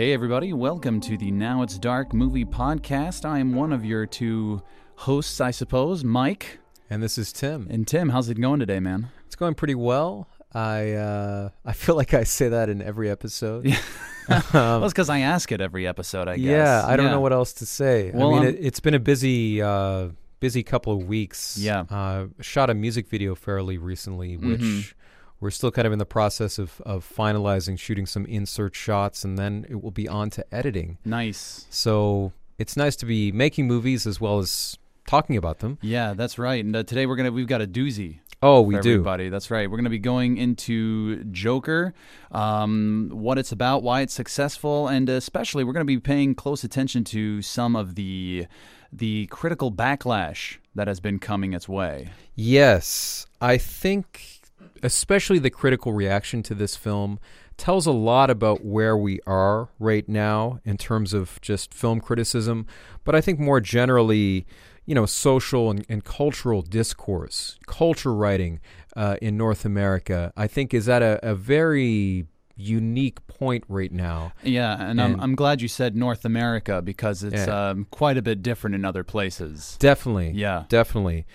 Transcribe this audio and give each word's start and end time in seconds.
Hey, 0.00 0.14
everybody, 0.14 0.54
welcome 0.54 0.98
to 1.02 1.18
the 1.18 1.30
Now 1.30 1.60
It's 1.60 1.76
Dark 1.76 2.14
movie 2.14 2.46
podcast. 2.46 3.26
I 3.26 3.38
am 3.38 3.52
one 3.52 3.70
of 3.70 3.84
your 3.84 4.06
two 4.06 4.62
hosts, 4.94 5.42
I 5.42 5.50
suppose, 5.50 6.04
Mike. 6.04 6.58
And 6.88 7.02
this 7.02 7.18
is 7.18 7.34
Tim. 7.34 7.66
And 7.68 7.86
Tim, 7.86 8.08
how's 8.08 8.30
it 8.30 8.40
going 8.40 8.60
today, 8.60 8.80
man? 8.80 9.10
It's 9.26 9.36
going 9.36 9.54
pretty 9.54 9.74
well. 9.74 10.26
I 10.54 10.92
uh, 10.92 11.50
I 11.66 11.74
feel 11.74 11.96
like 11.96 12.14
I 12.14 12.24
say 12.24 12.48
that 12.48 12.70
in 12.70 12.80
every 12.80 13.10
episode. 13.10 13.66
Yeah. 13.66 13.78
well, 14.54 14.84
it's 14.84 14.94
because 14.94 15.10
I 15.10 15.18
ask 15.18 15.52
it 15.52 15.60
every 15.60 15.86
episode, 15.86 16.28
I 16.28 16.38
guess. 16.38 16.46
Yeah, 16.46 16.82
I 16.86 16.96
don't 16.96 17.10
know 17.10 17.20
what 17.20 17.34
else 17.34 17.52
to 17.52 17.66
say. 17.66 18.10
Well, 18.14 18.36
I 18.36 18.40
mean, 18.40 18.48
it, 18.48 18.56
it's 18.58 18.80
been 18.80 18.94
a 18.94 18.98
busy, 18.98 19.60
uh, 19.60 20.08
busy 20.40 20.62
couple 20.62 20.94
of 20.94 21.08
weeks. 21.08 21.58
Yeah. 21.58 21.80
Uh, 21.90 22.28
shot 22.40 22.70
a 22.70 22.74
music 22.74 23.06
video 23.06 23.34
fairly 23.34 23.76
recently, 23.76 24.38
which 24.38 24.62
Mhm. 24.62 24.94
We're 25.40 25.50
still 25.50 25.70
kind 25.70 25.86
of 25.86 25.92
in 25.92 25.98
the 25.98 26.06
process 26.06 26.58
of, 26.58 26.80
of 26.84 27.08
finalizing, 27.08 27.78
shooting 27.78 28.06
some 28.06 28.26
insert 28.26 28.74
shots, 28.74 29.24
and 29.24 29.38
then 29.38 29.66
it 29.68 29.82
will 29.82 29.90
be 29.90 30.08
on 30.08 30.30
to 30.30 30.54
editing. 30.54 30.98
Nice. 31.04 31.66
So 31.70 32.32
it's 32.58 32.76
nice 32.76 32.96
to 32.96 33.06
be 33.06 33.32
making 33.32 33.66
movies 33.66 34.06
as 34.06 34.20
well 34.20 34.38
as 34.38 34.76
talking 35.06 35.36
about 35.36 35.60
them. 35.60 35.78
Yeah, 35.80 36.14
that's 36.14 36.38
right. 36.38 36.64
And 36.64 36.76
uh, 36.76 36.82
today 36.82 37.06
we're 37.06 37.16
gonna 37.16 37.32
we've 37.32 37.46
got 37.46 37.62
a 37.62 37.66
doozy. 37.66 38.20
Oh, 38.42 38.62
we 38.62 38.78
do. 38.78 38.92
everybody. 38.92 39.28
That's 39.28 39.50
right. 39.50 39.70
We're 39.70 39.76
going 39.76 39.84
to 39.84 39.90
be 39.90 39.98
going 39.98 40.38
into 40.38 41.24
Joker, 41.24 41.92
um, 42.32 43.10
what 43.12 43.36
it's 43.36 43.52
about, 43.52 43.82
why 43.82 44.00
it's 44.00 44.14
successful, 44.14 44.88
and 44.88 45.10
especially 45.10 45.62
we're 45.62 45.74
going 45.74 45.86
to 45.86 45.92
be 45.92 46.00
paying 46.00 46.34
close 46.34 46.64
attention 46.64 47.04
to 47.04 47.42
some 47.42 47.76
of 47.76 47.96
the 47.96 48.46
the 48.92 49.26
critical 49.26 49.70
backlash 49.70 50.56
that 50.74 50.88
has 50.88 51.00
been 51.00 51.18
coming 51.18 51.52
its 51.52 51.68
way. 51.68 52.08
Yes, 52.34 53.26
I 53.42 53.58
think 53.58 54.39
especially 54.82 55.38
the 55.38 55.50
critical 55.50 55.92
reaction 55.92 56.42
to 56.44 56.54
this 56.54 56.76
film 56.76 57.18
tells 57.56 57.86
a 57.86 57.92
lot 57.92 58.30
about 58.30 58.64
where 58.64 58.96
we 58.96 59.20
are 59.26 59.68
right 59.78 60.08
now 60.08 60.60
in 60.64 60.76
terms 60.78 61.12
of 61.12 61.38
just 61.42 61.74
film 61.74 62.00
criticism, 62.00 62.66
but 63.04 63.14
I 63.14 63.20
think 63.20 63.38
more 63.38 63.60
generally, 63.60 64.46
you 64.86 64.94
know, 64.94 65.04
social 65.06 65.70
and, 65.70 65.84
and 65.88 66.02
cultural 66.02 66.62
discourse, 66.62 67.58
culture 67.66 68.14
writing 68.14 68.60
uh, 68.96 69.16
in 69.20 69.36
North 69.36 69.64
America, 69.66 70.32
I 70.36 70.46
think 70.46 70.72
is 70.72 70.88
at 70.88 71.02
a, 71.02 71.20
a 71.22 71.34
very 71.34 72.26
unique 72.56 73.26
point 73.26 73.64
right 73.68 73.92
now. 73.92 74.32
Yeah, 74.42 74.76
and, 74.82 75.00
I'm, 75.00 75.20
I'm 75.20 75.34
glad 75.34 75.62
you 75.62 75.68
said 75.68 75.96
North 75.96 76.24
America 76.24 76.82
because 76.82 77.22
it's 77.22 77.46
Yeah. 77.46 77.70
um, 77.70 77.86
quite 77.90 78.16
a 78.18 78.22
bit 78.22 78.42
different 78.42 78.74
in 78.74 78.84
other 78.84 79.04
places. 79.04 79.76
Definitely. 79.78 80.30
Yeah. 80.32 80.64
Definitely. 80.68 81.26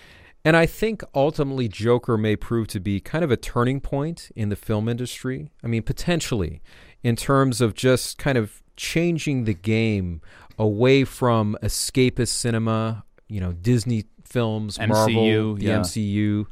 And 0.46 0.56
I 0.56 0.64
think 0.64 1.02
ultimately 1.12 1.66
Joker 1.66 2.16
may 2.16 2.36
prove 2.36 2.68
to 2.68 2.78
be 2.78 3.00
kind 3.00 3.24
of 3.24 3.32
a 3.32 3.36
turning 3.36 3.80
point 3.80 4.30
in 4.36 4.48
the 4.48 4.54
film 4.54 4.88
industry. 4.88 5.50
I 5.64 5.66
mean, 5.66 5.82
potentially, 5.82 6.62
in 7.02 7.16
terms 7.16 7.60
of 7.60 7.74
just 7.74 8.16
kind 8.16 8.38
of 8.38 8.62
changing 8.76 9.42
the 9.42 9.54
game 9.54 10.20
away 10.56 11.02
from 11.02 11.56
escapist 11.64 12.28
cinema, 12.28 13.04
you 13.26 13.40
know, 13.40 13.54
Disney 13.54 14.04
films, 14.24 14.78
Marvel, 14.78 15.08
MCU, 15.08 15.58
the 15.58 15.64
yeah. 15.64 15.78
MCU, 15.80 16.46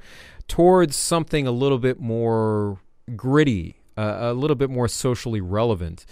towards 0.48 0.96
something 0.96 1.46
a 1.46 1.52
little 1.52 1.78
bit 1.78 2.00
more 2.00 2.80
gritty, 3.14 3.76
uh, 3.96 4.16
a 4.22 4.32
little 4.32 4.56
bit 4.56 4.70
more 4.70 4.88
socially 4.88 5.40
relevant. 5.40 6.04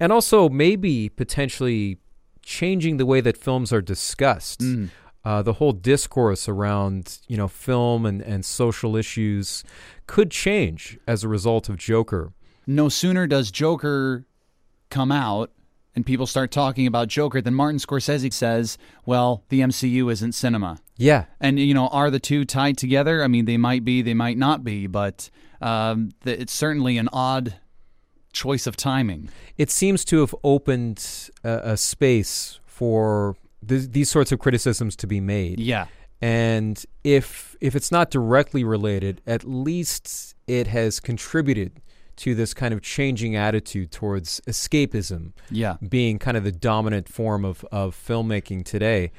And 0.00 0.12
also 0.12 0.48
maybe 0.48 1.08
potentially 1.08 1.98
changing 2.42 2.96
the 2.96 3.06
way 3.06 3.20
that 3.20 3.36
films 3.36 3.72
are 3.72 3.82
discussed 3.82 4.58
Mm. 4.60 4.88
Uh, 5.24 5.42
the 5.42 5.54
whole 5.54 5.72
discourse 5.72 6.48
around 6.48 7.18
you 7.28 7.36
know 7.36 7.48
film 7.48 8.06
and, 8.06 8.22
and 8.22 8.44
social 8.44 8.96
issues 8.96 9.64
could 10.06 10.30
change 10.30 10.98
as 11.06 11.24
a 11.24 11.28
result 11.28 11.68
of 11.68 11.76
Joker. 11.76 12.32
No 12.66 12.88
sooner 12.88 13.26
does 13.26 13.50
Joker 13.50 14.24
come 14.90 15.12
out 15.12 15.50
and 15.94 16.06
people 16.06 16.26
start 16.26 16.50
talking 16.50 16.86
about 16.86 17.08
Joker 17.08 17.40
than 17.40 17.54
Martin 17.54 17.78
Scorsese 17.78 18.32
says, 18.32 18.78
well, 19.04 19.44
the 19.48 19.60
MCU 19.60 20.10
isn't 20.12 20.32
cinema. 20.32 20.78
Yeah, 20.96 21.24
And, 21.40 21.58
you 21.58 21.74
know, 21.74 21.88
are 21.88 22.10
the 22.10 22.20
two 22.20 22.44
tied 22.44 22.76
together? 22.76 23.24
I 23.24 23.26
mean, 23.26 23.46
they 23.46 23.56
might 23.56 23.84
be, 23.84 24.02
they 24.02 24.14
might 24.14 24.36
not 24.36 24.62
be, 24.62 24.86
but 24.86 25.30
um, 25.60 26.10
it's 26.24 26.52
certainly 26.52 26.98
an 26.98 27.08
odd 27.12 27.54
choice 28.32 28.66
of 28.66 28.76
timing. 28.76 29.28
it 29.56 29.70
seems 29.70 30.04
to 30.04 30.20
have 30.20 30.34
opened 30.44 31.30
a, 31.42 31.72
a 31.72 31.76
space 31.76 32.60
for 32.66 33.36
th- 33.66 33.90
these 33.90 34.10
sorts 34.10 34.32
of 34.32 34.38
criticisms 34.38 34.96
to 34.96 35.06
be 35.06 35.20
made. 35.20 35.60
Yeah. 35.60 35.86
And 36.22 36.84
if 37.02 37.56
if 37.60 37.74
it's 37.74 37.90
not 37.90 38.10
directly 38.10 38.62
related, 38.64 39.22
at 39.26 39.44
least 39.44 40.34
it 40.46 40.66
has 40.66 41.00
contributed 41.00 41.80
to 42.16 42.34
this 42.34 42.52
kind 42.52 42.74
of 42.74 42.82
changing 42.82 43.34
attitude 43.34 43.90
towards 43.90 44.40
escapism. 44.46 45.32
Yeah. 45.50 45.76
being 45.88 46.18
kind 46.18 46.36
of 46.36 46.44
the 46.44 46.52
dominant 46.52 47.08
form 47.08 47.46
of, 47.46 47.64
of 47.72 47.96
filmmaking 47.96 48.64
today. 48.66 49.10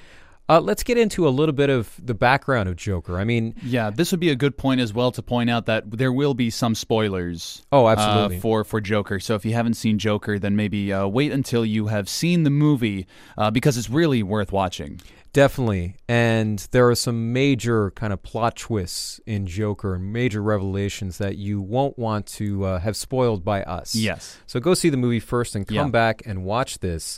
Uh, 0.52 0.60
let's 0.60 0.84
get 0.84 0.98
into 0.98 1.26
a 1.28 1.30
little 1.30 1.54
bit 1.54 1.70
of 1.70 1.96
the 2.04 2.14
background 2.14 2.68
of 2.68 2.76
Joker. 2.76 3.18
I 3.18 3.24
mean, 3.24 3.56
Yeah, 3.64 3.90
this 3.90 4.12
would 4.12 4.20
be 4.20 4.30
a 4.30 4.36
good 4.36 4.58
point 4.58 4.82
as 4.82 4.92
well 4.94 5.10
to 5.14 5.22
point 5.22 5.50
out 5.50 5.66
that 5.68 5.90
there 5.90 6.12
will 6.12 6.34
be 6.34 6.50
some 6.50 6.76
spoilers. 6.76 7.66
Oh, 7.72 7.86
uh, 7.86 7.92
absolutely. 7.94 8.40
for 8.42 8.64
for 8.66 8.82
Joker. 8.82 9.20
So 9.22 9.36
if 9.36 9.46
you 9.46 9.54
haven't 9.54 9.76
seen 9.76 9.98
Joker, 9.98 10.38
then 10.38 10.58
maybe 10.58 10.92
uh, 10.92 11.08
wait 11.08 11.32
until 11.32 11.66
you 11.66 11.88
have 11.88 12.10
seen 12.10 12.44
the 12.44 12.50
movie 12.50 13.08
uh, 13.38 13.50
because 13.50 13.78
it's 13.78 13.90
really 13.90 14.22
worth 14.24 14.52
watching. 14.52 15.00
definitely. 15.34 15.96
And 16.10 16.60
there 16.72 16.90
are 16.90 16.96
some 16.96 17.32
major 17.32 17.92
kind 17.92 18.12
of 18.12 18.22
plot 18.22 18.58
twists 18.58 19.22
in 19.26 19.48
Joker 19.48 19.96
and 19.96 20.12
major 20.12 20.42
revelations 20.44 21.18
that 21.20 21.38
you 21.38 21.62
won't 21.62 21.98
want 21.98 22.26
to 22.40 22.66
uh, 22.66 22.80
have 22.80 22.98
spoiled 22.98 23.46
by 23.46 23.64
us. 23.64 23.96
Yes. 23.96 24.38
So 24.48 24.60
go 24.60 24.74
see 24.74 24.90
the 24.90 24.98
movie 24.98 25.22
first 25.22 25.56
and 25.56 25.66
come 25.66 25.76
Yeah. 25.78 25.88
back 25.88 26.22
and 26.26 26.44
watch 26.44 26.80
this. 26.80 27.18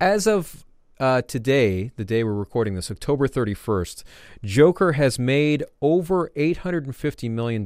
As 0.00 0.26
of 0.26 0.65
uh, 0.98 1.22
today, 1.22 1.90
the 1.96 2.04
day 2.04 2.24
we're 2.24 2.32
recording 2.32 2.74
this, 2.74 2.90
October 2.90 3.28
31st, 3.28 4.02
Joker 4.42 4.92
has 4.92 5.18
made 5.18 5.64
over 5.82 6.30
$850 6.36 7.30
million 7.30 7.64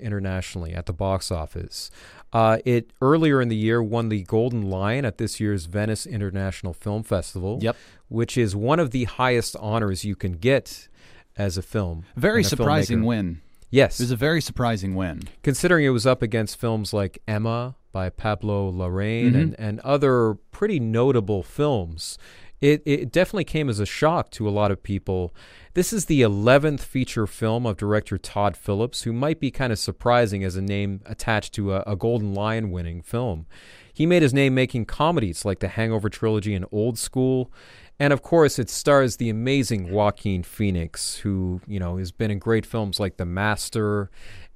internationally 0.00 0.72
at 0.74 0.86
the 0.86 0.92
box 0.92 1.30
office. 1.30 1.90
Uh, 2.32 2.58
it 2.64 2.90
earlier 3.00 3.40
in 3.40 3.48
the 3.48 3.56
year 3.56 3.82
won 3.82 4.08
the 4.08 4.22
Golden 4.22 4.62
Lion 4.62 5.04
at 5.04 5.18
this 5.18 5.38
year's 5.38 5.66
Venice 5.66 6.06
International 6.06 6.72
Film 6.72 7.02
Festival, 7.02 7.58
Yep. 7.60 7.76
which 8.08 8.36
is 8.38 8.56
one 8.56 8.80
of 8.80 8.90
the 8.90 9.04
highest 9.04 9.54
honors 9.60 10.04
you 10.04 10.16
can 10.16 10.32
get 10.32 10.88
as 11.36 11.56
a 11.58 11.62
film. 11.62 12.04
Very 12.16 12.40
a 12.40 12.44
surprising 12.44 13.00
filmmaker. 13.00 13.06
win. 13.06 13.40
Yes, 13.70 14.00
It 14.00 14.04
was 14.04 14.10
a 14.10 14.16
very 14.16 14.40
surprising 14.42 14.94
win. 14.94 15.22
considering 15.42 15.84
it 15.84 15.90
was 15.90 16.06
up 16.06 16.20
against 16.22 16.58
films 16.58 16.92
like 16.92 17.22
Ema 17.28 17.74
by 17.90 18.08
Pablo 18.10 18.70
Larraín 18.72 19.32
Mhm. 19.32 19.42
and, 19.42 19.60
and 19.60 19.80
other 19.80 20.34
pretty 20.50 20.80
notable 20.80 21.42
films, 21.42 22.16
it, 22.62 22.80
it 22.86 23.12
definitely 23.12 23.44
came 23.44 23.68
as 23.68 23.80
a 23.80 23.86
shock 23.86 24.30
to 24.30 24.48
a 24.48 24.50
lot 24.50 24.70
of 24.70 24.84
people. 24.84 25.34
This 25.74 25.92
is 25.92 26.06
the 26.06 26.22
11th 26.22 26.80
feature 26.80 27.26
film 27.26 27.66
of 27.66 27.76
director 27.76 28.16
Todd 28.18 28.56
Phillips, 28.56 29.02
who 29.02 29.12
might 29.12 29.40
be 29.40 29.50
kind 29.50 29.72
of 29.72 29.80
surprising 29.80 30.44
as 30.44 30.54
a 30.54 30.62
name 30.62 31.00
attached 31.04 31.52
to 31.54 31.74
a, 31.74 31.82
a 31.88 31.96
Golden 31.96 32.34
Lion 32.34 32.70
winning 32.70 33.02
film. 33.02 33.46
He 33.92 34.06
made 34.06 34.22
his 34.22 34.32
name 34.32 34.54
making 34.54 34.84
comedies 34.84 35.44
like 35.44 35.58
the 35.58 35.68
Hangover 35.68 36.08
trilogy 36.08 36.54
and 36.54 36.64
Old 36.70 36.98
School. 36.98 37.50
And 37.98 38.12
of 38.12 38.22
course, 38.22 38.60
it 38.60 38.70
stars 38.70 39.16
the 39.16 39.28
amazing 39.28 39.90
Joaquin 39.90 40.44
Phoenix, 40.44 41.16
who, 41.16 41.60
you 41.66 41.80
know, 41.80 41.96
has 41.96 42.12
been 42.12 42.30
in 42.30 42.38
great 42.38 42.64
films 42.64 43.00
like 43.00 43.16
The 43.16 43.26
Master 43.26 44.08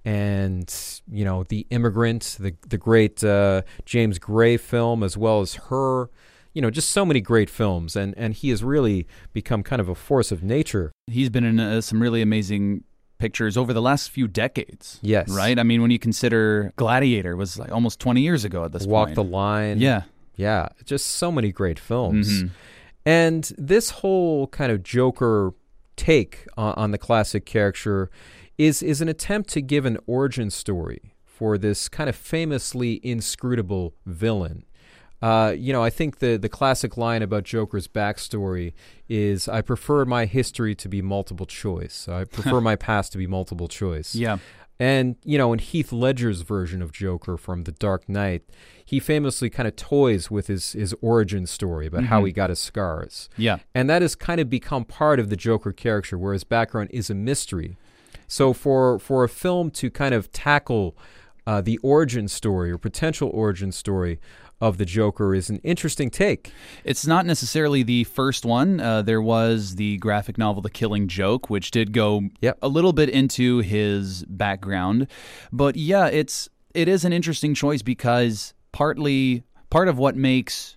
and, 0.05 0.73
you 1.11 1.25
know, 1.25 1.43
The 1.43 1.67
Immigrant, 1.71 2.37
the, 2.39 2.55
the 2.69 2.79
great 2.79 3.25
uh, 3.25 3.63
James 3.85 4.21
Gray 4.21 4.57
film, 4.59 5.03
as 5.03 5.17
well 5.17 5.41
as 5.41 5.55
Her. 5.55 6.09
You 6.57 6.63
know, 6.63 6.71
just 6.71 6.89
so 6.91 7.05
many 7.05 7.21
great 7.21 7.51
films. 7.51 7.95
And, 7.95 8.15
and 8.17 8.33
he 8.33 8.49
has 8.49 8.65
really 8.65 9.07
become 9.35 9.63
kind 9.63 9.79
of 9.79 9.89
a 9.91 9.95
force 9.95 10.33
of 10.33 10.43
nature. 10.43 10.91
He's 11.07 11.29
been 11.29 11.45
in 11.45 11.61
uh, 11.61 11.81
some 11.83 12.01
really 12.01 12.23
amazing 12.23 12.85
pictures 13.19 13.57
over 13.57 13.73
the 13.73 13.83
last 13.83 14.11
few 14.11 14.27
decades. 14.27 14.99
Yes. 15.03 15.29
Right? 15.29 15.59
I 15.59 15.63
mean, 15.63 15.83
when 15.83 15.91
you 15.91 15.99
consider 15.99 16.73
Gladiator 16.77 17.37
was 17.37 17.59
like 17.59 17.71
almost 17.73 18.01
20 18.01 18.23
years 18.23 18.45
ago 18.45 18.65
at 18.65 18.73
this 18.73 18.83
point. 18.83 18.91
Walk 18.93 19.07
point. 19.09 19.15
the 19.17 19.25
Line. 19.25 19.81
Yeah. 19.81 20.03
Yeah. 20.37 20.69
Just 20.85 21.07
so 21.07 21.31
many 21.31 21.53
great 21.53 21.79
films. 21.79 22.43
Mhm. 22.45 22.51
And 23.05 23.53
this 23.57 23.91
whole 23.91 24.47
kind 24.49 24.73
of 24.73 24.83
Joker 24.83 25.53
take 25.97 26.47
on, 26.57 26.75
on 26.77 26.91
the 26.91 26.99
classic 26.99 27.47
character 27.47 28.11
is 28.59 28.83
is 28.83 29.01
an 29.01 29.09
attempt 29.09 29.49
to 29.51 29.61
give 29.63 29.85
an 29.87 29.99
origin 30.07 30.51
story 30.51 31.15
for 31.25 31.57
this 31.59 31.89
kind 31.89 32.09
of 32.11 32.17
famously 32.17 33.01
inscrutable 33.03 33.95
villain. 34.07 34.65
Uh, 35.23 35.55
you 35.57 35.73
know, 35.73 35.83
I 35.83 35.91
think 35.91 36.19
the 36.19 36.37
the 36.37 36.49
classic 36.49 36.97
line 36.97 37.23
about 37.23 37.45
Joker's 37.45 37.89
backstory 37.89 38.73
is, 39.09 39.49
"I 39.49 39.63
prefer 39.63 40.05
my 40.05 40.27
history 40.27 40.75
to 40.77 40.89
be 40.89 41.01
multiple 41.03 41.47
choice. 41.47 42.07
I 42.09 42.25
prefer 42.37 42.61
my 42.61 42.77
past 42.77 43.13
to 43.13 43.19
be 43.19 43.27
multiple 43.27 43.69
choice." 43.69 44.15
Yeah. 44.15 44.39
And, 44.79 45.17
you 45.25 45.39
know, 45.39 45.55
in 45.55 45.59
Heath 45.59 45.91
Ledger's 45.91 46.43
version 46.43 46.83
of 46.83 46.93
Joker 46.93 47.39
from 47.39 47.63
The 47.63 47.73
Dark 47.73 48.11
Knight, 48.11 48.43
he 48.85 49.01
famously 49.01 49.49
kind 49.49 49.67
of 49.67 49.75
toys 49.75 50.31
with 50.31 50.49
his, 50.49 50.73
his 50.73 50.95
origin 51.01 51.47
story 51.47 51.87
about 51.87 52.05
how 52.05 52.21
Mhm. 52.21 52.27
he 52.27 52.33
got 52.33 52.51
his 52.51 52.59
scars. 52.59 53.31
Yeah. 53.39 53.57
And 53.75 53.89
that 53.89 54.03
has 54.03 54.15
kind 54.15 54.39
of 54.39 54.51
become 54.51 54.85
part 54.85 55.19
of 55.19 55.31
the 55.31 55.37
Joker 55.37 55.73
character, 55.73 56.19
where 56.19 56.35
his 56.35 56.45
background 56.45 56.91
is 56.93 57.09
a 57.09 57.15
mystery. 57.15 57.79
So 58.29 58.53
for 58.53 58.99
for 58.99 59.25
a 59.25 59.31
film 59.31 59.71
to 59.71 59.91
kind 59.91 60.15
of 60.15 60.31
tackle 60.31 60.95
uh, 61.47 61.61
the 61.63 61.79
origin 61.79 62.29
story 62.29 62.71
or 62.73 62.77
potential 62.77 63.31
origin 63.33 63.71
story 63.73 64.19
of 64.61 64.79
the 64.79 64.85
Joker 64.85 65.35
is 65.35 65.51
an 65.51 65.59
interesting 65.63 66.11
take. 66.11 66.51
It's 66.85 67.07
not 67.07 67.27
necessarily 67.27 67.83
the 67.83 68.05
first 68.05 68.45
one. 68.45 68.81
Uh, 68.81 69.03
there 69.03 69.21
was 69.21 69.75
the 69.77 69.99
graphic 69.99 70.39
novel 70.39 70.63
The 70.63 70.71
Killing 70.71 71.09
Joke, 71.09 71.51
which 71.51 71.71
did 71.71 71.93
go 71.93 72.23
Yep. 72.41 72.59
a 72.63 72.69
little 72.69 72.93
bit 72.93 73.09
into 73.11 73.59
his 73.59 74.25
background. 74.25 75.09
But 75.53 75.77
yeah, 75.77 76.07
it's 76.07 76.49
it 76.75 76.89
is 76.89 77.05
an 77.05 77.13
interesting 77.13 77.55
choice 77.55 77.83
because 77.83 78.55
partly 78.73 79.43
part 79.71 79.89
of 79.89 79.99
what 79.99 80.17
makes 80.17 80.77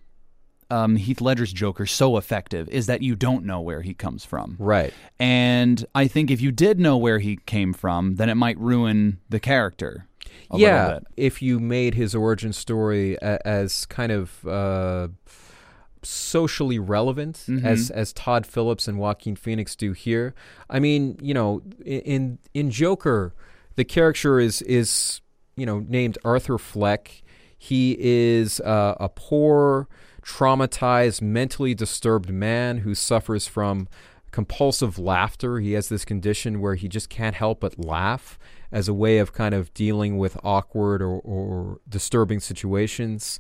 um, 0.72 0.96
Heath 0.98 1.20
Ledger's 1.20 1.52
Joker 1.52 1.86
so 1.86 2.18
effective 2.18 2.70
is 2.70 2.86
that 2.86 3.02
you 3.02 3.16
don't 3.16 3.44
know 3.44 3.60
where 3.60 3.82
he 3.82 3.94
comes 3.94 4.24
from. 4.24 4.56
Right. 4.60 4.94
And 5.20 5.84
I 5.96 6.08
think 6.08 6.30
if 6.30 6.42
you 6.42 6.52
did 6.52 6.80
know 6.80 6.96
where 6.98 7.20
he 7.20 7.38
came 7.46 7.74
from, 7.74 8.16
then 8.18 8.30
it 8.30 8.36
might 8.36 8.58
ruin 8.60 9.20
the 9.30 9.40
character. 9.40 10.06
Yeah, 10.54 11.00
if 11.18 11.42
you 11.42 11.60
made 11.60 11.94
his 11.96 12.14
origin 12.16 12.54
story 12.54 13.16
a- 13.22 13.46
as 13.48 13.86
kind 13.86 14.12
of 14.12 14.46
uh, 14.48 15.08
socially 16.02 16.80
relevant 16.80 17.44
Mm-hmm. 17.48 17.66
as 17.66 17.90
as 17.92 18.14
Todd 18.14 18.46
Phillips 18.46 18.88
and 18.88 18.98
Joaquin 18.98 19.36
Phoenix 19.36 19.76
do 19.76 19.92
here. 19.94 20.34
I 20.70 20.80
mean, 20.80 21.18
you 21.22 21.34
know, 21.34 21.62
in 21.86 22.40
in 22.54 22.72
Joker, 22.72 23.34
the 23.76 23.84
character 23.84 24.40
is 24.40 24.62
is 24.64 25.22
you 25.56 25.66
know 25.66 25.80
named 25.88 26.18
Arthur 26.24 26.58
Fleck. 26.58 27.22
He 27.58 27.98
is 28.00 28.62
uh, 28.62 28.96
a 29.02 29.10
poor, 29.10 29.90
traumatized, 30.24 31.22
mentally 31.22 31.76
disturbed 31.76 32.30
man 32.30 32.80
who 32.80 32.96
suffers 32.96 33.48
from 33.48 33.90
compulsive 34.32 34.98
laughter. 34.98 35.60
He 35.60 35.74
has 35.74 35.90
this 35.90 36.06
condition 36.06 36.62
where 36.62 36.76
he 36.76 36.88
just 36.88 37.10
can't 37.10 37.36
help 37.36 37.60
but 37.60 37.78
laugh 37.78 38.40
as 38.72 38.88
a 38.88 38.94
way 38.94 39.18
of 39.18 39.34
kind 39.34 39.54
of 39.56 39.74
dealing 39.74 40.18
with 40.18 40.38
awkward 40.44 41.02
or, 41.02 41.20
or 41.20 41.80
disturbing 41.90 42.40
situations. 42.40 43.40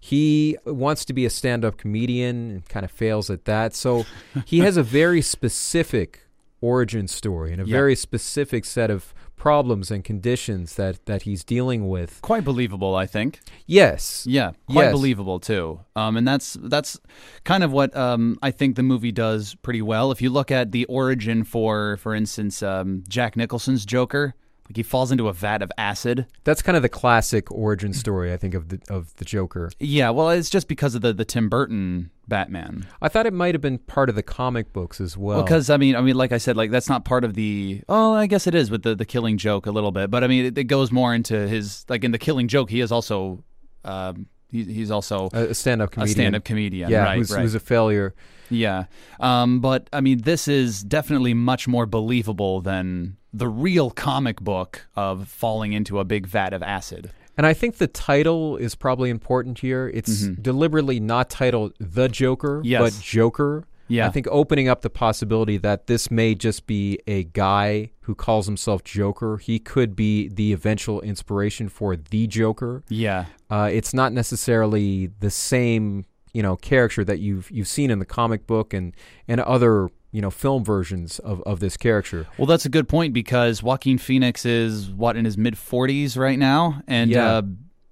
He 0.00 0.56
wants 0.64 1.04
to 1.06 1.12
be 1.12 1.24
a 1.26 1.30
stand 1.30 1.64
up 1.64 1.76
comedian 1.76 2.50
and 2.50 2.68
kind 2.68 2.84
of 2.84 2.90
fails 2.90 3.30
at 3.30 3.44
that. 3.46 3.74
So 3.74 4.04
he 4.46 4.60
has 4.60 4.76
a 4.76 4.82
very 4.82 5.20
specific 5.34 6.20
origin 6.60 7.08
story 7.08 7.52
and 7.52 7.60
a 7.62 7.66
Yeah. 7.66 7.72
very 7.76 7.94
specific 7.96 8.64
set 8.64 8.90
of 8.90 9.12
problems 9.36 9.92
and 9.92 10.02
conditions 10.02 10.74
that, 10.74 11.06
that 11.06 11.22
he's 11.22 11.44
dealing 11.44 11.88
with. 11.88 12.20
Quite 12.22 12.44
believable, 12.44 12.96
I 12.96 13.06
think. 13.06 13.38
Yes. 13.66 14.24
Yeah, 14.28 14.50
quite 14.68 14.84
Yes. 14.86 14.92
believable 14.92 15.38
too. 15.38 15.80
Um, 15.94 16.16
and 16.16 16.26
that's 16.26 16.56
that's 16.60 16.98
kind 17.44 17.62
of 17.62 17.70
what 17.70 17.96
um, 17.96 18.36
I 18.42 18.50
think 18.50 18.74
the 18.74 18.82
movie 18.82 19.12
does 19.12 19.54
pretty 19.62 19.82
well. 19.82 20.10
If 20.10 20.20
you 20.20 20.30
look 20.30 20.50
at 20.50 20.72
the 20.72 20.84
origin 20.86 21.44
for, 21.44 21.96
for 21.98 22.14
instance, 22.14 22.62
um, 22.64 23.04
Jack 23.08 23.36
Nicholson's 23.36 23.86
Joker, 23.86 24.34
like 24.68 24.76
he 24.76 24.82
falls 24.82 25.10
into 25.10 25.28
a 25.28 25.32
vat 25.32 25.62
of 25.62 25.72
acid. 25.78 26.26
That's 26.44 26.60
kind 26.62 26.76
of 26.76 26.82
the 26.82 26.88
classic 26.88 27.50
origin 27.50 27.94
story, 27.94 28.32
I 28.32 28.36
think, 28.36 28.54
of 28.54 28.68
the 28.68 28.80
of 28.88 29.14
the 29.16 29.24
Joker. 29.24 29.70
Yeah, 29.78 30.10
well, 30.10 30.30
it's 30.30 30.50
just 30.50 30.68
because 30.68 30.94
of 30.94 31.00
the 31.00 31.12
the 31.12 31.24
Tim 31.24 31.48
Burton 31.48 32.10
Batman. 32.26 32.86
I 33.00 33.08
thought 33.08 33.26
it 33.26 33.32
might 33.32 33.54
have 33.54 33.62
been 33.62 33.78
part 33.78 34.08
of 34.10 34.14
the 34.14 34.22
comic 34.22 34.72
books 34.72 35.00
as 35.00 35.16
well. 35.16 35.42
Because 35.42 35.70
I 35.70 35.78
mean, 35.78 35.96
I 35.96 36.02
mean, 36.02 36.16
like 36.16 36.32
I 36.32 36.38
said, 36.38 36.56
like 36.56 36.70
that's 36.70 36.88
not 36.88 37.04
part 37.04 37.24
of 37.24 37.34
the. 37.34 37.82
Oh, 37.88 38.12
I 38.12 38.26
guess 38.26 38.46
it 38.46 38.54
is 38.54 38.70
with 38.70 38.82
the 38.82 38.94
the 38.94 39.06
Killing 39.06 39.38
Joke 39.38 39.66
a 39.66 39.70
little 39.70 39.92
bit, 39.92 40.10
but 40.10 40.22
I 40.22 40.26
mean, 40.26 40.44
it, 40.44 40.58
it 40.58 40.64
goes 40.64 40.92
more 40.92 41.14
into 41.14 41.48
his 41.48 41.86
like 41.88 42.04
in 42.04 42.12
the 42.12 42.18
Killing 42.18 42.48
Joke. 42.48 42.68
He 42.68 42.80
is 42.80 42.92
also, 42.92 43.42
um, 43.84 44.26
he, 44.50 44.64
he's 44.64 44.90
also 44.90 45.30
a, 45.32 45.48
a 45.48 45.54
stand-up 45.54 45.88
a 45.88 45.92
comedian. 45.92 46.14
stand-up 46.14 46.44
comedian. 46.44 46.90
yeah, 46.90 47.04
right, 47.04 47.16
who's, 47.16 47.30
right. 47.30 47.40
who's 47.40 47.54
a 47.54 47.60
failure. 47.60 48.14
Yeah. 48.50 48.84
Um, 49.20 49.60
but 49.60 49.88
I 49.92 50.00
mean, 50.00 50.22
this 50.22 50.48
is 50.48 50.82
definitely 50.82 51.34
much 51.34 51.68
more 51.68 51.86
believable 51.86 52.60
than 52.60 53.16
the 53.32 53.48
real 53.48 53.90
comic 53.90 54.40
book 54.40 54.86
of 54.96 55.28
falling 55.28 55.72
into 55.72 55.98
a 55.98 56.04
big 56.04 56.26
vat 56.26 56.52
of 56.52 56.62
acid. 56.62 57.10
And 57.36 57.46
I 57.46 57.54
think 57.54 57.76
the 57.76 57.86
title 57.86 58.56
is 58.56 58.74
probably 58.74 59.10
important 59.10 59.60
here. 59.60 59.88
It's 59.94 60.26
deliberately 60.28 60.98
not 60.98 61.30
titled 61.30 61.72
The 61.78 62.08
Joker, 62.08 62.58
Mm-hmm. 62.58 62.66
Yes. 62.66 62.80
but 62.96 63.02
Joker. 63.04 63.64
Yeah. 63.90 64.06
I 64.06 64.10
think 64.10 64.26
opening 64.30 64.68
up 64.68 64.82
the 64.82 64.90
possibility 64.90 65.56
that 65.58 65.86
this 65.86 66.10
may 66.10 66.34
just 66.34 66.66
be 66.66 66.98
a 67.06 67.24
guy 67.24 67.92
who 68.02 68.14
calls 68.14 68.44
himself 68.46 68.84
Joker. 68.84 69.38
He 69.38 69.58
could 69.58 69.96
be 69.96 70.28
the 70.28 70.52
eventual 70.52 71.00
inspiration 71.00 71.68
for 71.70 71.96
the 71.96 72.26
Joker. 72.26 72.82
Yeah. 72.88 73.26
Uh, 73.48 73.70
it's 73.72 73.94
not 73.94 74.12
necessarily 74.12 75.06
the 75.20 75.30
same, 75.30 76.04
you 76.34 76.42
know, 76.42 76.56
character 76.56 77.02
that 77.04 77.20
you've 77.20 77.50
you've 77.50 77.68
seen 77.68 77.90
in 77.90 77.98
the 77.98 78.04
comic 78.04 78.46
book 78.46 78.74
and 78.74 78.94
and 79.26 79.40
other 79.40 79.88
you 80.10 80.20
know 80.22 80.30
film 80.30 80.64
versions 80.64 81.18
of, 81.20 81.42
of 81.42 81.60
this 81.60 81.76
character. 81.76 82.26
Well, 82.38 82.46
that's 82.46 82.64
a 82.64 82.68
good 82.70 82.88
point 82.88 83.12
because 83.12 83.62
Joaquin 83.62 83.98
Phoenix 83.98 84.44
is 84.46 84.90
what 84.90 85.16
in 85.16 85.24
his 85.24 85.36
mid 85.38 85.54
40s 85.54 86.16
right 86.16 86.38
now, 86.38 86.82
and 86.86 87.10
Yeah. 87.10 87.26
uh, 87.36 87.42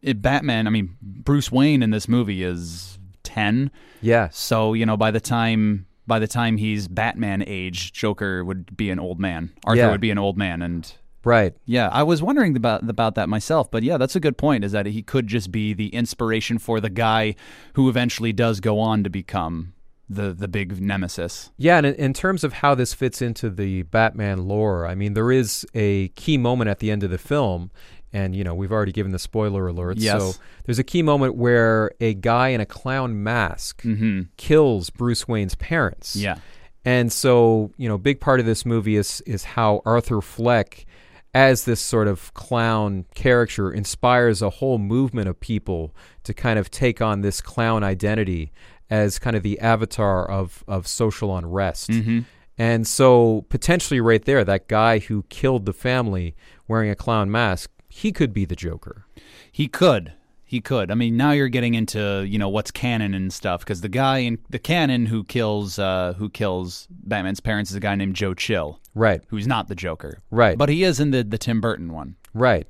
it, 0.03 0.23
Batman. 0.23 0.67
I 0.67 0.71
mean, 0.71 0.97
Bruce 1.03 1.51
Wayne 1.53 1.83
in 1.83 1.91
this 1.91 2.09
movie 2.09 2.43
is 2.43 2.99
10. 3.25 3.71
Yeah. 4.01 4.29
So 4.31 4.73
you 4.75 4.87
know, 4.87 4.97
by 4.97 5.11
the 5.11 5.21
time 5.21 5.87
by 6.07 6.19
the 6.21 6.29
time 6.29 6.57
he's 6.57 6.87
Batman 6.89 7.43
age, 7.47 7.93
Joker 7.93 8.45
would 8.45 8.77
be 8.77 8.91
an 8.91 9.01
old 9.01 9.19
man. 9.19 9.51
Arthur 9.65 9.79
Yeah. 9.81 9.91
would 9.91 10.01
be 10.01 10.11
an 10.11 10.19
old 10.19 10.37
man, 10.39 10.63
and 10.63 10.91
Right. 11.25 11.55
Yeah, 11.65 11.89
I 11.91 12.05
was 12.05 12.23
wondering 12.23 12.57
about 12.57 12.89
about 12.89 13.17
that 13.17 13.29
myself, 13.29 13.69
but 13.69 13.83
yeah, 13.83 13.97
that's 13.99 14.15
a 14.15 14.21
good 14.21 14.39
point. 14.39 14.63
Is 14.63 14.71
that 14.71 14.87
he 14.87 15.03
could 15.03 15.27
just 15.27 15.51
be 15.51 15.75
the 15.75 15.89
inspiration 15.89 16.59
for 16.59 16.79
the 16.81 16.89
guy 16.91 17.35
who 17.75 17.89
eventually 17.89 18.33
does 18.33 18.61
go 18.61 18.79
on 18.79 19.03
to 19.03 19.11
become 19.11 19.73
the 20.09 20.33
the 20.33 20.49
big 20.49 20.81
nemesis. 20.81 21.51
Yeah, 21.57 21.79
and 21.79 21.87
in, 21.87 21.95
in 21.95 22.13
terms 22.13 22.45
of 22.45 22.55
how 22.55 22.75
this 22.75 22.95
fits 22.95 23.21
into 23.21 23.51
the 23.51 23.83
Batman 23.83 24.47
lore, 24.47 24.87
I 24.87 24.95
mean, 24.95 25.15
there 25.15 25.33
is 25.33 25.67
a 25.75 26.09
key 26.09 26.39
moment 26.39 26.71
at 26.71 26.79
the 26.79 26.91
end 26.91 27.03
of 27.03 27.11
the 27.11 27.19
film, 27.19 27.71
and 28.13 28.35
you 28.35 28.45
know 28.45 28.55
we've 28.55 28.73
already 28.73 28.93
given 28.93 29.13
the 29.13 29.19
spoiler 29.19 29.67
alert. 29.67 29.99
Yes. 29.99 30.21
So 30.21 30.41
there's 30.65 30.79
a 30.79 30.85
key 30.85 31.03
moment 31.03 31.35
where 31.35 31.91
a 32.01 32.15
guy 32.15 32.49
in 32.49 32.61
a 32.61 32.67
clown 32.67 33.23
mask 33.23 33.83
mm-hmm. 33.83 34.23
kills 34.37 34.91
Bruce 34.91 35.27
Wayne's 35.27 35.55
parents. 35.55 36.17
Yeah, 36.17 36.39
And 36.87 37.13
so, 37.13 37.73
you 37.77 37.89
know, 37.89 37.99
big 37.99 38.21
part 38.21 38.39
of 38.39 38.47
this 38.47 38.65
movie 38.65 38.97
is 38.97 39.21
is 39.23 39.43
how 39.43 39.83
Arthur 39.85 40.21
Fleck, 40.21 40.87
as 41.35 41.65
this 41.65 41.81
sort 41.81 42.07
of 42.07 42.33
clown 42.33 43.07
character, 43.15 43.73
inspires 43.73 44.41
a 44.41 44.51
whole 44.51 44.79
movement 44.79 45.29
of 45.29 45.39
people 45.41 45.93
to 46.23 46.33
kind 46.33 46.61
of 46.61 46.71
take 46.71 47.03
on 47.03 47.23
this 47.23 47.41
clown 47.41 47.83
identity 47.83 48.53
as 48.91 49.19
kind 49.19 49.37
of 49.37 49.43
the 49.43 49.59
avatar 49.61 50.29
of 50.31 50.65
of 50.69 50.87
social 50.87 51.37
unrest. 51.37 51.91
And 52.59 52.87
so, 52.87 53.45
potentially, 53.51 54.01
right 54.01 54.25
there, 54.25 54.43
that 54.43 54.67
guy 54.67 54.99
who 55.01 55.25
killed 55.29 55.67
the 55.67 55.75
family 55.75 56.35
wearing 56.67 56.89
a 56.89 56.95
clown 56.95 57.31
mask, 57.31 57.71
he 57.89 58.13
could 58.13 58.33
be 58.33 58.47
the 58.47 58.57
Joker. 58.57 59.05
he 59.53 59.69
could. 59.69 60.13
He 60.49 60.61
could. 60.61 60.93
I 60.93 60.95
mean, 60.95 61.17
now 61.17 61.33
you're 61.33 61.49
getting 61.49 61.75
into 61.75 62.25
you 62.27 62.39
know 62.39 62.49
what's 62.49 62.71
canon 62.71 63.15
and 63.15 63.33
stuff 63.33 63.61
because 63.61 63.81
the 63.81 63.89
guy 63.89 64.19
in 64.19 64.39
the 64.49 64.61
canon 64.61 65.07
who 65.07 65.25
kills 65.25 65.77
uh, 65.79 66.15
who 66.17 66.31
kills 66.31 66.87
Batman's 66.91 67.41
parents 67.41 67.71
is 67.73 67.77
a 67.77 67.81
guy 67.81 67.97
named 67.97 68.15
Joe 68.15 68.33
Chill, 68.33 68.81
Right. 68.95 69.21
who's 69.27 69.47
not 69.49 69.67
the 69.69 69.75
Joker, 69.75 70.23
Right. 70.31 70.57
But 70.57 70.69
he 70.69 70.85
is 70.85 71.01
in 71.01 71.11
the 71.11 71.25
the 71.25 71.37
Tim 71.37 71.61
Burton 71.61 71.93
one. 71.93 72.15
Right. 72.33 72.69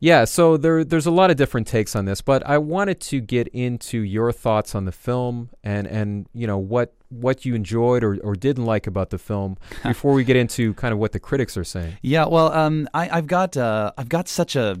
Yeah, 0.00 0.24
so 0.24 0.56
there 0.56 0.84
there's 0.84 1.06
a 1.06 1.10
lot 1.10 1.30
of 1.30 1.36
different 1.36 1.66
takes 1.66 1.96
on 1.96 2.04
this, 2.04 2.20
but 2.20 2.46
I 2.46 2.58
wanted 2.58 3.00
to 3.00 3.20
get 3.20 3.48
into 3.48 3.98
your 4.00 4.30
thoughts 4.32 4.74
on 4.74 4.84
the 4.84 4.92
film 4.92 5.50
and 5.64 5.86
and 5.86 6.26
you 6.32 6.46
know 6.46 6.58
what 6.58 6.94
what 7.08 7.44
you 7.44 7.54
enjoyed 7.54 8.04
or, 8.04 8.18
or 8.22 8.34
didn't 8.36 8.64
like 8.64 8.86
about 8.86 9.10
the 9.10 9.18
film 9.18 9.56
before 9.82 10.12
we 10.12 10.24
get 10.24 10.36
into 10.36 10.74
kind 10.74 10.92
of 10.92 10.98
what 10.98 11.12
the 11.12 11.20
critics 11.20 11.56
are 11.56 11.64
saying. 11.64 11.96
Yeah, 12.02 12.26
well, 12.26 12.52
um, 12.52 12.88
I, 12.94 13.08
I've 13.18 13.26
got 13.26 13.56
uh, 13.56 13.92
I've 13.98 14.08
got 14.08 14.28
such 14.28 14.54
a 14.54 14.80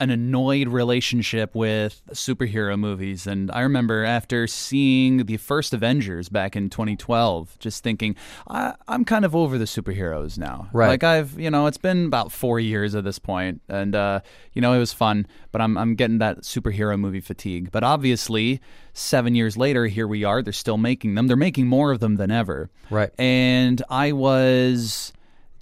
an 0.00 0.10
annoyed 0.10 0.68
relationship 0.68 1.54
with 1.54 2.02
superhero 2.12 2.78
movies, 2.78 3.26
and 3.26 3.50
I 3.50 3.60
remember 3.60 4.02
after 4.04 4.46
seeing 4.46 5.26
the 5.26 5.36
first 5.36 5.74
Avengers 5.74 6.30
back 6.30 6.56
in 6.56 6.70
2012, 6.70 7.58
just 7.58 7.84
thinking 7.84 8.16
I, 8.48 8.74
I'm 8.88 9.04
kind 9.04 9.26
of 9.26 9.36
over 9.36 9.58
the 9.58 9.66
superheroes 9.66 10.38
now. 10.38 10.68
Right. 10.72 10.88
Like 10.88 11.04
I've 11.04 11.38
you 11.38 11.50
know 11.50 11.66
it's 11.66 11.78
been 11.78 12.06
about 12.06 12.32
four 12.32 12.58
years 12.58 12.94
at 12.94 13.04
this 13.04 13.18
point, 13.18 13.60
and 13.68 13.94
uh, 13.94 14.20
you 14.54 14.62
know 14.62 14.72
it 14.72 14.78
was 14.78 14.92
fun, 14.92 15.26
but 15.52 15.60
I'm 15.60 15.76
I'm 15.76 15.94
getting 15.94 16.18
that 16.18 16.38
superhero 16.38 16.98
movie 16.98 17.20
fatigue. 17.20 17.70
But 17.70 17.84
obviously, 17.84 18.60
seven 18.94 19.34
years 19.34 19.56
later, 19.56 19.86
here 19.86 20.08
we 20.08 20.24
are. 20.24 20.42
They're 20.42 20.52
still 20.54 20.78
making 20.78 21.14
them. 21.14 21.26
They're 21.26 21.36
making 21.36 21.66
more 21.66 21.92
of 21.92 22.00
them 22.00 22.16
than 22.16 22.30
ever. 22.30 22.70
Right. 22.88 23.10
And 23.18 23.82
I 23.90 24.12
was 24.12 25.12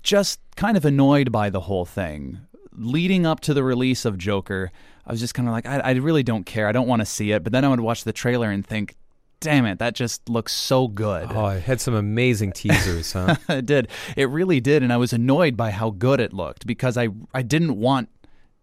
just 0.02 0.40
kind 0.56 0.76
of 0.76 0.84
annoyed 0.84 1.30
by 1.30 1.50
the 1.50 1.60
whole 1.60 1.84
thing. 1.84 2.40
Leading 2.78 3.26
up 3.26 3.40
to 3.40 3.54
the 3.54 3.62
release 3.62 4.04
of 4.04 4.16
Joker, 4.18 4.70
I 5.06 5.12
was 5.12 5.20
just 5.20 5.34
kind 5.34 5.48
of 5.48 5.52
like, 5.52 5.66
I, 5.66 5.78
I 5.78 5.90
really 5.92 6.22
don't 6.22 6.44
care. 6.44 6.68
I 6.68 6.72
don't 6.72 6.88
want 6.88 7.00
to 7.00 7.06
see 7.06 7.32
it. 7.32 7.42
But 7.42 7.52
then 7.52 7.64
I 7.64 7.68
would 7.68 7.80
watch 7.80 8.04
the 8.04 8.12
trailer 8.12 8.50
and 8.50 8.66
think, 8.66 8.94
damn 9.40 9.66
it, 9.66 9.78
that 9.78 9.94
just 9.94 10.28
looks 10.28 10.52
so 10.52 10.88
good. 10.88 11.28
Oh, 11.30 11.48
it 11.48 11.62
had 11.62 11.80
some 11.80 11.94
amazing 11.94 12.52
teasers, 12.52 13.12
huh? 13.12 13.36
it 13.48 13.66
did. 13.66 13.88
It 14.16 14.28
really 14.28 14.60
did. 14.60 14.82
And 14.82 14.92
I 14.92 14.96
was 14.96 15.12
annoyed 15.12 15.56
by 15.56 15.70
how 15.70 15.90
good 15.90 16.20
it 16.20 16.32
looked 16.32 16.66
because 16.66 16.96
I, 16.96 17.08
I 17.34 17.42
didn't 17.42 17.76
want 17.76 18.08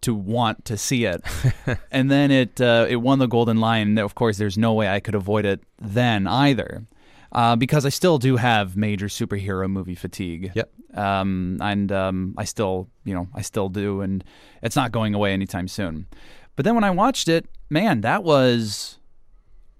to 0.02 0.14
want 0.14 0.64
to 0.66 0.76
see 0.76 1.04
it. 1.04 1.22
and 1.90 2.10
then 2.10 2.30
it 2.30 2.60
uh, 2.60 2.86
it 2.88 2.96
won 2.96 3.18
the 3.18 3.26
Golden 3.26 3.58
Lion. 3.58 3.98
Of 3.98 4.14
course, 4.14 4.38
there's 4.38 4.58
no 4.58 4.72
way 4.72 4.88
I 4.88 5.00
could 5.00 5.14
avoid 5.14 5.44
it 5.44 5.62
then 5.80 6.26
either. 6.26 6.84
Uh, 7.32 7.56
because 7.56 7.84
I 7.84 7.90
still 7.90 8.18
do 8.18 8.36
have 8.36 8.76
major 8.76 9.06
superhero 9.06 9.68
movie 9.70 9.94
fatigue. 9.94 10.52
Yep. 10.54 10.72
Um, 10.94 11.58
and 11.60 11.92
um, 11.92 12.34
I 12.38 12.44
still, 12.44 12.88
you 13.04 13.14
know, 13.14 13.28
I 13.34 13.42
still 13.42 13.68
do, 13.68 14.00
and 14.00 14.24
it's 14.62 14.76
not 14.76 14.92
going 14.92 15.14
away 15.14 15.32
anytime 15.32 15.68
soon. 15.68 16.06
But 16.54 16.64
then 16.64 16.74
when 16.74 16.84
I 16.84 16.90
watched 16.90 17.28
it, 17.28 17.46
man, 17.68 18.00
that 18.00 18.24
was 18.24 18.98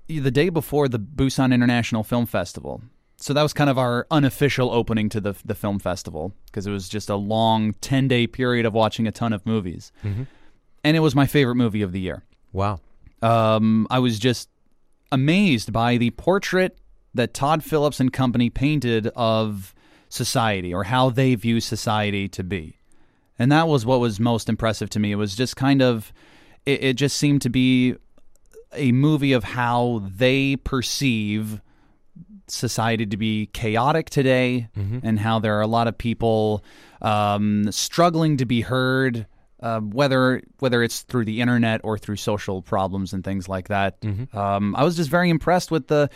the 0.09 0.31
day 0.31 0.50
before 0.50 0.88
the 0.88 0.99
Busan 0.99 1.53
International 1.53 2.05
Film 2.05 2.26
Festival. 2.26 2.83
So 3.19 3.33
that 3.33 3.43
was 3.43 3.55
kind 3.55 3.71
of 3.71 3.79
our 3.79 4.07
unofficial 4.11 4.71
opening 4.71 5.09
to 5.09 5.21
the 5.23 5.35
the 5.43 5.55
film 5.55 5.79
festival 5.79 6.35
because 6.47 6.67
it 6.67 6.71
was 6.71 6.87
just 6.87 7.09
a 7.09 7.17
long 7.17 7.73
ten 7.81 8.09
day 8.09 8.26
period 8.26 8.67
of 8.67 8.75
watching 8.75 9.07
a 9.07 9.12
ton 9.12 9.33
of 9.33 9.45
movies, 9.47 9.91
and 10.85 10.97
it 10.97 11.00
was 11.00 11.15
my 11.15 11.26
favorite 11.26 11.55
movie 11.55 11.81
of 11.81 11.93
the 11.93 12.00
year. 12.00 12.25
Wow. 12.53 12.81
Um, 13.23 13.87
I 13.91 14.00
was 14.00 14.19
just 14.19 14.50
amazed 15.11 15.73
by 15.73 15.97
the 15.97 16.11
portrait 16.11 16.76
that 17.16 17.35
Todd 17.35 17.62
Phillips 17.64 18.00
and 18.00 18.12
company 18.12 18.50
painted 18.50 19.08
of 19.16 19.75
society 20.08 20.73
or 20.73 20.85
how 20.85 21.11
they 21.11 21.35
view 21.35 21.61
society 21.61 22.28
to 22.28 22.44
be. 22.44 22.78
And 23.38 23.52
that 23.52 23.68
was 23.68 23.85
what 23.85 24.00
was 24.00 24.18
most 24.18 24.49
impressive 24.49 24.88
to 24.90 24.99
me. 24.99 25.12
It 25.12 25.16
was 25.16 25.35
just 25.35 25.56
kind 25.56 25.82
of, 25.82 26.12
it, 26.64 26.82
it 26.82 26.92
just 26.94 27.16
seemed 27.16 27.42
to 27.42 27.50
be 27.50 27.96
a 28.73 28.92
movie 28.92 29.32
of 29.32 29.44
how 29.44 30.02
they 30.16 30.56
perceive 30.56 31.61
society 32.49 33.04
to 33.06 33.16
be 33.16 33.46
chaotic 33.52 34.08
today 34.08 34.68
and 35.02 35.18
how 35.18 35.38
there 35.38 35.56
are 35.58 35.62
a 35.62 35.66
lot 35.66 35.88
of 35.88 35.99
people 35.99 36.64
um, 37.02 37.70
struggling 37.73 38.37
to 38.37 38.46
be 38.46 38.61
heard 38.61 39.26
uh, 39.60 39.80
whether 39.80 40.42
whether 40.58 40.82
it's 40.82 41.02
through 41.02 41.25
the 41.25 41.40
internet 41.40 41.80
or 41.82 41.96
through 41.96 42.16
social 42.16 42.62
problems 42.62 43.12
and 43.12 43.25
things 43.25 43.48
like 43.48 43.68
that. 43.68 43.96
Um, 44.36 44.76
I 44.76 44.84
was 44.84 44.96
just 44.96 45.10
very 45.10 45.30
impressed 45.30 45.70
with 45.70 45.88
the 45.88 46.10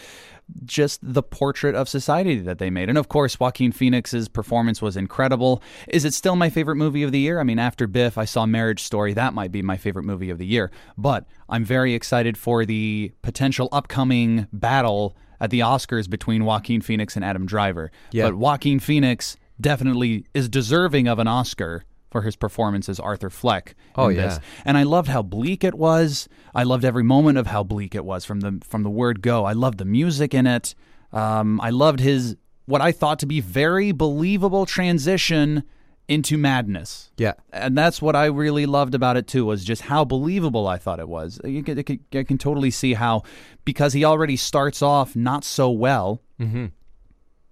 just 0.65 0.99
the 1.03 1.23
portrait 1.23 1.75
of 1.77 1.89
society 1.89 2.41
that 2.41 2.59
they 2.59 2.71
made, 2.71 2.89
and 2.89 2.99
of 2.99 3.09
course, 3.09 3.39
Joaquin 3.39 3.73
Phoenix's 3.73 4.29
performance 4.29 4.83
was 4.83 4.97
incredible. 4.97 5.63
Is 5.89 6.05
it 6.05 6.13
still 6.13 6.37
my 6.37 6.51
favorite 6.51 6.77
movie 6.77 7.03
of 7.03 7.13
the 7.13 7.21
year? 7.21 7.41
I 7.41 7.45
mean, 7.45 7.59
after 7.59 7.87
BIFF, 7.87 8.19
I 8.19 8.25
saw 8.25 8.47
Marriage 8.47 8.83
Story. 8.83 9.15
That 9.15 9.33
might 9.33 9.53
be 9.53 9.63
my 9.63 9.77
favorite 9.77 10.05
movie 10.05 10.31
of 10.31 10.39
the 10.39 10.47
year, 10.47 10.71
but 10.99 11.25
I'm 11.49 11.65
very 11.65 11.95
excited 11.95 12.37
for 12.37 12.65
the 12.67 13.13
potential 13.23 13.69
upcoming 13.73 14.49
battle 14.53 15.17
at 15.41 15.51
the 15.51 15.61
Oscars 15.61 16.09
between 16.09 16.45
Joaquin 16.45 16.83
Phoenix 16.83 17.17
and 17.17 17.25
Adam 17.25 17.47
Driver. 17.47 17.91
Yeah. 18.13 18.27
But 18.27 18.35
Joaquin 18.35 18.81
Phoenix 18.81 19.37
definitely 19.61 20.27
is 20.35 20.49
deserving 20.49 21.09
of 21.09 21.19
an 21.19 21.27
Oscar 21.27 21.85
for 22.11 22.23
his 22.23 22.37
performance 22.37 22.89
as 22.89 22.99
Arthur 22.99 23.31
Fleck. 23.31 23.75
Oh, 23.95 24.09
yeah. 24.09 24.27
this. 24.27 24.41
And 24.65 24.77
I 24.77 24.83
loved 24.83 25.09
how 25.09 25.23
bleak 25.23 25.65
it 25.65 25.75
was. 25.75 26.29
I 26.55 26.65
loved 26.65 26.85
every 26.85 27.05
moment 27.05 27.39
of 27.39 27.47
how 27.47 27.63
bleak 27.63 27.95
it 27.95 28.05
was 28.05 28.25
from 28.25 28.41
the 28.41 28.61
from 28.65 28.83
the 28.83 28.91
word 28.91 29.23
go. 29.23 29.45
I 29.45 29.53
loved 29.53 29.79
the 29.79 29.85
music 29.85 30.35
in 30.35 30.47
it. 30.47 30.75
Um, 31.13 31.61
I 31.61 31.71
loved 31.71 32.01
his 32.01 32.37
what 32.67 32.81
I 32.81 32.93
thought 32.93 33.19
to 33.21 33.27
be 33.27 33.41
very 33.41 33.93
believable 33.93 34.67
transition 34.67 35.65
into 36.09 36.37
madness. 36.37 37.13
Yeah. 37.17 37.35
And 37.53 37.79
that's 37.79 38.03
what 38.03 38.17
I 38.17 38.27
really 38.27 38.67
loved 38.67 38.97
about 38.97 39.17
it 39.17 39.29
too 39.29 39.45
was 39.45 39.65
just 39.65 39.83
how 39.83 40.05
believable 40.05 40.67
I 40.67 40.77
thought 40.77 40.99
it 40.99 41.09
was. 41.09 41.41
You 41.45 41.63
can, 41.63 41.79
I 42.13 42.25
can 42.25 42.37
totally 42.37 42.73
see 42.73 42.95
how 42.95 43.23
because 43.65 43.93
he 43.93 44.05
already 44.05 44.37
starts 44.37 44.83
off 44.83 45.15
not 45.15 45.45
so 45.45 45.71
well, 45.71 46.21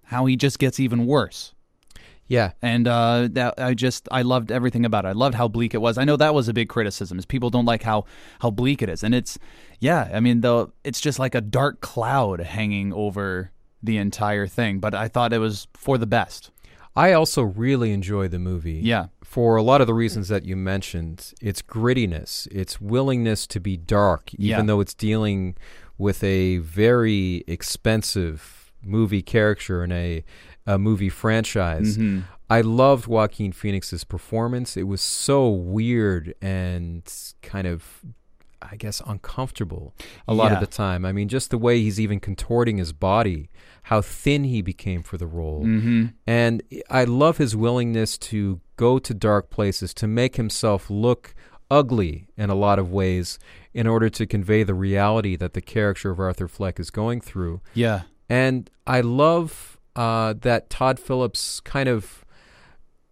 how 0.02 0.26
he 0.26 0.34
just 0.34 0.58
gets 0.58 0.80
even 0.80 1.06
worse 1.06 1.54
Yeah. 2.28 2.52
and 2.62 2.86
uh, 2.86 3.28
that 3.32 3.54
I 3.58 3.74
just 3.74 4.08
I 4.12 4.22
loved 4.22 4.52
everything 4.52 4.84
about 4.84 5.04
it. 5.04 5.08
I 5.08 5.12
loved 5.12 5.34
how 5.34 5.48
bleak 5.48 5.74
it 5.74 5.78
was. 5.78 5.98
I 5.98 6.04
know 6.04 6.16
that 6.16 6.34
was 6.34 6.48
a 6.48 6.52
big 6.52 6.68
criticism 6.68 7.18
is 7.18 7.24
people 7.26 7.50
don't 7.50 7.64
like 7.64 7.82
how 7.82 8.04
how 8.40 8.50
bleak 8.50 8.82
it 8.82 8.88
is, 8.88 9.02
and 9.02 9.14
it's 9.14 9.38
yeah. 9.80 10.10
I 10.12 10.20
mean, 10.20 10.42
though 10.42 10.72
it's 10.84 11.00
just 11.00 11.18
like 11.18 11.34
a 11.34 11.40
dark 11.40 11.80
cloud 11.80 12.40
hanging 12.40 12.92
over 12.92 13.50
the 13.82 13.96
entire 13.96 14.46
thing. 14.46 14.78
But 14.78 14.94
I 14.94 15.08
thought 15.08 15.32
it 15.32 15.38
was 15.38 15.66
for 15.74 15.98
the 15.98 16.06
best. 16.06 16.50
I 16.96 17.12
also 17.12 17.42
really 17.42 17.92
enjoy 17.92 18.26
the 18.28 18.38
movie. 18.40 18.80
Yeah. 18.82 19.06
For 19.22 19.56
a 19.56 19.62
lot 19.62 19.80
of 19.80 19.86
the 19.86 19.94
reasons 19.94 20.28
that 20.28 20.44
you 20.44 20.56
mentioned, 20.56 21.32
its 21.40 21.62
grittiness, 21.62 22.48
its 22.50 22.80
willingness 22.80 23.46
to 23.48 23.60
be 23.60 23.76
dark, 23.76 24.34
even 24.34 24.46
Yeah. 24.46 24.62
though 24.62 24.80
it's 24.80 24.94
dealing 24.94 25.54
with 25.96 26.24
a 26.24 26.58
very 26.58 27.44
expensive 27.46 28.57
movie 28.88 29.22
character 29.22 29.84
in 29.84 29.92
a, 29.92 30.24
a 30.66 30.78
movie 30.78 31.08
franchise. 31.10 31.96
Mm-hmm. 31.98 32.20
I 32.50 32.62
loved 32.62 33.06
Joaquin 33.06 33.52
Phoenix's 33.52 34.04
performance. 34.04 34.76
It 34.76 34.84
was 34.84 35.00
so 35.02 35.48
weird 35.50 36.34
and 36.40 37.02
kind 37.42 37.66
of, 37.66 37.84
I 38.62 38.76
guess, 38.76 39.02
uncomfortable 39.06 39.94
a 40.26 40.32
lot 40.34 40.48
Yeah. 40.50 40.54
of 40.54 40.60
the 40.60 40.66
time. 40.66 41.04
I 41.04 41.12
mean, 41.12 41.28
just 41.28 41.50
the 41.50 41.58
way 41.58 41.80
he's 41.80 42.00
even 42.00 42.20
contorting 42.20 42.78
his 42.78 42.92
body, 42.94 43.50
how 43.84 44.00
thin 44.00 44.44
he 44.44 44.62
became 44.62 45.02
for 45.02 45.18
the 45.18 45.26
role. 45.26 45.64
Mm-hmm. 45.64 46.06
And 46.26 46.62
I 46.90 47.04
love 47.04 47.36
his 47.36 47.54
willingness 47.54 48.16
to 48.18 48.60
go 48.76 48.98
to 48.98 49.12
dark 49.14 49.50
places, 49.50 49.92
to 49.94 50.06
make 50.06 50.36
himself 50.36 50.88
look 50.88 51.34
ugly 51.70 52.28
in 52.38 52.48
a 52.48 52.54
lot 52.54 52.78
of 52.78 52.90
ways 52.90 53.38
in 53.74 53.86
order 53.86 54.08
to 54.08 54.26
convey 54.26 54.62
the 54.62 54.72
reality 54.74 55.36
that 55.36 55.52
the 55.52 55.60
character 55.60 56.10
of 56.10 56.18
Arthur 56.18 56.48
Fleck 56.48 56.80
is 56.80 56.90
going 56.90 57.20
through. 57.20 57.60
Yeah. 57.74 58.02
And 58.28 58.70
I 58.86 59.00
love 59.00 59.78
uh, 59.96 60.34
that 60.40 60.70
Todd 60.70 60.98
Phillips 60.98 61.60
kind 61.60 61.88
of 61.88 62.24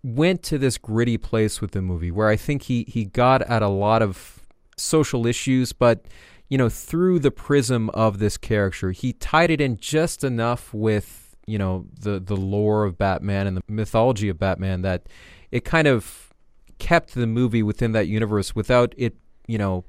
went 0.03 0.43
to 0.45 0.59
this 0.59 0.79
gritty 0.79 1.19
place 1.19 1.61
with 1.61 1.73
the 1.73 1.83
movie 1.83 2.11
where 2.11 2.29
I 2.29 2.37
think 2.37 2.63
he, 2.63 2.85
he 2.89 3.05
got 3.05 3.43
at 3.43 3.63
a 3.63 3.69
lot 3.69 4.03
of 4.03 4.41
social 4.77 5.27
issues, 5.27 5.73
but 5.73 6.07
you 6.49 6.57
know, 6.57 6.69
through 6.69 7.19
the 7.19 7.31
prism 7.31 7.91
of 7.91 8.19
this 8.19 8.37
character, 8.37 8.93
he 8.93 9.13
tied 9.15 9.51
it 9.51 9.61
in 9.61 9.79
just 9.79 10.23
enough 10.23 10.73
with, 10.73 11.35
you 11.47 11.59
know, 11.59 11.87
the, 11.99 12.21
the 12.21 12.37
lore 12.37 12.85
of 12.85 12.97
Batman 12.97 13.49
and 13.49 13.57
the 13.57 13.63
mythology 13.69 14.29
of 14.29 14.39
Batman 14.39 14.83
that 14.83 15.09
it 15.51 15.65
kind 15.65 15.89
of 15.89 16.33
kept 16.79 17.15
the 17.15 17.27
movie 17.27 17.63
within 17.63 17.93
that 17.93 18.07
universe 18.07 18.55
without 18.55 18.95
it, 18.97 19.17
you 19.49 19.59
know, 19.59 19.85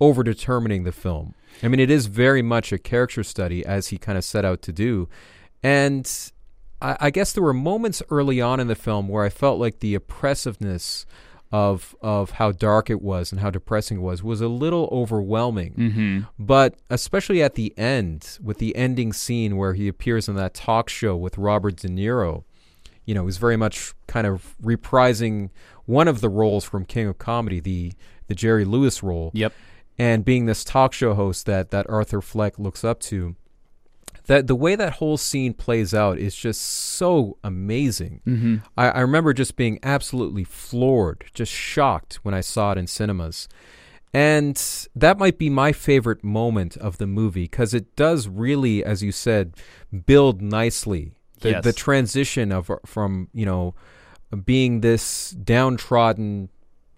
over 0.00 0.22
determining 0.22 0.84
the 0.84 0.92
film. 0.92 1.34
I 1.62 1.68
mean, 1.68 1.80
it 1.80 1.90
is 1.90 2.06
very 2.06 2.42
much 2.42 2.72
a 2.72 2.78
character 2.78 3.22
study 3.22 3.64
as 3.64 3.88
he 3.88 3.98
kind 3.98 4.16
of 4.16 4.24
set 4.24 4.44
out 4.44 4.62
to 4.62 4.72
do. 4.72 5.08
And 5.62 6.10
I, 6.80 6.96
I 7.00 7.10
guess 7.10 7.32
there 7.32 7.42
were 7.42 7.52
moments 7.52 8.02
early 8.10 8.40
on 8.40 8.60
in 8.60 8.66
the 8.66 8.74
film 8.74 9.08
where 9.08 9.24
I 9.24 9.28
felt 9.28 9.60
like 9.60 9.80
the 9.80 9.94
oppressiveness 9.94 11.06
of 11.52 11.96
of 12.00 12.32
how 12.32 12.52
dark 12.52 12.90
it 12.90 13.02
was 13.02 13.32
and 13.32 13.40
how 13.40 13.50
depressing 13.50 13.96
it 13.98 14.00
was 14.00 14.22
was 14.22 14.40
a 14.40 14.48
little 14.48 14.88
overwhelming. 14.92 15.74
Mm-hmm. 15.74 16.20
But 16.38 16.76
especially 16.88 17.42
at 17.42 17.56
the 17.56 17.76
end, 17.76 18.38
with 18.42 18.58
the 18.58 18.74
ending 18.76 19.12
scene 19.12 19.56
where 19.56 19.74
he 19.74 19.88
appears 19.88 20.28
in 20.28 20.36
that 20.36 20.54
talk 20.54 20.88
show 20.88 21.16
with 21.16 21.36
Robert 21.36 21.76
De 21.76 21.88
Niro, 21.88 22.44
you 23.04 23.14
know, 23.14 23.26
he's 23.26 23.38
very 23.38 23.56
much 23.56 23.94
kind 24.06 24.26
of 24.28 24.54
reprising 24.62 25.50
one 25.86 26.06
of 26.06 26.20
the 26.20 26.28
roles 26.28 26.64
from 26.64 26.84
King 26.84 27.08
of 27.08 27.18
Comedy, 27.18 27.58
the 27.58 27.92
the 28.28 28.34
Jerry 28.36 28.64
Lewis 28.64 29.02
role 29.02 29.32
Yep. 29.34 29.52
And 30.00 30.24
being 30.24 30.46
this 30.46 30.64
talk 30.64 30.94
show 30.94 31.12
host 31.12 31.44
that 31.44 31.70
that 31.72 31.88
Arthur 31.90 32.22
Fleck 32.22 32.58
looks 32.58 32.84
up 32.84 33.00
to. 33.00 33.36
That 34.28 34.46
the 34.46 34.54
way 34.54 34.74
that 34.74 34.94
whole 34.94 35.18
scene 35.18 35.52
plays 35.52 35.92
out 35.92 36.16
is 36.18 36.34
just 36.34 36.62
so 36.62 37.36
amazing. 37.44 38.22
Mm-hmm. 38.26 38.56
I, 38.78 38.88
I 38.90 39.00
remember 39.00 39.34
just 39.34 39.56
being 39.56 39.78
absolutely 39.82 40.44
floored, 40.44 41.26
just 41.34 41.52
shocked 41.52 42.20
when 42.22 42.32
I 42.32 42.40
saw 42.40 42.72
it 42.72 42.78
in 42.78 42.86
cinemas. 42.86 43.46
And 44.14 44.56
that 44.96 45.18
might 45.18 45.36
be 45.36 45.50
my 45.50 45.72
favorite 45.72 46.24
moment 46.24 46.78
of 46.78 46.96
the 46.96 47.06
movie 47.06 47.44
because 47.44 47.74
it 47.74 47.94
does 47.94 48.26
really, 48.26 48.82
as 48.82 49.02
you 49.02 49.12
said, 49.12 49.54
build 50.06 50.40
nicely. 50.40 51.12
The, 51.40 51.50
Yes. 51.50 51.64
the 51.64 51.72
transition 51.74 52.52
of 52.52 52.70
from 52.86 53.28
you 53.34 53.44
know 53.44 53.74
being 54.44 54.80
this 54.80 55.30
downtrodden 55.30 56.48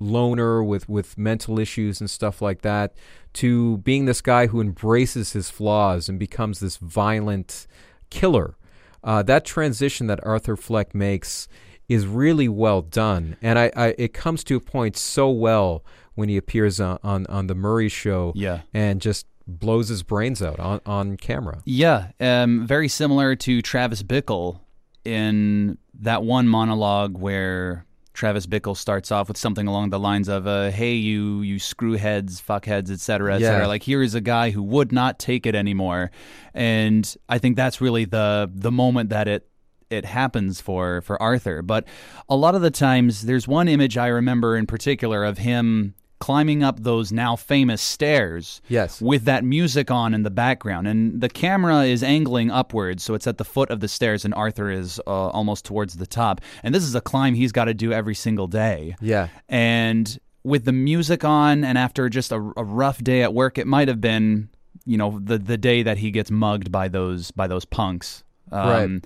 loner 0.02 0.62
with 0.62 0.88
with 0.88 1.16
mental 1.16 1.58
issues 1.58 2.00
and 2.00 2.10
stuff 2.10 2.42
like 2.42 2.62
that 2.62 2.94
to 3.34 3.78
being 3.78 4.04
this 4.06 4.20
guy 4.20 4.46
who 4.48 4.60
embraces 4.60 5.32
his 5.32 5.48
flaws 5.50 6.08
and 6.08 6.18
becomes 6.18 6.60
this 6.60 6.76
violent 6.76 7.66
killer. 8.10 8.56
Uh, 9.04 9.22
that 9.22 9.44
transition 9.44 10.06
that 10.08 10.20
Arthur 10.24 10.56
Fleck 10.56 10.94
makes 10.94 11.48
is 11.88 12.06
really 12.06 12.48
well 12.48 12.82
done, 12.82 13.36
and 13.42 13.58
I, 13.58 13.70
I 13.76 13.94
it 13.98 14.12
comes 14.14 14.44
to 14.44 14.56
a 14.56 14.60
point 14.60 14.96
so 14.96 15.30
well 15.30 15.84
when 16.14 16.28
he 16.28 16.36
appears 16.36 16.78
on 16.80 16.98
on, 17.02 17.26
on 17.26 17.46
the 17.46 17.54
Murray 17.54 17.88
Show 17.88 18.32
Yeah. 18.36 18.60
and 18.72 19.00
just 19.00 19.26
blows 19.46 19.88
his 19.88 20.02
brains 20.04 20.40
out 20.40 20.60
on, 20.60 20.80
on 20.86 21.16
camera. 21.16 21.62
Yeah, 21.64 22.12
um, 22.20 22.66
very 22.66 22.88
similar 22.88 23.34
to 23.36 23.60
Travis 23.60 24.02
Bickle 24.02 24.60
in 25.04 25.78
that 26.00 26.22
one 26.22 26.46
monologue 26.48 27.18
where 27.18 27.84
Travis 28.12 28.46
Bickle 28.46 28.76
starts 28.76 29.10
off 29.10 29.28
with 29.28 29.36
something 29.36 29.66
along 29.66 29.90
the 29.90 29.98
lines 29.98 30.28
of, 30.28 30.46
uh, 30.46 30.70
"Hey, 30.70 30.94
you, 30.94 31.42
you 31.42 31.56
screwheads, 31.56 32.42
fuckheads, 32.42 32.90
etc., 32.90 33.34
etc." 33.34 33.60
Yeah. 33.60 33.66
Like 33.66 33.82
here 33.82 34.02
is 34.02 34.14
a 34.14 34.20
guy 34.20 34.50
who 34.50 34.62
would 34.62 34.92
not 34.92 35.18
take 35.18 35.46
it 35.46 35.54
anymore, 35.54 36.10
and 36.54 37.14
I 37.28 37.38
think 37.38 37.56
that's 37.56 37.80
really 37.80 38.04
the 38.04 38.50
the 38.54 38.72
moment 38.72 39.10
that 39.10 39.28
it 39.28 39.48
it 39.90 40.04
happens 40.04 40.60
for 40.60 41.00
for 41.02 41.20
Arthur. 41.22 41.62
But 41.62 41.86
a 42.28 42.36
lot 42.36 42.54
of 42.54 42.62
the 42.62 42.70
times, 42.70 43.22
there's 43.22 43.46
one 43.46 43.68
image 43.68 43.96
I 43.96 44.08
remember 44.08 44.56
in 44.56 44.66
particular 44.66 45.24
of 45.24 45.38
him 45.38 45.94
climbing 46.26 46.62
up 46.62 46.76
those 46.82 47.10
now 47.12 47.34
famous 47.36 47.82
stairs 47.82 48.60
Yes. 48.68 49.00
with 49.00 49.24
that 49.24 49.42
music 49.44 49.90
on 49.90 50.14
in 50.14 50.22
the 50.22 50.30
background. 50.30 50.86
And 50.86 51.20
the 51.20 51.28
camera 51.28 51.82
is 51.94 52.02
angling 52.02 52.50
upwards, 52.50 53.02
so 53.04 53.14
it's 53.14 53.26
at 53.26 53.38
the 53.38 53.44
foot 53.44 53.70
of 53.70 53.80
the 53.80 53.88
stairs, 53.88 54.24
and 54.24 54.32
Arthur 54.34 54.70
is 54.70 55.00
uh, 55.06 55.10
almost 55.38 55.64
towards 55.64 55.96
the 55.96 56.06
top. 56.06 56.40
And 56.62 56.74
this 56.74 56.84
is 56.84 56.94
a 56.94 57.00
climb 57.00 57.34
he's 57.34 57.52
got 57.52 57.66
to 57.66 57.74
do 57.74 57.92
every 57.92 58.14
single 58.14 58.46
day. 58.46 58.94
Yeah. 59.00 59.28
And 59.48 60.18
with 60.44 60.64
the 60.64 60.72
music 60.72 61.24
on, 61.24 61.64
and 61.64 61.76
after 61.78 62.08
just 62.08 62.30
a, 62.32 62.36
a 62.56 62.64
rough 62.64 63.02
day 63.02 63.22
at 63.22 63.32
work, 63.34 63.58
it 63.58 63.66
might 63.66 63.88
have 63.88 64.00
been, 64.00 64.48
you 64.86 64.96
know, 64.98 65.18
the 65.22 65.38
the 65.38 65.56
day 65.58 65.82
that 65.82 65.98
he 65.98 66.10
gets 66.10 66.30
mugged 66.30 66.70
by 66.72 66.88
those 66.88 67.30
by 67.32 67.46
those 67.48 67.64
punks. 67.64 68.24
Um, 68.50 68.68
Right. 68.68 69.04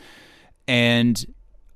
And 0.68 1.26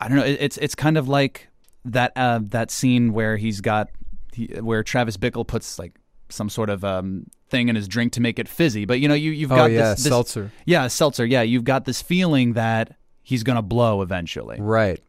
I 0.01 0.09
don't 0.09 0.17
know. 0.17 0.25
It, 0.25 0.39
it's 0.41 0.57
it's 0.59 0.75
kind 0.75 0.97
of 0.99 1.09
like 1.09 1.49
that 1.85 2.13
uh, 2.17 2.41
that 2.45 2.71
scene 2.71 3.13
where 3.13 3.37
he's 3.37 3.61
got 3.61 3.89
he, 4.33 4.47
where 4.61 4.83
Travis 4.83 5.17
Bickle 5.17 5.47
puts 5.47 5.79
like 5.79 5.99
some 6.29 6.49
sort 6.49 6.71
of 6.71 6.85
um, 6.85 7.27
thing 7.49 7.69
in 7.69 7.77
his 7.77 7.89
drink 7.89 8.13
to 8.13 8.21
make 8.21 8.39
it 8.39 8.49
fizzy. 8.49 8.85
But 8.85 9.01
you 9.01 9.09
know, 9.09 9.15
you 9.15 9.31
you've 9.33 9.53
Oh 9.53 9.57
got 9.57 9.71
yeah, 9.73 9.91
this, 9.91 10.03
this 10.03 10.11
seltzer. 10.13 10.53
yeah 10.67 10.87
seltzer. 10.89 11.25
Yeah, 11.27 11.43
you've 11.43 11.65
got 11.65 11.85
this 11.85 12.01
feeling 12.03 12.53
that 12.55 12.97
he's 13.23 13.43
gonna 13.43 13.63
blow 13.63 14.03
eventually, 14.03 14.59
Right. 14.61 15.01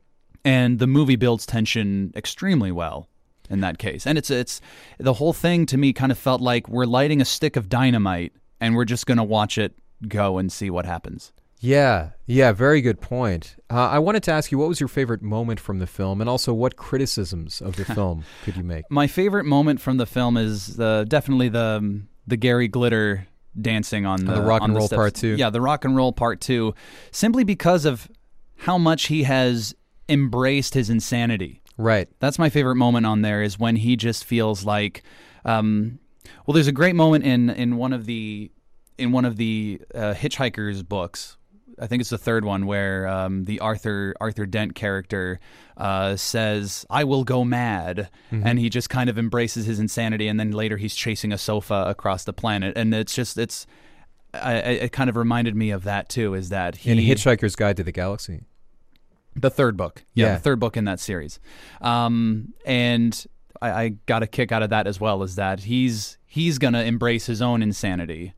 and 0.44 0.80
the 0.80 0.88
movie 0.88 1.16
builds 1.16 1.46
tension 1.46 2.12
extremely 2.16 2.72
well 2.72 3.08
in 3.50 3.60
that 3.62 3.78
case. 3.78 4.08
And 4.08 4.18
it's 4.18 4.30
it's 4.32 4.62
the 4.98 5.13
whole 5.13 5.34
thing 5.34 5.66
to 5.68 5.78
me 5.78 5.94
kind 5.94 6.12
of 6.12 6.18
felt 6.18 6.42
like 6.42 6.68
we're 6.68 6.86
lighting 6.86 7.22
a 7.22 7.25
stick 7.25 7.56
of 7.56 7.70
dynamite 7.70 8.34
and 8.60 8.75
we're 8.75 8.86
just 8.86 9.06
gonna 9.06 9.24
watch 9.24 9.58
it 9.58 9.74
go 10.08 10.38
and 10.40 10.51
see 10.51 10.70
what 10.70 10.86
happens. 10.86 11.32
Yeah, 11.63 12.10
yeah, 12.25 12.53
very 12.53 12.82
good 12.82 13.00
point. 13.00 13.56
Uh, 13.70 13.88
I 13.88 14.00
wanted 14.00 14.24
to 14.24 14.32
ask 14.32 14.51
you, 14.51 14.58
what 14.58 14.68
was 14.68 14.80
your 14.80 14.89
favorite 14.89 15.22
moment 15.22 15.60
from 15.60 15.77
the 15.77 15.86
film, 15.86 16.20
and 16.20 16.30
also 16.30 16.53
what 16.53 16.75
criticisms 16.75 17.62
of 17.62 17.75
the 17.75 17.86
film 17.96 18.25
could 18.44 18.58
you 18.58 18.63
make? 18.63 18.86
My 18.89 19.06
favorite 19.06 19.46
moment 19.46 19.80
from 19.80 19.98
the 19.98 20.08
film 20.08 20.38
is 20.38 20.80
uh, 20.80 21.06
definitely 21.08 21.50
the 21.50 22.01
the 22.25 22.36
Gary 22.36 22.68
Glitter 22.68 23.27
dancing 23.60 24.06
on 24.08 24.25
the, 24.25 24.36
the 24.36 24.41
rock 24.41 24.63
and 24.63 24.74
the 24.74 24.80
roll 24.80 24.88
steps. 24.88 24.98
part 24.98 25.13
two. 25.13 25.36
Yeah, 25.36 25.51
the 25.51 25.62
rock 25.62 25.86
and 25.86 25.96
roll 25.96 26.12
part 26.12 26.41
two, 26.41 26.74
simply 27.12 27.44
because 27.44 27.86
of 27.86 28.10
how 28.58 28.80
much 28.80 29.08
he 29.08 29.24
has 29.24 29.75
embraced 30.10 30.74
his 30.74 30.89
insanity. 30.89 31.62
Right. 31.77 32.10
That's 32.20 32.39
my 32.39 32.50
favorite 32.50 32.75
moment 32.75 33.06
on 33.06 33.22
there 33.22 33.41
is 33.44 33.60
when 33.60 33.75
he 33.75 33.96
just 33.96 34.24
feels 34.24 34.65
like, 34.65 35.03
um, 35.46 36.00
well, 36.46 36.53
there's 36.53 36.68
a 36.68 36.72
great 36.72 36.96
moment 36.96 37.24
in 37.24 37.51
in 37.51 37.77
one 37.77 37.94
of 37.94 38.06
the 38.06 38.51
in 38.98 39.12
one 39.12 39.25
of 39.25 39.38
the 39.38 39.80
uh, 39.94 40.13
Hitchhiker's 40.13 40.82
books. 40.82 41.38
I 41.82 41.88
think 41.88 42.00
it's 42.02 42.12
the 42.12 42.18
third 42.18 42.46
one 42.46 42.68
where 42.68 43.08
um, 43.08 43.46
the 43.46 43.60
Arthur 43.60 44.14
Arthur 44.22 44.46
Dent 44.46 44.76
character 44.76 45.40
uh, 45.78 46.16
says, 46.16 46.86
"I 46.90 47.04
will 47.04 47.24
go 47.24 47.44
mad," 47.44 48.10
and 48.32 48.60
he 48.60 48.70
just 48.70 48.90
kind 48.90 49.10
of 49.10 49.18
embraces 49.18 49.66
his 49.66 49.80
insanity, 49.80 50.28
and 50.28 50.40
then 50.40 50.52
later 50.52 50.78
he's 50.78 50.94
chasing 50.96 51.34
a 51.34 51.38
sofa 51.40 51.86
across 51.88 52.24
the 52.24 52.34
planet, 52.34 52.78
and 52.78 52.94
it's 52.94 53.16
just 53.16 53.38
it's. 53.38 53.66
I, 54.34 54.54
I- 54.54 54.58
it 54.86 54.92
kind 54.94 55.10
of 55.10 55.18
reminded 55.18 55.56
me 55.58 55.72
of 55.72 55.84
that 55.84 56.08
too. 56.08 56.36
Is 56.36 56.50
that 56.50 56.76
he 56.78 56.92
In 56.92 56.98
Hitchhiker's 57.00 57.56
Guide 57.56 57.76
to 57.78 57.84
the 57.84 57.92
Galaxy. 57.92 58.42
the 59.36 59.50
third 59.50 59.76
book. 59.76 60.04
Yeah, 60.14 60.26
Yeah. 60.28 60.34
the 60.36 60.40
third 60.42 60.60
book 60.60 60.78
in 60.78 60.86
that 60.86 61.00
series. 61.00 61.40
Um, 61.82 62.54
and 62.66 63.26
I, 63.62 63.72
I 63.72 63.90
got 64.06 64.24
a 64.24 64.28
kick 64.28 64.52
out 64.52 64.64
of 64.64 64.70
that 64.70 64.88
as 64.88 65.00
well. 65.02 65.24
Is 65.24 65.36
that 65.36 65.62
he's 65.62 66.18
he's 66.26 66.60
gonna 66.60 66.84
embrace 66.84 67.26
his 67.26 67.42
own 67.42 67.62
insanity, 67.62 68.34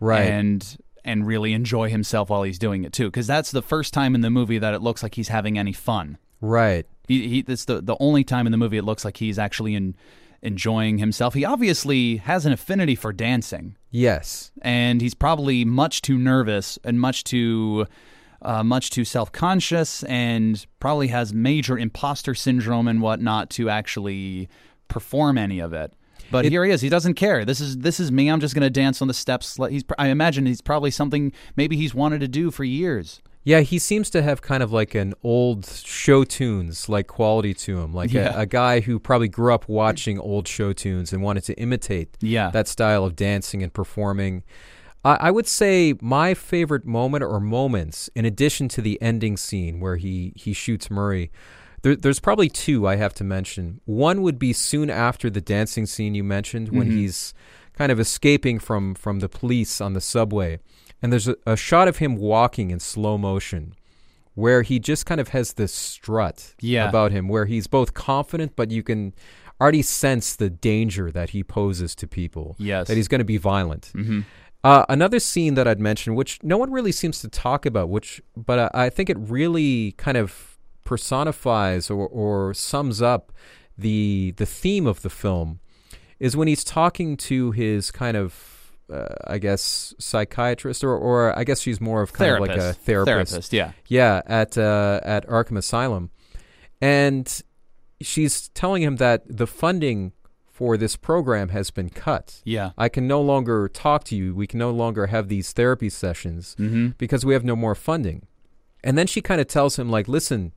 Right. 0.00 0.22
And 0.30 0.76
and 1.04 1.26
really 1.26 1.52
enjoy 1.52 1.88
himself 1.90 2.30
while 2.30 2.42
he's 2.42 2.58
doing 2.58 2.84
it 2.84 2.92
too. 2.92 3.06
Because 3.06 3.26
that's 3.26 3.50
the 3.50 3.62
first 3.62 3.92
time 3.94 4.14
in 4.14 4.20
the 4.20 4.30
movie 4.30 4.58
that 4.58 4.74
it 4.74 4.82
looks 4.82 5.02
like 5.02 5.14
he's 5.14 5.28
having 5.28 5.58
any 5.58 5.72
fun. 5.72 6.18
right. 6.40 6.86
He, 7.06 7.26
he 7.28 7.38
it's 7.48 7.64
the 7.64 7.80
the 7.80 7.96
only 8.00 8.22
time 8.22 8.46
in 8.46 8.50
the 8.52 8.58
movie 8.58 8.76
it 8.76 8.84
looks 8.84 9.02
like 9.02 9.16
he's 9.16 9.38
actually 9.38 9.74
in, 9.74 9.94
enjoying 10.42 10.98
himself. 10.98 11.32
He 11.32 11.42
obviously 11.44 12.16
has 12.18 12.44
an 12.44 12.52
affinity 12.52 12.94
for 12.94 13.12
dancing 13.14 13.76
Yes. 13.90 14.52
and 14.60 15.00
he's 15.00 15.14
probably 15.14 15.64
much 15.64 16.02
too 16.02 16.18
nervous 16.18 16.78
and 16.84 17.00
much 17.00 17.24
too 17.24 17.86
uh, 18.42 18.62
much 18.62 18.90
too 18.90 19.04
self-conscious 19.06 20.02
and 20.04 20.66
probably 20.80 21.08
has 21.08 21.32
major 21.32 21.78
imposter 21.78 22.34
syndrome 22.34 22.86
and 22.86 23.00
whatnot 23.00 23.48
to 23.50 23.68
actually 23.70 24.48
perform 24.88 25.38
any 25.38 25.60
of 25.60 25.72
it 25.72 25.92
but 26.30 26.46
It- 26.46 26.52
here 26.52 26.64
he 26.64 26.70
is. 26.70 26.80
He 26.80 26.88
doesn't 26.88 27.14
care. 27.14 27.44
This 27.44 27.60
is 27.60 27.78
this 27.78 27.98
is 28.00 28.10
me. 28.12 28.28
I'm 28.28 28.40
just 28.40 28.54
going 28.54 28.62
to 28.62 28.70
dance 28.70 29.00
on 29.02 29.08
the 29.08 29.14
steps. 29.14 29.58
He's 29.70 29.84
i 29.98 30.08
imagine 30.08 30.46
he's 30.46 30.60
probably 30.60 30.90
something 30.90 31.32
maybe 31.56 31.76
he's 31.76 31.94
wanted 31.94 32.20
to 32.20 32.28
do 32.28 32.50
for 32.50 32.64
years. 32.64 33.20
Yeah, 33.44 33.60
he 33.60 33.78
seems 33.78 34.10
to 34.10 34.20
have 34.20 34.42
kind 34.42 34.62
of 34.62 34.72
like 34.72 34.94
an 34.94 35.14
old 35.22 35.64
show 35.66 36.22
tunes 36.24 36.88
like 36.88 37.06
quality 37.06 37.54
to 37.54 37.80
him, 37.80 37.94
like 37.94 38.12
Yeah. 38.12 38.36
a, 38.36 38.40
a 38.40 38.46
guy 38.46 38.80
who 38.80 38.98
probably 38.98 39.28
grew 39.28 39.54
up 39.54 39.68
watching 39.68 40.18
old 40.18 40.46
show 40.46 40.74
tunes 40.74 41.14
and 41.14 41.22
wanted 41.22 41.44
to 41.44 41.54
imitate 41.58 42.16
yeah. 42.20 42.50
that 42.50 42.68
style 42.68 43.04
of 43.04 43.16
dancing 43.16 43.62
and 43.62 43.72
performing. 43.72 44.42
I, 45.02 45.14
I 45.14 45.30
would 45.30 45.46
say 45.46 45.94
my 46.02 46.34
favorite 46.34 46.84
moment 46.84 47.22
or 47.24 47.40
moments, 47.40 48.10
in 48.14 48.26
addition 48.26 48.68
to 48.70 48.82
the 48.82 49.00
ending 49.00 49.38
scene 49.38 49.80
where 49.80 49.96
he 49.96 50.32
he 50.36 50.52
shoots 50.52 50.90
Murray, 50.90 51.30
there, 51.82 51.96
there's 51.96 52.20
probably 52.20 52.48
two 52.48 52.86
I 52.86 52.96
have 52.96 53.14
to 53.14 53.24
mention. 53.24 53.80
One 53.84 54.22
would 54.22 54.38
be 54.38 54.52
soon 54.52 54.90
after 54.90 55.30
the 55.30 55.40
dancing 55.40 55.86
scene 55.86 56.14
you 56.14 56.24
mentioned, 56.24 56.68
when 56.70 56.88
Mhm. 56.88 56.92
he's 56.92 57.34
kind 57.76 57.92
of 57.92 58.00
escaping 58.00 58.58
from 58.58 58.94
from 58.94 59.20
the 59.20 59.28
police 59.28 59.80
on 59.80 59.92
the 59.94 60.00
subway, 60.00 60.58
and 61.00 61.12
there's 61.12 61.28
a, 61.28 61.36
a 61.46 61.56
shot 61.56 61.86
of 61.88 61.98
him 61.98 62.16
walking 62.16 62.70
in 62.70 62.80
slow 62.80 63.16
motion. 63.18 63.74
Where 64.34 64.62
he 64.62 64.78
just 64.78 65.04
kind 65.04 65.20
of 65.20 65.28
has 65.30 65.54
this 65.54 65.74
strut 65.74 66.54
Yeah. 66.60 66.88
about 66.88 67.10
him, 67.10 67.26
where 67.26 67.46
he's 67.46 67.66
both 67.66 67.92
confident, 67.92 68.52
but 68.54 68.70
you 68.70 68.84
can 68.84 69.12
already 69.60 69.82
sense 69.82 70.36
the 70.36 70.48
danger 70.48 71.10
that 71.10 71.30
he 71.30 71.42
poses 71.42 71.96
to 71.96 72.06
people 72.06 72.54
yes 72.56 72.86
that 72.86 72.96
he's 72.96 73.08
going 73.08 73.18
to 73.18 73.24
be 73.24 73.36
violent. 73.36 73.90
hmm 73.94 74.20
Uh, 74.64 74.84
another 74.88 75.18
scene 75.20 75.54
that 75.54 75.66
I'd 75.68 75.80
mention, 75.80 76.14
which 76.16 76.38
no 76.42 76.56
one 76.58 76.70
really 76.72 76.92
seems 76.92 77.20
to 77.20 77.28
talk 77.28 77.64
about, 77.66 77.88
which 77.88 78.20
but 78.36 78.58
I, 78.74 78.86
I 78.86 78.90
think 78.90 79.08
it 79.10 79.16
really 79.18 79.92
kind 79.96 80.16
of 80.16 80.57
personifies 80.88 81.90
or, 81.90 82.06
or 82.08 82.54
sums 82.54 83.02
up 83.02 83.30
the 83.76 84.32
the 84.38 84.46
theme 84.46 84.86
of 84.86 85.02
the 85.02 85.10
film, 85.10 85.60
is 86.18 86.36
when 86.36 86.48
he's 86.48 86.64
talking 86.64 87.16
to 87.16 87.52
his 87.52 87.90
kind 87.90 88.16
of 88.16 88.32
uh, 88.90 89.14
I 89.26 89.38
guess 89.38 89.94
psychiatrist 89.98 90.82
or 90.82 90.96
or 90.96 91.38
I 91.38 91.44
guess 91.44 91.60
she's 91.60 91.80
more 91.80 92.00
of 92.02 92.12
kind 92.12 92.26
therapist 92.26 92.50
of 92.58 92.64
like 92.66 92.70
a 92.70 92.72
therapist. 92.72 93.30
therapist 93.30 93.52
yeah 93.52 93.72
Yeah, 93.88 94.22
at 94.26 94.56
uh, 94.56 95.00
at 95.04 95.26
Arkham 95.28 95.58
Asylum, 95.58 96.10
and 96.80 97.26
she's 98.00 98.48
telling 98.50 98.82
him 98.82 98.96
that 98.96 99.22
the 99.28 99.46
funding 99.46 100.12
for 100.50 100.76
this 100.76 100.96
program 100.96 101.50
has 101.50 101.70
been 101.70 101.90
cut. 101.90 102.40
yeah 102.44 102.70
I 102.76 102.88
can 102.88 103.06
no 103.06 103.20
longer 103.20 103.68
talk 103.68 104.04
to 104.04 104.16
you. 104.16 104.34
We 104.34 104.46
can 104.46 104.58
no 104.58 104.70
longer 104.70 105.06
have 105.06 105.28
these 105.28 105.52
therapy 105.52 105.90
sessions 105.90 106.54
hmm 106.56 106.88
because 106.98 107.24
we 107.26 107.34
have 107.34 107.44
no 107.44 107.56
more 107.56 107.74
funding. 107.74 108.20
And 108.84 108.96
then 108.96 109.06
she 109.08 109.20
kind 109.20 109.40
of 109.40 109.48
tells 109.48 109.76
him, 109.76 109.90
like, 109.90 110.06
listen, 110.06 110.52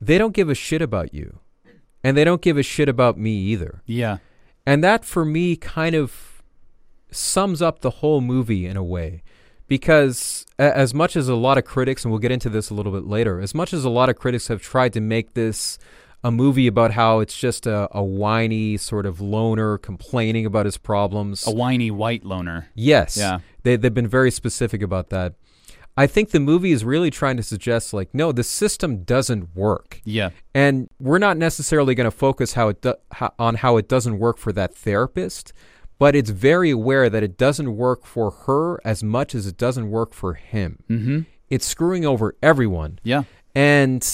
they 0.00 0.18
don't 0.18 0.34
give 0.34 0.48
a 0.48 0.54
shit 0.54 0.82
about 0.82 1.12
you. 1.14 1.38
And 2.04 2.16
they 2.16 2.24
don't 2.24 2.42
give 2.42 2.56
a 2.56 2.62
shit 2.62 2.88
about 2.88 3.18
me 3.18 3.32
either. 3.32 3.82
yeah 3.86 4.18
And 4.64 4.82
that, 4.84 5.04
for 5.04 5.24
me, 5.24 5.56
kind 5.56 5.94
of 5.96 6.42
sums 7.10 7.60
up 7.62 7.80
the 7.80 7.90
whole 7.90 8.20
movie 8.20 8.66
in 8.66 8.76
a 8.76 8.84
way. 8.84 9.22
Because 9.68 10.46
a- 10.58 10.76
as 10.76 10.94
much 10.94 11.16
as 11.16 11.28
a 11.28 11.34
lot 11.34 11.58
of 11.58 11.64
critics, 11.64 12.04
and 12.04 12.12
we'll 12.12 12.20
get 12.20 12.30
into 12.30 12.48
this 12.48 12.70
a 12.70 12.74
little 12.74 12.92
bit 12.92 13.04
later, 13.06 13.40
as 13.40 13.54
much 13.54 13.72
as 13.72 13.84
a 13.84 13.90
lot 13.90 14.08
of 14.08 14.16
critics 14.16 14.46
have 14.48 14.62
tried 14.62 14.92
to 14.92 15.00
make 15.00 15.34
this 15.34 15.78
a 16.22 16.30
movie 16.30 16.66
about 16.66 16.92
how 16.92 17.18
it's 17.20 17.36
just 17.36 17.66
a, 17.66 17.88
a 17.92 18.02
whiny 18.02 18.76
sort 18.76 19.06
of 19.06 19.20
loner 19.20 19.76
complaining 19.78 20.46
about 20.46 20.64
his 20.66 20.76
problems. 20.78 21.46
a 21.46 21.50
whiny 21.52 21.90
white 21.90 22.24
loner 22.24 22.68
Yes. 22.74 23.16
Yeah. 23.16 23.40
They, 23.64 23.76
they've 23.76 23.92
been 23.94 24.08
very 24.08 24.30
specific 24.30 24.82
about 24.82 25.10
that. 25.10 25.34
I 25.96 26.06
think 26.06 26.30
the 26.30 26.40
movie 26.40 26.72
is 26.72 26.84
really 26.84 27.10
trying 27.10 27.36
to 27.38 27.42
suggest, 27.42 27.94
like, 27.94 28.12
no, 28.14 28.30
the 28.32 28.44
system 28.44 29.02
doesn't 29.04 29.56
work. 29.56 30.00
yeah 30.04 30.30
And 30.54 30.88
we're 31.00 31.18
not 31.18 31.36
necessarily 31.38 31.94
going 31.94 32.04
to 32.04 32.10
focus 32.10 32.52
how 32.52 32.68
it 32.68 32.82
do- 32.82 32.94
how, 33.12 33.32
on 33.38 33.54
how 33.56 33.76
it 33.78 33.88
doesn't 33.88 34.18
work 34.18 34.36
for 34.38 34.52
that 34.52 34.74
therapist, 34.74 35.52
but 35.98 36.14
it's 36.14 36.30
very 36.30 36.70
aware 36.70 37.08
that 37.08 37.22
it 37.22 37.38
doesn't 37.38 37.74
work 37.76 38.04
for 38.04 38.30
her 38.46 38.78
as 38.84 39.02
much 39.02 39.34
as 39.34 39.46
it 39.46 39.56
doesn't 39.56 39.90
work 39.90 40.12
for 40.12 40.34
him. 40.34 40.78
hmm 40.88 41.20
It's 41.48 41.64
screwing 41.66 42.04
over 42.04 42.36
everyone. 42.42 42.98
yeah 43.02 43.22
And 43.54 44.06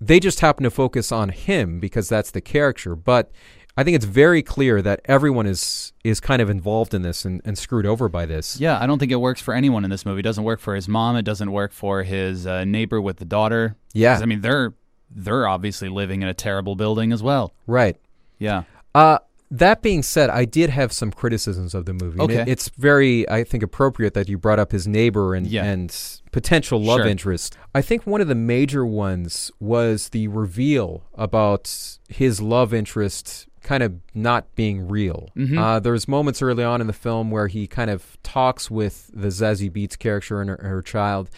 they 0.00 0.20
just 0.20 0.40
happen 0.40 0.64
to 0.64 0.70
focus 0.70 1.10
on 1.10 1.30
him 1.30 1.80
because 1.80 2.08
that's 2.10 2.30
the 2.32 2.42
character. 2.42 2.94
But 2.94 3.30
I 3.76 3.82
think 3.82 3.96
it's 3.96 4.04
very 4.04 4.42
clear 4.42 4.80
that 4.82 5.00
everyone 5.06 5.46
is 5.46 5.92
is 6.04 6.20
kind 6.20 6.40
of 6.40 6.48
involved 6.48 6.94
in 6.94 7.02
this 7.02 7.24
and, 7.24 7.40
and 7.44 7.58
screwed 7.58 7.86
over 7.86 8.08
by 8.08 8.24
this. 8.26 8.60
Yeah, 8.60 8.78
I 8.80 8.86
don't 8.86 8.98
think 8.98 9.10
it 9.10 9.16
works 9.16 9.40
for 9.40 9.52
anyone 9.54 9.84
in 9.84 9.90
this 9.90 10.06
movie. 10.06 10.20
It 10.20 10.22
doesn't 10.22 10.44
work 10.44 10.60
for 10.60 10.74
his 10.74 10.86
mom. 10.88 11.16
It 11.16 11.22
doesn't 11.24 11.50
work 11.50 11.72
for 11.72 12.02
his 12.04 12.46
uh, 12.46 12.64
neighbor 12.64 13.00
with 13.00 13.16
the 13.16 13.24
daughter. 13.24 13.76
Yeah. 13.92 14.18
I 14.22 14.26
mean, 14.26 14.40
they're 14.42 14.74
they're 15.10 15.46
obviously 15.48 15.88
living 15.88 16.22
in 16.22 16.28
a 16.28 16.34
terrible 16.34 16.76
building 16.76 17.12
as 17.12 17.22
well. 17.22 17.52
Right. 17.66 17.96
Yeah. 18.38 18.62
Uh, 18.94 19.18
that 19.50 19.82
being 19.82 20.02
said, 20.02 20.30
I 20.30 20.44
did 20.44 20.70
have 20.70 20.92
some 20.92 21.12
criticisms 21.12 21.74
of 21.74 21.84
the 21.84 21.92
movie. 21.92 22.18
And 22.20 22.30
it- 22.30 22.40
Okay. 22.40 22.50
it's 22.50 22.68
very, 22.70 23.28
I 23.28 23.44
think, 23.44 23.62
appropriate 23.62 24.14
that 24.14 24.28
you 24.28 24.38
brought 24.38 24.58
up 24.58 24.72
his 24.72 24.88
neighbor 24.88 25.34
and, 25.34 25.46
Yeah. 25.46 25.64
and 25.64 25.94
potential 26.32 26.82
love 26.82 27.00
Sure. 27.00 27.06
interest. 27.06 27.56
I 27.74 27.80
think 27.82 28.06
one 28.06 28.20
of 28.20 28.26
the 28.26 28.34
major 28.34 28.84
ones 28.84 29.52
was 29.60 30.08
the 30.08 30.26
reveal 30.28 31.04
about 31.14 31.72
his 32.08 32.40
love 32.40 32.74
interest 32.74 33.46
kind 33.64 33.82
of 33.82 33.94
not 34.14 34.54
being 34.54 34.86
real. 34.86 35.30
Mhm. 35.36 35.58
Uh, 35.58 35.80
there's 35.80 36.06
moments 36.06 36.40
early 36.40 36.62
on 36.62 36.80
in 36.80 36.86
the 36.86 36.92
film 36.92 37.32
where 37.32 37.48
he 37.48 37.66
kind 37.66 37.90
of 37.90 38.16
talks 38.22 38.70
with 38.70 39.10
the 39.12 39.28
Zazie 39.28 39.70
Beetz 39.70 39.98
character 39.98 40.40
and 40.40 40.50
her, 40.50 40.60
her 40.62 40.82
child, 40.82 41.28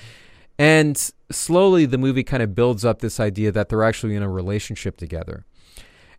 and 0.58 1.10
slowly 1.30 1.86
the 1.86 1.98
movie 1.98 2.22
kind 2.22 2.42
of 2.42 2.54
builds 2.54 2.84
up 2.84 3.00
this 3.00 3.18
idea 3.18 3.50
that 3.52 3.68
they're 3.68 3.82
actually 3.84 4.14
in 4.14 4.22
a 4.22 4.28
relationship 4.30 4.98
together. 4.98 5.44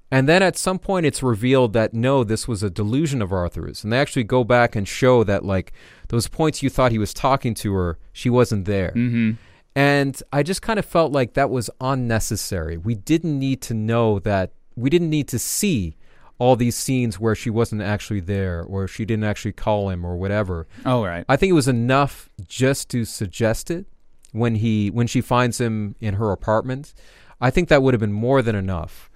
And 0.10 0.30
then 0.30 0.42
at 0.42 0.56
some 0.56 0.80
point, 0.80 1.06
it's 1.06 1.22
revealed 1.22 1.74
that 1.74 1.94
no, 1.94 2.24
this 2.24 2.48
was 2.48 2.64
a 2.64 2.70
delusion 2.70 3.22
of 3.22 3.34
Arthur's. 3.34 3.84
And 3.84 3.92
they 3.92 4.00
actually 4.00 4.24
go 4.24 4.46
back 4.46 4.74
and 4.74 4.88
show 4.88 5.26
that, 5.26 5.44
like, 5.44 5.74
those 6.08 6.30
points 6.30 6.64
you 6.64 6.70
thought 6.70 6.94
he 6.94 6.98
was 6.98 7.14
talking 7.14 7.54
to 7.56 7.74
her, 7.74 7.98
she 8.14 8.30
wasn't 8.30 8.64
there. 8.66 8.94
Mm-hmm. 8.96 9.32
And 9.76 10.24
I 10.32 10.44
just 10.44 10.62
kind 10.62 10.80
of 10.80 10.86
felt 10.86 11.12
like 11.12 11.34
that 11.34 11.50
was 11.50 11.70
unnecessary. 11.82 12.78
We 12.78 12.96
didn't 12.96 13.38
need 13.38 13.62
to 13.64 13.74
know 13.74 14.20
that, 14.20 14.52
we 14.78 14.90
didn't 14.90 15.10
need 15.10 15.28
to 15.30 15.40
see 15.40 15.98
all 16.40 16.56
these 16.56 16.76
scenes 16.76 17.20
where 17.20 17.36
she 17.36 17.50
wasn't 17.50 17.82
actually 17.82 18.20
there 18.20 18.64
or 18.64 18.88
she 18.88 19.06
didn't 19.06 19.24
actually 19.24 19.52
call 19.52 19.90
him 19.90 20.06
or 20.06 20.16
whatever. 20.16 20.68
Oh, 20.86 21.04
right. 21.04 21.26
I 21.28 21.36
think 21.36 21.50
it 21.50 21.54
was 21.54 21.68
enough 21.68 22.30
just 22.48 22.90
to 22.92 23.06
suggest 23.06 23.72
it 23.72 23.88
when 24.32 24.56
he 24.56 24.90
when 24.90 25.08
she 25.08 25.20
finds 25.20 25.60
him 25.60 25.96
in 26.00 26.14
her 26.14 26.32
apartment. 26.32 26.94
I 27.42 27.50
think 27.50 27.70
that 27.70 27.82
would 27.82 27.94
have 27.94 28.02
been 28.02 28.14
more 28.14 28.42
than 28.42 28.56
enough. 28.56 29.10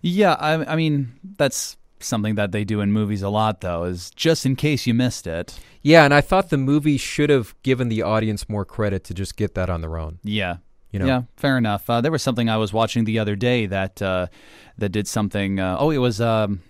Yeah, 0.00 0.34
I, 0.34 0.72
I 0.72 0.76
mean 0.76 1.12
that's 1.36 1.76
something 1.98 2.34
that 2.36 2.52
they 2.52 2.64
do 2.64 2.80
in 2.80 2.92
movies 2.92 3.22
a 3.22 3.28
lot, 3.28 3.60
though, 3.60 3.84
is 3.84 4.10
just 4.10 4.46
in 4.46 4.56
case 4.56 4.86
you 4.86 4.94
missed 4.94 5.26
it. 5.26 5.58
Yeah, 5.82 6.04
and 6.04 6.14
I 6.14 6.20
thought 6.20 6.50
the 6.50 6.56
movie 6.56 6.96
should 6.96 7.30
have 7.30 7.54
given 7.62 7.88
the 7.88 8.02
audience 8.02 8.48
more 8.48 8.64
credit 8.64 9.04
to 9.04 9.14
just 9.14 9.36
get 9.36 9.54
that 9.54 9.70
on 9.70 9.80
their 9.80 9.98
own. 9.98 10.18
Yeah. 10.22 10.56
You 10.90 10.98
know? 10.98 11.06
Yeah, 11.06 11.22
fair 11.36 11.56
enough. 11.56 11.88
Uh, 11.88 12.00
there 12.00 12.10
was 12.10 12.22
something 12.22 12.48
I 12.48 12.56
was 12.56 12.72
watching 12.72 13.04
the 13.04 13.18
other 13.18 13.36
day 13.36 13.66
that 13.66 14.02
uh, 14.02 14.26
that 14.78 14.90
did 14.90 15.06
something. 15.06 15.60
Uh, 15.60 15.76
oh, 15.78 15.90
it 15.90 15.98
was 15.98 16.20
um, 16.20 16.62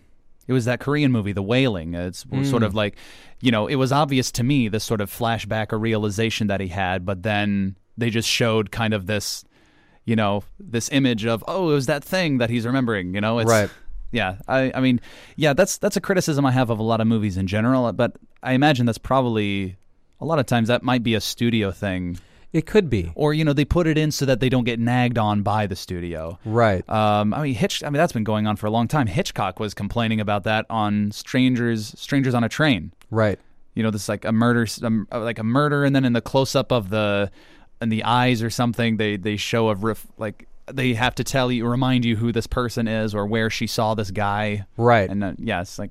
it 0.47 0.53
was 0.53 0.67
that 0.67 0.81
Korean 0.81 1.13
movie, 1.13 1.33
The 1.33 1.43
Wailing. 1.43 1.95
It's 1.95 2.25
sort 2.51 2.63
of 2.63 2.75
like, 2.75 2.97
you 3.41 3.51
know, 3.51 3.67
it 3.67 3.77
was 3.77 3.93
obvious 3.93 4.31
to 4.33 4.43
me 4.43 4.69
this 4.69 4.85
sort 4.85 5.01
of 5.01 5.11
flashback 5.11 5.73
or 5.73 5.79
realization 5.79 6.49
that 6.49 6.61
he 6.61 6.69
had, 6.69 7.07
but 7.07 7.23
then 7.23 7.77
they 7.97 8.11
just 8.11 8.29
showed 8.29 8.71
kind 8.71 8.93
of 8.93 9.07
this, 9.07 9.45
you 10.05 10.17
know, 10.17 10.43
this 10.59 10.91
image 10.93 11.25
of 11.25 11.45
oh, 11.49 11.71
it 11.71 11.75
was 11.75 11.87
that 11.87 12.05
thing 12.05 12.39
that 12.39 12.51
he's 12.51 12.67
remembering. 12.67 13.15
You 13.15 13.21
know, 13.21 13.39
it's, 13.39 13.51
Right. 13.51 13.71
Yeah, 14.13 14.39
I, 14.49 14.73
I 14.75 14.81
mean, 14.81 15.01
yeah, 15.37 15.53
that's 15.53 15.79
that's 15.79 15.97
a 15.97 16.01
criticism 16.01 16.45
I 16.45 16.51
have 16.51 16.69
of 16.69 16.81
a 16.81 16.83
lot 16.83 17.01
of 17.01 17.07
movies 17.07 17.37
in 17.37 17.47
general, 17.47 17.93
but 17.93 18.17
I 18.43 18.55
imagine 18.55 18.87
that's 18.87 18.99
probably 18.99 19.77
a 20.21 20.25
lot 20.25 20.41
of 20.41 20.47
times 20.47 20.67
that 20.69 20.83
might 20.83 21.05
be 21.05 21.15
a 21.15 21.21
studio 21.21 21.71
thing 21.71 22.19
It 22.53 22.67
could 22.67 22.91
be. 22.91 23.13
or 23.15 23.33
you 23.33 23.45
know 23.45 23.53
they 23.53 23.65
put 23.65 23.87
it 23.87 23.97
in 23.97 24.11
so 24.11 24.27
that 24.27 24.41
they 24.41 24.49
don't 24.49 24.65
get 24.65 24.81
nagged 24.81 25.19
on 25.19 25.43
by 25.43 25.67
the 25.67 25.77
studio. 25.77 26.39
Right. 26.45 26.89
Um, 26.89 27.33
I 27.33 27.43
mean, 27.43 27.55
Hitch. 27.55 27.85
I 27.85 27.87
mean, 27.87 27.99
that's 27.99 28.13
been 28.13 28.25
going 28.25 28.47
on 28.47 28.57
for 28.57 28.67
a 28.67 28.71
long 28.71 28.89
time. 28.89 29.07
Hitchcock 29.07 29.61
was 29.61 29.73
complaining 29.73 30.21
about 30.21 30.45
that 30.45 30.67
on 30.69 31.13
Strangers, 31.13 31.95
Strangers 31.97 32.35
on 32.35 32.43
a 32.43 32.49
Train. 32.49 32.93
Right. 33.11 33.39
You 33.75 33.85
know, 33.85 33.91
this 33.91 34.09
like 34.09 34.25
a 34.25 34.33
murder, 34.33 34.67
um, 34.83 35.07
like 35.13 35.39
a 35.39 35.45
murder, 35.45 35.85
and 35.85 35.95
then 35.95 36.05
in 36.05 36.13
the 36.13 36.21
close 36.21 36.57
up 36.57 36.73
of 36.73 36.91
the, 36.91 37.31
in 37.81 37.89
the 37.89 38.03
eyes 38.03 38.43
or 38.43 38.51
something, 38.51 38.97
they 38.97 39.17
they 39.17 39.37
show 39.37 39.69
a 39.69 39.77
riff 39.77 40.07
like 40.19 40.49
they 40.67 40.95
have 40.95 41.15
to 41.17 41.25
tell 41.25 41.53
you, 41.53 41.67
remind 41.67 42.05
you 42.05 42.17
who 42.17 42.33
this 42.33 42.47
person 42.49 42.89
is 42.89 43.15
or 43.15 43.27
where 43.27 43.49
she 43.49 43.67
saw 43.69 43.95
this 43.95 44.11
guy. 44.11 44.67
Right. 44.77 45.09
And 45.09 45.23
uh, 45.23 45.33
yeah, 45.39 45.61
it's 45.61 45.79
like 45.79 45.91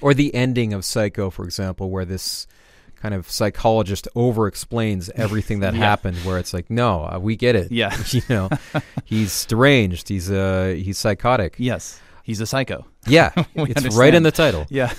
Or 0.00 0.12
the 0.12 0.34
ending 0.34 0.72
of 0.72 0.84
Psycho, 0.84 1.30
for 1.30 1.44
example, 1.44 1.88
where 1.90 2.04
this 2.04 2.46
kind 3.00 3.14
of 3.14 3.30
psychologist 3.30 4.06
over 4.14 4.46
explains 4.46 5.08
everything 5.16 5.60
that 5.60 5.74
Yeah. 5.78 5.80
happened 5.80 6.16
where 6.18 6.38
it's 6.38 6.52
like 6.52 6.68
no 6.70 7.04
uh, 7.10 7.18
we 7.18 7.34
get 7.36 7.56
it 7.56 7.72
Yeah. 7.72 7.96
you 8.10 8.22
know 8.28 8.48
he's 9.04 9.44
deranged 9.46 10.08
he's 10.08 10.30
uh 10.30 10.74
he's 10.76 10.98
psychotic 10.98 11.54
yes, 11.58 12.00
he's 12.22 12.40
a 12.40 12.46
psycho. 12.46 12.86
yeah 13.06 13.30
it's 13.54 13.96
right 13.96 14.14
in 14.14 14.22
the 14.22 14.30
title 14.30 14.66
Yeah. 14.68 14.92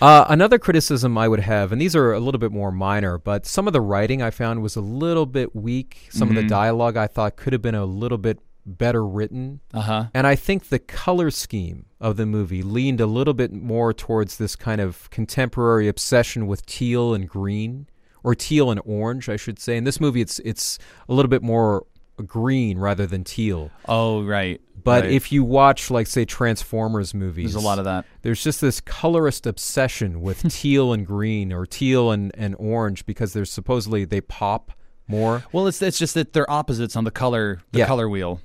uh, 0.00 0.24
another 0.28 0.58
criticism 0.58 1.16
i 1.18 1.26
would 1.28 1.40
have 1.40 1.72
and 1.72 1.80
these 1.80 1.94
are 1.96 2.12
a 2.12 2.20
little 2.20 2.38
bit 2.38 2.52
more 2.52 2.70
minor 2.72 3.18
but 3.18 3.46
some 3.46 3.66
of 3.66 3.72
the 3.72 3.80
writing 3.80 4.20
i 4.22 4.30
found 4.30 4.62
was 4.62 4.76
a 4.76 4.80
little 4.80 5.26
bit 5.26 5.54
weak 5.54 6.08
some 6.10 6.28
of 6.28 6.34
the 6.34 6.42
Mhm. 6.42 6.48
dialogue 6.48 6.96
i 6.96 7.06
thought 7.06 7.36
could 7.36 7.52
have 7.52 7.62
been 7.62 7.74
a 7.74 7.84
little 7.84 8.18
bit 8.18 8.38
better 8.66 9.04
written 9.06 9.60
Uh 9.72 9.80
huh. 9.80 10.04
and 10.14 10.26
I 10.26 10.36
think 10.36 10.68
the 10.68 10.78
color 10.78 11.30
scheme 11.30 11.86
of 12.00 12.16
the 12.16 12.26
movie 12.26 12.62
leaned 12.62 13.00
a 13.00 13.06
little 13.06 13.34
bit 13.34 13.52
more 13.52 13.92
towards 13.92 14.38
this 14.38 14.56
kind 14.56 14.80
of 14.80 15.08
contemporary 15.10 15.88
obsession 15.88 16.46
with 16.46 16.64
teal 16.66 17.14
and 17.14 17.28
green, 17.28 17.88
or 18.22 18.34
teal 18.34 18.70
and 18.70 18.80
orange, 18.84 19.28
I 19.28 19.36
should 19.36 19.58
say. 19.58 19.76
In 19.76 19.84
this 19.84 20.00
movie, 20.00 20.20
it's 20.20 20.38
it's 20.40 20.78
a 21.08 21.14
little 21.14 21.28
bit 21.28 21.42
more 21.42 21.86
green 22.26 22.78
rather 22.78 23.06
than 23.06 23.24
teal. 23.24 23.70
Oh 23.88 24.22
right. 24.22 24.60
But 24.82 25.04
Right. 25.04 25.12
if 25.12 25.32
you 25.32 25.44
watch, 25.44 25.90
like, 25.90 26.06
say, 26.06 26.24
Transformers 26.26 27.14
movies, 27.14 27.54
there's 27.54 27.64
a 27.64 27.66
lot 27.66 27.78
of 27.78 27.86
that. 27.86 28.04
there's 28.22 28.44
just 28.44 28.60
this 28.60 28.80
colorist 28.82 29.46
obsession 29.46 30.20
with 30.20 30.42
teal 30.52 30.92
and 30.92 31.06
green, 31.06 31.52
or 31.54 31.64
teal 31.64 32.10
and, 32.10 32.30
and 32.34 32.54
orange, 32.58 33.06
because 33.06 33.32
there's 33.32 33.50
supposedly 33.50 34.04
they 34.04 34.20
pop 34.20 34.72
more. 35.08 35.42
Well, 35.52 35.66
it's 35.66 35.80
it's 35.82 35.98
just 35.98 36.14
that 36.14 36.32
they're 36.34 36.50
opposites 36.50 36.96
on 36.96 37.04
the 37.04 37.10
color 37.10 37.60
the 37.72 37.80
Yeah. 37.80 37.86
color 37.86 38.08
wheel. 38.08 38.40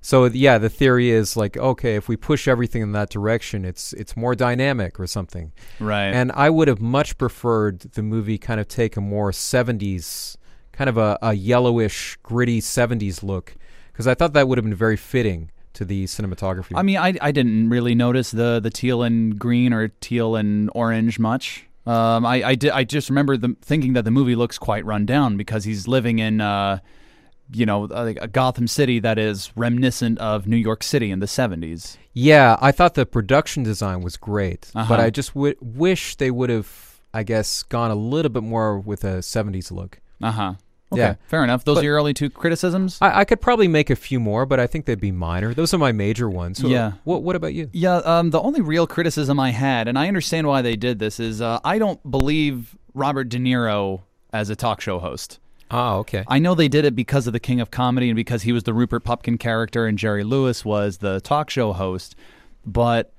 So 0.00 0.24
yeah, 0.24 0.58
the 0.58 0.70
theory 0.70 1.10
is 1.10 1.36
like, 1.36 1.56
okay, 1.56 1.94
if 1.94 2.08
we 2.08 2.16
push 2.16 2.48
everything 2.48 2.82
in 2.82 2.92
that 2.92 3.10
direction, 3.10 3.64
it's 3.64 3.92
it's 3.92 4.16
more 4.16 4.34
dynamic 4.34 4.98
or 4.98 5.06
something. 5.06 5.52
Right. 5.78 6.06
And 6.06 6.32
I 6.32 6.48
would 6.48 6.68
have 6.68 6.80
much 6.80 7.18
preferred 7.18 7.80
the 7.80 8.02
movie 8.02 8.38
kind 8.38 8.60
of 8.60 8.68
take 8.68 8.96
a 8.96 9.00
more 9.00 9.30
70s, 9.30 10.36
kind 10.72 10.88
of 10.88 10.96
a, 10.96 11.18
a 11.20 11.34
yellowish, 11.34 12.16
gritty 12.22 12.60
70s 12.60 13.22
look, 13.22 13.54
because 13.92 14.06
I 14.06 14.14
thought 14.14 14.32
that 14.32 14.48
would 14.48 14.56
have 14.56 14.64
been 14.64 14.74
very 14.74 14.96
fitting 14.96 15.50
to 15.74 15.84
the 15.84 16.04
cinematography. 16.04 16.72
I 16.74 16.82
mean, 16.82 16.96
I 16.96 17.14
I 17.20 17.30
didn't 17.30 17.68
really 17.68 17.94
notice 17.94 18.30
the 18.30 18.58
the 18.58 18.70
teal 18.70 19.02
and 19.02 19.38
green 19.38 19.72
or 19.72 19.88
teal 19.88 20.34
and 20.34 20.70
orange 20.74 21.18
much. 21.18 21.66
Um, 21.86 22.24
I 22.24 22.42
I 22.42 22.54
did 22.54 22.70
I 22.70 22.84
just 22.84 23.10
remember 23.10 23.36
the, 23.36 23.54
thinking 23.60 23.92
that 23.92 24.04
the 24.04 24.10
movie 24.10 24.34
looks 24.34 24.58
quite 24.58 24.84
run 24.86 25.04
down 25.04 25.36
because 25.36 25.64
he's 25.64 25.86
living 25.86 26.18
in 26.18 26.40
uh, 26.40 26.78
you 27.52 27.66
know, 27.66 27.80
like 27.82 28.18
a 28.20 28.28
Gotham 28.28 28.66
City 28.66 29.00
that 29.00 29.18
is 29.18 29.50
reminiscent 29.56 30.18
of 30.18 30.46
New 30.46 30.56
York 30.56 30.82
City 30.82 31.10
in 31.10 31.20
the 31.20 31.26
seventies. 31.26 31.98
yeah, 32.12 32.56
I 32.60 32.72
thought 32.72 32.94
the 32.94 33.06
production 33.06 33.62
design 33.62 34.02
was 34.02 34.16
great, 34.16 34.70
Uh-huh. 34.74 34.86
but 34.88 35.00
I 35.00 35.10
just 35.10 35.34
w- 35.34 35.54
wish 35.60 36.16
they 36.16 36.30
would 36.30 36.50
have, 36.50 37.00
I 37.14 37.22
guess, 37.22 37.62
gone 37.62 37.90
a 37.90 37.94
little 37.94 38.30
bit 38.30 38.42
more 38.42 38.78
with 38.78 39.04
a 39.04 39.18
70s 39.22 39.70
look. 39.70 40.00
Uh 40.22 40.30
huh. 40.32 40.54
Okay, 40.92 41.02
Yeah. 41.02 41.14
fair 41.28 41.44
enough. 41.44 41.64
Those 41.64 41.76
But- 41.76 41.82
are 41.82 41.86
your 41.86 41.98
only 42.00 42.14
two 42.14 42.30
criticisms. 42.30 42.98
I, 43.00 43.20
I 43.20 43.24
could 43.24 43.40
probably 43.40 43.68
make 43.68 43.90
a 43.90 43.96
few 43.96 44.18
more, 44.18 44.44
but 44.44 44.58
I 44.58 44.66
think 44.66 44.86
they'd 44.86 45.00
be 45.00 45.12
minor. 45.12 45.54
Those 45.54 45.72
are 45.72 45.78
my 45.78 45.92
major 45.92 46.28
ones. 46.28 46.58
So 46.58 46.66
Yeah. 46.66 46.92
What 47.04 47.22
What 47.22 47.36
about 47.36 47.54
you? 47.54 47.68
Yeah, 47.72 47.96
um, 47.98 48.30
the 48.30 48.40
only 48.40 48.60
real 48.60 48.88
criticism 48.88 49.38
I 49.38 49.50
had, 49.50 49.86
and 49.86 49.96
I 49.96 50.08
understand 50.08 50.48
why 50.48 50.62
they 50.62 50.74
did 50.74 50.98
this, 50.98 51.20
is 51.20 51.40
uh, 51.40 51.60
I 51.64 51.78
don't 51.78 52.00
believe 52.10 52.76
Robert 52.92 53.28
De 53.28 53.38
Niro 53.38 54.00
as 54.32 54.50
a 54.50 54.56
talk 54.56 54.80
show 54.80 54.98
host. 54.98 55.38
Oh, 55.70 55.98
okay. 55.98 56.24
I 56.26 56.38
know 56.38 56.54
they 56.54 56.68
did 56.68 56.84
it 56.84 56.96
because 56.96 57.26
of 57.26 57.32
the 57.32 57.40
King 57.40 57.60
of 57.60 57.70
Comedy 57.70 58.08
and 58.08 58.16
because 58.16 58.42
he 58.42 58.52
was 58.52 58.64
the 58.64 58.74
Rupert 58.74 59.04
Pupkin 59.04 59.38
character 59.38 59.86
and 59.86 59.98
Jerry 59.98 60.24
Lewis 60.24 60.64
was 60.64 60.98
the 60.98 61.20
talk 61.20 61.50
show 61.50 61.72
host, 61.72 62.16
but 62.66 63.12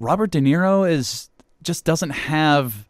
Robert 0.00 0.30
De 0.30 0.40
Niro 0.40 0.88
is 0.88 1.30
just 1.62 1.84
doesn't 1.84 2.10
have 2.10 2.88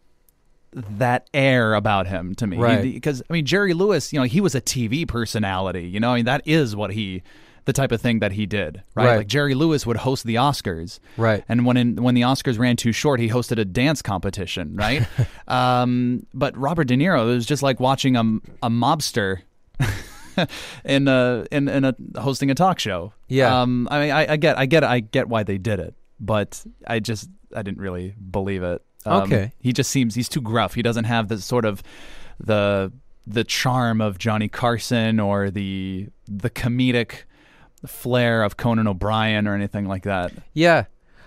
that 0.73 1.29
air 1.33 1.75
about 1.75 2.07
him 2.07 2.35
to 2.35 2.47
me. 2.47 2.57
Right. 2.57 2.83
Because 2.83 3.23
I 3.29 3.33
mean 3.33 3.47
Jerry 3.47 3.75
Lewis, 3.75 4.12
you 4.12 4.19
know, 4.19 4.25
he 4.25 4.40
was 4.40 4.55
a 4.55 4.61
TV 4.61 5.07
personality, 5.07 5.87
you 5.87 6.01
know, 6.01 6.12
I 6.12 6.17
mean 6.17 6.25
that 6.25 6.43
is 6.47 6.75
what 6.75 6.90
he 6.90 7.23
the 7.64 7.72
type 7.72 7.92
of 7.92 8.00
thing 8.00 8.18
that 8.18 8.33
he 8.33 8.46
did, 8.46 8.83
right? 8.94 9.07
Right. 9.07 9.16
Like 9.18 9.27
Jerry 9.27 9.55
Lewis 9.55 9.87
would 9.87 9.96
host 9.98 10.24
the 10.24 10.35
Oscars. 10.37 10.98
Right. 11.16 11.44
And 11.48 11.64
when 11.64 11.77
in, 11.77 11.96
when 12.03 12.14
the 12.14 12.22
Oscars 12.22 12.59
ran 12.59 12.77
too 12.77 12.92
short, 12.92 13.20
he 13.20 13.29
hosted 13.29 13.59
a 13.59 13.64
dance 13.64 14.03
competition, 14.03 14.77
right? 14.77 15.07
um, 15.48 16.27
but 16.35 16.57
Robert 16.57 16.85
De 16.85 16.96
Niro, 16.96 17.22
it 17.22 17.35
was 17.35 17.46
just 17.46 17.62
like 17.62 17.81
watching 17.81 18.16
a, 18.16 18.20
a 18.62 18.68
mobster 18.70 19.42
in 20.85 21.09
a 21.09 21.46
in, 21.50 21.68
in 21.68 21.85
a 21.85 21.94
hosting 22.20 22.50
a 22.50 22.55
talk 22.55 22.79
show. 22.79 23.12
Yeah. 23.29 23.61
Um, 23.61 23.88
I 23.90 24.00
mean, 24.00 24.11
I, 24.11 24.33
I 24.33 24.37
get, 24.37 24.59
I 24.59 24.66
get, 24.66 24.85
I 24.85 25.00
get 25.00 25.29
why 25.29 25.42
they 25.42 25.59
did 25.59 25.81
it, 25.81 25.94
but 26.20 26.62
I 26.87 27.00
just, 27.00 27.29
I 27.55 27.62
didn't 27.62 27.79
really 27.81 28.14
believe 28.31 28.62
it. 28.62 28.83
Um, 29.07 29.22
Okay. 29.24 29.53
He 29.61 29.72
just 29.72 29.90
seems 29.90 30.14
he's 30.14 30.29
too 30.29 30.40
gruff. 30.40 30.74
He 30.74 30.83
doesn't 30.83 31.05
have 31.05 31.29
the 31.29 31.38
sort 31.38 31.64
of 31.64 31.83
the 32.38 32.92
the 33.27 33.44
charm 33.44 34.00
of 34.00 34.18
Johnny 34.18 34.48
Carson 34.48 35.18
or 35.18 35.50
the 35.50 36.09
the 36.27 36.50
comedic 36.50 37.24
flair 37.87 38.42
of 38.42 38.57
Conan 38.57 38.87
O'Brien 38.88 39.47
or 39.49 39.55
anything 39.55 39.87
like 39.87 40.05
that. 40.05 40.33
Yeah. 40.53 40.85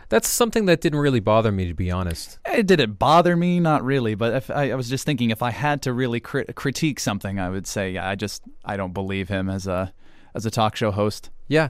That's 0.10 0.30
something 0.30 0.68
that 0.68 0.80
didn't 0.80 1.00
really 1.00 1.20
bother 1.20 1.52
me, 1.52 1.68
to 1.68 1.74
be 1.74 1.92
honest. 1.92 2.40
It 2.46 2.66
did 2.66 2.80
it 2.80 2.98
bother 2.98 3.36
me? 3.36 3.60
Not 3.60 3.84
really, 3.84 4.16
but 4.16 4.34
if 4.36 4.50
I, 4.50 4.72
I 4.72 4.76
was 4.76 4.90
just 4.90 5.06
thinking 5.06 5.32
if 5.32 5.42
I 5.42 5.52
had 5.52 5.82
to 5.82 5.92
really 5.92 6.22
crit- 6.22 6.56
critique 6.56 7.02
something, 7.02 7.40
I 7.40 7.50
would 7.50 7.68
say 7.68 7.92
yeah, 7.92 8.08
I 8.08 8.16
just 8.16 8.44
I 8.64 8.78
don't 8.78 8.94
believe 8.94 9.28
him 9.28 9.50
as 9.50 9.68
a 9.68 9.92
as 10.34 10.46
a 10.46 10.52
talk 10.52 10.78
show 10.78 10.92
host. 10.92 11.30
Yeah. 11.50 11.70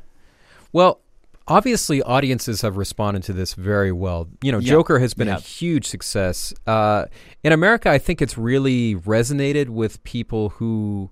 Well, 0.71 1.01
obviously, 1.47 2.03
audiences 2.03 2.61
have 2.61 2.77
responded 2.77 3.23
to 3.23 3.33
this 3.33 3.55
very 3.55 3.91
well. 3.91 4.27
You 4.43 4.51
know, 4.51 4.59
Yeah. 4.59 4.69
Joker 4.69 4.99
has 4.99 5.15
been 5.15 5.29
Yeah. 5.29 5.37
a 5.37 5.41
huge 5.41 5.87
success. 5.87 6.53
Uh, 6.67 7.05
in 7.43 7.53
America, 7.53 7.89
I 7.89 7.97
think 7.97 8.21
it's 8.21 8.37
really 8.37 8.93
resonated 8.95 9.69
with 9.69 10.03
people 10.03 10.49
who 10.49 11.09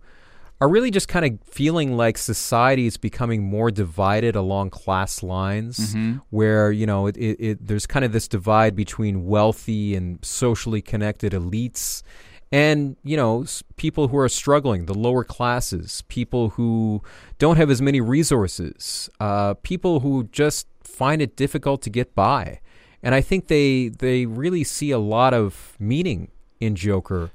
are 0.61 0.69
really 0.69 0.89
just 0.89 1.07
kind 1.07 1.25
of 1.25 1.39
feeling 1.47 1.97
like 1.97 2.17
society 2.17 2.85
is 2.87 2.95
becoming 2.97 3.43
more 3.43 3.69
divided 3.71 4.35
along 4.35 4.69
class 4.69 5.21
lines, 5.21 5.77
Mm-hmm. 5.93 6.17
where 6.29 6.71
you 6.71 6.85
know 6.85 7.07
it, 7.07 7.17
it, 7.17 7.39
it, 7.39 7.67
there's 7.67 7.85
kind 7.85 8.05
of 8.05 8.11
this 8.13 8.27
divide 8.27 8.75
between 8.75 9.25
wealthy 9.25 9.95
and 9.95 10.23
socially 10.23 10.81
connected 10.81 11.33
elites, 11.33 12.03
and 12.51 12.95
you 13.03 13.17
know 13.17 13.43
s- 13.43 13.63
people 13.75 14.07
who 14.07 14.17
are 14.17 14.29
struggling, 14.29 14.85
the 14.85 14.93
lower 14.93 15.23
classes, 15.25 16.03
people 16.07 16.49
who 16.51 17.01
don't 17.37 17.57
have 17.57 17.69
as 17.69 17.81
many 17.81 17.99
resources, 17.99 19.09
uh, 19.19 19.55
people 19.55 19.99
who 19.99 20.23
just 20.31 20.67
find 20.83 21.21
it 21.21 21.35
difficult 21.35 21.81
to 21.81 21.89
get 21.89 22.15
by, 22.15 22.59
and 23.03 23.13
I 23.13 23.19
think 23.21 23.47
they 23.47 23.89
they 23.89 24.25
really 24.25 24.63
see 24.63 24.91
a 24.91 24.99
lot 24.99 25.33
of 25.33 25.75
meaning 25.79 26.31
in 26.61 26.75
Joker. 26.75 27.31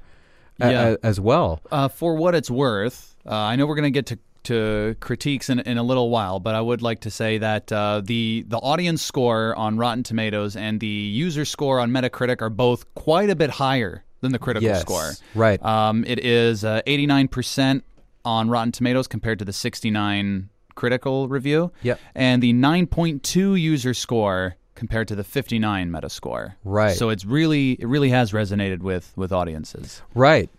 Yeah. 0.59 0.95
as 1.01 1.19
well. 1.19 1.59
Uh, 1.71 1.87
for 1.87 2.13
what 2.13 2.35
it's 2.35 2.51
worth, 2.51 3.10
uh, 3.25 3.33
I 3.35 3.55
know 3.55 3.65
we're 3.65 3.75
going 3.75 3.91
to 3.93 3.97
get 3.99 4.05
to 4.07 4.19
to 4.43 4.95
critiques 4.99 5.51
in, 5.51 5.59
in 5.59 5.77
a 5.77 5.83
little 5.83 6.09
while, 6.09 6.39
but 6.39 6.55
I 6.55 6.61
would 6.61 6.81
like 6.81 7.01
to 7.01 7.11
say 7.11 7.37
that 7.37 7.71
uh, 7.71 8.01
the 8.03 8.43
the 8.47 8.57
audience 8.57 9.01
score 9.03 9.55
on 9.55 9.77
Rotten 9.77 10.01
Tomatoes 10.03 10.55
and 10.55 10.79
the 10.79 10.87
user 10.87 11.45
score 11.45 11.79
on 11.79 11.91
Metacritic 11.91 12.41
are 12.41 12.49
both 12.49 12.91
quite 12.95 13.29
a 13.29 13.35
bit 13.35 13.51
higher 13.51 14.03
than 14.21 14.31
the 14.31 14.39
critical 14.39 14.67
Yes, 14.67 14.81
score. 14.81 15.11
right. 15.35 15.63
Um, 15.63 16.03
it 16.07 16.19
is 16.19 16.63
eighty 16.63 17.05
nine 17.05 17.27
percent 17.27 17.83
on 18.25 18.49
Rotten 18.49 18.71
Tomatoes 18.71 19.07
compared 19.07 19.37
to 19.39 19.45
the 19.45 19.53
sixty 19.53 19.91
nine 19.91 20.49
critical 20.73 21.27
review. 21.27 21.71
Yep. 21.83 21.99
And 22.15 22.41
the 22.41 22.53
nine 22.53 22.87
point 22.87 23.21
two 23.21 23.55
user 23.55 23.93
score 23.93 24.55
compared 24.73 25.07
to 25.09 25.15
the 25.15 25.23
fifty 25.23 25.59
nine 25.59 25.91
Metascore. 25.91 26.55
Right. 26.63 26.95
So 26.97 27.09
it's 27.09 27.25
really 27.25 27.73
it 27.73 27.85
really 27.87 28.09
has 28.09 28.31
resonated 28.31 28.79
with 28.79 29.13
with 29.15 29.31
audiences. 29.31 30.01
Right. 30.15 30.49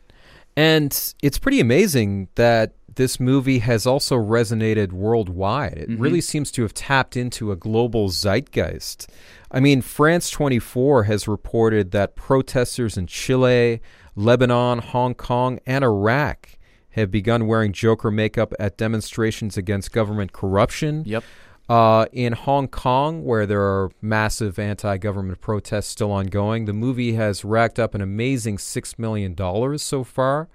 And 0.56 1.14
it's 1.22 1.38
pretty 1.38 1.60
amazing 1.60 2.28
that 2.34 2.74
this 2.94 3.18
movie 3.18 3.60
has 3.60 3.86
also 3.86 4.16
resonated 4.16 4.92
worldwide. 4.92 5.72
It 5.78 5.88
mm-hmm. 5.90 6.02
really 6.02 6.20
seems 6.20 6.50
to 6.52 6.62
have 6.62 6.74
tapped 6.74 7.16
into 7.16 7.50
a 7.50 7.56
global 7.56 8.08
zeitgeist. 8.08 9.08
I 9.50 9.60
mean, 9.60 9.82
France 9.82 10.30
24 10.30 11.04
has 11.04 11.28
reported 11.28 11.90
that 11.92 12.16
protesters 12.16 12.96
in 12.96 13.06
Chile, 13.06 13.80
Lebanon, 14.14 14.78
Hong 14.78 15.14
Kong, 15.14 15.58
and 15.66 15.84
Iraq 15.84 16.58
have 16.90 17.10
begun 17.10 17.46
wearing 17.46 17.72
Joker 17.72 18.10
makeup 18.10 18.52
at 18.58 18.76
demonstrations 18.76 19.56
against 19.56 19.92
government 19.92 20.32
corruption. 20.32 21.04
Yep. 21.06 21.24
Uh, 21.68 22.06
in 22.12 22.32
Hong 22.32 22.68
Kong, 22.68 23.24
where 23.24 23.46
there 23.46 23.62
are 23.62 23.90
massive 24.00 24.58
anti 24.58 24.98
government 24.98 25.40
protests 25.40 25.86
still 25.86 26.10
ongoing, 26.10 26.64
the 26.64 26.72
movie 26.72 27.14
has 27.14 27.44
racked 27.44 27.78
up 27.78 27.94
an 27.94 28.00
amazing 28.00 28.56
$6 28.56 28.98
million 28.98 29.36
so 29.78 30.04
far. 30.04 30.48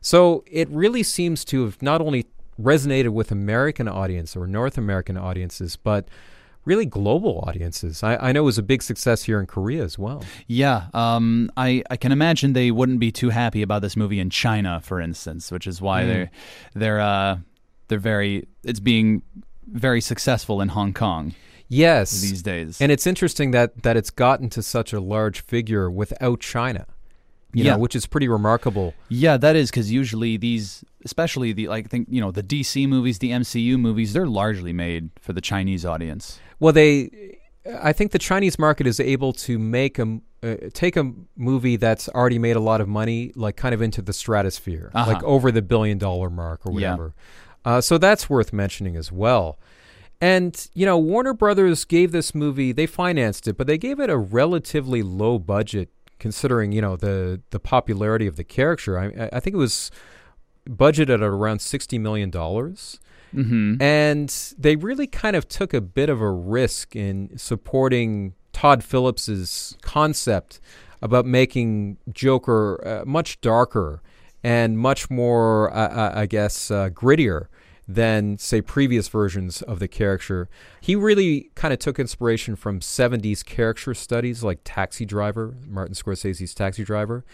So 0.00 0.44
it 0.46 0.68
really 0.70 1.02
seems 1.02 1.44
to 1.46 1.64
have 1.64 1.80
not 1.82 2.00
only 2.00 2.26
resonated 2.60 3.10
with 3.10 3.30
American 3.30 3.88
audience 3.88 4.36
or 4.36 4.46
North 4.46 4.76
American 4.76 5.16
audiences, 5.16 5.76
but 5.76 6.08
really 6.64 6.86
global 6.86 7.42
audiences. 7.46 8.02
I, 8.02 8.16
I 8.16 8.32
know 8.32 8.40
it 8.40 8.44
was 8.44 8.58
a 8.58 8.62
big 8.62 8.82
success 8.82 9.22
here 9.22 9.40
in 9.40 9.46
Korea 9.46 9.82
as 9.82 9.98
well. 9.98 10.24
Yeah, 10.46 10.88
um, 10.92 11.50
I 11.56 11.82
I 11.90 11.96
can 11.96 12.12
imagine 12.12 12.52
they 12.52 12.70
wouldn't 12.70 13.00
be 13.00 13.12
too 13.12 13.30
happy 13.30 13.62
about 13.62 13.82
this 13.82 13.96
movie 13.96 14.20
in 14.20 14.30
China, 14.30 14.80
for 14.82 15.00
instance, 15.00 15.50
which 15.50 15.66
is 15.66 15.80
why 15.80 16.04
they're 16.04 16.30
they're 16.74 17.00
uh, 17.00 17.38
they're 17.88 17.98
very 17.98 18.46
it's 18.62 18.80
being 18.80 19.22
very 19.72 20.00
successful 20.00 20.60
in 20.60 20.68
Hong 20.68 20.92
Kong 20.92 21.34
Yes. 21.68 22.20
these 22.20 22.42
days. 22.42 22.80
and 22.80 22.90
it's 22.90 23.06
interesting 23.06 23.52
that, 23.52 23.82
that 23.84 23.96
it's 23.96 24.10
gotten 24.10 24.50
to 24.50 24.62
such 24.62 24.92
a 24.92 25.00
large 25.00 25.40
figure 25.42 25.88
without 25.90 26.40
China, 26.40 26.86
you 27.52 27.64
Yeah. 27.64 27.72
know, 27.72 27.78
which 27.78 27.94
is 27.94 28.06
pretty 28.06 28.26
remarkable. 28.28 28.94
yeah, 29.08 29.36
that 29.36 29.54
is 29.56 29.70
because 29.70 29.92
usually 29.92 30.36
these, 30.36 30.84
especially 31.04 31.52
the 31.52 31.68
like, 31.68 31.88
think 31.88 32.08
you 32.10 32.20
know 32.20 32.30
the 32.32 32.42
DC 32.42 32.88
movies, 32.88 33.18
the 33.20 33.30
MCU 33.30 33.78
movies, 33.78 34.12
they're 34.12 34.26
largely 34.26 34.72
made 34.72 35.10
for 35.20 35.32
the 35.32 35.40
Chinese 35.40 35.84
audience. 35.86 36.40
Well, 36.58 36.72
they, 36.72 37.38
I 37.80 37.92
think 37.92 38.10
the 38.10 38.18
Chinese 38.18 38.58
market 38.58 38.86
is 38.86 38.98
able 38.98 39.32
to 39.34 39.58
make 39.58 39.98
a 39.98 40.18
uh, 40.42 40.56
take 40.72 40.96
a 40.96 41.12
movie 41.36 41.76
that's 41.76 42.08
already 42.08 42.38
made 42.38 42.56
a 42.56 42.60
lot 42.60 42.80
of 42.80 42.88
money, 42.88 43.30
like 43.36 43.56
kind 43.56 43.74
of 43.74 43.82
into 43.82 44.00
the 44.02 44.12
stratosphere, 44.14 44.90
Uh-huh. 44.94 45.12
like 45.12 45.22
over 45.22 45.52
the 45.52 45.60
billion 45.62 45.98
dollar 45.98 46.30
mark 46.30 46.64
or 46.64 46.72
Yeah. 46.72 46.92
whatever. 46.92 47.14
Uh, 47.64 47.80
so 47.80 47.98
that's 47.98 48.30
worth 48.30 48.52
mentioning 48.52 48.96
as 48.96 49.12
well. 49.12 49.58
And 50.20 50.68
you 50.74 50.84
know, 50.84 50.98
Warner 50.98 51.34
Brothers 51.34 51.84
gave 51.84 52.12
this 52.12 52.34
movie 52.34 52.72
they 52.72 52.86
financed 52.86 53.48
it, 53.48 53.56
but 53.56 53.66
they 53.66 53.78
gave 53.78 53.98
it 54.00 54.10
a 54.10 54.18
relatively 54.18 55.02
low 55.02 55.38
budget 55.38 55.88
considering 56.18 56.72
you 56.72 56.82
know 56.82 56.96
the 56.96 57.40
the 57.50 57.58
popularity 57.58 58.26
of 58.26 58.36
the 58.36 58.44
character. 58.44 58.98
I, 58.98 59.30
I 59.32 59.40
think 59.40 59.54
it 59.54 59.58
was 59.58 59.90
budgeted 60.68 61.14
at 61.14 61.22
around 61.22 61.60
sixty 61.60 61.98
million 61.98 62.30
dollars. 62.30 63.00
Mm-hmm. 63.34 63.80
And 63.80 64.28
they 64.58 64.74
really 64.74 65.06
kind 65.06 65.36
of 65.36 65.46
took 65.46 65.72
a 65.72 65.80
bit 65.80 66.08
of 66.08 66.20
a 66.20 66.30
risk 66.30 66.96
in 66.96 67.38
supporting 67.38 68.34
Todd 68.52 68.82
Phillips's 68.82 69.76
concept 69.82 70.60
about 71.00 71.26
making 71.26 71.98
Joker 72.12 72.84
uh, 72.86 73.04
much 73.06 73.40
darker 73.40 74.02
and 74.42 74.78
much 74.78 75.10
more, 75.10 75.72
uh, 75.72 75.88
uh, 75.88 76.12
I 76.14 76.26
guess, 76.26 76.70
uh, 76.70 76.90
grittier 76.90 77.46
than, 77.86 78.38
say, 78.38 78.60
previous 78.60 79.08
versions 79.08 79.62
of 79.62 79.80
the 79.80 79.88
character. 79.88 80.48
He 80.80 80.94
really 80.94 81.50
kind 81.54 81.74
of 81.74 81.80
took 81.80 81.98
inspiration 81.98 82.54
from 82.56 82.80
70s 82.80 83.44
character 83.44 83.94
studies 83.94 84.44
like 84.44 84.60
Taxi 84.64 85.04
Driver, 85.04 85.56
Martin 85.66 85.94
Scorsese's 85.94 86.54
Taxi 86.54 86.84
Driver. 86.84 87.24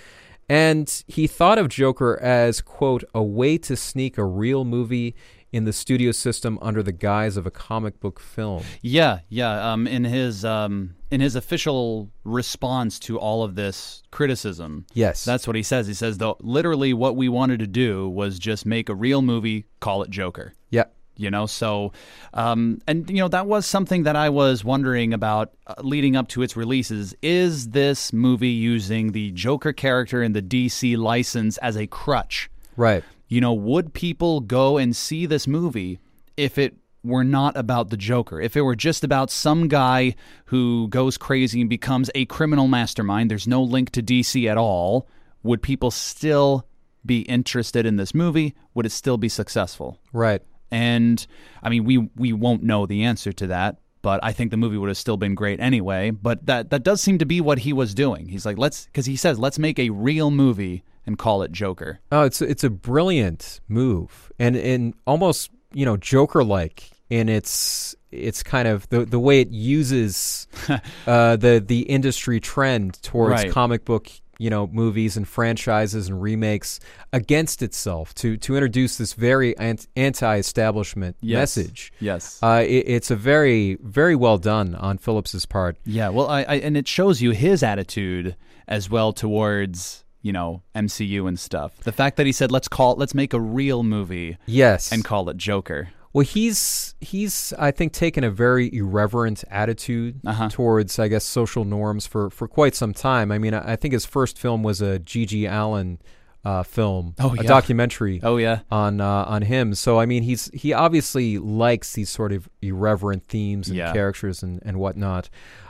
And 0.48 1.04
he 1.08 1.26
thought 1.26 1.58
of 1.58 1.68
Joker 1.68 2.18
as, 2.22 2.60
quote, 2.60 3.04
a 3.14 3.22
way 3.22 3.58
to 3.58 3.76
sneak 3.76 4.16
a 4.16 4.24
real 4.24 4.64
movie 4.64 5.14
in 5.56 5.64
the 5.64 5.72
studio 5.72 6.12
system 6.12 6.58
under 6.62 6.82
the 6.82 6.92
guise 6.92 7.36
of 7.36 7.46
a 7.46 7.50
comic 7.50 7.98
book 7.98 8.20
film. 8.20 8.62
Yeah, 8.82 9.20
yeah. 9.28 9.72
Um, 9.72 9.86
in 9.86 10.04
his 10.04 10.44
um, 10.44 10.94
in 11.10 11.20
his 11.20 11.34
official 11.34 12.10
response 12.24 12.98
to 13.00 13.18
all 13.18 13.42
of 13.42 13.54
this 13.54 14.02
criticism, 14.10 14.86
Yes. 14.92 15.24
That's 15.24 15.46
what 15.46 15.56
he 15.56 15.62
says. 15.62 15.86
He 15.86 15.94
says, 15.94 16.18
though, 16.18 16.36
literally, 16.40 16.92
what 16.92 17.16
we 17.16 17.28
wanted 17.28 17.58
to 17.60 17.66
do 17.66 18.08
was 18.08 18.38
just 18.38 18.66
make 18.66 18.88
a 18.88 18.94
real 18.94 19.22
movie, 19.22 19.64
call 19.80 20.02
it 20.02 20.10
Joker. 20.10 20.52
yeah. 20.70 20.84
You 21.18 21.30
know, 21.30 21.46
so, 21.46 21.94
um, 22.34 22.78
and, 22.86 23.08
you 23.08 23.16
know, 23.16 23.28
that 23.28 23.46
was 23.46 23.64
something 23.64 24.02
that 24.02 24.16
I 24.16 24.28
was 24.28 24.62
wondering 24.62 25.14
about 25.14 25.50
uh, 25.66 25.72
leading 25.80 26.14
up 26.14 26.28
to 26.28 26.42
its 26.42 26.58
releases. 26.58 27.14
Is 27.22 27.70
this 27.70 28.12
movie 28.12 28.50
using 28.50 29.12
the 29.12 29.30
Joker 29.30 29.72
character 29.72 30.22
in 30.22 30.34
the 30.34 30.42
DC 30.42 30.94
license 30.98 31.56
as 31.58 31.74
a 31.78 31.86
crutch? 31.86 32.50
Right. 32.76 33.02
You 33.28 33.40
know, 33.40 33.52
would 33.52 33.92
people 33.92 34.40
go 34.40 34.78
and 34.78 34.94
see 34.94 35.26
this 35.26 35.46
movie 35.46 35.98
if 36.36 36.58
it 36.58 36.76
were 37.02 37.24
not 37.24 37.56
about 37.56 37.90
the 37.90 37.96
Joker? 37.96 38.40
If 38.40 38.56
it 38.56 38.62
were 38.62 38.76
just 38.76 39.04
about 39.04 39.30
some 39.30 39.68
guy 39.68 40.14
who 40.46 40.88
goes 40.88 41.18
crazy 41.18 41.60
and 41.60 41.70
becomes 41.70 42.10
a 42.14 42.24
criminal 42.26 42.68
mastermind, 42.68 43.30
there's 43.30 43.48
no 43.48 43.62
link 43.62 43.90
to 43.92 44.02
DC 44.02 44.48
at 44.48 44.56
all, 44.56 45.08
would 45.42 45.62
people 45.62 45.90
still 45.90 46.66
be 47.04 47.20
interested 47.22 47.86
in 47.86 47.96
this 47.96 48.14
movie? 48.14 48.54
Would 48.74 48.86
it 48.86 48.92
still 48.92 49.16
be 49.16 49.28
successful? 49.28 49.98
Right. 50.12 50.42
And 50.70 51.24
I 51.62 51.68
mean, 51.68 51.84
we 51.84 51.98
we 52.16 52.32
won't 52.32 52.62
know 52.62 52.86
the 52.86 53.04
answer 53.04 53.32
to 53.32 53.46
that, 53.48 53.78
but 54.02 54.18
I 54.22 54.32
think 54.32 54.50
the 54.50 54.56
movie 54.56 54.76
would 54.76 54.88
have 54.88 54.96
still 54.96 55.16
been 55.16 55.36
great 55.36 55.60
anyway. 55.60 56.10
But 56.10 56.46
that 56.46 56.70
that 56.70 56.82
does 56.82 57.00
seem 57.00 57.18
to 57.18 57.26
be 57.26 57.40
what 57.40 57.60
he 57.60 57.72
was 57.72 57.94
doing. 57.94 58.26
He's 58.28 58.44
like, 58.44 58.58
let's 58.58 58.86
because 58.86 59.06
he 59.06 59.16
says, 59.16 59.38
let's 59.38 59.58
make 59.58 59.78
a 59.78 59.90
real 59.90 60.32
movie 60.32 60.82
and 61.06 61.16
call 61.18 61.42
it 61.42 61.52
Joker. 61.52 62.00
Oh, 62.12 62.22
it's 62.22 62.42
it's 62.42 62.64
a 62.64 62.70
brilliant 62.70 63.60
move, 63.68 64.32
and 64.38 64.56
and 64.56 64.94
almost 65.06 65.50
you 65.72 65.84
know 65.84 65.96
Joker 65.96 66.42
like 66.44 66.90
in 67.10 67.28
its 67.28 67.94
it's 68.10 68.42
kind 68.42 68.66
of 68.66 68.88
the 68.88 69.04
the 69.04 69.18
way 69.20 69.40
it 69.40 69.50
uses 69.50 70.46
uh, 71.06 71.36
the 71.36 71.62
the 71.64 71.82
industry 71.82 72.40
trend 72.40 73.00
towards 73.02 73.30
Right. 73.42 73.52
comic 73.52 73.84
book 73.84 74.10
you 74.38 74.50
know 74.50 74.66
movies 74.66 75.16
and 75.16 75.26
franchises 75.26 76.08
and 76.08 76.20
remakes 76.20 76.80
against 77.12 77.62
itself 77.62 78.14
to 78.16 78.36
to 78.38 78.54
introduce 78.56 78.98
this 78.98 79.12
very 79.14 79.56
anti-establishment 79.56 81.16
Yes. 81.20 81.56
message. 81.56 81.92
Yes. 82.00 82.38
Uh, 82.42 82.64
it, 82.66 82.84
it's 82.88 83.10
a 83.10 83.16
very 83.16 83.78
very 83.82 84.14
well 84.16 84.38
done 84.38 84.74
on 84.74 84.98
Phillips's 84.98 85.46
part. 85.46 85.76
Yeah, 85.84 86.08
well, 86.10 86.28
I, 86.28 86.42
I 86.42 86.54
and 86.56 86.76
it 86.76 86.88
shows 86.88 87.22
you 87.22 87.30
his 87.30 87.62
attitude 87.62 88.36
as 88.68 88.90
well 88.90 89.12
towards 89.12 90.04
you 90.26 90.32
know 90.32 90.62
MCU 90.74 91.20
and 91.28 91.38
stuff. 91.38 91.70
The 91.90 91.92
fact 92.02 92.16
that 92.16 92.26
he 92.26 92.32
said, 92.32 92.50
"Let's 92.56 92.68
call, 92.68 92.96
let's 93.02 93.14
make 93.14 93.32
a 93.32 93.40
real 93.40 93.82
movie 93.82 94.36
Yes, 94.46 94.92
and 94.92 95.04
call 95.04 95.28
it 95.30 95.36
Joker." 95.36 95.88
Well, 96.12 96.24
he's 96.24 96.94
he's 97.00 97.52
I 97.58 97.70
think 97.70 97.92
taken 97.92 98.24
a 98.24 98.30
very 98.46 98.66
irreverent 98.74 99.44
attitude 99.50 100.20
Uh-huh. 100.24 100.48
towards 100.48 100.98
I 100.98 101.08
guess 101.08 101.24
social 101.24 101.64
norms 101.64 102.06
for 102.06 102.30
for 102.30 102.48
quite 102.48 102.74
some 102.74 102.92
time. 102.94 103.30
I 103.30 103.38
mean, 103.38 103.54
I, 103.54 103.72
I 103.72 103.76
think 103.76 103.92
his 103.92 104.06
first 104.06 104.38
film 104.38 104.62
was 104.62 104.80
a 104.80 104.98
G.G. 104.98 105.46
Allin 105.46 105.98
uh, 106.44 106.62
film, 106.62 107.14
Oh, 107.18 107.34
a 107.38 107.42
documentary 107.42 108.20
Oh 108.22 108.36
yeah, 108.38 108.60
on 108.70 109.00
uh, 109.00 109.24
on 109.34 109.42
him. 109.42 109.74
So 109.74 110.00
I 110.00 110.06
mean, 110.06 110.22
he's 110.22 110.50
he 110.54 110.72
obviously 110.72 111.38
likes 111.38 111.92
these 111.92 112.08
sort 112.08 112.32
of 112.32 112.48
irreverent 112.62 113.24
themes 113.26 113.68
and 113.68 113.76
Yeah. 113.76 113.92
characters 113.92 114.42
and 114.42 114.62
and 114.64 114.78
whatnot. 114.78 115.28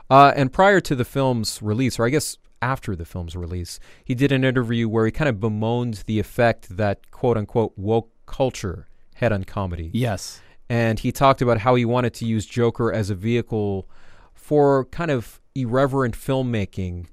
Uh, 0.08 0.32
and 0.36 0.52
prior 0.52 0.80
to 0.80 0.94
the 0.94 1.04
film's 1.04 1.60
release, 1.60 1.98
or 1.98 2.06
I 2.06 2.10
guess 2.10 2.38
after 2.66 2.96
the 2.96 3.04
film's 3.04 3.36
release, 3.36 3.78
he 4.04 4.14
did 4.14 4.32
an 4.32 4.44
interview 4.44 4.88
where 4.88 5.06
he 5.06 5.12
kind 5.12 5.28
of 5.28 5.38
bemoaned 5.38 6.02
the 6.06 6.18
effect 6.18 6.76
that 6.76 7.10
quote 7.12 7.36
unquote 7.36 7.72
woke 7.76 8.10
culture 8.26 8.86
had 9.14 9.32
on 9.32 9.44
comedy. 9.44 9.90
Yes. 9.94 10.40
And 10.68 10.98
he 10.98 11.12
talked 11.12 11.40
about 11.40 11.58
how 11.58 11.76
he 11.76 11.84
wanted 11.84 12.12
to 12.14 12.24
use 12.26 12.44
Joker 12.44 12.92
as 12.92 13.08
a 13.08 13.14
vehicle 13.14 13.88
for 14.34 14.86
kind 14.86 15.12
of 15.12 15.40
irreverent 15.54 16.16
filmmaking 16.16 17.06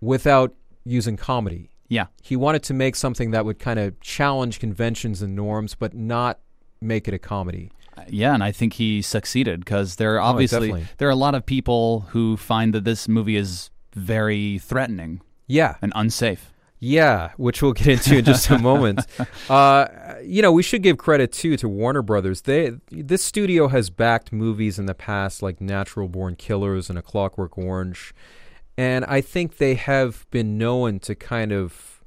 without 0.00 0.54
using 0.84 1.16
comedy. 1.16 1.70
Yeah. 1.88 2.06
He 2.22 2.36
wanted 2.36 2.62
to 2.64 2.74
make 2.74 2.94
something 2.94 3.30
that 3.30 3.44
would 3.46 3.58
kind 3.58 3.78
of 3.78 3.98
challenge 4.00 4.60
conventions 4.60 5.22
and 5.22 5.34
norms, 5.34 5.74
but 5.74 5.94
not 5.94 6.38
make 6.82 7.08
it 7.08 7.14
a 7.14 7.18
comedy. 7.18 7.72
Uh, 7.96 8.04
yeah, 8.08 8.32
and 8.34 8.42
I 8.42 8.52
think 8.52 8.74
he 8.74 9.02
succeeded 9.02 9.60
because 9.60 9.96
there 9.96 10.16
are 10.16 10.20
obviously 10.20 10.68
definitely. 10.68 10.94
there 10.98 11.08
are 11.08 11.12
a 11.12 11.16
lot 11.26 11.34
of 11.34 11.44
people 11.44 12.06
who 12.10 12.36
find 12.36 12.74
that 12.74 12.84
this 12.84 13.06
movie 13.08 13.36
is 13.36 13.70
very 13.94 14.58
threatening 14.58 15.20
Yeah. 15.46 15.76
and 15.82 15.92
unsafe. 15.94 16.48
Yeah, 16.84 17.30
which 17.36 17.62
we'll 17.62 17.74
get 17.74 17.86
into 17.86 18.18
in 18.18 18.24
just 18.24 18.50
a 18.50 18.58
moment. 18.58 19.06
Uh, 19.48 19.86
you 20.24 20.40
know, 20.42 20.50
we 20.50 20.62
should 20.62 20.82
give 20.82 20.98
credit 20.98 21.30
too 21.32 21.56
to 21.58 21.68
Warner 21.68 22.02
Brothers. 22.02 22.42
They 22.42 22.72
this 22.90 23.22
studio 23.22 23.68
has 23.68 23.88
backed 23.90 24.32
movies 24.32 24.78
in 24.78 24.86
the 24.86 24.94
past 24.94 25.42
like 25.42 25.60
Natural 25.60 26.08
Born 26.08 26.34
Killers 26.36 26.88
and 26.90 26.98
A 26.98 27.02
Clockwork 27.02 27.56
Orange, 27.58 28.12
and 28.76 29.04
I 29.04 29.20
think 29.20 29.58
they 29.58 29.74
have 29.74 30.26
been 30.30 30.58
known 30.58 30.98
to 31.00 31.14
kind 31.14 31.52
of 31.52 32.02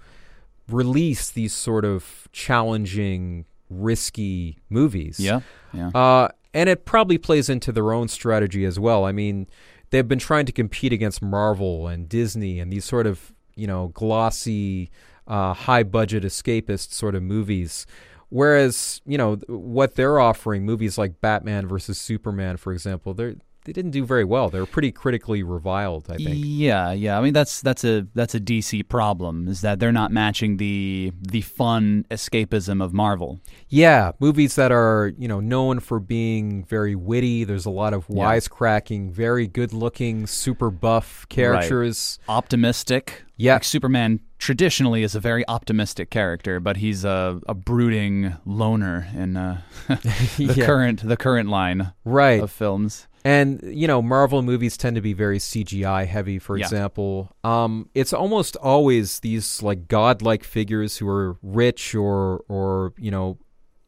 release 0.69 1.29
these 1.29 1.53
sort 1.53 1.85
of 1.85 2.27
challenging, 2.31 3.45
risky 3.69 4.57
movies. 4.69 5.19
Yeah. 5.19 5.41
Yeah. 5.73 5.89
Uh, 5.89 6.29
and 6.53 6.69
it 6.69 6.85
probably 6.85 7.17
plays 7.17 7.49
into 7.49 7.71
their 7.71 7.91
own 7.93 8.07
strategy 8.07 8.65
as 8.65 8.79
well. 8.79 9.05
I 9.05 9.11
mean, 9.11 9.47
they've 9.89 10.07
been 10.07 10.19
trying 10.19 10.45
to 10.45 10.51
compete 10.51 10.93
against 10.93 11.21
Marvel 11.21 11.87
and 11.87 12.09
Disney 12.09 12.59
and 12.59 12.71
these 12.71 12.85
sort 12.85 13.07
of, 13.07 13.33
you 13.55 13.67
know, 13.67 13.89
glossy, 13.89 14.91
uh, 15.27 15.53
high 15.53 15.83
budget 15.83 16.23
escapist 16.23 16.91
sort 16.91 17.15
of 17.15 17.23
movies. 17.23 17.85
Whereas, 18.29 19.01
you 19.05 19.17
know, 19.17 19.35
what 19.47 19.95
they're 19.95 20.19
offering, 20.19 20.65
movies 20.65 20.97
like 20.97 21.21
Batman 21.21 21.67
versus 21.67 21.97
Superman, 21.99 22.57
for 22.57 22.73
example, 22.73 23.13
they 23.13 23.35
they 23.65 23.73
didn't 23.73 23.91
do 23.91 24.05
very 24.05 24.23
well. 24.23 24.49
They 24.49 24.59
were 24.59 24.65
pretty 24.65 24.91
critically 24.91 25.43
reviled, 25.43 26.05
I 26.09 26.15
think. 26.17 26.35
Yeah, 26.35 26.91
yeah. 26.91 27.17
I 27.19 27.21
mean 27.21 27.33
that's 27.33 27.61
that's 27.61 27.83
a 27.83 28.07
that's 28.15 28.33
a 28.33 28.39
DC 28.39 28.87
problem 28.87 29.47
is 29.47 29.61
that 29.61 29.79
they're 29.79 29.91
not 29.91 30.11
matching 30.11 30.57
the 30.57 31.11
the 31.21 31.41
fun 31.41 32.05
escapism 32.09 32.81
of 32.83 32.93
Marvel. 32.93 33.41
Yeah, 33.67 34.13
movies 34.19 34.55
that 34.55 34.71
are 34.71 35.11
you 35.17 35.27
know 35.27 35.39
known 35.39 35.79
for 35.81 35.99
being 35.99 36.63
very 36.65 36.95
witty. 36.95 37.43
There's 37.43 37.65
a 37.65 37.69
lot 37.71 37.93
of 37.93 38.05
Yeah. 38.09 38.23
wisecracking, 38.23 39.11
very 39.11 39.47
good-looking, 39.47 40.27
super 40.27 40.69
buff 40.69 41.25
characters. 41.29 42.19
Optimistic. 42.29 43.23
Yeah. 43.37 43.53
Like 43.55 43.63
Superman 43.65 44.21
traditionally 44.37 45.03
is 45.03 45.13
a 45.15 45.19
very 45.19 45.45
optimistic 45.47 46.09
character, 46.09 46.59
but 46.61 46.77
he's 46.77 47.03
a, 47.03 47.41
a 47.47 47.53
brooding 47.53 48.35
loner 48.45 49.07
in 49.13 49.35
uh, 49.35 49.61
the 49.87 50.53
Yeah. 50.55 50.65
current 50.65 51.05
the 51.07 51.17
current 51.17 51.49
line 51.49 51.91
Right. 52.05 52.41
of 52.41 52.51
films. 52.51 53.07
And 53.25 53.59
you 53.63 53.87
know, 53.87 54.01
Marvel 54.03 54.41
movies 54.43 54.77
tend 54.77 54.95
to 54.95 55.01
be 55.01 55.13
very 55.13 55.39
CGI 55.39 56.05
heavy. 56.05 56.37
For 56.39 56.57
Yeah. 56.57 56.65
example, 56.65 57.35
um, 57.43 57.89
it's 57.95 58.13
almost 58.13 58.55
always 58.57 59.19
these 59.21 59.61
like 59.63 59.87
godlike 59.87 60.43
figures 60.43 60.97
who 60.97 61.09
are 61.09 61.35
rich 61.41 61.95
or 61.95 62.43
or 62.47 62.93
you 62.99 63.09
know 63.11 63.37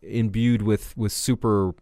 imbued 0.02 0.64
with 0.64 0.98
with 0.98 1.12
super 1.12 1.74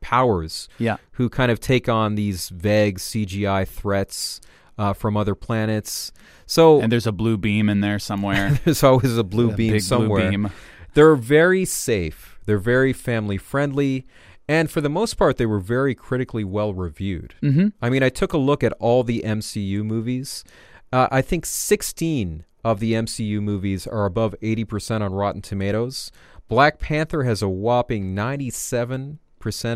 powers 0.00 0.68
Yeah. 0.78 0.96
who 1.12 1.28
kind 1.28 1.50
of 1.50 1.58
take 1.60 1.88
on 1.88 2.14
these 2.14 2.48
vague 2.50 2.98
CGI 2.98 3.64
threats 3.66 4.40
uh, 4.78 4.92
from 4.92 5.16
other 5.16 5.34
planets. 5.34 6.12
So 6.46 6.80
And 6.80 6.92
there's 6.92 7.06
a 7.06 7.12
blue 7.12 7.38
beam 7.38 7.68
in 7.68 7.80
there 7.80 7.98
somewhere. 7.98 8.50
there's 8.64 8.82
always 8.84 9.16
a 9.16 9.24
blue 9.24 9.50
A 9.50 9.54
beam 9.56 9.80
somewhere. 9.80 10.30
Blue 10.30 10.30
beam. 10.30 10.50
They're 10.94 11.16
very 11.16 11.64
safe. 11.64 12.38
They're 12.46 12.58
very 12.58 12.92
family 12.92 13.38
friendly. 13.38 14.06
And 14.48 14.70
for 14.70 14.80
the 14.80 14.88
most 14.90 15.14
part, 15.14 15.36
they 15.38 15.46
were 15.46 15.60
very 15.60 15.94
critically 15.94 16.44
well 16.44 16.74
reviewed. 16.74 17.34
Mm-hmm. 17.42 17.68
I 17.80 17.88
mean, 17.90 18.02
I 18.02 18.08
took 18.10 18.32
a 18.32 18.38
look 18.38 18.62
at 18.62 18.72
all 18.74 19.02
the 19.02 19.22
MCU 19.24 19.82
movies. 19.84 20.44
Uh, 20.92 21.08
I 21.10 21.22
think 21.22 21.46
16 21.46 22.44
of 22.62 22.80
the 22.80 22.92
MCU 22.92 23.40
movies 23.42 23.86
are 23.86 24.04
above 24.04 24.34
80% 24.42 25.00
on 25.02 25.12
Rotten 25.12 25.42
Tomatoes. 25.42 26.10
Black 26.48 26.78
Panther 26.78 27.22
has 27.24 27.40
a 27.42 27.48
whopping 27.48 28.14
97% 28.14 29.18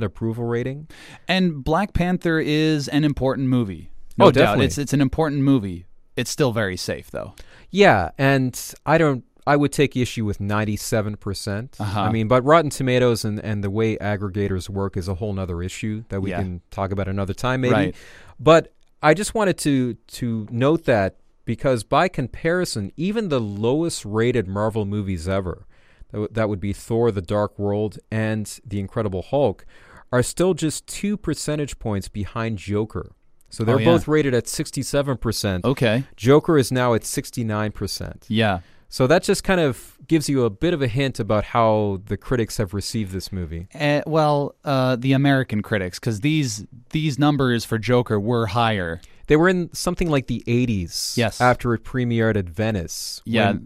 approval 0.02 0.44
rating. 0.44 0.88
And 1.26 1.64
Black 1.64 1.92
Panther 1.92 2.38
is 2.38 2.88
an 2.88 3.04
important 3.04 3.48
movie. 3.48 3.90
Oh, 4.20 4.26
No 4.26 4.30
doubt. 4.30 4.34
definitely. 4.34 4.66
It's 4.66 4.78
it's 4.78 4.92
an 4.92 5.00
important 5.00 5.42
movie. 5.42 5.86
It's 6.16 6.30
still 6.30 6.52
very 6.52 6.76
safe 6.76 7.10
though. 7.10 7.34
Yeah, 7.70 8.10
and 8.18 8.58
I 8.84 8.98
don't. 8.98 9.24
I 9.52 9.56
would 9.56 9.72
take 9.72 9.96
issue 9.96 10.24
with 10.24 10.38
97%. 10.38 11.80
Uh-huh. 11.80 12.00
I 12.00 12.12
mean, 12.12 12.28
but 12.28 12.42
Rotten 12.44 12.70
Tomatoes 12.70 13.24
and, 13.24 13.40
and 13.40 13.62
the 13.64 13.70
way 13.70 13.96
aggregators 13.96 14.68
work 14.68 14.96
is 14.96 15.08
a 15.08 15.14
whole 15.14 15.32
nother 15.32 15.62
issue 15.62 16.04
that 16.10 16.20
we 16.20 16.30
Yeah. 16.30 16.42
can 16.42 16.60
talk 16.70 16.90
about 16.92 17.08
another 17.08 17.34
time, 17.34 17.60
maybe. 17.62 17.74
Right. 17.74 17.94
But 18.38 18.72
I 19.02 19.14
just 19.14 19.34
wanted 19.34 19.56
to 19.58 19.94
to 19.94 20.46
note 20.50 20.84
that 20.84 21.16
because 21.44 21.82
by 21.84 22.08
comparison, 22.08 22.92
even 22.96 23.28
the 23.28 23.40
lowest 23.40 24.04
rated 24.04 24.46
Marvel 24.46 24.84
movies 24.84 25.26
ever, 25.28 25.66
that, 26.10 26.18
w- 26.18 26.28
that 26.32 26.48
would 26.48 26.60
be 26.60 26.72
Thor: 26.72 27.10
The 27.10 27.22
Dark 27.22 27.58
World 27.58 27.98
and 28.10 28.44
The 28.66 28.78
Incredible 28.80 29.22
Hulk, 29.22 29.64
are 30.12 30.22
still 30.22 30.52
just 30.54 30.86
two 30.86 31.16
percentage 31.16 31.78
points 31.78 32.08
behind 32.08 32.58
Joker. 32.58 33.12
So 33.50 33.64
they're 33.64 33.76
Oh, 33.76 33.78
yeah. 33.78 33.92
both 33.92 34.06
rated 34.08 34.34
at 34.34 34.44
67%. 34.44 35.64
Okay. 35.64 36.04
Joker 36.16 36.58
is 36.58 36.70
now 36.70 36.92
at 36.92 37.02
69%. 37.02 38.24
Yeah. 38.28 38.60
So 38.90 39.06
that 39.06 39.22
just 39.22 39.44
kind 39.44 39.60
of 39.60 39.98
gives 40.06 40.28
you 40.28 40.44
a 40.44 40.50
bit 40.50 40.72
of 40.72 40.80
a 40.80 40.88
hint 40.88 41.20
about 41.20 41.44
how 41.44 42.00
the 42.06 42.16
critics 42.16 42.56
have 42.56 42.72
received 42.72 43.12
this 43.12 43.30
movie. 43.30 43.68
Uh, 43.78 44.00
well, 44.06 44.54
uh, 44.64 44.96
the 44.96 45.12
American 45.12 45.62
critics, 45.62 45.98
because 45.98 46.20
these 46.20 46.64
these 46.90 47.18
numbers 47.18 47.64
for 47.66 47.78
Joker 47.78 48.18
were 48.18 48.46
higher. 48.46 49.00
They 49.26 49.36
were 49.36 49.48
in 49.50 49.68
something 49.74 50.08
like 50.08 50.26
the 50.26 50.42
80s 50.46 51.16
Yes. 51.18 51.38
after 51.40 51.74
it 51.74 51.84
premiered 51.84 52.36
at 52.36 52.46
Venice. 52.46 53.20
Yeah, 53.26 53.56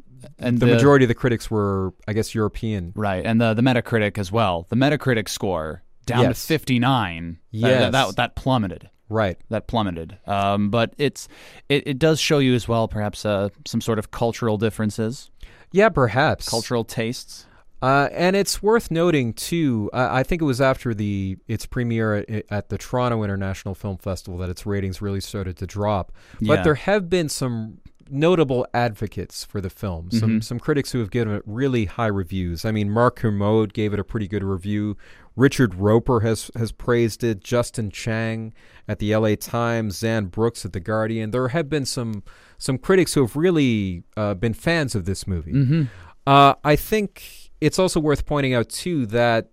and 0.40 0.58
the, 0.58 0.66
majority 0.66 1.04
of 1.04 1.08
the 1.08 1.14
critics 1.14 1.48
were, 1.50 1.94
I 2.08 2.12
guess, 2.14 2.35
European. 2.35 2.92
right, 2.96 3.24
and 3.24 3.40
the 3.40 3.54
the 3.54 3.62
Metacritic 3.62 4.18
as 4.18 4.32
well. 4.32 4.66
The 4.70 4.76
Metacritic 4.76 5.28
score 5.28 5.85
down 6.04 6.22
Yes. 6.24 6.40
to 6.40 6.46
fifty 6.48 6.78
nine. 6.80 7.38
Yes. 7.52 7.80
that, 7.80 7.92
that 7.92 8.16
that 8.16 8.35
plummeted. 8.35 8.90
Right. 9.12 9.37
That 9.51 9.66
plummeted. 9.66 10.18
Um, 10.27 10.70
but 10.70 10.94
it's 10.98 11.29
it, 11.68 11.87
it 11.87 11.98
does 11.98 12.18
show 12.18 12.38
you 12.38 12.55
as 12.55 12.66
well, 12.66 12.88
perhaps 12.88 13.25
uh, 13.27 13.51
some 13.66 13.81
sort 13.81 13.98
of 13.98 14.11
cultural 14.11 14.57
differences, 14.59 15.31
Yeah, 15.70 15.90
perhaps. 15.90 16.48
cultural 16.48 16.85
tastes. 16.85 17.46
Uh, 17.83 18.09
and 18.12 18.37
it's 18.37 18.62
worth 18.62 18.92
noting 18.92 19.33
too. 19.33 19.90
Uh, 19.92 20.09
I 20.11 20.22
think 20.22 20.40
it 20.40 20.44
was 20.44 20.61
after 20.61 20.94
the 20.94 21.37
its 21.48 21.66
premiere 21.66 22.14
at, 22.29 22.44
at 22.48 22.68
the 22.68 22.79
Toronto 22.79 23.25
International 23.25 23.75
Film 23.75 23.96
Festival 23.98 24.38
that 24.38 24.48
its 24.48 24.64
ratings 24.64 25.03
really 25.03 25.20
started 25.20 25.57
to 25.59 25.66
drop. 25.66 26.12
But 26.40 26.59
Yeah. 26.59 26.62
there 26.62 26.75
have 26.77 27.11
been 27.11 27.29
some 27.29 27.79
notable 28.11 28.67
advocates 28.75 29.45
for 29.45 29.61
the 29.61 29.71
film. 29.71 30.11
Some 30.11 30.31
Mm-hmm. 30.31 30.41
some 30.41 30.59
critics 30.61 30.93
who 30.93 30.99
have 31.01 31.11
given 31.11 31.35
it 31.35 31.43
really 31.47 31.85
high 31.87 32.07
reviews. 32.07 32.65
I 32.65 32.71
mean, 32.73 32.91
Mark 32.91 33.17
Kermode 33.17 33.73
gave 33.73 33.93
it 33.93 33.99
a 34.01 34.05
pretty 34.05 34.29
good 34.29 34.43
review. 34.45 34.97
Richard 35.37 35.75
Roeper 35.75 36.21
has 36.21 36.51
has 36.57 36.73
praised 36.73 37.25
it. 37.25 37.43
Justin 37.43 37.91
Chang 37.91 38.53
at 38.88 38.99
the 38.99 39.12
L.A. 39.12 39.37
Times. 39.37 39.99
Xan 40.01 40.31
Brooks 40.31 40.65
at 40.65 40.73
the 40.73 40.81
Guardian. 40.81 41.31
There 41.31 41.49
have 41.49 41.69
been 41.69 41.87
some 41.87 42.23
some 42.59 42.79
critics 42.79 43.15
who 43.15 43.23
have 43.23 43.35
really 43.37 44.03
uh, 44.17 44.35
been 44.35 44.55
fans 44.55 44.95
of 44.95 45.05
this 45.05 45.27
movie. 45.27 45.53
Mm-hmm. 45.53 45.83
Uh, 46.27 46.55
I 46.65 46.77
think 46.77 47.51
it's 47.61 47.79
also 47.79 47.99
worth 48.01 48.27
pointing 48.27 48.55
out 48.55 48.69
too 48.69 49.07
that 49.07 49.49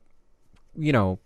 you 0.78 0.92
know 0.92 1.20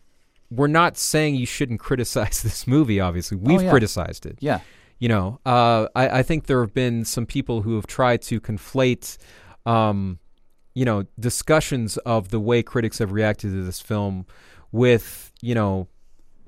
we're 0.52 0.68
not 0.68 0.98
saying 0.98 1.34
you 1.36 1.46
shouldn't 1.48 1.80
criticize 1.80 2.42
this 2.44 2.68
movie. 2.68 3.00
Obviously, 3.00 3.38
we've 3.38 3.60
Oh, 3.60 3.64
yeah. 3.64 3.70
criticized 3.72 4.26
it. 4.26 4.38
Yeah. 4.40 4.60
You 5.04 5.10
know, 5.10 5.42
uh, 5.46 5.88
I, 5.98 6.20
I 6.20 6.24
think 6.24 6.46
there 6.46 6.62
have 6.62 6.74
been 6.74 7.04
some 7.04 7.26
people 7.26 7.62
who 7.62 7.76
have 7.76 7.86
tried 7.86 8.22
to 8.22 8.40
conflate, 8.40 9.18
um, 9.66 10.18
you 10.76 10.86
know, 10.86 11.04
discussions 11.20 11.98
of 11.98 12.30
the 12.30 12.40
way 12.40 12.64
critics 12.64 13.00
have 13.00 13.12
reacted 13.12 13.52
to 13.52 13.64
this 13.64 13.82
film 13.82 14.26
with 14.72 15.34
you 15.42 15.56
know 15.56 15.90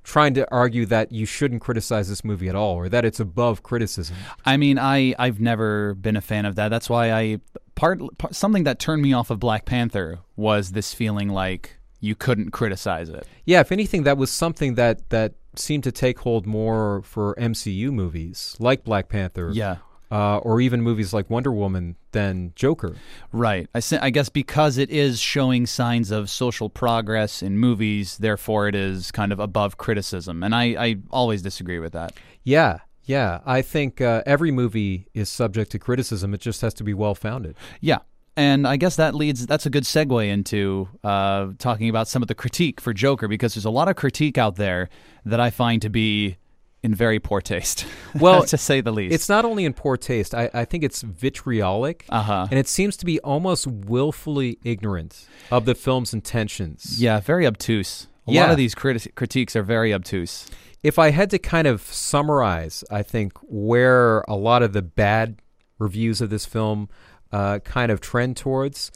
trying 0.05 0.36
to 0.36 0.49
argue 0.53 0.86
that 0.86 1.11
you 1.11 1.25
shouldn't 1.25 1.59
criticize 1.59 2.07
this 2.07 2.23
movie 2.23 2.47
at 2.47 2.55
all 2.55 2.75
or 2.75 2.88
that 2.88 3.03
it's 3.03 3.19
above 3.19 3.61
criticism. 3.61 4.15
I 4.45 4.55
mean, 4.55 4.79
I 4.79 5.13
I've 5.19 5.41
never 5.41 5.93
been 5.93 6.15
a 6.15 6.21
fan 6.21 6.45
of 6.45 6.55
that. 6.55 6.69
That's 6.69 6.89
why 6.89 7.11
I 7.11 7.39
part, 7.75 7.99
part 8.17 8.36
something 8.36 8.63
that 8.63 8.79
turned 8.79 9.01
me 9.01 9.11
off 9.11 9.32
of 9.32 9.39
Black 9.41 9.65
Panther 9.65 10.19
was 10.38 10.71
this 10.71 10.93
feeling 10.93 11.27
like 11.27 11.77
you 11.99 12.15
couldn't 12.15 12.51
criticize 12.51 13.09
it. 13.09 13.27
Yeah, 13.43 13.59
if 13.59 13.73
anything, 13.73 14.03
that 14.03 14.17
was 14.17 14.32
something 14.32 14.75
that 14.75 15.09
that 15.09 15.34
seemed 15.59 15.83
to 15.85 15.91
take 15.91 16.19
hold 16.19 16.45
more 16.45 17.01
for 17.03 17.35
MCU 17.35 17.91
movies 17.91 18.55
like 18.59 18.83
Black 18.83 19.09
Panther, 19.09 19.49
Yeah. 19.53 19.77
uh, 20.11 20.37
or 20.37 20.61
even 20.61 20.81
movies 20.81 21.13
like 21.13 21.29
Wonder 21.29 21.51
Woman 21.51 21.95
than 22.11 22.53
Joker. 22.55 22.95
Right. 23.31 23.67
I, 23.75 23.81
I 24.01 24.09
guess 24.09 24.29
because 24.29 24.77
it 24.77 24.89
is 24.89 25.19
showing 25.19 25.65
signs 25.65 26.11
of 26.11 26.29
social 26.29 26.69
progress 26.69 27.41
in 27.43 27.57
movies, 27.57 28.17
therefore 28.17 28.67
it 28.67 28.75
is 28.75 29.11
kind 29.11 29.31
of 29.31 29.39
above 29.39 29.77
criticism. 29.77 30.43
And 30.43 30.55
I, 30.55 30.63
I 30.77 30.95
always 31.11 31.41
disagree 31.41 31.79
with 31.79 31.93
that. 31.93 32.13
Yeah, 32.43 32.79
yeah. 33.03 33.39
I 33.45 33.61
think 33.61 33.99
uh, 34.01 34.23
every 34.25 34.51
movie 34.51 35.07
is 35.13 35.27
subject 35.29 35.71
to 35.71 35.79
criticism. 35.79 36.33
It 36.33 36.41
just 36.41 36.61
has 36.61 36.73
to 36.75 36.83
be 36.83 36.93
well 36.93 37.15
founded. 37.15 37.55
Yeah. 37.81 37.99
And 38.38 38.67
I 38.67 38.75
guess 38.75 38.97
that 38.97 39.15
leads, 39.15 39.45
that's 39.47 39.65
a 39.65 39.69
good 39.69 39.83
segue 39.83 40.27
into 40.27 40.89
uh, 41.03 41.47
talking 41.57 41.88
about 41.89 42.07
some 42.09 42.21
of 42.21 42.27
the 42.27 42.36
critique 42.36 42.81
for 42.81 42.93
Joker 42.93 43.27
because 43.29 43.53
there's 43.55 43.65
a 43.65 43.69
lot 43.69 43.88
of 43.88 43.95
critique 43.95 44.38
out 44.38 44.57
there 44.57 44.89
that 45.23 45.39
I 45.39 45.49
find 45.49 45.81
to 45.83 45.89
be 45.89 46.38
in 46.83 46.93
very 46.93 47.19
poor 47.19 47.41
taste. 47.41 47.86
Well, 48.19 48.43
to 48.43 48.57
say 48.57 48.79
the 48.79 48.91
least. 48.93 49.13
It's 49.13 49.27
not 49.27 49.43
only 49.43 49.65
in 49.65 49.73
poor 49.73 49.97
taste, 49.97 50.33
I, 50.33 50.49
I 50.53 50.63
think 50.65 50.83
it's 50.86 51.01
vitriolic. 51.01 52.05
Uh 52.09 52.21
huh. 52.23 52.47
And 52.49 52.57
it 52.59 52.67
seems 52.67 52.95
to 52.97 53.05
be 53.05 53.19
almost 53.21 53.67
willfully 53.67 54.57
ignorant 54.63 55.27
of 55.51 55.65
the 55.65 55.75
film's 55.75 56.13
intentions. 56.13 57.01
Yeah, 57.01 57.19
very 57.19 57.45
obtuse. 57.45 58.07
A 58.27 58.31
Yeah. 58.31 58.41
lot 58.43 58.51
of 58.51 58.57
these 58.57 58.73
criti- 58.73 59.13
critiques 59.15 59.55
are 59.55 59.63
very 59.63 59.93
obtuse. 59.93 60.47
If 60.81 60.97
I 60.99 61.09
had 61.09 61.29
to 61.31 61.39
kind 61.39 61.67
of 61.67 61.81
summarize, 61.81 62.83
I 62.89 63.03
think 63.03 63.33
where 63.41 64.21
a 64.29 64.36
lot 64.36 64.61
of 64.63 64.71
the 64.73 64.81
bad 64.81 65.41
reviews 65.79 66.21
of 66.21 66.29
this 66.29 66.45
film 66.45 66.88
uh, 67.32 67.59
kind 67.59 67.91
of 67.91 68.01
trend 68.01 68.38
towards, 68.38 68.91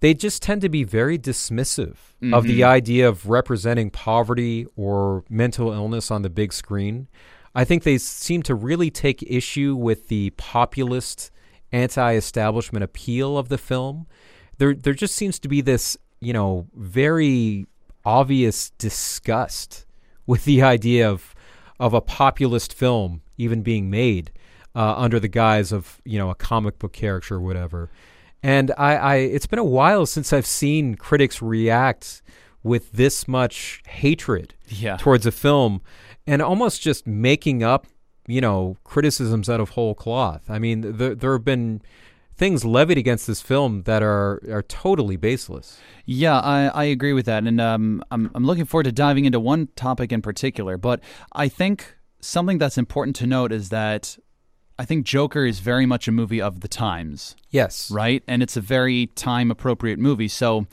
they 0.00 0.14
just 0.14 0.42
tend 0.42 0.60
to 0.62 0.68
be 0.68 0.82
very 0.82 1.18
dismissive 1.18 1.96
of 2.32 2.44
the 2.44 2.64
idea 2.64 3.08
of 3.08 3.28
representing 3.28 3.90
poverty 3.90 4.66
or 4.76 5.24
mental 5.28 5.72
illness 5.72 6.10
on 6.10 6.22
the 6.22 6.30
big 6.30 6.52
screen. 6.52 7.08
I 7.54 7.64
think 7.64 7.82
they 7.82 7.98
seem 7.98 8.42
to 8.44 8.54
really 8.54 8.90
take 8.90 9.22
issue 9.22 9.76
with 9.76 10.08
the 10.08 10.30
populist, 10.30 11.30
anti-establishment 11.70 12.82
appeal 12.82 13.38
of 13.38 13.48
the 13.48 13.58
film. 13.58 14.06
There, 14.58 14.74
there 14.74 14.94
just 14.94 15.14
seems 15.14 15.38
to 15.40 15.48
be 15.48 15.60
this, 15.60 15.96
you 16.20 16.32
know, 16.32 16.66
very 16.74 17.66
obvious 18.04 18.70
disgust 18.70 19.86
with 20.26 20.44
the 20.44 20.62
idea 20.74 21.08
of 21.08 21.34
of 21.80 21.94
a 21.94 22.00
populist 22.00 22.72
film 22.72 23.22
even 23.36 23.62
being 23.62 23.90
made 23.90 24.30
uh, 24.74 24.94
under 24.96 25.18
the 25.20 25.28
guise 25.28 25.72
of 25.72 26.00
you 26.04 26.18
know 26.18 26.30
a 26.30 26.34
comic 26.34 26.78
book 26.78 26.92
character 26.92 27.36
or 27.36 27.40
whatever. 27.40 27.90
And 28.44 28.72
I, 28.76 28.96
I, 28.96 29.14
it's 29.16 29.46
been 29.46 29.60
a 29.60 29.64
while 29.64 30.04
since 30.04 30.32
I've 30.32 30.46
seen 30.46 30.96
critics 30.96 31.40
react 31.40 32.22
with 32.64 32.90
this 32.92 33.28
much 33.28 33.82
hatred 33.86 34.54
Yeah. 34.68 34.96
towards 34.96 35.26
a 35.26 35.30
film, 35.32 35.80
and 36.26 36.42
almost 36.42 36.82
just 36.82 37.06
making 37.06 37.62
up, 37.62 37.86
you 38.26 38.40
know, 38.40 38.76
criticisms 38.82 39.48
out 39.48 39.60
of 39.60 39.70
whole 39.70 39.94
cloth. 39.94 40.42
I 40.48 40.58
mean, 40.58 40.96
there, 40.96 41.14
there 41.14 41.32
have 41.34 41.44
been 41.44 41.82
things 42.36 42.64
levied 42.64 42.98
against 42.98 43.28
this 43.28 43.40
film 43.40 43.82
that 43.82 44.02
are 44.02 44.40
are 44.50 44.62
totally 44.62 45.16
baseless. 45.16 45.78
Yeah, 46.04 46.40
I, 46.40 46.66
I 46.66 46.84
agree 46.84 47.12
with 47.12 47.26
that, 47.26 47.44
and 47.44 47.60
um, 47.60 48.02
I'm 48.10 48.28
I'm 48.34 48.44
looking 48.44 48.64
forward 48.64 48.84
to 48.84 48.92
diving 48.92 49.24
into 49.24 49.38
one 49.38 49.68
topic 49.76 50.10
in 50.10 50.20
particular. 50.22 50.76
But 50.78 50.98
I 51.32 51.46
think 51.46 51.94
something 52.20 52.58
that's 52.58 52.78
important 52.78 53.14
to 53.16 53.26
note 53.26 53.52
is 53.52 53.68
that 53.68 54.18
I 54.78 54.84
think 54.84 55.06
Joker 55.06 55.44
is 55.44 55.60
very 55.60 55.86
much 55.86 56.08
a 56.08 56.12
movie 56.12 56.40
of 56.40 56.60
the 56.60 56.68
times, 56.68 57.36
Yes, 57.50 57.90
right? 57.90 58.22
And 58.26 58.42
it's 58.42 58.56
a 58.56 58.60
very 58.60 59.06
time 59.14 59.50
appropriate 59.50 59.98
movie. 59.98 60.28
So, 60.28 60.66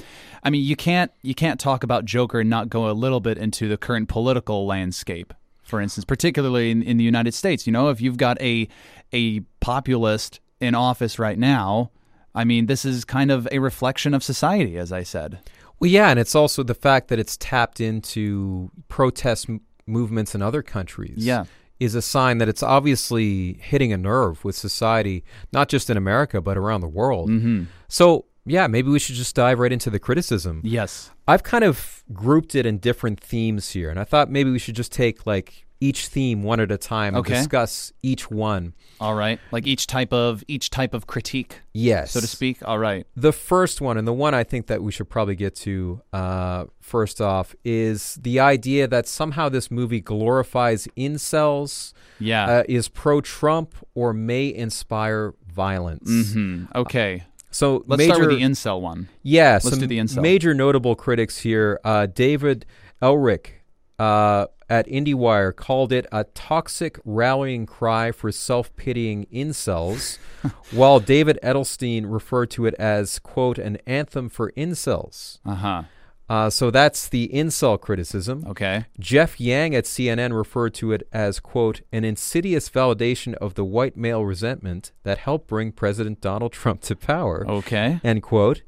I 0.43 0.49
mean, 0.49 0.63
you 0.63 0.75
can't 0.75 1.11
you 1.21 1.35
can't 1.35 1.59
talk 1.59 1.83
about 1.83 2.05
Joker 2.05 2.39
and 2.39 2.49
not 2.49 2.69
go 2.69 2.89
a 2.89 2.93
little 2.93 3.19
bit 3.19 3.37
into 3.37 3.67
the 3.67 3.77
current 3.77 4.09
political 4.09 4.65
landscape. 4.65 5.33
For 5.63 5.79
instance, 5.79 6.05
particularly 6.05 6.71
in, 6.71 6.81
in 6.81 6.97
the 6.97 7.03
United 7.03 7.33
States, 7.33 7.67
you 7.67 7.73
know, 7.73 7.89
if 7.89 8.01
you've 8.01 8.17
got 8.17 8.41
a 8.41 8.67
a 9.13 9.41
populist 9.59 10.39
in 10.59 10.75
office 10.75 11.19
right 11.19 11.37
now, 11.37 11.91
I 12.33 12.43
mean, 12.43 12.65
this 12.67 12.85
is 12.85 13.05
kind 13.05 13.31
of 13.31 13.47
a 13.51 13.59
reflection 13.59 14.13
of 14.13 14.23
society, 14.23 14.77
as 14.77 14.91
I 14.91 15.03
said. 15.03 15.39
Well, 15.79 15.89
yeah, 15.89 16.09
and 16.09 16.19
it's 16.19 16.35
also 16.35 16.63
the 16.63 16.73
fact 16.73 17.07
that 17.09 17.19
it's 17.19 17.37
tapped 17.37 17.79
into 17.79 18.71
protest 18.87 19.49
m- 19.49 19.61
movements 19.85 20.35
in 20.35 20.41
other 20.41 20.61
countries. 20.61 21.25
Yeah. 21.25 21.45
Is 21.79 21.95
a 21.95 22.01
sign 22.01 22.37
that 22.39 22.49
it's 22.49 22.63
obviously 22.63 23.53
hitting 23.61 23.93
a 23.93 23.97
nerve 23.97 24.43
with 24.43 24.55
society, 24.55 25.23
not 25.51 25.69
just 25.69 25.89
in 25.89 25.97
America 25.97 26.41
but 26.41 26.57
around 26.57 26.81
the 26.81 26.87
world. 26.87 27.29
Mm-hmm. 27.29 27.63
So, 27.87 28.25
yeah, 28.45 28.67
maybe 28.67 28.89
we 28.89 28.99
should 28.99 29.15
just 29.15 29.35
dive 29.35 29.59
right 29.59 29.71
into 29.71 29.89
the 29.89 29.99
criticism. 29.99 30.61
Yes. 30.63 31.11
I've 31.27 31.43
kind 31.43 31.63
of 31.63 32.03
grouped 32.11 32.55
it 32.55 32.65
in 32.65 32.79
different 32.79 33.19
themes 33.19 33.71
here, 33.71 33.89
and 33.89 33.99
I 33.99 34.03
thought 34.03 34.29
maybe 34.29 34.51
we 34.51 34.59
should 34.59 34.75
just 34.75 34.91
take 34.91 35.25
like 35.25 35.65
each 35.81 36.07
theme 36.07 36.43
one 36.43 36.59
at 36.59 36.71
a 36.71 36.77
time 36.77 37.15
Okay. 37.15 37.33
and 37.33 37.43
discuss 37.43 37.93
each 38.03 38.29
one. 38.29 38.73
All 38.99 39.15
right. 39.15 39.39
Like 39.51 39.65
each 39.65 39.87
type 39.87 40.11
of 40.11 40.43
each 40.47 40.69
type 40.69 40.93
of 40.93 41.07
critique, 41.07 41.61
Yes, 41.73 42.11
so 42.11 42.19
to 42.19 42.27
speak. 42.27 42.57
All 42.67 42.77
right. 42.79 43.07
The 43.15 43.31
first 43.31 43.79
one, 43.79 43.97
and 43.97 44.05
the 44.07 44.11
one 44.13 44.33
I 44.33 44.43
think 44.43 44.67
that 44.67 44.83
we 44.83 44.91
should 44.91 45.09
probably 45.09 45.35
get 45.37 45.55
to 45.57 46.01
uh, 46.11 46.65
first 46.81 47.21
off, 47.21 47.55
is 47.63 48.15
the 48.21 48.41
idea 48.41 48.87
that 48.89 49.07
somehow 49.07 49.47
this 49.47 49.71
movie 49.71 50.01
glorifies 50.01 50.87
incels, 50.97 51.93
Yeah. 52.19 52.45
uh, 52.45 52.63
is 52.67 52.89
pro-Trump, 52.89 53.73
or 53.95 54.13
may 54.13 54.53
inspire 54.53 55.33
violence. 55.47 56.33
hmm 56.33 56.65
Okay. 56.75 57.23
So 57.51 57.83
Let's 57.87 57.97
major, 57.99 58.13
start 58.15 58.27
with 58.29 58.37
the 58.39 58.43
incel 58.45 58.79
one. 58.81 59.07
yeah, 59.23 59.59
let's 59.63 59.77
do 59.77 59.87
the 59.87 59.97
incel. 59.97 60.21
major 60.21 60.53
notable 60.53 60.95
critics 60.95 61.39
here. 61.39 61.79
Uh, 61.83 62.05
David 62.05 62.65
Ehrlich 63.01 63.53
uh, 63.97 64.45
at 64.69 64.87
IndieWire 64.87 65.55
called 65.55 65.91
it 65.91 66.05
a 66.11 66.23
toxic 66.23 66.99
rallying 67.03 67.65
cry 67.65 68.11
for 68.11 68.31
self-pitying 68.31 69.25
incels, 69.33 70.17
while 70.71 70.99
David 70.99 71.39
Edelstein 71.43 72.03
referred 72.07 72.51
to 72.51 72.65
it 72.65 72.73
as 72.75 73.19
"quote 73.19 73.57
an 73.57 73.77
anthem 73.85 74.29
for 74.29 74.51
incels." 74.51 75.39
Uh 75.45 75.55
huh. 75.55 75.83
Uh, 76.29 76.47
so 76.47 76.69
that's 76.69 77.09
the 77.09 77.27
incel 77.33 77.81
criticism. 77.81 78.43
Okay. 78.47 78.85
Jeff 78.99 79.39
Yang 79.41 79.73
at 79.75 79.85
CNN 79.85 80.31
referred 80.37 80.75
to 80.75 80.91
it 80.91 81.07
as, 81.11 81.39
quote, 81.39 81.81
an 81.91 82.03
insidious 82.03 82.69
validation 82.69 83.33
of 83.35 83.55
the 83.55 83.65
white 83.65 83.97
male 83.97 84.23
resentment 84.23 84.91
that 85.01 85.17
helped 85.17 85.47
bring 85.47 85.71
President 85.71 86.21
Donald 86.21 86.51
Trump 86.51 86.81
to 86.81 86.95
power, 86.95 87.49
Okay. 87.49 87.99
end 88.03 88.21
quote. 88.21 88.61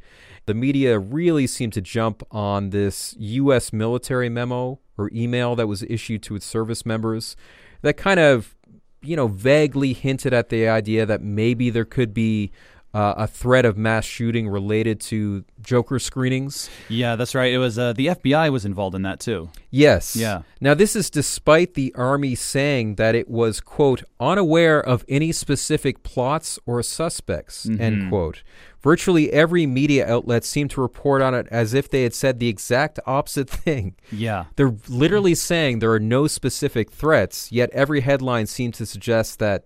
The 0.48 0.56
media 0.56 0.98
really 0.98 1.46
seemed 1.46 1.74
to 1.74 1.82
jump 1.82 2.24
on 2.32 2.72
this 2.72 3.16
U.S. 3.20 3.72
military 3.72 4.28
memo 4.28 4.80
or 5.02 5.10
email 5.14 5.56
that 5.56 5.68
was 5.68 5.84
issued 5.84 6.24
to 6.24 6.36
its 6.36 6.46
service 6.46 6.86
members 6.86 7.36
that 7.82 7.98
kind 7.98 8.20
of, 8.20 8.56
you 9.02 9.16
know, 9.16 9.28
vaguely 9.28 9.94
hinted 9.94 10.34
at 10.34 10.50
the 10.50 10.68
idea 10.68 11.06
that 11.06 11.22
maybe 11.22 11.70
there 11.70 11.86
could 11.86 12.14
be 12.14 12.52
uh, 12.94 13.14
a 13.18 13.28
threat 13.28 13.64
of 13.64 13.78
mass 13.78 14.04
shooting 14.04 14.50
related 14.50 15.00
to 15.00 15.46
Joker 15.62 15.98
screenings. 15.98 16.70
Yeah, 16.90 17.16
that's 17.16 17.34
right. 17.34 17.54
It 17.54 17.58
was 17.58 17.80
uh, 17.80 17.94
the 17.94 18.08
FBI 18.08 18.52
was 18.52 18.66
involved 18.66 18.96
in 18.96 19.04
that 19.04 19.20
too. 19.20 19.50
Yes. 19.70 20.16
Yeah. 20.16 20.42
Now, 20.60 20.74
this 20.74 20.96
is 20.96 21.10
despite 21.10 21.76
the 21.76 21.94
Army 21.96 22.36
saying 22.36 22.96
that 22.96 23.16
it 23.16 23.30
was, 23.30 23.62
quote, 23.62 24.04
unaware 24.20 24.82
of 24.82 25.06
any 25.08 25.32
specific 25.32 26.04
plots 26.04 26.60
or 26.66 26.84
suspects, 26.84 27.66
end 27.80 28.10
quote. 28.10 28.44
Virtually 28.82 29.32
every 29.32 29.66
media 29.66 30.12
outlet 30.12 30.44
seemed 30.44 30.72
to 30.72 30.82
report 30.82 31.22
on 31.22 31.34
it 31.34 31.48
as 31.52 31.74
if 31.74 31.90
they 31.90 32.04
had 32.04 32.14
said 32.14 32.40
the 32.40 32.50
exact 32.50 33.00
opposite 33.06 33.50
thing. 33.50 33.96
Yeah. 34.12 34.46
They're 34.58 34.76
literally 34.90 35.36
saying 35.36 35.80
there 35.80 35.92
are 35.94 36.00
no 36.00 36.28
specific 36.28 36.92
threats, 36.92 37.52
yet 37.52 37.70
every 37.72 38.02
headline 38.02 38.48
seemed 38.48 38.74
to 38.76 38.86
suggest 38.86 39.40
that 39.40 39.66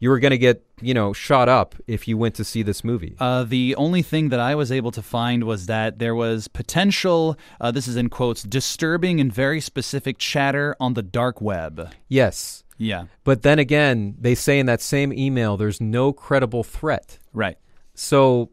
you 0.00 0.10
were 0.10 0.18
going 0.18 0.30
to 0.30 0.38
get, 0.38 0.64
you 0.80 0.94
know, 0.94 1.12
shot 1.12 1.48
up 1.48 1.76
if 1.86 2.08
you 2.08 2.18
went 2.18 2.34
to 2.34 2.44
see 2.44 2.62
this 2.62 2.82
movie. 2.82 3.14
Uh, 3.20 3.44
the 3.44 3.76
only 3.76 4.02
thing 4.02 4.30
that 4.30 4.40
I 4.40 4.54
was 4.54 4.72
able 4.72 4.90
to 4.92 5.02
find 5.02 5.44
was 5.44 5.66
that 5.66 5.98
there 5.98 6.14
was 6.14 6.48
potential, 6.48 7.38
uh, 7.60 7.70
this 7.70 7.86
is 7.86 7.96
in 7.96 8.08
quotes, 8.08 8.42
disturbing 8.42 9.20
and 9.20 9.32
very 9.32 9.60
specific 9.60 10.18
chatter 10.18 10.74
on 10.80 10.94
the 10.94 11.02
dark 11.02 11.40
web. 11.40 11.92
yes. 12.08 12.64
Yeah. 12.82 13.04
But 13.24 13.42
then 13.42 13.58
again, 13.58 14.16
they 14.18 14.34
say 14.34 14.58
in 14.58 14.64
that 14.64 14.80
same 14.80 15.12
email 15.12 15.58
there's 15.58 15.82
no 15.82 16.14
credible 16.14 16.64
threat. 16.64 17.18
Right. 17.34 17.58
So, 17.92 18.48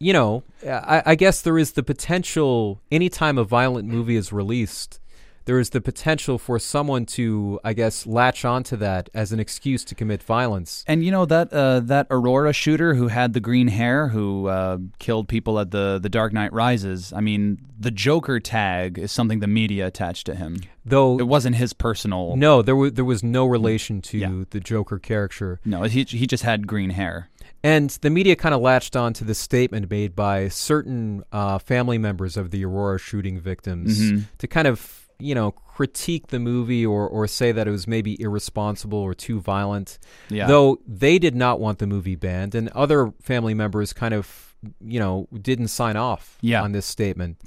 you 0.00 0.14
know, 0.14 0.44
I, 0.66 1.02
I 1.04 1.14
guess 1.14 1.42
there 1.42 1.58
is 1.58 1.72
the 1.72 1.82
potential, 1.82 2.80
anytime 2.90 3.36
a 3.36 3.44
violent 3.44 3.86
movie 3.86 4.16
is 4.16 4.32
released, 4.32 4.98
there 5.46 5.58
is 5.58 5.70
the 5.70 5.80
potential 5.80 6.38
for 6.38 6.58
someone 6.58 7.06
to, 7.06 7.58
I 7.64 7.72
guess, 7.72 8.06
latch 8.06 8.44
onto 8.44 8.76
that 8.76 9.08
as 9.14 9.32
an 9.32 9.40
excuse 9.40 9.84
to 9.84 9.94
commit 9.94 10.22
violence. 10.22 10.84
And 10.86 11.04
you 11.04 11.10
know 11.10 11.24
that 11.26 11.52
uh, 11.52 11.80
that 11.80 12.06
Aurora 12.10 12.52
shooter 12.52 12.94
who 12.94 13.08
had 13.08 13.32
the 13.32 13.40
green 13.40 13.68
hair, 13.68 14.08
who 14.08 14.48
uh, 14.48 14.78
killed 14.98 15.28
people 15.28 15.58
at 15.58 15.70
the 15.70 15.98
the 16.02 16.08
Dark 16.08 16.32
Knight 16.32 16.52
Rises. 16.52 17.12
I 17.12 17.20
mean, 17.20 17.58
the 17.78 17.90
Joker 17.90 18.38
tag 18.40 18.98
is 18.98 19.10
something 19.10 19.40
the 19.40 19.46
media 19.46 19.86
attached 19.86 20.26
to 20.26 20.34
him. 20.34 20.58
Though, 20.84 21.18
It 21.18 21.26
wasn't 21.26 21.56
his 21.56 21.72
personal. 21.72 22.36
no, 22.36 22.62
there, 22.62 22.74
w- 22.74 22.90
there 22.92 23.04
was 23.04 23.22
no 23.24 23.44
relation 23.46 24.00
to 24.02 24.18
Yeah. 24.18 24.44
the 24.50 24.60
Joker 24.60 24.98
character. 25.00 25.58
No, 25.64 25.82
he 25.84 26.04
he 26.04 26.26
just 26.26 26.42
had 26.44 26.66
green 26.66 26.90
hair. 26.90 27.28
And 27.64 27.90
the 28.02 28.10
media 28.10 28.36
kind 28.36 28.54
of 28.54 28.60
latched 28.60 28.94
on 28.94 29.12
to 29.14 29.24
this 29.24 29.38
statement 29.40 29.90
made 29.90 30.14
by 30.14 30.46
certain 30.48 31.24
uh, 31.32 31.58
family 31.58 31.98
members 31.98 32.36
of 32.36 32.50
the 32.52 32.64
Aurora 32.64 32.98
shooting 32.98 33.40
victims 33.40 33.98
Mm-hmm. 33.98 34.18
to 34.38 34.46
kind 34.46 34.68
of, 34.68 35.05
you 35.18 35.34
know, 35.34 35.50
critique 35.50 36.28
the 36.28 36.38
movie 36.38 36.84
or, 36.84 37.08
or 37.08 37.26
say 37.26 37.52
that 37.52 37.66
it 37.66 37.70
was 37.70 37.86
maybe 37.86 38.20
irresponsible 38.20 38.98
or 38.98 39.14
too 39.14 39.40
violent. 39.40 39.98
Yeah. 40.28 40.46
Though 40.46 40.78
they 40.86 41.18
did 41.18 41.34
not 41.34 41.60
want 41.60 41.78
the 41.78 41.86
movie 41.86 42.16
banned, 42.16 42.54
and 42.54 42.68
other 42.70 43.12
family 43.22 43.54
members 43.54 43.92
kind 43.92 44.14
of, 44.14 44.54
you 44.80 44.98
know, 44.98 45.28
didn't 45.40 45.68
sign 45.68 45.96
off 45.96 46.38
Yeah. 46.40 46.62
on 46.62 46.72
this 46.72 46.86
statement. 46.86 47.38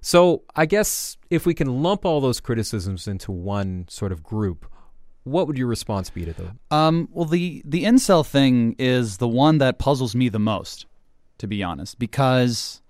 So 0.00 0.42
I 0.56 0.66
guess 0.66 1.16
if 1.30 1.46
we 1.46 1.54
can 1.54 1.82
lump 1.82 2.04
all 2.04 2.20
those 2.20 2.40
criticisms 2.40 3.06
into 3.06 3.30
one 3.30 3.86
sort 3.88 4.10
of 4.10 4.22
group, 4.22 4.66
what 5.24 5.46
would 5.46 5.56
your 5.56 5.68
response 5.68 6.10
be 6.10 6.24
to 6.24 6.32
them? 6.32 6.58
Um, 6.72 7.08
well, 7.12 7.24
the 7.26 7.62
the 7.64 7.84
incel 7.84 8.26
thing 8.26 8.74
is 8.80 9.18
the 9.18 9.28
one 9.28 9.58
that 9.58 9.78
puzzles 9.78 10.16
me 10.16 10.28
the 10.28 10.40
most, 10.40 10.86
to 11.38 11.46
be 11.46 11.62
honest, 11.62 12.00
because 12.00 12.82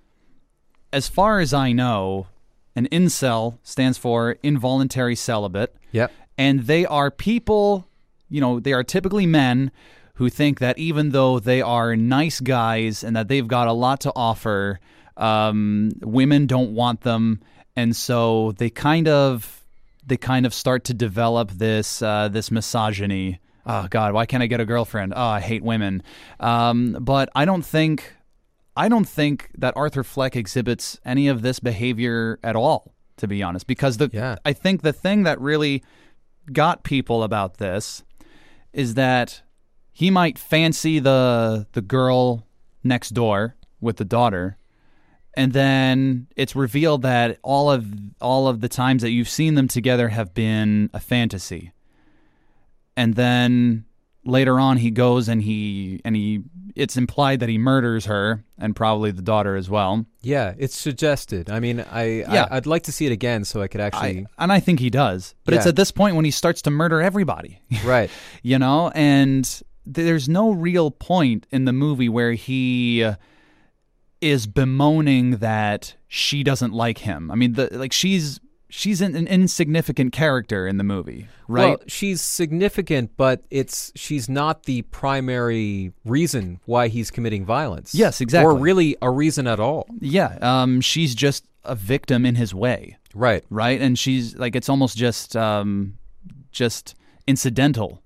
as 0.94 1.08
far 1.08 1.40
as 1.40 1.52
I 1.52 1.72
know, 1.72 2.28
an 2.76 2.88
incel 2.90 3.58
stands 3.62 3.98
for 3.98 4.36
involuntary 4.42 5.14
celibate, 5.16 5.74
Yep. 5.92 6.10
and 6.38 6.60
they 6.60 6.86
are 6.86 7.10
people, 7.10 7.86
you 8.28 8.40
know, 8.40 8.60
they 8.60 8.72
are 8.72 8.82
typically 8.84 9.26
men 9.26 9.70
who 10.14 10.28
think 10.28 10.58
that 10.60 10.78
even 10.78 11.10
though 11.10 11.38
they 11.38 11.60
are 11.62 11.96
nice 11.96 12.40
guys 12.40 13.02
and 13.04 13.16
that 13.16 13.28
they've 13.28 13.48
got 13.48 13.66
a 13.68 13.72
lot 13.72 14.00
to 14.02 14.12
offer, 14.14 14.78
um, 15.16 15.92
women 16.02 16.46
don't 16.46 16.74
want 16.74 17.02
them, 17.02 17.40
and 17.76 17.94
so 17.96 18.52
they 18.58 18.70
kind 18.70 19.08
of 19.08 19.62
they 20.06 20.16
kind 20.16 20.46
of 20.46 20.52
start 20.54 20.84
to 20.84 20.94
develop 20.94 21.50
this 21.52 22.02
uh, 22.02 22.28
this 22.28 22.50
misogyny. 22.50 23.38
Oh 23.64 23.86
God, 23.88 24.12
why 24.14 24.26
can't 24.26 24.42
I 24.42 24.46
get 24.46 24.60
a 24.60 24.64
girlfriend? 24.64 25.12
Oh, 25.14 25.22
I 25.24 25.40
hate 25.40 25.62
women. 25.62 26.02
Um, 26.40 26.96
but 27.00 27.28
I 27.34 27.44
don't 27.44 27.64
think 27.64 28.12
I 28.76 28.88
don't 28.88 29.08
think 29.08 29.50
that 29.56 29.76
Arthur 29.76 30.02
Fleck 30.02 30.34
exhibits 30.36 30.98
any 31.04 31.28
of 31.28 31.42
this 31.42 31.60
behavior 31.60 32.38
at 32.42 32.56
all. 32.56 32.94
To 33.18 33.28
be 33.28 33.42
honest, 33.42 33.66
because 33.66 33.98
the 33.98 34.10
Yeah. 34.12 34.36
I 34.44 34.52
think 34.52 34.82
the 34.82 34.92
thing 34.92 35.22
that 35.24 35.40
really 35.40 35.84
got 36.50 36.82
people 36.82 37.22
about 37.22 37.58
this 37.58 38.02
is 38.72 38.94
that 38.94 39.42
he 39.92 40.10
might 40.10 40.38
fancy 40.38 40.98
the 40.98 41.66
the 41.72 41.82
girl 41.82 42.46
next 42.82 43.10
door 43.10 43.54
with 43.80 43.98
the 43.98 44.04
daughter 44.04 44.56
and 45.34 45.52
then 45.52 46.26
it's 46.36 46.56
revealed 46.56 47.02
that 47.02 47.38
all 47.42 47.70
of 47.70 47.86
all 48.20 48.48
of 48.48 48.60
the 48.60 48.68
times 48.68 49.02
that 49.02 49.10
you've 49.10 49.28
seen 49.28 49.54
them 49.54 49.68
together 49.68 50.08
have 50.08 50.34
been 50.34 50.90
a 50.92 51.00
fantasy 51.00 51.72
and 52.96 53.14
then 53.14 53.84
later 54.24 54.60
on 54.60 54.76
he 54.76 54.90
goes 54.90 55.28
and 55.28 55.42
he 55.42 56.00
and 56.04 56.14
he 56.14 56.42
it's 56.76 56.96
implied 56.96 57.40
that 57.40 57.48
he 57.48 57.58
murders 57.58 58.06
her 58.06 58.44
and 58.56 58.74
probably 58.74 59.10
the 59.10 59.22
daughter 59.22 59.56
as 59.56 59.68
well 59.68 60.06
Yeah, 60.22 60.54
it's 60.56 60.76
suggested. 60.76 61.50
I 61.50 61.60
mean, 61.60 61.80
I, 61.80 62.20
Yeah. 62.20 62.46
I 62.50 62.56
I'd 62.56 62.66
like 62.66 62.84
to 62.84 62.92
see 62.92 63.04
it 63.04 63.12
again 63.12 63.44
so 63.44 63.60
I 63.60 63.68
could 63.68 63.80
I, 63.80 63.86
actually 63.86 64.26
and 64.38 64.52
I 64.52 64.60
think 64.60 64.80
he 64.80 64.90
does 64.90 65.34
but 65.44 65.54
it's 65.54 65.66
at 65.66 65.76
this 65.76 65.90
point 65.90 66.16
when 66.16 66.24
he 66.24 66.30
starts 66.30 66.62
to 66.62 66.70
murder 66.70 67.00
everybody 67.00 67.60
right. 67.84 68.10
you 68.42 68.58
know 68.58 68.90
and 68.94 69.62
there's 69.84 70.28
no 70.28 70.52
real 70.52 70.90
point 70.90 71.46
in 71.50 71.64
the 71.64 71.72
movie 71.72 72.08
where 72.08 72.32
he 72.32 73.02
uh, 73.02 73.16
is 74.20 74.46
bemoaning 74.46 75.38
that 75.38 75.96
she 76.06 76.44
doesn't 76.44 76.72
like 76.72 76.98
him 76.98 77.30
i 77.32 77.34
mean 77.34 77.54
the 77.54 77.68
like 77.72 77.92
she's 77.92 78.38
she's 78.74 79.02
an, 79.02 79.14
an 79.14 79.26
insignificant 79.26 80.12
character 80.12 80.66
in 80.66 80.78
the 80.78 80.84
movie 80.84 81.28
right 81.46 81.68
Well, 81.78 81.82
she's 81.86 82.22
significant, 82.22 83.10
but 83.18 83.42
it's 83.50 83.92
she's 83.94 84.28
not 84.30 84.64
the 84.64 84.80
primary 84.82 85.92
reason 86.06 86.58
why 86.64 86.88
he's 86.88 87.10
committing 87.10 87.44
violence. 87.44 87.94
Yes, 87.94 88.20
exactly. 88.22 88.46
Or 88.54 88.58
really 88.58 88.96
a 89.02 89.10
reason 89.10 89.46
at 89.46 89.60
all. 89.60 89.86
yeah 90.00 90.38
um 90.40 90.80
she's 90.80 91.14
just 91.14 91.44
a 91.64 91.74
victim 91.74 92.24
in 92.26 92.34
his 92.36 92.54
way 92.54 92.96
Right. 93.14 93.44
right 93.50 93.78
and 93.80 93.98
she's 93.98 94.34
like 94.36 94.56
it's 94.56 94.68
almost 94.70 94.96
just 94.96 95.36
um 95.36 95.98
just 96.50 96.94
incidental 97.26 98.02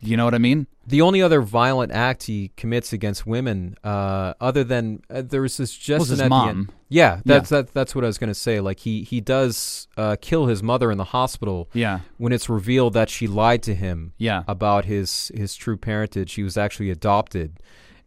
you 0.00 0.16
know 0.16 0.24
what 0.24 0.34
i 0.34 0.38
mean 0.38 0.66
The 0.88 1.02
only 1.02 1.20
other 1.20 1.42
violent 1.42 1.92
act 1.92 2.22
he 2.22 2.50
commits 2.56 2.94
against 2.94 3.26
women, 3.26 3.76
uh, 3.84 4.32
other 4.40 4.64
than 4.64 5.02
uh, 5.10 5.20
there 5.20 5.42
was 5.42 5.58
this 5.58 5.76
just 5.76 6.08
Was 6.08 6.08
his 6.08 6.28
mom. 6.30 6.70
Yeah, 6.88 7.20
that's 7.26 7.50
that, 7.50 7.74
that's 7.74 7.94
what 7.94 8.04
I 8.04 8.06
was 8.06 8.16
going 8.16 8.28
to 8.28 8.34
say. 8.34 8.60
Like 8.60 8.80
he 8.80 9.02
he 9.02 9.20
does 9.20 9.86
uh, 9.98 10.16
kill 10.18 10.46
his 10.46 10.62
mother 10.62 10.90
in 10.90 10.96
the 10.96 11.04
hospital 11.04 11.68
yeah 11.74 12.00
when 12.16 12.32
it's 12.32 12.48
revealed 12.48 12.94
that 12.94 13.10
she 13.10 13.26
lied 13.26 13.62
to 13.64 13.74
him 13.74 14.14
yeah 14.16 14.44
about 14.48 14.86
his 14.86 15.30
his 15.34 15.54
true 15.54 15.76
parentage. 15.76 16.32
He 16.32 16.42
was 16.42 16.56
actually 16.56 16.90
adopted, 16.90 17.60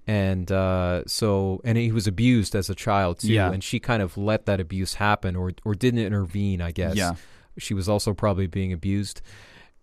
and 0.08 0.52
uh, 0.52 1.04
so 1.06 1.62
and 1.64 1.78
he 1.78 1.92
was 1.92 2.08
abused 2.08 2.56
as 2.56 2.68
a 2.68 2.76
child 2.76 3.20
too. 3.20 3.32
Yeah. 3.32 3.52
And 3.52 3.64
she 3.64 3.80
kind 3.80 4.02
of 4.02 4.18
let 4.18 4.48
that 4.48 4.60
abuse 4.60 4.96
happen, 4.96 5.36
or 5.36 5.52
or 5.64 5.76
didn't 5.76 6.00
intervene. 6.00 6.62
I 6.62 6.72
guess. 6.72 6.96
Yeah. 6.96 7.14
She 7.60 7.76
was 7.76 7.88
also 7.88 8.16
probably 8.16 8.48
being 8.48 8.74
abused, 8.74 9.22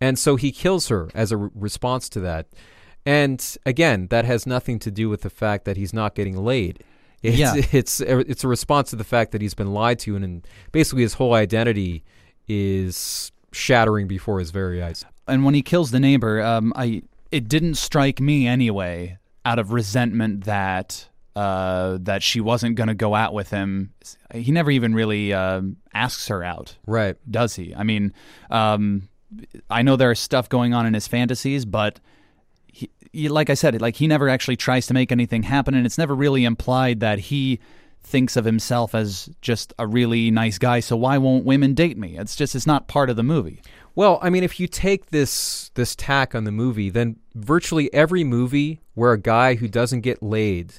and 0.00 0.18
so 0.18 0.34
he 0.34 0.50
kills 0.50 0.88
her 0.88 1.10
as 1.14 1.30
a 1.30 1.36
re- 1.36 1.50
response 1.54 2.08
to 2.08 2.20
that. 2.20 2.48
And 3.08 3.40
again, 3.64 4.08
that 4.10 4.24
has 4.26 4.46
nothing 4.46 4.78
to 4.80 4.90
do 4.90 5.08
with 5.08 5.22
the 5.22 5.30
fact 5.30 5.64
that 5.64 5.76
he's 5.78 5.94
not 5.94 6.14
getting 6.14 6.36
laid. 6.36 6.84
It's, 7.22 7.38
Yeah. 7.38 7.54
it's 7.72 8.00
it's 8.02 8.44
a 8.44 8.48
response 8.48 8.90
to 8.90 8.96
the 8.96 9.04
fact 9.14 9.32
that 9.32 9.40
he's 9.40 9.54
been 9.54 9.72
lied 9.72 9.98
to, 10.00 10.14
and, 10.14 10.24
and 10.24 10.46
basically 10.72 11.02
his 11.02 11.14
whole 11.14 11.32
identity 11.32 12.04
is 12.48 13.32
shattering 13.52 14.06
before 14.08 14.38
his 14.40 14.50
very 14.50 14.82
eyes. 14.82 15.04
and 15.26 15.44
when 15.44 15.54
he 15.54 15.62
kills 15.62 15.90
the 15.90 16.00
neighbor, 16.00 16.42
um, 16.42 16.72
I 16.76 17.02
it 17.30 17.48
didn't 17.48 17.74
strike 17.76 18.20
me 18.20 18.46
anyway 18.46 19.18
out 19.44 19.58
of 19.58 19.72
resentment 19.72 20.44
that 20.44 21.08
uh, 21.36 21.98
that 22.02 22.22
she 22.22 22.40
wasn't 22.40 22.74
going 22.76 22.88
to 22.88 22.94
go 22.94 23.14
out 23.14 23.32
with 23.32 23.50
him. 23.50 23.92
He 24.34 24.50
never 24.52 24.70
even 24.70 24.94
really 24.94 25.32
um 25.32 25.76
asks 25.94 26.28
her 26.28 26.42
out, 26.42 26.76
Right. 26.86 27.16
does 27.30 27.54
he? 27.56 27.74
I 27.74 27.84
mean, 27.84 28.12
um, 28.50 29.08
I 29.70 29.82
know 29.82 29.96
there's 29.96 30.18
stuff 30.20 30.48
going 30.48 30.74
on 30.74 30.84
in 30.86 30.94
his 30.94 31.06
fantasies, 31.08 31.64
but 31.64 32.00
he, 32.78 32.90
he, 33.12 33.28
like 33.28 33.50
I 33.50 33.54
said, 33.54 33.80
like 33.80 33.96
he 33.96 34.06
never 34.06 34.28
actually 34.28 34.56
tries 34.56 34.86
to 34.86 34.94
make 34.94 35.10
anything 35.10 35.42
happen, 35.42 35.74
and 35.74 35.84
it's 35.84 35.98
never 35.98 36.14
really 36.14 36.44
implied 36.44 37.00
that 37.00 37.18
he 37.18 37.58
thinks 38.02 38.36
of 38.36 38.44
himself 38.44 38.94
as 38.94 39.28
just 39.42 39.74
a 39.78 39.86
really 39.86 40.30
nice 40.30 40.58
guy. 40.58 40.80
So 40.80 40.96
why 40.96 41.18
won't 41.18 41.44
women 41.44 41.74
date 41.74 41.98
me? 41.98 42.16
It's 42.16 42.36
just 42.36 42.54
it's 42.54 42.66
not 42.66 42.86
part 42.88 43.10
of 43.10 43.16
the 43.16 43.22
movie. 43.22 43.60
Well, 43.94 44.20
I 44.22 44.30
mean, 44.30 44.44
if 44.44 44.60
you 44.60 44.68
take 44.68 45.06
this 45.06 45.70
this 45.74 45.96
tack 45.96 46.34
on 46.34 46.44
the 46.44 46.52
movie, 46.52 46.90
then 46.90 47.16
virtually 47.34 47.92
every 47.92 48.22
movie 48.22 48.80
where 48.94 49.12
a 49.12 49.18
guy 49.18 49.56
who 49.56 49.66
doesn't 49.68 50.02
get 50.02 50.22
laid 50.22 50.74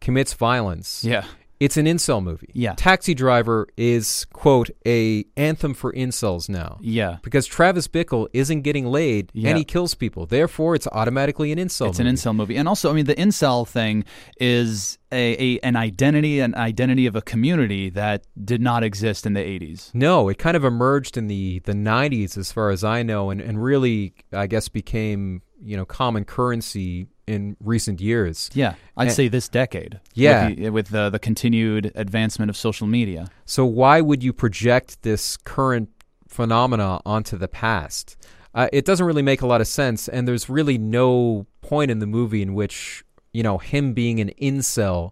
commits 0.00 0.32
violence, 0.34 1.04
Yeah. 1.04 1.24
It's 1.60 1.76
an 1.76 1.86
incel 1.86 2.22
movie. 2.22 2.50
Yeah. 2.52 2.74
Taxi 2.76 3.14
Driver 3.14 3.68
is 3.76 4.26
quote 4.32 4.70
a 4.86 5.24
anthem 5.36 5.72
for 5.74 5.92
incels 5.92 6.48
now. 6.48 6.78
Yeah. 6.80 7.18
Because 7.22 7.46
Travis 7.46 7.88
Bickle 7.88 8.28
isn't 8.32 8.62
getting 8.62 8.86
laid 8.86 9.30
Yeah. 9.34 9.50
and 9.50 9.58
he 9.58 9.64
kills 9.64 9.94
people. 9.94 10.26
Therefore, 10.26 10.74
it's 10.74 10.86
automatically 10.92 11.52
an 11.52 11.58
incel 11.58 11.88
It's 11.88 11.98
movie. 11.98 12.08
an 12.08 12.14
incel 12.16 12.34
movie, 12.36 12.56
and 12.56 12.68
also, 12.68 12.90
I 12.90 12.94
mean, 12.94 13.06
the 13.06 13.14
incel 13.14 13.66
thing 13.66 14.04
is 14.40 14.98
a, 15.12 15.36
a 15.56 15.58
an 15.60 15.76
identity, 15.76 16.40
an 16.40 16.54
identity 16.56 17.06
of 17.06 17.14
a 17.14 17.22
community 17.22 17.88
that 17.90 18.24
did 18.44 18.60
not 18.60 18.82
exist 18.82 19.26
in 19.26 19.34
the 19.34 19.40
'80s. 19.40 19.94
No, 19.94 20.28
it 20.28 20.38
kind 20.38 20.56
of 20.56 20.64
emerged 20.64 21.16
in 21.16 21.28
the, 21.28 21.60
the 21.60 21.72
90s, 21.72 22.36
as 22.36 22.50
far 22.50 22.70
as 22.70 22.82
I 22.82 23.02
know, 23.04 23.30
and, 23.30 23.40
and 23.40 23.62
really, 23.62 24.14
I 24.32 24.46
guess, 24.48 24.68
became 24.68 25.42
you 25.62 25.76
know 25.76 25.84
common 25.86 26.24
currency 26.24 27.06
in 27.26 27.56
recent 27.60 28.00
years. 28.00 28.50
Yeah, 28.54 28.74
I'd 28.96 29.08
And- 29.08 29.16
say 29.16 29.28
this 29.28 29.48
decade. 29.48 30.00
Yeah. 30.14 30.48
with 30.48 30.56
the, 30.58 30.70
with 30.70 30.88
the, 30.88 31.10
the 31.10 31.18
continued 31.18 31.92
advancement 31.94 32.50
of 32.50 32.56
social 32.56 32.86
media. 32.86 33.28
So 33.46 33.64
why 33.64 34.00
would 34.00 34.22
you 34.22 34.32
project 34.32 35.02
this 35.02 35.36
current 35.38 35.88
phenomena 36.28 37.00
onto 37.06 37.36
the 37.38 37.48
past? 37.48 38.16
Uh, 38.54 38.68
it 38.72 38.84
doesn't 38.84 39.06
really 39.06 39.22
make 39.22 39.42
a 39.42 39.46
lot 39.46 39.60
of 39.60 39.66
sense, 39.66 40.08
and 40.08 40.28
there's 40.28 40.48
really 40.48 40.78
no 40.78 41.46
point 41.60 41.90
in 41.90 41.98
the 41.98 42.06
movie 42.06 42.42
in 42.42 42.54
which 42.54 43.02
you 43.32 43.42
know 43.42 43.58
him 43.58 43.94
being 43.94 44.20
an 44.20 44.30
incel 44.40 45.10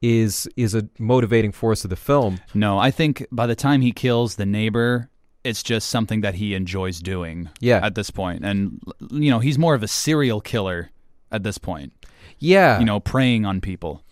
is 0.00 0.48
is 0.56 0.74
a 0.74 0.88
motivating 0.98 1.52
force 1.52 1.84
of 1.84 1.90
the 1.90 1.96
film. 1.96 2.40
No, 2.54 2.78
I 2.78 2.90
think 2.90 3.26
by 3.30 3.46
the 3.46 3.54
time 3.54 3.82
he 3.82 3.92
kills 3.92 4.36
the 4.36 4.46
neighbor, 4.46 5.10
it's 5.44 5.62
just 5.62 5.90
something 5.90 6.22
that 6.22 6.36
he 6.36 6.54
enjoys 6.54 7.00
doing. 7.00 7.50
Yeah. 7.60 7.84
at 7.84 7.94
this 7.96 8.10
point, 8.10 8.44
and 8.44 8.80
you 9.10 9.30
know, 9.30 9.40
he's 9.40 9.58
more 9.58 9.74
of 9.74 9.82
a 9.82 9.88
serial 9.88 10.40
killer 10.40 10.90
at 11.30 11.42
this 11.42 11.58
point. 11.58 11.92
Yeah, 12.38 12.78
You 12.78 12.84
know, 12.84 13.00
preying 13.00 13.44
on 13.44 13.60
people. 13.60 14.02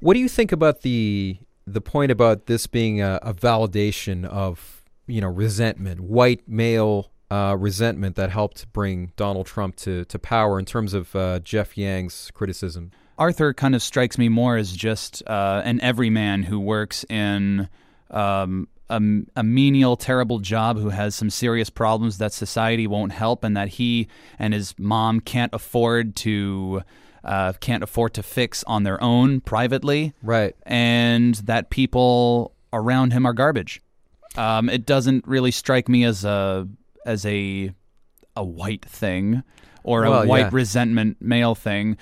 What 0.00 0.14
do 0.14 0.20
you 0.20 0.28
think 0.28 0.52
about 0.52 0.82
the 0.82 1.38
the 1.66 1.80
point 1.80 2.10
about 2.10 2.46
this 2.46 2.66
being 2.66 3.02
a, 3.02 3.18
a 3.22 3.34
validation 3.34 4.24
of 4.24 4.84
you 5.06 5.20
know 5.20 5.28
resentment, 5.28 6.00
white 6.00 6.48
male 6.48 7.10
uh, 7.30 7.56
resentment 7.58 8.16
that 8.16 8.30
helped 8.30 8.72
bring 8.72 9.12
Donald 9.16 9.46
Trump 9.46 9.76
to 9.76 10.04
to 10.06 10.18
power 10.18 10.58
in 10.58 10.64
terms 10.64 10.94
of 10.94 11.14
uh, 11.16 11.40
Jeff 11.40 11.76
Yang's 11.76 12.30
criticism? 12.34 12.90
Arthur 13.18 13.52
kind 13.52 13.74
of 13.74 13.82
strikes 13.82 14.16
me 14.16 14.28
more 14.28 14.56
as 14.56 14.72
just 14.72 15.22
uh, 15.26 15.60
an 15.64 15.80
everyman 15.80 16.44
who 16.44 16.60
works 16.60 17.04
in 17.08 17.68
um, 18.10 18.68
a, 18.90 19.00
a 19.36 19.42
menial, 19.42 19.96
terrible 19.96 20.38
job 20.38 20.78
who 20.78 20.88
has 20.90 21.14
some 21.14 21.30
serious 21.30 21.70
problems 21.70 22.18
that 22.18 22.32
society 22.32 22.86
won't 22.86 23.12
help, 23.12 23.44
and 23.44 23.56
that 23.56 23.68
he 23.68 24.08
and 24.38 24.54
his 24.54 24.74
mom 24.78 25.20
can't 25.20 25.52
afford 25.54 26.16
to 26.16 26.82
uh, 27.24 27.52
can't 27.54 27.82
afford 27.82 28.14
to 28.14 28.22
fix 28.22 28.64
on 28.64 28.84
their 28.84 29.02
own 29.02 29.40
privately, 29.40 30.14
Right. 30.22 30.54
and 30.64 31.34
that 31.36 31.68
people 31.70 32.54
around 32.72 33.12
him 33.12 33.26
are 33.26 33.32
garbage. 33.32 33.82
Um, 34.36 34.68
it 34.68 34.86
doesn't 34.86 35.26
really 35.26 35.50
strike 35.50 35.88
me 35.88 36.04
as 36.04 36.24
a 36.24 36.68
as 37.04 37.26
a 37.26 37.72
a 38.36 38.44
white 38.44 38.84
thing 38.84 39.42
or 39.82 40.04
a 40.04 40.26
white 40.26 40.38
yeah. 40.40 40.50
resentment 40.52 41.16
male 41.20 41.54
thing. 41.54 41.96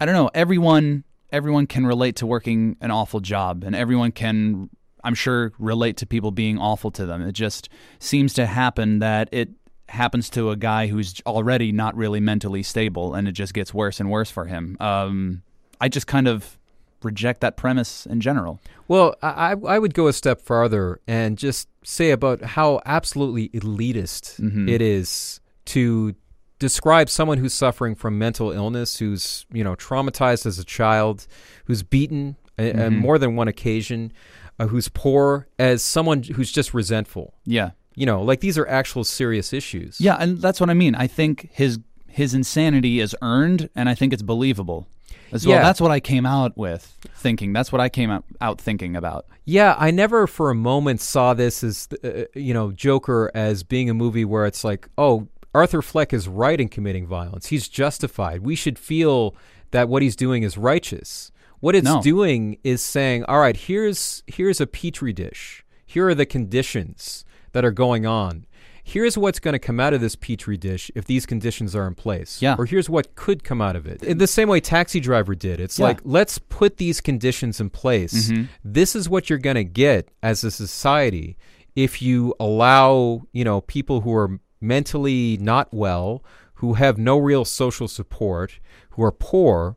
I 0.00 0.04
don't 0.04 0.14
know. 0.14 0.30
Everyone 0.34 1.04
everyone 1.30 1.66
can 1.66 1.86
relate 1.86 2.16
to 2.16 2.26
working 2.26 2.76
an 2.80 2.90
awful 2.90 3.20
job, 3.20 3.62
and 3.64 3.76
everyone 3.76 4.12
can, 4.12 4.70
I'm 5.08 5.14
sure, 5.14 5.52
relate 5.58 5.96
to 5.98 6.06
people 6.06 6.30
being 6.30 6.58
awful 6.58 6.90
to 6.92 7.06
them. 7.06 7.22
It 7.22 7.32
just 7.32 7.68
seems 7.98 8.32
to 8.34 8.46
happen 8.46 8.98
that 9.00 9.28
it 9.32 9.48
happens 9.88 10.28
to 10.30 10.50
a 10.50 10.56
guy 10.56 10.86
who's 10.86 11.20
already 11.26 11.72
not 11.72 11.96
really 11.96 12.20
mentally 12.20 12.62
stable, 12.62 13.14
and 13.14 13.26
it 13.26 13.32
just 13.32 13.54
gets 13.54 13.72
worse 13.72 14.00
and 14.00 14.10
worse 14.10 14.30
for 14.30 14.44
him. 14.44 14.76
Um, 14.80 15.42
I 15.80 15.88
just 15.88 16.06
kind 16.06 16.28
of 16.28 16.58
reject 17.02 17.40
that 17.40 17.56
premise 17.56 18.04
in 18.06 18.20
general. 18.20 18.60
Well, 18.88 19.14
I, 19.22 19.54
I 19.66 19.78
would 19.78 19.94
go 19.94 20.08
a 20.08 20.12
step 20.12 20.40
farther 20.40 21.00
and 21.06 21.38
just 21.38 21.68
say 21.84 22.10
about 22.10 22.42
how 22.42 22.80
absolutely 22.84 23.48
elitist 23.50 24.38
Mhm. 24.40 24.68
it 24.68 24.82
is 24.82 25.40
to 25.66 26.14
describe 26.58 27.08
someone 27.08 27.38
who's 27.38 27.54
suffering 27.54 27.94
from 27.94 28.18
mental 28.18 28.50
illness, 28.50 28.98
who's 28.98 29.46
you 29.52 29.62
know 29.64 29.74
traumatized 29.76 30.44
as 30.44 30.58
a 30.58 30.64
child, 30.64 31.26
who's 31.66 31.82
beaten 31.82 32.36
a- 32.58 32.86
on 32.86 32.96
more 32.96 33.16
than 33.18 33.36
one 33.36 33.46
occasion, 33.48 34.12
uh, 34.58 34.66
who's 34.66 34.88
poor, 34.88 35.48
as 35.58 35.82
someone 35.82 36.22
who's 36.22 36.52
just 36.52 36.74
resentful. 36.74 37.34
Yeah. 37.44 37.70
You 37.94 38.06
know, 38.06 38.22
like 38.22 38.40
these 38.40 38.56
are 38.56 38.66
actual 38.68 39.04
serious 39.04 39.52
issues. 39.52 40.00
Yeah, 40.00 40.16
and 40.20 40.38
that's 40.38 40.60
what 40.60 40.70
I 40.70 40.74
mean. 40.74 40.94
I 40.94 41.08
think 41.08 41.50
his 41.52 41.80
his 42.06 42.32
insanity 42.32 43.00
is 43.00 43.14
earned, 43.22 43.70
and 43.74 43.88
I 43.88 43.94
think 43.94 44.12
it's 44.12 44.22
believable 44.22 44.86
as 45.32 45.46
well. 45.46 45.60
That's 45.60 45.80
what 45.80 45.90
I 45.90 46.00
came 46.00 46.26
out 46.26 46.56
with 46.56 46.96
thinking. 47.16 47.52
That's 47.52 47.72
what 47.72 47.80
I 47.80 47.88
came 47.88 48.10
out, 48.10 48.24
out 48.40 48.60
thinking 48.60 48.96
about. 48.96 49.26
Yeah, 49.44 49.74
I 49.78 49.90
never 49.90 50.26
for 50.26 50.50
a 50.50 50.54
moment 50.54 51.00
saw 51.00 51.34
this 51.34 51.64
as 51.64 51.88
uh, 52.04 52.24
you 52.34 52.54
know 52.54 52.70
Joker 52.72 53.30
as 53.34 53.62
being 53.62 53.90
a 53.90 53.94
movie 53.94 54.24
where 54.24 54.46
it's 54.46 54.64
like, 54.64 54.88
oh, 54.96 55.28
Arthur 55.54 55.82
Fleck 55.82 56.12
is 56.12 56.28
right 56.28 56.60
in 56.60 56.68
committing 56.68 57.06
violence. 57.06 57.46
He's 57.46 57.68
justified. 57.68 58.42
We 58.42 58.54
should 58.54 58.78
feel 58.78 59.34
that 59.70 59.88
what 59.88 60.02
he's 60.02 60.16
doing 60.16 60.42
is 60.42 60.56
righteous. 60.56 61.30
What 61.60 61.74
it's 61.74 61.84
No. 61.84 62.00
doing 62.02 62.58
is 62.62 62.80
saying, 62.82 63.24
all 63.24 63.40
right, 63.40 63.56
here's 63.56 64.22
here's 64.26 64.60
a 64.60 64.66
petri 64.66 65.12
dish. 65.12 65.64
Here 65.86 66.06
are 66.08 66.14
the 66.14 66.26
conditions 66.26 67.24
that 67.52 67.64
are 67.64 67.70
going 67.70 68.06
on. 68.06 68.46
Here's 68.84 69.18
what's 69.18 69.38
going 69.38 69.52
to 69.52 69.58
come 69.58 69.80
out 69.80 69.92
of 69.92 70.00
this 70.00 70.16
petri 70.16 70.56
dish 70.56 70.90
if 70.94 71.04
these 71.04 71.26
conditions 71.26 71.76
are 71.76 71.86
in 71.86 71.94
place. 71.94 72.40
Yeah. 72.40 72.56
Or 72.58 72.64
here's 72.64 72.88
what 72.88 73.14
could 73.16 73.44
come 73.44 73.60
out 73.60 73.76
of 73.76 73.86
it. 73.86 74.02
In 74.02 74.16
the 74.18 74.26
same 74.26 74.48
way 74.48 74.60
Taxi 74.60 74.98
Driver 74.98 75.34
did. 75.34 75.60
It's 75.60 75.78
Yeah. 75.78 75.86
like, 75.86 76.00
let's 76.04 76.38
put 76.38 76.78
these 76.78 77.00
conditions 77.02 77.60
in 77.60 77.68
place. 77.68 78.30
Mhm. 78.30 78.48
This 78.64 78.96
is 78.96 79.06
what 79.08 79.28
you're 79.28 79.38
going 79.38 79.56
to 79.56 79.64
get 79.64 80.08
as 80.22 80.42
a 80.42 80.50
society 80.50 81.36
if 81.76 82.00
you 82.00 82.34
allow, 82.40 83.22
you 83.32 83.44
know, 83.44 83.60
people 83.62 84.00
who 84.02 84.14
are 84.14 84.40
mentally 84.60 85.36
not 85.40 85.68
well, 85.72 86.24
who 86.54 86.74
have 86.74 86.96
no 86.98 87.18
real 87.18 87.44
social 87.44 87.88
support, 87.88 88.58
who 88.90 89.02
are 89.04 89.12
poor, 89.12 89.76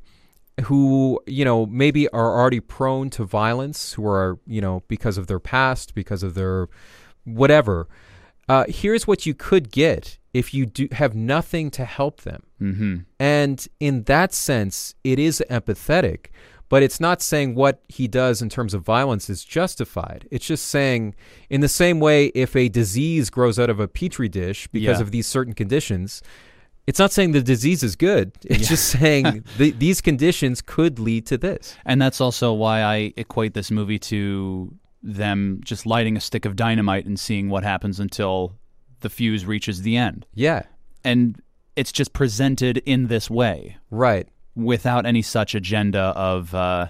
who, 0.66 1.20
you 1.26 1.46
know, 1.46 1.66
maybe 1.66 2.08
are 2.10 2.40
already 2.40 2.60
prone 2.60 3.10
to 3.12 3.24
violence, 3.24 3.94
who 3.94 4.06
are, 4.08 4.38
you 4.46 4.62
know, 4.62 4.84
because 4.88 5.18
of 5.18 5.28
their 5.28 5.40
past, 5.40 5.96
because 5.96 6.24
of 6.24 6.34
their 6.34 6.68
whatever. 7.24 7.88
Uh, 8.50 8.66
here's 8.68 9.08
what 9.08 9.26
you 9.26 9.34
could 9.34 9.72
get 9.72 10.18
if 10.34 10.54
you 10.54 10.66
do 10.66 10.88
have 10.92 11.16
nothing 11.16 11.72
to 11.72 11.86
help 11.86 12.22
them. 12.22 12.44
Mm-hmm. 12.62 12.96
And 13.20 13.68
in 13.80 14.04
that 14.04 14.34
sense, 14.34 14.94
it 15.04 15.20
is 15.20 15.44
empathetic, 15.50 16.28
but 16.70 16.84
it's 16.84 17.00
not 17.00 17.22
saying 17.22 17.56
what 17.56 17.82
he 17.88 18.08
does 18.08 18.42
in 18.42 18.50
terms 18.50 18.74
of 18.74 18.82
violence 18.82 19.30
is 19.30 19.44
justified. 19.44 20.28
It's 20.32 20.46
just 20.46 20.66
saying, 20.68 21.16
in 21.50 21.62
the 21.62 21.68
same 21.70 22.00
way, 22.00 22.28
if 22.28 22.56
a 22.56 22.70
disease 22.70 23.30
grows 23.30 23.58
out 23.60 23.70
of 23.70 23.80
a 23.80 23.88
petri 23.88 24.30
dish 24.30 24.68
because 24.68 24.98
Yeah. 24.98 25.04
of 25.04 25.12
these 25.12 25.28
certain 25.28 25.54
conditions, 25.54 26.22
it's 26.88 27.00
not 27.00 27.12
saying 27.12 27.32
the 27.32 27.42
disease 27.42 27.84
is 27.84 27.96
good. 27.96 28.32
It's 28.44 28.68
just 28.68 28.90
saying 28.90 29.44
th- 29.58 29.76
these 29.78 30.02
conditions 30.02 30.62
could 30.62 31.00
lead 31.00 31.26
to 31.28 31.38
this. 31.38 31.76
And 31.86 32.02
that's 32.02 32.20
also 32.20 32.54
why 32.54 32.82
I 32.82 33.14
equate 33.18 33.54
this 33.54 33.72
movie 33.72 34.00
to 34.00 34.74
them 35.04 35.62
just 35.64 35.86
lighting 35.86 36.16
a 36.18 36.20
stick 36.20 36.46
of 36.46 36.56
dynamite 36.56 37.06
and 37.06 37.20
seeing 37.20 37.50
what 37.50 37.64
happens 37.64 38.00
until 38.00 38.56
the 39.00 39.10
fuse 39.10 39.46
reaches 39.46 39.82
the 39.82 39.98
end. 39.98 40.26
Yeah, 40.34 40.64
And 41.04 41.42
it's 41.76 41.92
just 41.92 42.14
presented 42.14 42.78
in 42.80 43.08
this 43.08 43.30
way 43.30 43.78
right. 43.90 44.28
without 44.56 45.06
any 45.06 45.22
such 45.22 45.56
agenda 45.56 46.00
of 46.00 46.54
uh, 46.54 46.88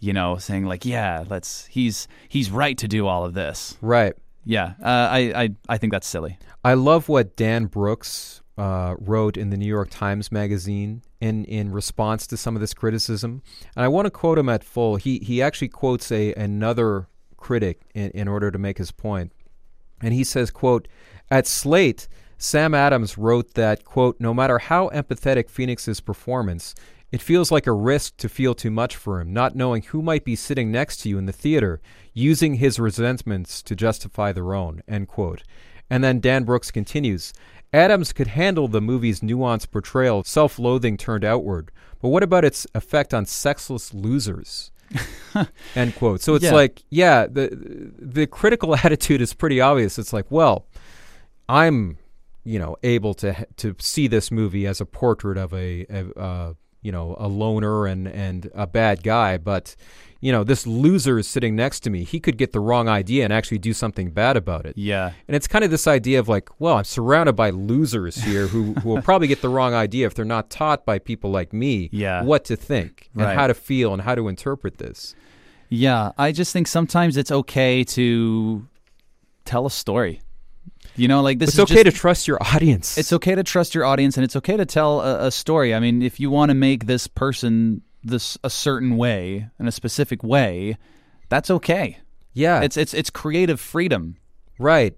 you 0.00 0.12
know, 0.12 0.36
saying 0.38 0.64
like, 0.64 0.84
yeah, 0.84 1.24
let's 1.28 1.66
he's 1.66 2.08
he's 2.28 2.50
right 2.50 2.76
to 2.78 2.88
do 2.88 3.06
all 3.06 3.24
of 3.24 3.34
this. 3.34 3.76
Right. 3.80 4.14
Yeah. 4.44 4.74
Uh, 4.82 5.08
I, 5.10 5.18
I 5.34 5.48
I 5.68 5.78
think 5.78 5.92
that's 5.92 6.06
silly. 6.06 6.38
I 6.64 6.74
love 6.74 7.08
what 7.08 7.36
Dan 7.36 7.66
Brooks 7.66 8.42
uh, 8.58 8.94
wrote 8.98 9.36
in 9.36 9.50
the 9.50 9.56
New 9.56 9.66
York 9.66 9.88
Times 9.90 10.32
Magazine 10.32 11.02
in, 11.20 11.44
in 11.44 11.72
response 11.72 12.26
to 12.26 12.36
some 12.36 12.54
of 12.56 12.60
this 12.60 12.74
criticism, 12.74 13.42
and 13.74 13.84
I 13.84 13.88
want 13.88 14.06
to 14.06 14.10
quote 14.10 14.38
him 14.38 14.48
at 14.48 14.64
full. 14.64 14.96
He 14.96 15.18
he 15.18 15.42
actually 15.42 15.68
quotes 15.68 16.10
a 16.10 16.32
another 16.34 17.08
critic 17.36 17.82
in, 17.94 18.10
in 18.12 18.28
order 18.28 18.50
to 18.50 18.58
make 18.58 18.78
his 18.78 18.92
point, 18.92 19.32
and 20.00 20.14
he 20.14 20.24
says, 20.24 20.50
"quote 20.50 20.88
At 21.30 21.46
Slate, 21.46 22.08
Sam 22.38 22.74
Adams 22.74 23.18
wrote 23.18 23.54
that 23.54 23.84
quote 23.84 24.18
No 24.20 24.32
matter 24.32 24.58
how 24.58 24.88
empathetic 24.88 25.50
Phoenix's 25.50 26.00
performance." 26.00 26.74
It 27.12 27.22
feels 27.22 27.52
like 27.52 27.68
a 27.68 27.72
risk 27.72 28.16
to 28.16 28.28
feel 28.28 28.52
too 28.52 28.70
much 28.70 28.96
for 28.96 29.20
him, 29.20 29.32
not 29.32 29.54
knowing 29.54 29.82
who 29.84 30.02
might 30.02 30.24
be 30.24 30.34
sitting 30.34 30.72
next 30.72 30.96
to 30.98 31.08
you 31.08 31.18
in 31.18 31.26
the 31.26 31.32
theater, 31.32 31.80
using 32.12 32.54
his 32.54 32.80
resentments 32.80 33.62
to 33.62 33.76
justify 33.76 34.32
their 34.32 34.52
own. 34.52 34.82
End 34.88 35.06
quote. 35.06 35.44
And 35.88 36.02
then 36.02 36.20
Dan 36.20 36.44
Brooks 36.44 36.70
continues 36.70 37.32
Adams 37.72 38.12
could 38.12 38.28
handle 38.28 38.68
the 38.68 38.80
movie's 38.80 39.20
nuanced 39.20 39.70
portrayal 39.70 40.20
of 40.20 40.26
self 40.28 40.58
loathing 40.58 40.96
turned 40.96 41.24
outward, 41.24 41.70
but 42.00 42.08
what 42.08 42.22
about 42.22 42.44
its 42.44 42.66
effect 42.74 43.12
on 43.12 43.26
sexless 43.26 43.92
losers? 43.92 44.70
End 45.74 45.94
quote. 45.96 46.20
So 46.20 46.34
it's 46.36 46.44
Yeah. 46.44 46.54
like, 46.54 46.82
yeah, 46.90 47.26
the 47.26 47.50
the 47.98 48.26
critical 48.26 48.74
attitude 48.84 49.20
is 49.20 49.34
pretty 49.34 49.60
obvious. 49.60 49.98
It's 49.98 50.12
like, 50.12 50.30
well, 50.30 50.66
I'm, 51.48 51.98
you 52.44 52.58
know, 52.58 52.76
able 52.82 53.14
to 53.14 53.46
to 53.56 53.74
see 53.78 54.06
this 54.06 54.30
movie 54.30 54.66
as 54.66 54.80
a 54.80 54.86
portrait 54.86 55.36
of 55.38 55.52
a, 55.52 55.86
a 55.90 56.18
uh, 56.18 56.54
you 56.82 56.92
know, 56.92 57.16
a 57.18 57.26
loner 57.28 57.86
and 57.86 58.06
and 58.06 58.50
a 58.54 58.66
bad 58.66 59.02
guy, 59.02 59.36
but 59.38 59.74
you 60.20 60.32
know, 60.32 60.42
this 60.44 60.66
loser 60.66 61.18
is 61.18 61.28
sitting 61.28 61.54
next 61.54 61.80
to 61.80 61.90
me. 61.90 62.02
He 62.04 62.18
could 62.20 62.36
get 62.38 62.52
the 62.52 62.60
wrong 62.60 62.88
idea 62.88 63.24
and 63.24 63.32
actually 63.32 63.58
do 63.58 63.72
something 63.72 64.10
bad 64.10 64.36
about 64.36 64.64
it. 64.66 64.76
Yeah. 64.78 65.12
And 65.28 65.36
it's 65.36 65.46
kind 65.46 65.64
of 65.64 65.70
this 65.70 65.86
idea 65.86 66.18
of 66.18 66.28
like, 66.28 66.48
well, 66.58 66.76
I'm 66.78 66.84
surrounded 66.84 67.34
by 67.34 67.50
losers 67.50 68.16
here 68.16 68.46
who, 68.46 68.72
who 68.74 68.88
will 68.94 69.02
probably 69.02 69.28
get 69.28 69.42
the 69.42 69.48
wrong 69.50 69.74
idea 69.74 70.06
if 70.06 70.14
they're 70.14 70.24
not 70.24 70.48
taught 70.50 70.86
by 70.86 70.98
people 70.98 71.30
like 71.30 71.52
me 71.52 71.90
Yeah. 71.92 72.22
what 72.22 72.44
to 72.46 72.56
think 72.56 73.10
and 73.14 73.24
Right. 73.24 73.36
how 73.36 73.46
to 73.46 73.54
feel 73.54 73.92
and 73.92 74.02
how 74.02 74.14
to 74.14 74.28
interpret 74.28 74.78
this. 74.78 75.14
Yeah. 75.68 76.12
I 76.16 76.32
just 76.32 76.52
think 76.52 76.66
sometimes 76.66 77.16
it's 77.16 77.30
okay 77.30 77.84
to 77.84 78.66
tell 79.44 79.66
a 79.66 79.70
story. 79.70 80.20
You 80.96 81.08
know, 81.08 81.20
like 81.20 81.38
this 81.38 81.50
it's 81.50 81.54
is 81.58 81.60
okay 81.60 81.82
just- 81.84 81.96
to 81.96 82.00
trust 82.00 82.26
your 82.26 82.38
audience. 82.42 82.96
It's 82.96 83.12
okay 83.12 83.34
to 83.34 83.42
trust 83.42 83.74
your 83.74 83.84
audience, 83.84 84.16
and 84.16 84.24
it's 84.24 84.34
okay 84.36 84.56
to 84.56 84.64
tell 84.64 85.00
a, 85.02 85.26
a 85.26 85.30
story. 85.30 85.74
I 85.74 85.80
mean, 85.80 86.00
if 86.00 86.18
you 86.18 86.30
want 86.30 86.48
to 86.50 86.54
make 86.54 86.86
this 86.86 87.06
person 87.06 87.82
this 88.06 88.38
a 88.44 88.50
certain 88.50 88.96
way 88.96 89.48
in 89.58 89.66
a 89.68 89.72
specific 89.72 90.22
way, 90.22 90.76
that's 91.28 91.50
okay. 91.50 91.98
yeah, 92.32 92.62
It's 92.62 92.76
it's 92.76 92.94
it's 92.94 93.10
creative 93.10 93.60
freedom. 93.60 94.16
right. 94.58 94.94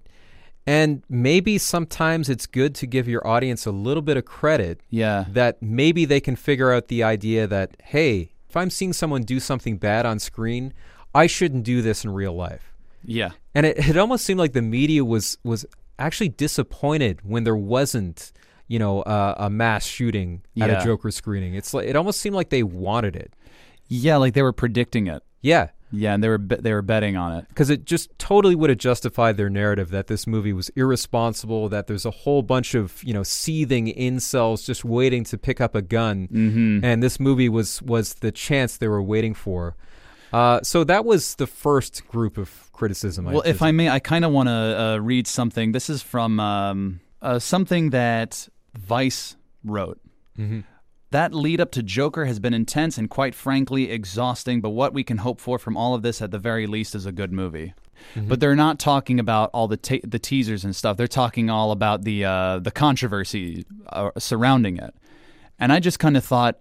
And 0.66 1.02
maybe 1.08 1.56
sometimes 1.56 2.28
it's 2.28 2.44
good 2.46 2.74
to 2.74 2.86
give 2.86 3.08
your 3.08 3.26
audience 3.26 3.64
a 3.64 3.70
little 3.70 4.02
bit 4.02 4.18
of 4.18 4.26
credit 4.26 4.82
Yeah, 4.90 5.24
that 5.30 5.62
maybe 5.62 6.04
they 6.04 6.20
can 6.20 6.36
figure 6.36 6.70
out 6.74 6.88
the 6.88 7.02
idea 7.02 7.46
that, 7.46 7.74
hey, 7.84 8.32
if 8.50 8.54
I'm 8.54 8.68
seeing 8.68 8.92
someone 8.92 9.22
do 9.22 9.40
something 9.40 9.78
bad 9.78 10.04
on 10.04 10.18
screen, 10.18 10.74
I 11.14 11.26
shouldn't 11.26 11.64
do 11.64 11.80
this 11.80 12.04
in 12.04 12.10
real 12.10 12.34
life. 12.34 12.74
yeah, 13.02 13.30
And 13.54 13.64
it, 13.64 13.78
it 13.88 13.96
almost 13.96 14.26
seemed 14.26 14.40
like 14.40 14.52
the 14.52 14.60
media 14.60 15.02
was 15.06 15.38
was 15.42 15.64
actually 15.98 16.28
disappointed 16.28 17.20
when 17.22 17.44
there 17.44 17.56
wasn't, 17.56 18.30
you 18.68 18.78
know, 18.78 19.00
uh, 19.02 19.34
a 19.38 19.50
mass 19.50 19.84
shooting 19.86 20.42
at 20.60 20.68
Yeah. 20.70 20.80
a 20.80 20.84
Joker 20.84 21.10
screening. 21.10 21.54
It's 21.54 21.74
like 21.74 21.86
it 21.88 21.96
almost 21.96 22.20
seemed 22.20 22.36
like 22.36 22.50
they 22.50 22.62
wanted 22.62 23.16
it. 23.16 23.32
yeah. 23.88 24.16
Like 24.16 24.34
they 24.34 24.42
were 24.42 24.52
predicting 24.52 25.06
it. 25.08 25.22
Yeah, 25.40 25.68
Yeah, 25.92 26.14
and 26.14 26.22
they 26.22 26.28
were 26.28 26.36
be- 26.38 26.56
they 26.56 26.72
were 26.74 26.82
betting 26.82 27.16
on 27.16 27.32
it. 27.38 27.46
because 27.48 27.70
it 27.70 27.84
just 27.86 28.10
totally 28.18 28.54
would 28.56 28.70
have 28.70 28.78
justified 28.78 29.36
their 29.36 29.48
narrative 29.48 29.90
that 29.90 30.08
this 30.08 30.26
movie 30.26 30.52
was 30.52 30.68
irresponsible, 30.70 31.68
that 31.70 31.86
there's 31.86 32.04
a 32.04 32.10
whole 32.10 32.42
bunch 32.42 32.74
of 32.74 33.02
you 33.04 33.14
know 33.14 33.22
seething 33.22 33.86
incels 33.86 34.66
just 34.66 34.84
waiting 34.84 35.24
to 35.24 35.38
pick 35.38 35.60
up 35.60 35.74
a 35.74 35.80
gun, 35.82 36.28
Mm-hmm. 36.28 36.84
and 36.84 37.02
this 37.02 37.18
movie 37.20 37.48
was 37.48 37.80
was 37.82 38.14
the 38.14 38.32
chance 38.32 38.76
they 38.76 38.88
were 38.88 39.02
waiting 39.02 39.32
for. 39.32 39.76
Uh, 40.32 40.60
so 40.62 40.84
that 40.84 41.04
was 41.06 41.36
the 41.36 41.46
first 41.46 42.06
group 42.08 42.36
of 42.36 42.70
criticism. 42.72 43.24
Well, 43.24 43.40
if 43.46 43.62
I 43.62 43.70
may, 43.70 43.88
I 43.88 43.98
kind 44.00 44.24
of 44.26 44.32
want 44.32 44.48
to 44.48 44.52
uh, 44.52 44.96
read 44.98 45.26
something. 45.26 45.72
This 45.72 45.88
is 45.88 46.02
from 46.02 46.38
um, 46.40 47.00
uh, 47.22 47.38
something 47.38 47.90
that 47.90 48.46
Vice 48.78 49.36
wrote. 49.64 50.00
hmm 50.36 50.60
That 51.10 51.34
lead 51.34 51.60
up 51.60 51.70
to 51.72 51.82
Joker 51.82 52.26
has 52.26 52.38
been 52.38 52.54
intense 52.54 52.98
and 52.98 53.10
quite 53.10 53.34
frankly 53.34 53.90
exhausting, 53.90 54.60
but 54.60 54.70
what 54.70 54.94
we 54.94 55.02
can 55.04 55.18
hope 55.18 55.40
for 55.40 55.58
from 55.58 55.76
all 55.76 55.94
of 55.94 56.02
this 56.02 56.22
at 56.22 56.30
the 56.30 56.38
very 56.38 56.66
least 56.66 56.94
is 56.94 57.06
a 57.06 57.12
good 57.12 57.32
movie. 57.32 57.74
But 58.14 58.38
they're 58.38 58.54
not 58.54 58.78
talking 58.78 59.18
about 59.18 59.50
all 59.52 59.66
the 59.66 59.76
ta- 59.76 60.04
the 60.04 60.20
teasers 60.20 60.64
and 60.64 60.74
stuff. 60.74 60.96
They're 60.96 61.08
talking 61.08 61.50
all 61.50 61.72
about 61.72 62.04
the 62.04 62.24
uh, 62.24 62.60
the 62.60 62.70
controversy 62.70 63.64
uh, 63.88 64.10
surrounding 64.16 64.76
it. 64.76 64.94
And 65.58 65.72
I 65.72 65.80
just 65.80 65.98
kind 65.98 66.16
of 66.16 66.24
thought, 66.24 66.60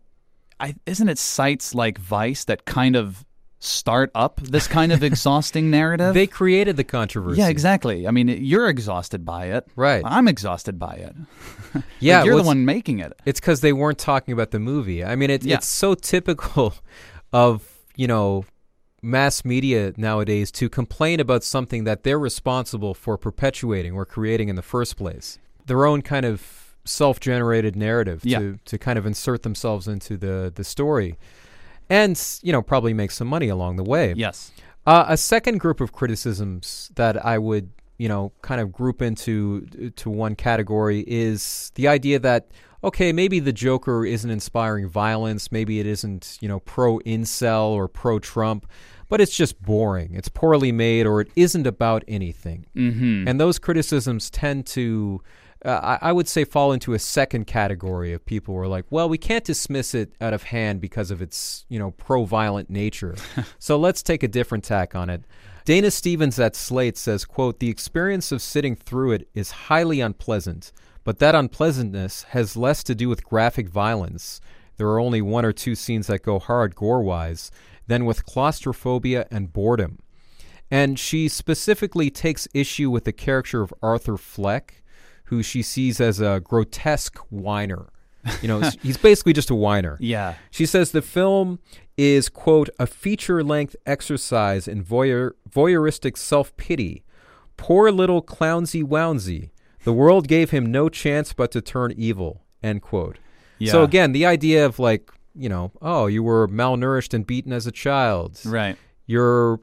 I, 0.60 0.74
isn't 0.88 1.08
it 1.08 1.20
sites 1.20 1.76
like 1.76 2.00
Vice 2.00 2.44
that 2.46 2.66
kind 2.66 2.96
of 2.96 3.24
start 3.60 4.12
up 4.14 4.40
this 4.42 4.68
kind 4.68 4.92
of 4.92 5.04
exhausting 5.12 5.70
narrative? 5.72 6.14
They 6.14 6.28
created 6.28 6.78
the 6.78 6.84
controversy. 6.84 7.40
yeah, 7.42 7.48
exactly. 7.50 8.08
I 8.08 8.12
mean, 8.12 8.28
you're 8.28 8.68
exhausted 8.70 9.26
by 9.26 9.48
it. 9.48 9.68
Right. 9.76 10.04
I'm 10.06 10.28
exhausted 10.28 10.78
by 10.80 10.94
it. 10.96 11.16
Yeah, 12.00 12.20
Like, 12.20 12.26
you're 12.26 12.36
well, 12.36 12.44
the 12.44 12.48
one 12.48 12.66
making 12.66 13.00
it. 13.00 13.14
It's 13.26 13.40
because 13.40 13.62
they 13.62 13.74
weren't 13.74 13.98
talking 14.00 14.32
about 14.34 14.52
the 14.52 14.60
movie. 14.60 15.04
I 15.04 15.16
mean, 15.16 15.30
it, 15.30 15.44
Yeah. 15.44 15.56
it's 15.58 15.68
so 15.68 15.94
typical 15.96 16.74
of 17.34 17.64
you 17.96 18.08
know, 18.08 18.46
mass 19.02 19.44
media 19.46 19.94
nowadays 19.98 20.52
to 20.52 20.70
complain 20.70 21.20
about 21.20 21.44
something 21.44 21.84
that 21.84 22.04
they're 22.04 22.18
responsible 22.20 22.94
for 22.94 23.18
perpetuating 23.18 23.94
or 23.94 24.06
creating 24.06 24.50
in 24.50 24.56
the 24.56 24.62
first 24.62 24.98
place. 24.98 25.38
Their 25.66 25.86
own 25.86 26.02
kind 26.02 26.26
of 26.26 26.76
self-generated 26.86 27.76
narrative 27.76 28.22
Yeah. 28.24 28.40
to 28.40 28.60
to 28.66 28.78
kind 28.78 28.98
of 28.98 29.06
insert 29.06 29.44
themselves 29.44 29.88
into 29.88 30.18
the 30.18 30.52
the 30.56 30.64
story. 30.64 31.18
And, 31.90 32.22
you 32.42 32.52
know, 32.52 32.62
probably 32.62 32.94
make 32.94 33.12
some 33.12 33.28
money 33.28 33.48
along 33.48 33.78
the 33.78 33.84
way. 33.84 34.14
Yes. 34.16 34.52
Uh, 34.86 35.06
a 35.08 35.18
second 35.18 35.60
group 35.60 35.82
of 35.82 35.92
criticisms 35.92 36.92
that 36.96 37.26
I 37.26 37.38
would, 37.38 37.72
you 37.98 38.08
know, 38.08 38.32
kind 38.42 38.62
of 38.62 38.72
group 38.72 39.02
into 39.02 39.66
to 39.96 40.10
one 40.10 40.36
category 40.36 41.04
is 41.08 41.72
the 41.76 41.88
idea 41.88 42.20
that 42.20 42.52
okay, 42.84 43.12
maybe 43.12 43.40
the 43.40 43.54
Joker 43.54 44.06
isn't 44.06 44.30
inspiring 44.30 44.88
violence, 44.88 45.52
maybe 45.52 45.80
it 45.80 45.86
isn't, 45.86 46.38
you 46.42 46.48
know, 46.48 46.60
pro 46.62 47.00
incel 47.00 47.70
or 47.70 47.88
pro 47.88 48.20
Trump, 48.20 48.70
but 49.10 49.22
it's 49.22 49.36
just 49.36 49.62
boring. 49.62 50.14
It's 50.14 50.30
poorly 50.30 50.72
made 50.72 51.06
or 51.06 51.22
it 51.22 51.30
isn't 51.36 51.66
about 51.66 52.04
anything. 52.08 52.66
Mm-hmm. 52.76 53.28
And 53.28 53.40
those 53.40 53.60
criticisms 53.60 54.30
tend 54.30 54.68
to, 54.68 55.22
uh, 55.66 55.98
I, 56.02 56.10
I 56.10 56.12
would 56.12 56.28
say, 56.28 56.44
fall 56.44 56.72
into 56.72 56.94
a 56.94 57.00
second 57.00 57.48
category 57.48 58.14
of 58.14 58.26
people 58.26 58.54
who 58.54 58.62
are 58.62 58.68
like, 58.68 58.86
well, 58.90 59.10
we 59.10 59.18
can't 59.18 59.44
dismiss 59.44 59.96
it 59.96 60.14
out 60.22 60.34
of 60.34 60.44
hand 60.44 60.82
because 60.82 61.12
of 61.12 61.22
its, 61.22 61.66
you 61.70 61.80
know, 61.80 61.92
pro-violent 61.92 62.70
nature. 62.70 63.16
so 63.60 63.78
let's 63.78 64.04
take 64.04 64.24
a 64.24 64.28
different 64.28 64.64
tack 64.64 64.96
on 64.96 65.10
it. 65.10 65.24
Dana 65.66 65.92
Stevens 65.92 66.40
at 66.40 66.56
Slate 66.56 66.98
says, 66.98 67.26
quote, 67.26 67.60
the 67.60 67.70
experience 67.70 68.32
of 68.32 68.42
sitting 68.42 68.76
through 68.76 69.12
it 69.12 69.28
is 69.34 69.52
highly 69.52 70.00
unpleasant, 70.00 70.72
but 71.04 71.20
that 71.20 71.36
unpleasantness 71.36 72.24
has 72.30 72.56
less 72.56 72.84
to 72.84 72.96
do 72.96 73.10
with 73.10 73.26
graphic 73.26 73.68
violence. 73.68 74.40
There 74.78 74.88
are 74.88 75.00
only 75.00 75.22
one 75.22 75.44
or 75.44 75.52
two 75.52 75.76
scenes 75.76 76.08
that 76.08 76.24
go 76.24 76.40
hard 76.40 76.76
gore-wise 76.76 77.52
than 77.88 78.06
with 78.06 78.26
claustrophobia 78.26 79.28
and 79.32 79.52
boredom. 79.52 80.00
And 80.70 81.00
she 81.00 81.28
specifically 81.28 82.10
takes 82.10 82.48
issue 82.54 82.90
with 82.90 83.06
the 83.06 83.14
character 83.14 83.62
of 83.62 83.74
Arthur 83.82 84.18
Fleck, 84.18 84.84
who 85.28 85.42
she 85.44 85.62
sees 85.62 86.02
as 86.02 86.20
a 86.20 86.42
grotesque 86.44 87.18
whiner. 87.30 87.88
You 88.42 88.48
know, 88.50 88.60
he's 88.82 88.98
basically 88.98 89.34
just 89.34 89.50
a 89.50 89.56
whiner. 89.56 89.98
Yeah. 90.00 90.36
She 90.52 90.66
says 90.66 90.92
the 90.92 91.02
film 91.02 91.60
is, 91.98 92.28
quote, 92.30 92.70
a 92.80 92.88
feature 92.88 93.44
length 93.44 93.76
exercise 93.86 94.68
in 94.68 94.84
voyeur, 94.84 95.32
voyeuristic 95.50 96.18
self 96.18 96.56
pity. 96.58 97.04
Poor 97.58 97.92
little 97.92 98.22
clownsy 98.22 98.84
wownsy. 98.84 99.50
The 99.84 99.94
world 99.94 100.28
gave 100.28 100.52
him 100.52 100.72
no 100.72 100.90
chance 100.90 101.34
but 101.34 101.52
to 101.52 101.62
turn 101.62 101.94
evil, 101.98 102.44
end 102.62 102.82
quote. 102.82 103.18
Yeah. 103.58 103.72
So 103.72 103.84
again, 103.84 104.12
the 104.12 104.26
idea 104.26 104.66
of 104.66 104.80
like, 104.80 105.10
you 105.34 105.50
know, 105.50 105.72
oh, 105.82 106.08
you 106.08 106.22
were 106.24 106.48
malnourished 106.48 107.14
and 107.14 107.26
beaten 107.26 107.52
as 107.54 107.66
a 107.68 107.72
child 107.72 108.40
Right. 108.46 108.76
you're 109.06 109.60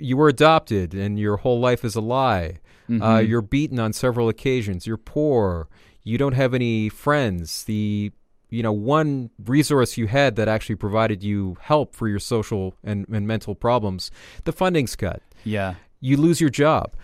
you 0.00 0.16
were 0.16 0.28
adopted 0.28 0.94
and 0.94 1.18
your 1.18 1.38
whole 1.38 1.58
life 1.60 1.84
is 1.84 1.94
a 1.96 2.00
lie. 2.00 2.58
Uh, 2.88 2.92
Mhm. 3.18 3.28
you're 3.28 3.42
beaten 3.42 3.78
on 3.78 3.92
several 3.92 4.28
occasions. 4.28 4.86
You're 4.86 4.96
poor. 4.96 5.68
You 6.04 6.16
don't 6.16 6.32
have 6.32 6.54
any 6.54 6.88
friends. 6.88 7.64
The 7.64 8.12
you 8.50 8.62
know 8.62 8.72
one 8.72 9.28
resource 9.44 9.98
you 9.98 10.06
had 10.06 10.36
that 10.36 10.48
actually 10.48 10.76
provided 10.76 11.22
you 11.22 11.58
help 11.60 11.94
for 11.94 12.08
your 12.08 12.18
social 12.18 12.74
and, 12.82 13.06
and 13.12 13.26
mental 13.26 13.54
problems, 13.54 14.10
the 14.44 14.52
funding's 14.52 14.96
cut. 14.96 15.20
Yeah. 15.44 15.74
You 16.00 16.16
lose 16.16 16.40
your 16.40 16.48
job. 16.48 16.94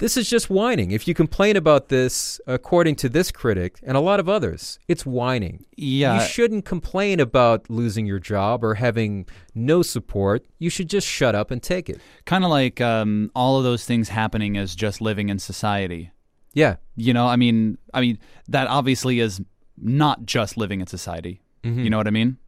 This 0.00 0.16
is 0.16 0.28
just 0.30 0.48
whining. 0.50 0.90
If 0.92 1.06
you 1.06 1.12
complain 1.14 1.56
about 1.56 1.88
this, 1.90 2.40
according 2.46 2.96
to 2.96 3.08
this 3.08 3.30
critic 3.30 3.78
and 3.82 3.96
a 3.96 4.00
lot 4.00 4.18
of 4.18 4.28
others, 4.28 4.78
it's 4.88 5.04
whining. 5.04 5.66
Yeah. 5.76 6.14
You 6.22 6.26
shouldn't 6.26 6.64
complain 6.64 7.20
about 7.20 7.68
losing 7.68 8.06
your 8.06 8.18
job 8.18 8.64
or 8.64 8.74
having 8.74 9.26
no 9.54 9.82
support. 9.82 10.46
You 10.58 10.70
should 10.70 10.88
just 10.88 11.06
shut 11.06 11.34
up 11.34 11.50
and 11.50 11.62
take 11.62 11.88
it. 11.90 12.00
kind 12.24 12.44
of 12.44 12.50
like 12.50 12.80
um, 12.80 13.30
all 13.34 13.58
of 13.58 13.64
those 13.64 13.84
things 13.84 14.08
happening 14.08 14.56
as 14.56 14.74
just 14.74 15.00
living 15.02 15.28
in 15.28 15.38
society. 15.38 16.10
Yeah. 16.54 16.76
You 16.96 17.12
know, 17.12 17.26
I 17.26 17.36
mean, 17.36 17.76
I 17.94 18.00
mean 18.00 18.18
that 18.48 18.68
obviously 18.68 19.20
is 19.20 19.40
not 19.76 20.24
just 20.24 20.56
living 20.56 20.80
in 20.80 20.86
society. 20.86 21.42
Mhm. 21.62 21.84
You 21.84 21.90
know 21.90 21.98
what 21.98 22.06
I 22.06 22.10
mean? 22.10 22.38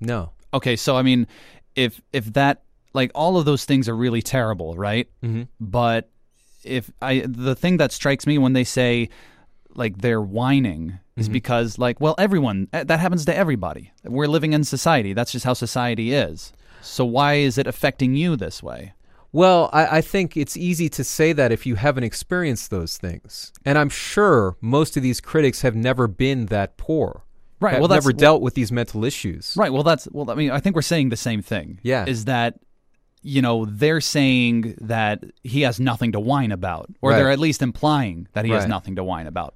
No. 0.00 0.30
Okay, 0.54 0.76
so 0.76 0.96
I 0.96 1.02
mean, 1.02 1.26
if 1.74 2.00
if 2.12 2.32
that 2.34 2.62
like 2.94 3.10
all 3.14 3.36
of 3.36 3.44
those 3.46 3.64
things 3.64 3.88
are 3.88 3.96
really 3.96 4.22
terrible, 4.22 4.76
right? 4.76 5.08
Mm-hmm. 5.24 5.42
But 5.60 6.08
if 6.64 6.90
I 7.00 7.24
the 7.26 7.54
thing 7.54 7.76
that 7.78 7.92
strikes 7.92 8.26
me 8.26 8.38
when 8.38 8.52
they 8.52 8.64
say 8.64 9.08
like 9.74 9.98
they're 9.98 10.20
whining 10.20 10.98
is 11.16 11.26
Mm-hmm. 11.26 11.32
because 11.34 11.78
like 11.78 12.00
well 12.00 12.14
everyone 12.18 12.68
eh, 12.72 12.84
that 12.84 13.00
happens 13.00 13.24
to 13.26 13.36
everybody. 13.36 13.92
We're 14.04 14.26
living 14.26 14.52
in 14.52 14.64
society. 14.64 15.12
That's 15.12 15.32
just 15.32 15.44
how 15.44 15.52
society 15.52 16.12
is. 16.14 16.52
So 16.80 17.04
why 17.04 17.34
is 17.34 17.58
it 17.58 17.66
affecting 17.66 18.14
you 18.14 18.34
this 18.36 18.62
way? 18.62 18.94
Well, 19.30 19.70
I, 19.72 19.98
I 19.98 20.00
think 20.02 20.36
it's 20.36 20.56
easy 20.56 20.88
to 20.90 21.02
say 21.04 21.32
that 21.32 21.52
if 21.52 21.64
you 21.64 21.76
haven't 21.76 22.04
experienced 22.04 22.70
those 22.70 22.98
things. 22.98 23.52
And 23.64 23.78
I'm 23.78 23.88
sure 23.88 24.56
most 24.60 24.96
of 24.96 25.02
these 25.02 25.20
critics 25.22 25.62
have 25.62 25.74
never 25.74 26.06
been 26.06 26.46
that 26.46 26.76
poor. 26.76 27.22
Right, 27.60 27.78
well, 27.78 27.88
never 27.88 28.12
dealt 28.12 28.42
with 28.42 28.54
these 28.54 28.72
mental 28.72 29.04
issues. 29.04 29.54
Right. 29.56 29.72
Well, 29.72 29.84
that's 29.84 30.08
well. 30.10 30.28
I 30.30 30.34
mean, 30.34 30.50
I 30.50 30.58
think 30.58 30.74
we're 30.74 30.82
saying 30.82 31.10
the 31.10 31.16
same 31.16 31.42
thing. 31.42 31.78
Yeah. 31.82 32.04
Is 32.06 32.24
that 32.24 32.58
you 33.22 33.40
know 33.42 33.64
they're 33.64 34.00
saying 34.00 34.76
that 34.80 35.24
he 35.42 35.62
has 35.62 35.78
nothing 35.80 36.12
to 36.12 36.20
whine 36.20 36.52
about, 36.52 36.90
or 37.00 37.10
Right. 37.10 37.16
they're 37.16 37.30
at 37.30 37.38
least 37.38 37.62
implying 37.62 38.28
that 38.32 38.44
he 38.44 38.50
has 38.50 38.66
nothing 38.66 38.96
to 38.96 39.04
whine 39.04 39.26
about. 39.26 39.54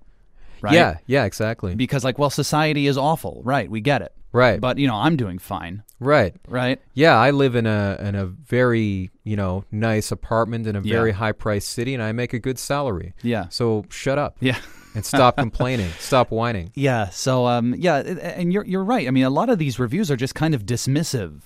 Right. 0.62 0.72
Yeah, 0.74 0.96
yeah, 1.06 1.24
exactly. 1.24 1.74
Because 1.74 2.02
like, 2.04 2.18
well, 2.18 2.30
society 2.30 2.86
is 2.86 2.96
awful. 2.96 3.42
Right. 3.44 3.70
We 3.70 3.80
get 3.82 4.00
it. 4.02 4.12
right. 4.32 4.60
But 4.60 4.78
you 4.78 4.86
know, 4.86 4.94
I'm 4.96 5.16
doing 5.16 5.38
fine. 5.38 5.82
right. 6.00 6.34
Right. 6.48 6.80
Yeah, 6.94 7.16
I 7.16 7.30
live 7.30 7.54
in 7.56 7.66
a 7.66 7.98
in 8.00 8.14
a 8.14 8.26
very, 8.26 9.10
you 9.24 9.36
know, 9.36 9.64
nice 9.70 10.10
apartment 10.12 10.66
in 10.66 10.74
a 10.76 10.80
Yeah. 10.80 10.94
very 10.94 11.12
high 11.12 11.32
priced 11.32 11.68
city 11.68 11.92
and 11.94 12.02
I 12.02 12.12
make 12.12 12.32
a 12.32 12.38
good 12.38 12.58
salary. 12.58 13.14
Yeah. 13.22 13.48
So 13.50 13.84
shut 13.90 14.18
up 14.18 14.36
Yeah. 14.40 14.58
and 14.94 15.04
stop 15.04 15.36
complaining. 15.46 15.90
Stop 15.98 16.30
whining. 16.30 16.70
Yeah. 16.74 17.08
So 17.10 17.46
um 17.46 17.74
yeah, 17.78 17.96
and 17.98 18.52
you're 18.52 18.64
you're 18.64 18.84
right. 18.84 19.06
I 19.06 19.10
mean, 19.10 19.24
a 19.24 19.30
lot 19.30 19.48
of 19.50 19.58
these 19.58 19.78
reviews 19.78 20.10
are 20.10 20.16
just 20.16 20.34
kind 20.34 20.54
of 20.54 20.64
dismissive. 20.64 21.40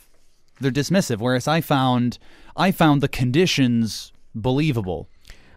They're 0.60 0.70
dismissive. 0.70 1.18
Whereas 1.18 1.48
I 1.48 1.60
found 1.60 2.18
I 2.56 2.70
found 2.72 3.00
the 3.00 3.08
conditions 3.08 4.12
believable. 4.34 5.08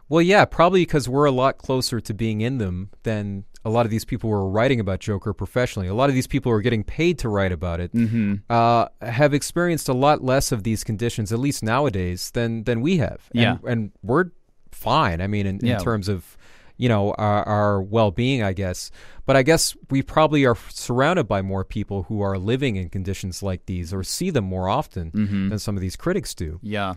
Well, 0.09 0.21
yeah, 0.21 0.45
probably 0.45 0.81
because 0.81 1.07
we're 1.09 1.25
a 1.25 1.31
lot 1.31 1.57
closer 1.57 1.99
to 1.99 2.13
being 2.13 2.41
in 2.41 2.57
them 2.57 2.89
than 3.03 3.45
a 3.65 3.69
lot 3.69 3.85
of 3.85 3.91
these 3.91 4.03
people 4.05 4.29
who 4.29 4.35
are 4.35 4.47
writing 4.49 4.79
about 4.79 4.99
Joker 4.99 5.33
professionally. 5.33 5.87
A 5.87 5.93
lot 5.93 6.09
of 6.09 6.15
these 6.15 6.27
people 6.27 6.51
who 6.51 6.57
are 6.57 6.61
getting 6.61 6.83
paid 6.83 7.17
to 7.19 7.29
write 7.29 7.51
about 7.53 7.79
it 7.79 7.93
Mm-hmm. 7.93 8.35
uh, 8.49 8.87
have 9.01 9.33
experienced 9.33 9.87
a 9.89 9.93
lot 9.93 10.23
less 10.23 10.51
of 10.51 10.63
these 10.63 10.83
conditions, 10.83 11.31
at 11.31 11.39
least 11.39 11.63
nowadays, 11.63 12.31
than 12.31 12.63
than 12.65 12.81
we 12.81 12.97
have. 12.97 13.21
And, 13.33 13.41
Yeah. 13.41 13.57
and 13.65 13.91
we're 14.03 14.25
fine. 14.71 15.21
I 15.21 15.27
mean, 15.27 15.45
in, 15.47 15.65
in 15.65 15.79
terms 15.83 16.09
of 16.09 16.37
you 16.77 16.89
know 16.89 17.11
our, 17.13 17.43
our 17.43 17.81
well-being, 17.81 18.43
I 18.43 18.53
guess. 18.53 18.91
But 19.25 19.37
I 19.37 19.43
guess 19.43 19.75
we 19.89 20.01
probably 20.01 20.45
are 20.45 20.57
surrounded 20.69 21.25
by 21.29 21.41
more 21.41 21.63
people 21.63 22.03
who 22.03 22.19
are 22.21 22.37
living 22.37 22.75
in 22.75 22.89
conditions 22.89 23.41
like 23.41 23.65
these, 23.67 23.93
or 23.93 24.03
see 24.03 24.29
them 24.31 24.45
more 24.45 24.67
often 24.67 25.11
Mm-hmm. 25.11 25.49
than 25.49 25.59
some 25.59 25.75
of 25.77 25.81
these 25.81 25.95
critics 25.95 26.33
do. 26.35 26.59
Yeah, 26.61 26.95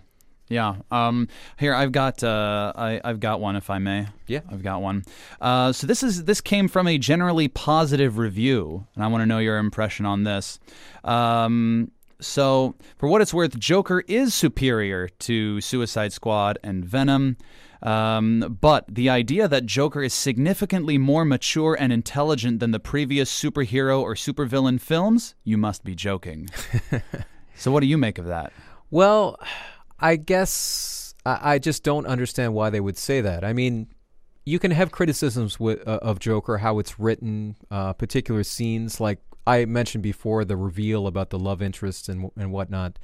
yeah. 0.49 0.77
Um, 0.91 1.29
here 1.59 1.73
I've 1.75 1.93
got 1.93 2.25
uh, 2.25 2.73
I, 2.75 3.01
I've 3.05 3.21
got 3.21 3.41
one, 3.41 3.55
if 3.55 3.71
I 3.71 3.79
may. 3.79 4.09
Yeah. 4.27 4.41
I've 4.51 4.63
got 4.65 4.83
one. 4.83 5.05
Uh, 5.41 5.73
so 5.73 5.87
this 5.87 6.03
is 6.03 6.25
this 6.25 6.41
came 6.41 6.67
from 6.69 6.89
a 6.89 6.99
generally 6.99 7.47
positive 7.49 8.19
review, 8.19 8.87
and 8.97 9.05
I 9.05 9.07
want 9.07 9.23
to 9.23 9.27
know 9.27 9.39
your 9.39 9.59
impression 9.59 10.05
on 10.07 10.25
this. 10.25 10.59
Um, 11.05 11.91
so 12.21 12.75
for 12.97 13.09
what 13.09 13.21
it's 13.23 13.35
worth, 13.35 13.59
Joker 13.59 14.03
is 14.09 14.35
superior 14.35 15.09
to 15.21 15.61
Suicide 15.61 16.13
Squad 16.13 16.59
and 16.65 16.85
Venom. 16.85 17.37
Um, 17.83 18.59
but 18.61 18.85
the 18.89 19.11
idea 19.11 19.49
that 19.49 19.67
Joker 19.67 20.03
is 20.03 20.15
significantly 20.15 20.99
more 20.99 21.25
mature 21.25 21.77
and 21.79 21.93
intelligent 21.93 22.61
than 22.61 22.71
the 22.71 22.81
previous 22.81 23.31
superhero 23.31 24.01
or 24.01 24.15
supervillain 24.15 24.81
films, 24.81 25.35
you 25.45 25.57
must 25.57 25.85
be 25.85 25.95
joking. 25.95 26.49
so 27.55 27.71
what 27.71 27.81
do 27.81 27.87
you 27.87 27.99
make 27.99 28.19
of 28.19 28.27
that? 28.27 28.53
Well, 28.91 29.39
I 30.01 30.17
guess 30.17 31.15
I, 31.25 31.55
I 31.55 31.59
just 31.59 31.83
don't 31.83 32.07
understand 32.07 32.55
why 32.55 32.71
they 32.71 32.81
would 32.81 32.97
say 32.97 33.21
that. 33.21 33.45
I 33.45 33.53
mean, 33.53 33.89
you 34.45 34.59
can 34.59 34.71
have 34.71 34.91
criticisms 34.91 35.59
with, 35.59 35.87
uh, 35.87 35.99
of 36.03 36.19
Joker, 36.19 36.59
how 36.59 36.79
it's 36.79 36.99
written, 36.99 37.57
uh, 37.71 37.93
particular 37.93 38.45
scenes, 38.45 39.01
like 39.01 39.19
I 39.47 39.65
mentioned 39.65 40.03
before, 40.03 40.45
the 40.45 40.57
reveal 40.57 41.07
about 41.07 41.31
the 41.31 41.39
love 41.39 41.63
interest 41.63 42.09
and 42.09 42.31
and 42.37 42.53
whatnot. 42.53 42.99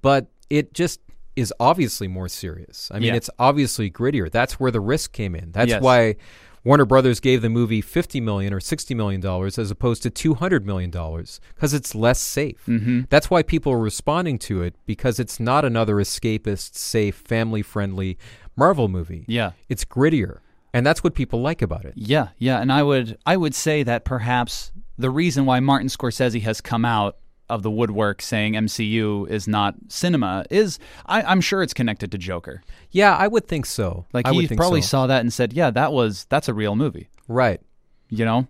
But 0.00 0.28
it 0.48 0.74
just 0.74 1.00
is 1.36 1.52
obviously 1.58 2.08
more 2.08 2.28
serious. 2.28 2.90
I 2.92 2.98
mean, 2.98 3.08
Yeah. 3.08 3.14
it's 3.16 3.30
obviously 3.38 3.90
grittier. 3.90 4.30
That's 4.30 4.60
where 4.60 4.70
the 4.70 4.80
risk 4.80 5.12
came 5.12 5.34
in. 5.34 5.52
That's 5.52 5.70
Yes. 5.70 5.82
why 5.82 6.16
Warner 6.64 6.84
Brothers 6.84 7.18
gave 7.18 7.42
the 7.42 7.48
movie 7.48 7.80
fifty 7.80 8.20
million 8.20 8.52
or 8.54 8.60
sixty 8.60 8.94
million 8.94 9.20
dollars 9.20 9.58
as 9.58 9.70
opposed 9.70 10.02
to 10.04 10.10
two 10.10 10.34
hundred 10.34 10.64
million 10.64 10.90
dollars 10.90 11.40
because 11.54 11.74
it's 11.74 11.94
less 11.94 12.20
safe. 12.20 12.62
Mm-hmm. 12.68 13.00
That's 13.10 13.28
why 13.30 13.42
people 13.42 13.72
are 13.72 13.80
responding 13.80 14.38
to 14.40 14.62
it 14.62 14.76
because 14.86 15.18
it's 15.18 15.40
not 15.40 15.64
another 15.64 15.96
escapist, 15.96 16.76
safe, 16.76 17.16
family-friendly 17.16 18.16
Marvel 18.56 18.86
movie. 18.88 19.24
Yeah. 19.26 19.52
It's 19.68 19.84
grittier, 19.84 20.38
and 20.72 20.86
that's 20.86 21.02
what 21.02 21.14
people 21.14 21.40
like 21.40 21.62
about 21.62 21.84
it. 21.84 21.94
Yeah, 21.96 22.28
yeah, 22.38 22.60
and 22.60 22.70
I 22.72 22.82
would 22.84 23.18
I 23.26 23.36
would 23.36 23.54
say 23.54 23.82
that 23.82 24.04
perhaps 24.04 24.70
the 24.98 25.10
reason 25.10 25.46
why 25.46 25.58
Martin 25.58 25.88
Scorsese 25.88 26.42
has 26.42 26.60
come 26.60 26.84
out 26.84 27.16
of 27.52 27.62
the 27.62 27.70
woodwork 27.70 28.22
saying 28.22 28.54
MCU 28.54 29.28
is 29.28 29.46
not 29.46 29.74
cinema 29.88 30.46
is 30.50 30.78
I, 31.04 31.22
I'm 31.22 31.42
sure 31.42 31.62
it's 31.62 31.74
connected 31.74 32.10
to 32.12 32.18
Joker. 32.18 32.62
Yeah, 32.90 33.14
I 33.14 33.28
would 33.28 33.46
think 33.46 33.66
so. 33.66 34.06
Like 34.14 34.26
I 34.26 34.32
he 34.32 34.48
probably 34.48 34.80
so. 34.80 34.86
saw 34.86 35.06
that 35.08 35.20
and 35.20 35.30
said, 35.30 35.52
"Yeah, 35.52 35.70
that 35.70 35.92
was 35.92 36.24
that's 36.30 36.48
a 36.48 36.54
real 36.54 36.74
movie." 36.74 37.08
right. 37.28 37.60
You 38.08 38.24
know. 38.24 38.48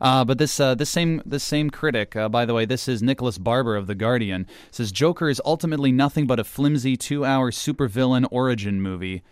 Uh, 0.00 0.24
but 0.24 0.38
this 0.38 0.58
uh, 0.58 0.74
this 0.74 0.90
same 0.90 1.22
this 1.26 1.42
same 1.42 1.70
critic, 1.70 2.16
uh, 2.16 2.28
by 2.28 2.44
the 2.44 2.54
way, 2.54 2.64
this 2.64 2.88
is 2.88 3.02
Nicholas 3.02 3.36
Barber 3.36 3.76
of 3.76 3.86
the 3.86 3.94
Guardian, 3.94 4.46
says 4.70 4.90
Joker 4.90 5.28
is 5.28 5.40
ultimately 5.44 5.92
nothing 5.92 6.26
but 6.26 6.40
a 6.40 6.44
flimsy 6.44 6.96
two-hour 6.96 7.50
supervillain 7.50 8.26
origin 8.30 8.80
movie, 8.80 9.22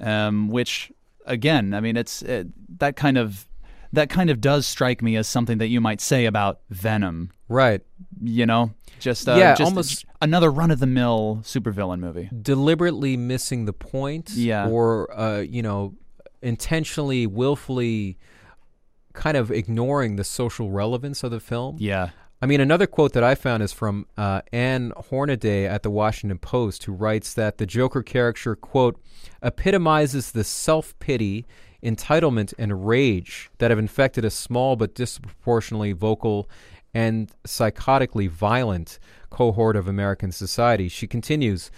um, 0.00 0.48
which 0.48 0.90
again, 1.26 1.74
I 1.74 1.80
mean, 1.80 1.96
it's 1.96 2.22
it, 2.22 2.48
that 2.78 2.96
kind 2.96 3.18
of 3.18 3.46
that 3.94 4.10
kind 4.10 4.30
of 4.30 4.40
does 4.40 4.66
strike 4.66 5.02
me 5.02 5.16
as 5.16 5.26
something 5.26 5.58
that 5.58 5.68
you 5.68 5.80
might 5.80 6.00
say 6.00 6.26
about 6.26 6.60
Venom. 6.70 7.30
Right. 7.48 7.82
You 8.22 8.46
know, 8.46 8.72
just 9.00 9.28
uh, 9.28 9.34
Yeah, 9.34 9.54
just 9.54 9.68
almost- 9.70 10.04
another 10.20 10.50
run-of-the-mill 10.50 11.40
supervillain 11.42 12.00
movie. 12.00 12.30
Deliberately 12.40 13.16
missing 13.16 13.64
the 13.66 13.72
point. 13.72 14.30
Yeah. 14.30 14.68
Or 14.68 15.12
uh, 15.18 15.40
you 15.40 15.62
know, 15.62 15.94
intentionally, 16.42 17.26
willfully, 17.26 18.16
kind 19.12 19.36
of 19.36 19.50
ignoring 19.50 20.16
the 20.16 20.24
social 20.24 20.70
relevance 20.70 21.22
of 21.22 21.30
the 21.30 21.40
film. 21.40 21.76
Yeah, 21.78 22.10
I 22.42 22.46
mean, 22.46 22.60
another 22.60 22.86
quote 22.86 23.12
that 23.14 23.24
I 23.24 23.34
found 23.34 23.62
is 23.62 23.72
from 23.72 24.06
uh, 24.18 24.42
Ann 24.52 24.92
Hornaday 25.08 25.66
at 25.66 25.82
the 25.82 25.90
Washington 25.90 26.38
Post, 26.38 26.84
who 26.84 26.92
writes 26.92 27.32
that 27.34 27.58
the 27.58 27.64
Joker 27.66 28.02
character, 28.02 28.54
quote, 28.56 29.00
epitomizes 29.42 30.32
the 30.32 30.44
self 30.44 30.98
pity, 30.98 31.46
entitlement, 31.82 32.52
and 32.58 32.86
rage 32.86 33.50
that 33.58 33.70
have 33.70 33.78
infected 33.78 34.24
a 34.24 34.30
small 34.30 34.76
but 34.76 34.94
disproportionately 34.94 35.92
vocal 35.92 36.48
and 36.94 37.30
psychotically 37.46 38.30
violent 38.30 38.98
cohort 39.30 39.76
of 39.76 39.88
American 39.88 40.30
society. 40.30 40.88
She 40.88 41.06
continues, 41.06 41.70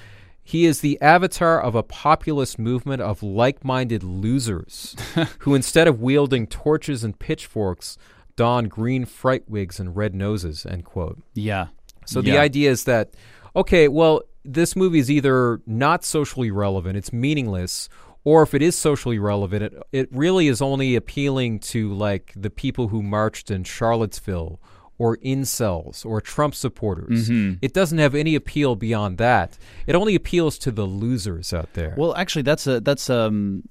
he 0.45 0.67
is 0.67 0.81
the 0.81 1.01
avatar 1.01 1.61
of 1.61 1.75
a 1.75 1.83
populist 1.83 2.59
movement 2.59 3.03
of 3.03 3.23
like 3.23 3.65
minded 3.65 4.05
losers 4.05 4.95
who, 5.41 5.55
instead 5.55 5.89
of 5.89 6.01
wielding 6.01 6.47
torches 6.47 7.03
and 7.03 7.19
pitchforks, 7.19 7.99
don 8.37 8.69
green 8.69 9.07
fright 9.07 9.49
wigs 9.49 9.81
and 9.81 9.97
red 9.97 10.15
noses. 10.15 10.67
End 10.67 10.85
quote. 10.85 11.21
yeah. 11.35 11.69
So 12.05 12.23
the 12.23 12.39
idea 12.39 12.71
is 12.71 12.85
that, 12.85 13.15
okay, 13.57 13.89
well, 13.89 14.23
this 14.45 14.77
movie 14.77 15.01
is 15.01 15.11
either 15.11 15.61
not 15.67 16.05
socially 16.05 16.53
relevant, 16.53 16.97
it's 16.97 17.13
meaningless, 17.13 17.89
or 18.23 18.43
if 18.43 18.55
it 18.55 18.63
is 18.63 18.77
socially 18.77 19.19
relevant, 19.19 19.65
it, 19.65 19.83
it 19.91 20.09
really 20.13 20.47
is 20.47 20.63
only 20.63 20.95
appealing 20.95 21.59
to 21.61 21.93
like 21.93 22.33
the 22.37 22.51
people 22.51 22.89
who 22.89 23.03
marched 23.03 23.51
in 23.51 23.65
Charlottesville 23.65 24.61
or 24.99 25.17
incels 25.19 26.05
or 26.07 26.21
Trump 26.21 26.55
supporters. 26.55 27.29
Mm-hmm. 27.29 27.59
It 27.63 27.73
doesn't 27.75 27.99
have 27.99 28.15
any 28.15 28.35
appeal 28.35 28.77
beyond 28.77 29.19
that. 29.19 29.59
It 29.87 29.95
only 29.95 30.15
appeals 30.15 30.59
to 30.61 30.71
the 30.71 30.85
losers 30.87 31.53
out 31.53 31.73
there. 31.75 31.95
Well, 31.97 32.15
actually, 32.17 32.43
that's 32.43 32.67
a 32.67 32.81
that's 32.81 33.11
um 33.11 33.69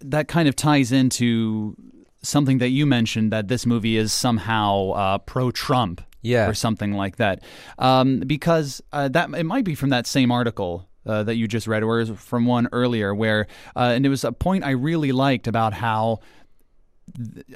that 0.00 0.28
kind 0.28 0.48
of 0.48 0.56
ties 0.56 0.92
into 0.92 1.76
something 2.22 2.58
that 2.58 2.68
you 2.68 2.86
mentioned 2.86 3.32
that 3.32 3.48
this 3.48 3.64
movie 3.66 3.96
is 3.96 4.12
somehow 4.12 4.90
uh, 4.90 5.18
pro-Trump, 5.18 6.02
Yeah. 6.22 6.48
or 6.48 6.54
something 6.54 6.92
like 6.92 7.16
that, 7.16 7.42
um, 7.78 8.20
because 8.26 8.82
uh, 8.92 9.08
that 9.08 9.30
it 9.34 9.44
might 9.44 9.64
be 9.64 9.74
from 9.74 9.90
that 9.90 10.06
same 10.06 10.30
article. 10.30 10.86
Uh, 11.06 11.22
that 11.22 11.36
you 11.36 11.48
just 11.48 11.66
read, 11.66 11.82
or 11.82 12.04
from 12.14 12.44
one 12.44 12.68
earlier, 12.72 13.14
where 13.14 13.46
uh, 13.74 13.92
and 13.94 14.04
it 14.04 14.10
was 14.10 14.22
a 14.22 14.32
point 14.32 14.64
I 14.64 14.72
really 14.72 15.12
liked 15.12 15.46
about 15.48 15.72
how 15.72 16.18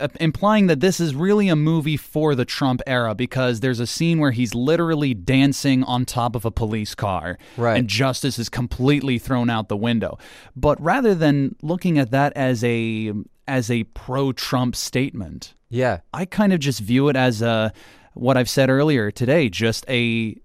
Uh, 0.00 0.09
implying 0.20 0.66
that 0.66 0.80
this 0.80 0.98
is 1.00 1.14
really 1.14 1.48
a 1.48 1.57
movie 1.57 1.96
for 1.96 2.34
the 2.34 2.44
Trump 2.44 2.80
era 2.86 3.14
because 3.14 3.61
there's 3.61 3.80
a 3.80 3.86
scene 3.86 4.18
where 4.18 4.30
he's 4.32 4.55
literally 4.55 5.14
dancing 5.14 5.84
on 5.84 6.05
top 6.05 6.34
of 6.34 6.44
a 6.44 6.50
police 6.50 6.94
car 6.94 7.38
Right. 7.57 7.78
and 7.78 7.88
justice 7.88 8.38
is 8.38 8.48
completely 8.48 9.18
thrown 9.18 9.50
out 9.50 9.68
the 9.68 9.76
window. 9.76 10.18
But 10.57 10.80
rather 10.80 11.14
than 11.14 11.57
looking 11.62 11.98
at 11.98 12.11
that 12.11 12.32
as 12.36 12.62
a 12.64 13.12
as 13.46 13.70
a 13.70 13.84
pro-Trump 13.84 14.74
statement, 14.74 15.55
yeah. 15.68 16.00
I 16.14 16.24
kind 16.24 16.52
of 16.52 16.61
just 16.61 16.80
view 16.80 17.09
it 17.09 17.16
as 17.16 17.42
a 17.42 17.72
what 18.14 18.36
I've 18.36 18.48
said 18.48 18.70
earlier 18.70 19.11
today, 19.11 19.48
just 19.48 19.84
a 19.88 20.36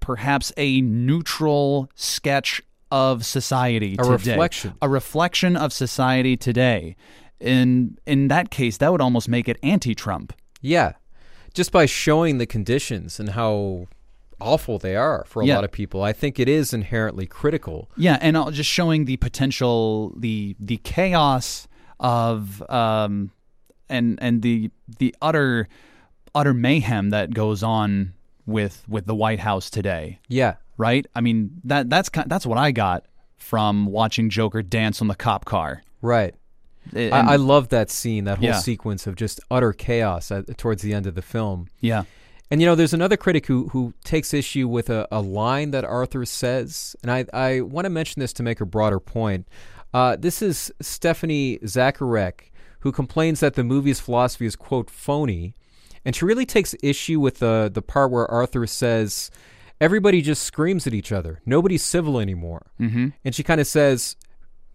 perhaps 0.00 0.52
a 0.56 0.80
neutral 0.80 1.88
sketch 1.94 2.62
of 2.90 3.24
society 3.24 3.94
A 3.98 4.02
today. 4.02 4.10
reflection. 4.32 4.74
A 4.82 4.88
reflection 4.88 5.56
of 5.56 5.72
society 5.72 6.36
today. 6.36 6.96
In 7.42 7.98
in 8.06 8.28
that 8.28 8.50
case, 8.50 8.76
that 8.78 8.92
would 8.92 9.00
almost 9.00 9.28
make 9.28 9.48
it 9.48 9.58
anti-Trump. 9.62 10.32
Yeah. 10.60 10.92
Just 11.54 11.72
by 11.72 11.86
showing 11.86 12.38
the 12.38 12.46
conditions 12.46 13.18
and 13.20 13.30
how 13.30 13.86
awful 14.40 14.78
they 14.78 14.96
are 14.96 15.24
for 15.26 15.42
a 15.42 15.46
Yeah. 15.46 15.56
lot 15.56 15.64
of 15.64 15.72
people, 15.72 16.02
I 16.02 16.12
think 16.12 16.38
it 16.40 16.48
is 16.48 16.72
inherently 16.72 17.26
critical. 17.26 17.90
Yeah, 17.96 18.18
and 18.20 18.36
uh, 18.36 18.50
just 18.50 18.70
showing 18.70 19.04
the 19.04 19.16
potential, 19.18 20.14
the 20.16 20.56
the 20.58 20.78
chaos 20.78 21.68
of, 22.00 22.62
um, 22.70 23.30
and 23.88 24.18
and 24.22 24.42
the 24.42 24.70
the 24.98 25.14
utter 25.20 25.68
utter 26.34 26.54
mayhem 26.54 27.10
that 27.10 27.34
goes 27.34 27.62
on 27.62 28.14
with 28.46 28.84
with 28.88 29.06
the 29.06 29.14
White 29.14 29.40
House 29.40 29.68
today. 29.70 30.18
Yeah. 30.28 30.54
Right? 30.78 31.06
I 31.14 31.20
mean 31.20 31.60
that 31.64 31.90
that's 31.90 32.08
that's 32.26 32.46
what 32.46 32.58
I 32.58 32.70
got 32.72 33.04
from 33.36 33.86
watching 33.86 34.30
Joker 34.30 34.62
dance 34.62 35.00
on 35.02 35.08
the 35.08 35.14
cop 35.14 35.44
car. 35.44 35.82
Right. 36.00 36.34
And- 36.94 37.14
I, 37.14 37.32
I 37.32 37.36
love 37.36 37.68
that 37.68 37.90
scene, 37.90 38.24
that 38.24 38.38
whole 38.38 38.48
Yeah. 38.48 38.58
sequence 38.58 39.06
of 39.06 39.14
just 39.16 39.40
utter 39.50 39.72
chaos 39.72 40.30
at, 40.30 40.58
towards 40.58 40.82
the 40.82 40.92
end 40.94 41.06
of 41.06 41.14
the 41.14 41.22
film. 41.22 41.68
yeah, 41.80 42.04
And 42.50 42.60
you 42.60 42.66
know, 42.66 42.74
there's 42.74 42.92
another 42.94 43.16
critic 43.16 43.46
who 43.46 43.68
who 43.68 43.94
takes 44.04 44.34
issue 44.34 44.68
with 44.68 44.90
a, 44.90 45.06
a 45.10 45.20
line 45.20 45.70
that 45.70 45.84
Arthur 45.84 46.24
says, 46.26 46.94
and 47.02 47.10
I 47.10 47.24
I 47.32 47.60
want 47.62 47.84
to 47.86 47.90
mention 47.90 48.20
this 48.20 48.32
to 48.34 48.42
make 48.42 48.60
a 48.60 48.66
broader 48.66 49.00
point. 49.00 49.46
Uh, 49.94 50.16
this 50.16 50.42
is 50.42 50.72
Stephanie 50.80 51.58
Zacharek, 51.64 52.50
who 52.80 52.92
complains 52.92 53.40
that 53.40 53.54
the 53.54 53.64
movie's 53.64 54.00
philosophy 54.00 54.46
is 54.46 54.56
quote 54.56 54.90
phony, 54.90 55.54
and 56.04 56.16
she 56.16 56.24
really 56.24 56.46
takes 56.46 56.74
issue 56.82 57.20
with 57.20 57.38
the 57.38 57.70
the 57.72 57.82
part 57.82 58.10
where 58.10 58.30
Arthur 58.30 58.66
says. 58.66 59.30
Everybody 59.80 60.22
just 60.22 60.44
screams 60.44 60.86
at 60.86 60.94
each 60.94 61.10
other. 61.10 61.40
Nobody's 61.44 61.82
civil 61.82 62.20
anymore. 62.20 62.66
Mm-hmm. 62.78 63.08
And 63.24 63.34
she 63.34 63.42
kind 63.42 63.60
of 63.60 63.66
says, 63.66 64.14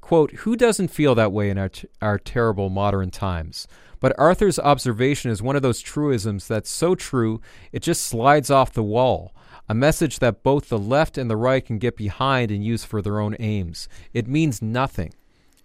quote, 0.07 0.31
Who 0.31 0.55
doesn't 0.55 0.87
feel 0.87 1.15
that 1.15 1.33
way 1.33 1.49
in 1.49 1.57
our, 1.57 1.67
t- 1.67 1.87
our 2.01 2.17
terrible 2.17 2.69
modern 2.69 3.11
times? 3.11 3.67
But 3.99 4.17
Arthur's 4.17 4.57
observation 4.57 5.31
is 5.31 5.41
one 5.41 5.57
of 5.57 5.61
those 5.61 5.81
truisms 5.81 6.47
that's 6.47 6.69
so 6.69 6.95
true 6.95 7.41
it 7.73 7.81
just 7.81 8.03
slides 8.03 8.49
off 8.49 8.71
the 8.71 8.83
wall. 8.83 9.33
A 9.67 9.73
message 9.73 10.19
that 10.19 10.43
both 10.43 10.69
the 10.69 10.79
left 10.79 11.17
and 11.17 11.29
the 11.29 11.35
right 11.35 11.65
can 11.65 11.77
get 11.77 11.97
behind 11.97 12.51
and 12.51 12.63
use 12.63 12.85
for 12.85 13.01
their 13.01 13.19
own 13.19 13.35
aims. 13.39 13.89
It 14.13 14.29
means 14.29 14.61
nothing. 14.61 15.13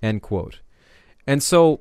End 0.02 0.22
quote. 0.22 0.58
And 1.24 1.40
so, 1.40 1.80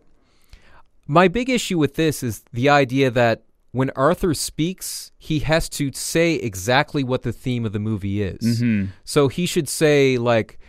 my 1.07 1.27
big 1.27 1.49
issue 1.49 1.79
with 1.79 1.95
this 1.95 2.21
is 2.21 2.43
the 2.53 2.69
idea 2.69 3.09
that 3.09 3.41
when 3.71 3.89
Arthur 3.95 4.35
speaks, 4.35 5.11
he 5.17 5.39
has 5.39 5.67
to 5.69 5.91
say 5.93 6.35
exactly 6.35 7.03
what 7.03 7.23
the 7.23 7.33
theme 7.33 7.65
of 7.65 7.73
the 7.73 7.79
movie 7.79 8.21
is. 8.21 8.61
Mm-hmm. 8.61 8.91
So 9.03 9.29
he 9.29 9.47
should 9.47 9.67
say, 9.67 10.19
like, 10.19 10.59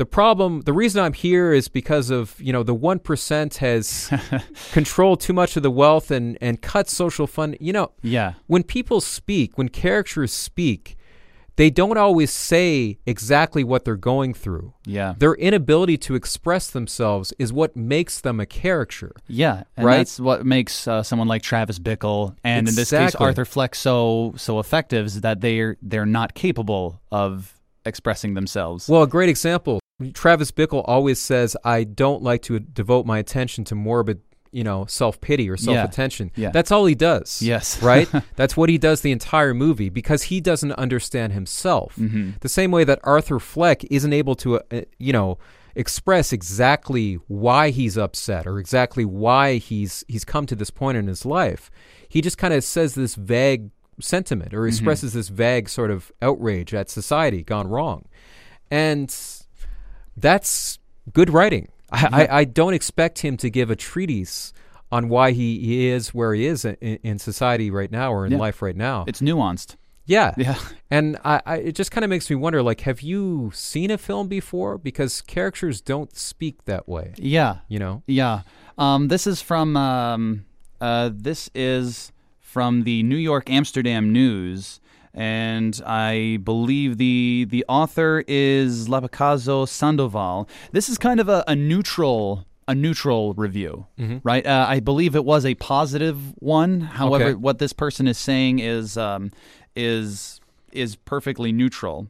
the 0.00 0.06
problem, 0.06 0.62
the 0.62 0.72
reason 0.72 1.04
I'm 1.04 1.12
here 1.12 1.52
is 1.52 1.68
because 1.68 2.08
of, 2.08 2.40
you 2.40 2.54
know, 2.54 2.62
the 2.62 2.74
1% 2.74 3.56
has 3.58 4.10
controlled 4.72 5.20
too 5.20 5.34
much 5.34 5.58
of 5.58 5.62
the 5.62 5.70
wealth 5.70 6.10
and, 6.10 6.38
and 6.40 6.62
cut 6.62 6.88
social 6.88 7.26
fund. 7.26 7.58
You 7.60 7.74
know, 7.74 7.92
yeah, 8.00 8.32
when 8.46 8.62
people 8.62 9.02
speak, 9.02 9.58
when 9.58 9.68
characters 9.68 10.32
speak, 10.32 10.96
they 11.56 11.68
don't 11.68 11.98
always 11.98 12.32
say 12.32 12.98
exactly 13.04 13.62
what 13.62 13.84
they're 13.84 13.94
going 14.14 14.32
through. 14.32 14.72
yeah, 14.86 15.16
Their 15.18 15.34
inability 15.34 15.98
to 15.98 16.14
express 16.14 16.70
themselves 16.70 17.34
is 17.38 17.52
what 17.52 17.76
makes 17.76 18.22
them 18.22 18.40
a 18.40 18.46
character. 18.46 19.12
yeah. 19.28 19.64
And 19.76 19.84
Right? 19.84 19.98
that's 19.98 20.18
what 20.18 20.46
makes 20.46 20.88
uh, 20.88 21.02
someone 21.02 21.28
like 21.28 21.42
Travis 21.42 21.78
Bickle 21.78 22.34
and 22.42 22.66
in 22.66 22.74
this 22.74 22.88
case 22.90 23.14
Arthur 23.16 23.44
Fleck 23.44 23.74
so 23.74 24.32
so 24.38 24.60
effective 24.60 25.04
is 25.04 25.20
that 25.20 25.42
they're 25.42 25.76
they're 25.82 26.06
not 26.06 26.32
capable 26.32 27.02
of 27.12 27.54
expressing 27.84 28.34
themselves. 28.34 28.88
Well, 28.88 29.02
a 29.02 29.06
great 29.06 29.28
example. 29.28 29.79
Travis 30.12 30.50
Bickle 30.50 30.84
always 30.86 31.18
says, 31.18 31.56
"I 31.64 31.84
don't 31.84 32.22
like 32.22 32.42
to 32.42 32.58
devote 32.58 33.06
my 33.06 33.18
attention 33.18 33.64
to 33.64 33.74
morbid, 33.74 34.20
you 34.50 34.64
know, 34.64 34.86
self 34.86 35.20
pity 35.20 35.48
or 35.48 35.56
self 35.56 35.76
attention." 35.76 36.30
Yeah. 36.36 36.50
That's 36.50 36.70
all 36.70 36.86
he 36.86 36.94
does. 36.94 37.42
Yes. 37.42 37.82
right. 37.82 38.08
That's 38.36 38.56
what 38.56 38.68
he 38.68 38.78
does 38.78 39.00
the 39.02 39.12
entire 39.12 39.54
movie 39.54 39.88
because 39.88 40.24
he 40.24 40.40
doesn't 40.40 40.72
understand 40.72 41.32
himself. 41.32 41.96
Mm-hmm. 41.96 42.32
The 42.40 42.48
same 42.48 42.70
way 42.70 42.84
that 42.84 43.00
Arthur 43.04 43.38
Fleck 43.38 43.84
isn't 43.90 44.12
able 44.12 44.34
to, 44.36 44.60
uh, 44.60 44.82
you 44.98 45.12
know, 45.12 45.38
express 45.74 46.32
exactly 46.32 47.14
why 47.28 47.70
he's 47.70 47.96
upset 47.96 48.46
or 48.46 48.58
exactly 48.58 49.04
why 49.04 49.56
he's 49.56 50.04
he's 50.08 50.24
come 50.24 50.46
to 50.46 50.56
this 50.56 50.70
point 50.70 50.98
in 50.98 51.06
his 51.06 51.24
life. 51.24 51.70
He 52.08 52.20
just 52.20 52.38
kind 52.38 52.54
of 52.54 52.64
says 52.64 52.94
this 52.94 53.14
vague 53.14 53.70
sentiment 54.00 54.54
or 54.54 54.66
expresses 54.66 55.12
this 55.12 55.28
vague 55.28 55.68
sort 55.68 55.90
of 55.90 56.10
outrage 56.22 56.74
at 56.74 56.90
society 56.90 57.42
gone 57.42 57.68
wrong, 57.68 58.06
and 58.70 59.14
that's 60.20 60.78
good 61.12 61.30
writing. 61.30 61.68
I, 61.92 62.08
I, 62.28 62.38
I 62.40 62.44
don't 62.44 62.74
expect 62.74 63.20
him 63.20 63.36
to 63.38 63.50
give 63.50 63.70
a 63.70 63.76
treatise 63.76 64.52
on 64.92 65.08
why 65.08 65.32
he, 65.32 65.58
he 65.60 65.88
is 65.88 66.12
where 66.14 66.34
he 66.34 66.46
is 66.46 66.64
in, 66.64 66.74
in 66.76 67.18
society 67.18 67.70
right 67.70 67.90
now 67.90 68.12
or 68.12 68.26
in 68.26 68.32
Yeah. 68.32 68.38
life 68.38 68.62
right 68.62 68.76
now. 68.76 69.04
It's 69.08 69.20
nuanced. 69.20 69.76
Yeah. 70.06 70.34
Yeah. 70.36 70.58
And 70.90 71.16
I, 71.24 71.40
I 71.46 71.56
it 71.58 71.72
just 71.76 71.92
kind 71.92 72.04
of 72.04 72.10
makes 72.10 72.28
me 72.28 72.34
wonder 72.36 72.62
like 72.62 72.80
have 72.80 73.00
you 73.00 73.52
seen 73.54 73.90
a 73.92 73.98
film 73.98 74.26
before 74.26 74.76
because 74.78 75.20
characters 75.22 75.80
don't 75.80 76.16
speak 76.16 76.64
that 76.64 76.88
way, 76.88 77.14
Yeah. 77.16 77.58
you 77.68 77.78
know? 77.78 78.02
Yeah. 78.06 78.42
Um, 78.76 79.06
this 79.08 79.26
is 79.26 79.40
from 79.42 79.76
um, 79.76 80.46
uh, 80.80 81.10
this 81.12 81.50
is 81.54 82.10
from 82.40 82.82
the 82.82 83.02
New 83.04 83.16
York 83.18 83.48
Amsterdam 83.50 84.12
News, 84.12 84.80
and 85.14 85.80
I 85.86 86.38
believe 86.42 86.96
the 86.98 87.46
the 87.48 87.64
author 87.68 88.22
is 88.28 88.88
Lapicazo 88.88 89.66
Sandoval. 89.68 90.48
This 90.72 90.88
is 90.88 90.98
kind 90.98 91.20
of 91.20 91.28
a, 91.28 91.44
a 91.48 91.56
neutral 91.56 92.46
a 92.68 92.74
neutral 92.74 93.34
review, 93.34 93.86
right? 94.22 94.46
Uh, 94.46 94.64
I 94.68 94.78
believe 94.78 95.16
it 95.16 95.24
was 95.24 95.44
a 95.44 95.54
positive 95.56 96.18
one. 96.38 96.80
However, 96.82 97.24
Okay. 97.30 97.34
what 97.34 97.58
this 97.58 97.72
person 97.72 98.06
is 98.06 98.16
saying 98.18 98.60
is 98.60 98.96
um, 98.96 99.32
is 99.74 100.40
is 100.72 100.94
perfectly 100.96 101.50
neutral. 101.50 102.06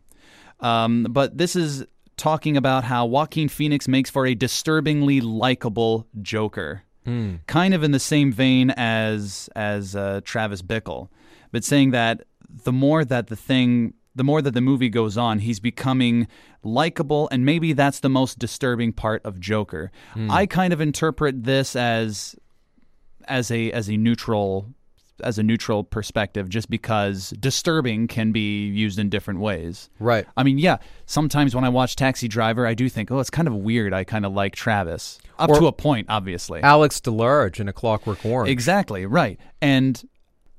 Um, 0.61 1.07
but 1.09 1.39
this 1.39 1.57
is 1.57 1.85
talking 2.19 2.59
about 2.59 2.85
how 2.85 3.07
Joaquin 3.07 3.49
Phoenix 3.49 3.89
makes 3.89 4.11
for 4.11 4.27
a 4.27 4.35
disturbingly 4.35 5.23
likable 5.23 6.07
Joker, 6.21 6.83
kind 7.47 7.73
of 7.75 7.83
in 7.83 7.93
the 7.93 7.99
same 7.99 8.31
vein 8.31 8.71
as 8.71 9.49
as 9.57 9.97
uh, 9.97 10.21
Travis 10.25 10.61
Bickle, 10.63 11.09
but 11.53 11.65
saying 11.65 11.93
that 11.93 12.25
the 12.65 12.73
more 12.73 13.05
that 13.05 13.29
the 13.29 13.37
thing, 13.37 13.95
the 14.15 14.25
more 14.25 14.43
that 14.43 14.53
the 14.53 14.61
movie 14.61 14.89
goes 14.89 15.17
on, 15.17 15.39
he's 15.41 15.61
becoming 15.61 16.27
likable, 16.63 17.29
and 17.31 17.45
maybe 17.45 17.73
that's 17.73 18.01
the 18.01 18.09
most 18.09 18.39
disturbing 18.39 18.93
part 18.93 19.25
of 19.25 19.41
Joker. 19.41 19.91
Hmm. 20.13 20.31
I 20.31 20.47
kind 20.47 20.73
of 20.73 20.81
interpret 20.81 21.45
this 21.45 21.77
as 21.77 22.37
as 23.29 23.51
a 23.51 23.71
as 23.73 23.89
a 23.89 23.97
neutral 23.97 24.67
as 25.23 25.39
a 25.39 25.43
neutral 25.43 25.85
perspective 25.85 26.49
just 26.49 26.71
because 26.71 27.31
disturbing 27.39 28.09
can 28.09 28.33
be 28.33 28.67
used 28.69 28.99
in 28.99 29.11
different 29.11 29.39
ways. 29.39 29.91
Right. 29.99 30.27
I 30.35 30.43
mean, 30.43 30.59
yeah, 30.59 30.79
sometimes 31.05 31.55
when 31.55 31.63
I 31.63 31.69
watch 31.69 31.95
Taxi 31.95 32.27
Driver, 32.27 32.67
I 32.67 32.73
do 32.73 32.89
think, 32.89 33.11
"Oh, 33.11 33.19
it's 33.21 33.29
kind 33.29 33.47
of 33.47 33.55
weird. 33.55 33.93
I 33.93 34.03
kind 34.05 34.25
of 34.25 34.33
like 34.33 34.55
Travis." 34.57 35.19
Up 35.39 35.51
Or- 35.51 35.59
to 35.61 35.67
a 35.67 35.73
point, 35.73 36.07
obviously. 36.09 36.63
Alex 36.63 37.01
DeLarge 37.01 37.61
in 37.61 37.69
A 37.69 37.73
Clockwork 37.73 38.25
Orange. 38.25 38.51
Exactly, 38.51 39.05
right. 39.07 39.39
And 39.61 40.03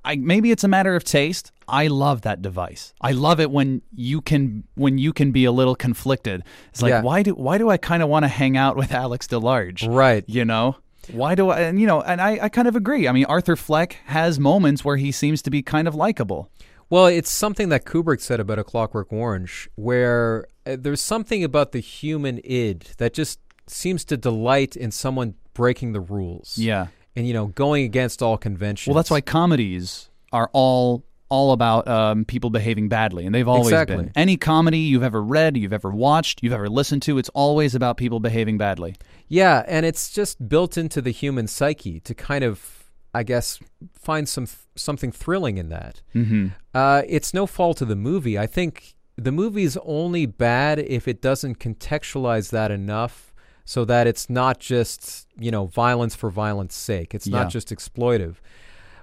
I 0.04 0.16
maybe 0.16 0.52
it's 0.52 0.64
a 0.64 0.68
matter 0.68 0.96
of 0.96 1.04
taste. 1.04 1.52
I 1.68 1.88
love 1.88 2.22
that 2.22 2.42
device. 2.42 2.94
I 3.02 3.12
love 3.12 3.40
it 3.40 3.52
when 3.52 3.82
you 3.96 4.22
can 4.22 4.64
when 4.76 4.98
you 4.98 5.14
can 5.14 5.32
be 5.32 5.46
a 5.46 5.52
little 5.52 5.76
conflicted. 5.76 6.44
It's 6.70 6.82
like, 6.82 6.90
Yeah. 6.90 7.02
why 7.02 7.24
do 7.24 7.34
why 7.36 7.58
do 7.58 7.70
I 7.70 7.78
kind 7.78 8.02
of 8.04 8.10
want 8.10 8.24
to 8.24 8.28
hang 8.30 8.58
out 8.58 8.76
with 8.76 8.92
Alex 9.04 9.28
DeLarge? 9.28 9.88
Right. 9.88 10.24
You 10.28 10.46
know? 10.46 10.78
Why 11.12 11.36
do 11.36 11.50
I 11.50 11.62
and 11.62 11.80
you 11.80 11.88
know, 11.88 12.02
and 12.02 12.22
I, 12.22 12.40
I 12.44 12.50
kind 12.50 12.68
of 12.68 12.76
agree. 12.76 13.08
I 13.08 13.12
mean, 13.12 13.26
Arthur 13.26 13.56
Fleck 13.56 13.98
has 14.06 14.40
moments 14.40 14.84
where 14.86 14.98
he 14.98 15.12
seems 15.12 15.42
to 15.44 15.50
be 15.50 15.62
kind 15.62 15.88
of 15.88 15.96
likable. 15.96 16.50
Well, 16.90 17.06
it's 17.06 17.32
something 17.32 17.70
that 17.70 17.86
Kubrick 17.86 18.20
said 18.20 18.40
about 18.42 18.60
A 18.60 18.66
Clockwork 18.66 19.14
Orange, 19.14 19.70
where 19.76 20.46
uh, 20.66 20.76
there's 20.78 21.00
something 21.02 21.42
about 21.42 21.72
the 21.72 21.80
human 21.80 22.40
id 22.44 22.90
that 22.98 23.14
just 23.14 23.40
seems 23.66 24.04
to 24.06 24.18
delight 24.18 24.76
in 24.76 24.92
someone 24.92 25.36
breaking 25.54 25.94
the 25.94 26.02
rules. 26.02 26.58
Yeah. 26.58 26.88
And, 27.16 27.28
you 27.28 27.34
know, 27.34 27.48
going 27.48 27.84
against 27.84 28.22
all 28.22 28.38
conventions. 28.38 28.88
Well, 28.88 28.96
that's 28.96 29.12
why 29.12 29.22
comedies 29.22 30.10
are 30.32 30.50
all 30.54 31.04
all 31.32 31.54
about 31.54 31.88
um, 31.88 32.26
people 32.26 32.50
behaving 32.50 32.90
badly, 32.90 33.26
and 33.26 33.34
they've 33.34 33.48
always 33.48 33.68
Exactly. 33.68 33.96
been. 33.96 34.12
Any 34.18 34.36
comedy 34.36 34.80
you've 34.80 35.02
ever 35.02 35.24
read, 35.24 35.56
you've 35.56 35.72
ever 35.72 35.90
watched, 35.90 36.44
you've 36.44 36.52
ever 36.52 36.68
listened 36.68 37.04
to, 37.04 37.18
it's 37.18 37.30
always 37.30 37.74
about 37.74 37.96
people 37.96 38.20
behaving 38.20 38.58
badly. 38.58 38.96
Yeah, 39.30 39.64
and 39.66 39.86
it's 39.86 40.10
just 40.12 40.50
built 40.50 40.78
into 40.78 41.02
the 41.02 41.12
human 41.12 41.48
psyche 41.48 42.02
to 42.02 42.14
kind 42.14 42.44
of, 42.44 42.92
I 43.14 43.24
guess, 43.24 43.60
find 43.98 44.28
some 44.28 44.46
something 44.76 45.10
thrilling 45.14 45.58
in 45.58 45.70
that. 45.70 46.02
Mm-hmm. 46.14 46.48
Uh, 46.74 47.04
it's 47.08 47.34
no 47.34 47.46
fault 47.48 47.82
of 47.82 47.88
the 47.88 47.96
movie. 47.96 48.38
I 48.38 48.46
think 48.46 48.96
the 49.16 49.32
movie's 49.32 49.78
only 49.86 50.26
bad 50.26 50.80
if 50.80 51.08
it 51.08 51.22
doesn't 51.22 51.60
contextualize 51.60 52.50
that 52.52 52.72
enough 52.72 53.31
so 53.66 53.86
that 53.86 54.08
it's 54.08 54.30
not 54.30 54.60
just, 54.60 55.28
you 55.38 55.52
know, 55.52 55.66
violence 55.66 56.16
for 56.16 56.30
violence 56.30 56.76
sake. 56.76 57.14
It's 57.14 57.28
Yeah. 57.28 57.44
not 57.44 57.50
just 57.50 57.70
exploitive. 57.70 58.36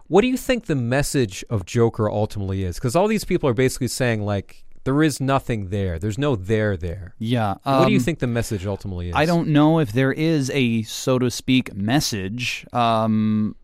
What 0.07 0.23
do 0.23 0.27
you 0.29 0.37
think 0.37 0.67
the 0.67 0.75
message 0.75 1.45
of 1.51 1.67
Joker 1.67 2.11
ultimately 2.11 2.65
is? 2.65 2.77
Because 2.77 2.97
all 2.97 3.09
these 3.09 3.25
people 3.25 3.49
are 3.49 3.55
basically 3.55 3.89
saying, 3.89 4.23
like, 4.23 4.65
there 4.85 5.03
is 5.03 5.21
nothing 5.21 5.69
there. 5.69 5.99
There's 5.99 6.17
no 6.19 6.35
there 6.35 6.77
there. 6.77 7.15
Yeah. 7.19 7.57
what 7.63 7.87
do 7.87 7.93
you 7.93 7.99
um, 7.99 8.05
think 8.05 8.21
the 8.21 8.27
message 8.27 8.65
ultimately 8.65 9.11
is? 9.11 9.15
I 9.15 9.27
don't 9.27 9.49
know 9.49 9.81
if 9.81 9.93
there 9.93 10.13
is 10.13 10.51
a 10.55 10.83
so 10.85 11.19
to 11.19 11.31
speak 11.31 11.75
message. 11.75 12.65
Um, 12.73 13.55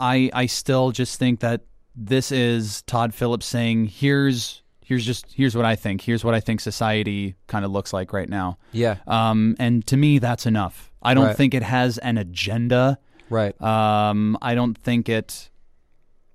I 0.00 0.30
I 0.32 0.46
still 0.46 0.90
just 0.90 1.18
think 1.18 1.38
that 1.40 1.60
this 1.94 2.32
is 2.32 2.82
Todd 2.82 3.14
Phillips 3.14 3.46
saying 3.46 3.86
here's 3.86 4.61
here's 4.92 5.06
just 5.06 5.32
here's 5.32 5.56
what 5.56 5.64
I 5.64 5.74
think. 5.76 6.02
Here's 6.02 6.22
what 6.24 6.34
I 6.34 6.40
think 6.40 6.60
society 6.60 7.34
kind 7.46 7.64
of 7.64 7.70
looks 7.70 7.92
like 7.94 8.12
right 8.12 8.28
now. 8.28 8.58
Yeah, 8.72 8.96
Um, 9.06 9.56
and 9.58 9.86
to 9.86 9.96
me, 9.96 10.18
that's 10.18 10.44
enough. 10.46 10.92
I 11.02 11.14
don't 11.14 11.26
Right. 11.28 11.36
think 11.36 11.54
it 11.54 11.62
has 11.62 11.96
an 11.98 12.18
agenda. 12.18 12.98
right. 13.30 13.54
Um, 13.62 14.36
I 14.42 14.54
don't 14.54 14.76
think 14.76 15.08
it. 15.08 15.48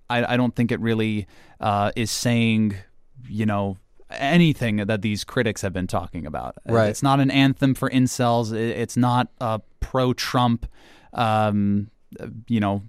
I, 0.10 0.34
I 0.34 0.38
don't 0.38 0.56
think 0.56 0.72
it 0.72 0.80
really 0.80 1.28
uh, 1.60 1.92
is 1.96 2.10
saying, 2.12 2.76
you 3.30 3.46
know, 3.46 3.78
anything 4.10 4.78
that 4.78 5.02
these 5.02 5.24
critics 5.24 5.62
have 5.62 5.74
been 5.74 5.88
talking 5.88 6.26
about. 6.26 6.56
Right. 6.66 6.90
It's 6.90 7.04
not 7.04 7.20
an 7.20 7.30
anthem 7.30 7.76
for 7.76 7.90
incels. 7.90 8.54
It's 8.54 8.96
not 8.98 9.28
a 9.42 9.60
pro-Trump, 9.82 10.66
um, 11.14 11.90
you 12.48 12.60
know, 12.62 12.84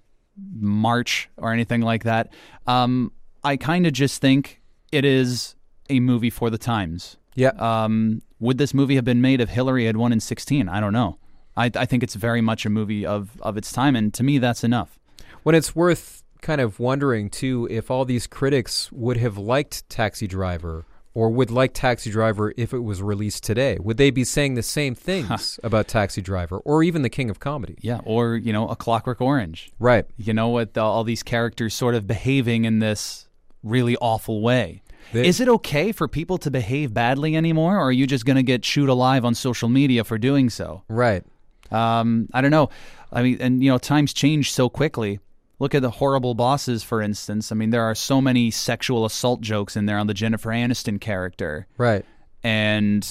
march 0.60 1.28
or 1.36 1.52
anything 1.52 1.80
like 1.82 2.04
that. 2.04 2.32
Um, 2.66 3.10
I 3.42 3.56
kind 3.56 3.86
of 3.86 3.92
just 3.92 4.20
think 4.20 4.62
it 4.92 5.04
is 5.04 5.54
a 5.88 6.00
movie 6.00 6.30
for 6.30 6.50
the 6.50 6.58
times. 6.58 7.16
yeah. 7.34 7.50
Um, 7.58 8.22
would 8.40 8.58
this 8.58 8.72
movie 8.72 8.94
have 8.94 9.04
been 9.04 9.20
made 9.20 9.40
if 9.40 9.48
Hillary 9.48 9.86
had 9.86 9.96
won 9.96 10.12
in 10.12 10.20
16? 10.20 10.68
I 10.68 10.78
don't 10.80 10.92
know. 10.92 11.18
I, 11.56 11.70
I 11.74 11.86
think 11.86 12.04
it's 12.04 12.14
very 12.14 12.40
much 12.40 12.64
a 12.64 12.70
movie 12.70 13.04
of, 13.04 13.30
of 13.42 13.56
its 13.56 13.72
time, 13.72 13.96
and 13.96 14.14
to 14.14 14.22
me, 14.22 14.38
that's 14.38 14.62
enough. 14.62 14.98
When 15.42 15.56
it's 15.56 15.74
worth 15.74 16.22
kind 16.40 16.60
of 16.60 16.78
wondering 16.78 17.28
too 17.30 17.66
if 17.68 17.90
all 17.90 18.04
these 18.04 18.28
critics 18.28 18.92
would 18.92 19.16
have 19.16 19.36
liked 19.36 19.88
Taxi 19.88 20.28
Driver 20.28 20.86
or 21.14 21.30
would 21.30 21.50
like 21.50 21.74
Taxi 21.74 22.12
Driver 22.12 22.54
if 22.56 22.72
it 22.72 22.78
was 22.78 23.02
released 23.02 23.42
today. 23.42 23.76
Would 23.80 23.96
they 23.96 24.10
be 24.10 24.22
saying 24.22 24.54
the 24.54 24.62
same 24.62 24.94
things 24.94 25.58
about 25.64 25.88
Taxi 25.88 26.22
Driver 26.22 26.58
or 26.58 26.84
even 26.84 27.02
The 27.02 27.10
King 27.10 27.28
of 27.28 27.40
Comedy? 27.40 27.76
Yeah, 27.80 27.98
or 28.04 28.36
you 28.36 28.52
know, 28.52 28.68
A 28.68 28.76
Clockwork 28.76 29.20
Orange. 29.20 29.72
Right. 29.80 30.04
You 30.16 30.32
know, 30.32 30.50
with 30.50 30.78
all 30.78 31.02
these 31.02 31.24
characters 31.24 31.74
sort 31.74 31.96
of 31.96 32.06
behaving 32.06 32.66
in 32.66 32.78
this 32.78 33.26
really 33.64 33.96
awful 33.96 34.42
way. 34.42 34.82
They- 35.12 35.26
Is 35.26 35.40
it 35.40 35.48
okay 35.48 35.92
for 35.92 36.06
people 36.08 36.38
to 36.38 36.50
behave 36.50 36.92
badly 36.92 37.34
anymore, 37.36 37.76
or 37.78 37.88
are 37.88 37.92
you 37.92 38.06
just 38.06 38.24
going 38.26 38.36
to 38.36 38.42
get 38.42 38.62
chewed 38.62 38.88
alive 38.88 39.24
on 39.24 39.34
social 39.34 39.68
media 39.68 40.04
for 40.04 40.18
doing 40.18 40.50
so? 40.50 40.82
Right. 40.88 41.24
Um, 41.70 42.28
I 42.34 42.40
don't 42.40 42.50
know. 42.50 42.70
I 43.12 43.22
mean, 43.22 43.38
and 43.40 43.62
you 43.62 43.70
know, 43.70 43.78
times 43.78 44.12
change 44.12 44.52
so 44.52 44.68
quickly. 44.68 45.20
Look 45.60 45.74
at 45.74 45.82
the 45.82 45.90
horrible 45.90 46.34
bosses, 46.34 46.82
for 46.84 47.02
instance. 47.02 47.50
I 47.50 47.54
mean, 47.56 47.70
there 47.70 47.82
are 47.82 47.94
so 47.94 48.20
many 48.20 48.50
sexual 48.50 49.04
assault 49.04 49.40
jokes 49.40 49.76
in 49.76 49.86
there 49.86 49.98
on 49.98 50.06
the 50.06 50.14
Jennifer 50.14 50.50
Aniston 50.50 51.00
character, 51.00 51.66
Right. 51.76 52.04
and 52.44 53.06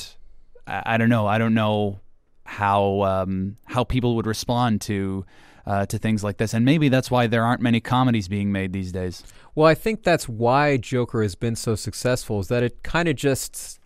I, 0.65 0.83
I 0.85 0.97
don't 0.97 1.09
know. 1.09 1.27
I 1.27 1.37
don't 1.39 1.53
know 1.53 1.99
how 2.45 3.01
um, 3.01 3.57
how 3.65 3.83
people 3.83 4.15
would 4.15 4.25
respond 4.25 4.79
to 4.81 5.25
uh, 5.67 5.85
to 5.85 5.97
things 5.99 6.23
like 6.23 6.37
this, 6.37 6.53
and 6.53 6.63
maybe 6.65 6.87
that's 6.89 7.11
why 7.11 7.27
there 7.27 7.43
aren't 7.43 7.61
many 7.61 7.79
comedies 7.79 8.27
being 8.27 8.51
made 8.51 8.71
these 8.73 8.91
days. 8.91 9.23
Well, 9.53 9.67
I 9.67 9.75
think 9.75 10.01
that's 10.03 10.27
why 10.29 10.77
Joker 10.77 11.21
has 11.21 11.35
been 11.35 11.55
so 11.55 11.75
successful 11.75 12.39
is 12.39 12.47
that 12.47 12.63
it 12.63 12.81
kind 12.83 13.07
of 13.09 13.15
just 13.15 13.79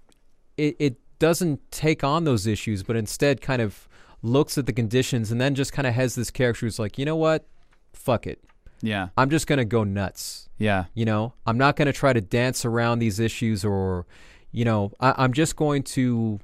it, 0.58 0.76
it 0.80 0.96
doesn't 1.20 1.60
take 1.72 2.04
on 2.04 2.24
those 2.24 2.46
issues, 2.46 2.84
but 2.84 2.96
instead 2.96 3.42
kind 3.42 3.62
of 3.62 3.88
looks 4.22 4.58
at 4.58 4.66
the 4.68 4.74
conditions 4.74 5.32
and 5.32 5.42
then 5.42 5.56
just 5.56 5.74
kind 5.74 5.88
of 5.88 5.94
has 5.96 6.14
this 6.16 6.30
character 6.30 6.66
who's 6.66 6.78
like, 6.78 6.98
you 7.00 7.06
know 7.06 7.16
what, 7.16 7.48
fuck 7.94 8.28
it, 8.28 8.40
Yeah, 8.82 9.10
I'm 9.18 9.30
just 9.32 9.48
gonna 9.48 9.66
go 9.66 9.84
nuts. 9.84 10.50
yeah, 10.60 10.86
You 10.94 11.06
know, 11.06 11.34
I'm 11.48 11.58
not 11.58 11.76
going 11.76 11.88
to 11.88 11.94
try 11.94 12.14
to 12.14 12.22
dance 12.22 12.64
around 12.66 13.00
these 13.00 13.20
issues 13.20 13.66
or, 13.66 14.06
you 14.52 14.64
know, 14.64 14.92
I, 15.00 15.16
I'm 15.18 15.34
just 15.34 15.56
going 15.56 15.82
to 15.98 16.40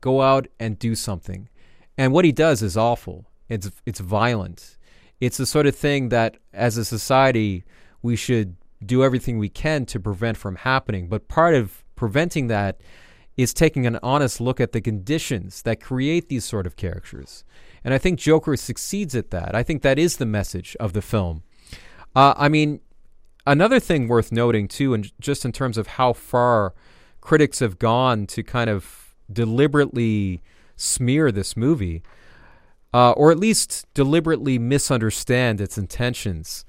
go 0.00 0.22
out 0.22 0.46
and 0.58 0.78
do 0.78 0.94
something. 0.94 1.50
And 1.98 2.14
what 2.14 2.24
he 2.24 2.32
does 2.32 2.62
is 2.62 2.76
awful. 2.78 3.26
It's 3.52 3.70
it's 3.86 4.00
violent. 4.00 4.78
It's 5.20 5.36
the 5.36 5.46
sort 5.46 5.66
of 5.66 5.76
thing 5.76 6.08
that, 6.08 6.38
as 6.52 6.76
a 6.76 6.84
society, 6.84 7.64
we 8.02 8.16
should 8.16 8.56
do 8.84 9.04
everything 9.04 9.38
we 9.38 9.48
can 9.48 9.86
to 9.86 10.00
prevent 10.00 10.36
from 10.36 10.56
happening. 10.56 11.08
But 11.08 11.28
part 11.28 11.54
of 11.54 11.84
preventing 11.94 12.48
that 12.48 12.80
is 13.36 13.54
taking 13.54 13.86
an 13.86 13.98
honest 14.02 14.40
look 14.40 14.60
at 14.60 14.72
the 14.72 14.80
conditions 14.80 15.62
that 15.62 15.80
create 15.80 16.28
these 16.28 16.44
sort 16.44 16.66
of 16.66 16.76
characters. 16.76 17.44
And 17.84 17.94
I 17.94 17.98
think 17.98 18.18
Joker 18.18 18.56
succeeds 18.56 19.14
at 19.14 19.30
that. 19.30 19.54
I 19.54 19.62
think 19.62 19.82
that 19.82 19.98
is 19.98 20.16
the 20.16 20.26
message 20.26 20.76
of 20.80 20.92
the 20.92 21.02
film. 21.02 21.42
Uh, 22.14 22.34
I 22.36 22.48
mean, 22.48 22.80
another 23.46 23.80
thing 23.80 24.08
worth 24.08 24.32
noting 24.32 24.68
too, 24.68 24.94
and 24.94 25.10
just 25.20 25.44
in 25.44 25.52
terms 25.52 25.78
of 25.78 25.86
how 25.86 26.12
far 26.12 26.74
critics 27.20 27.60
have 27.60 27.78
gone 27.78 28.26
to 28.28 28.42
kind 28.42 28.68
of 28.68 29.14
deliberately 29.32 30.42
smear 30.76 31.30
this 31.32 31.56
movie, 31.56 32.02
uh, 32.94 33.12
or 33.12 33.30
at 33.30 33.38
least 33.38 33.86
deliberately 33.94 34.58
misunderstand 34.58 35.60
its 35.60 35.78
intentions, 35.78 36.64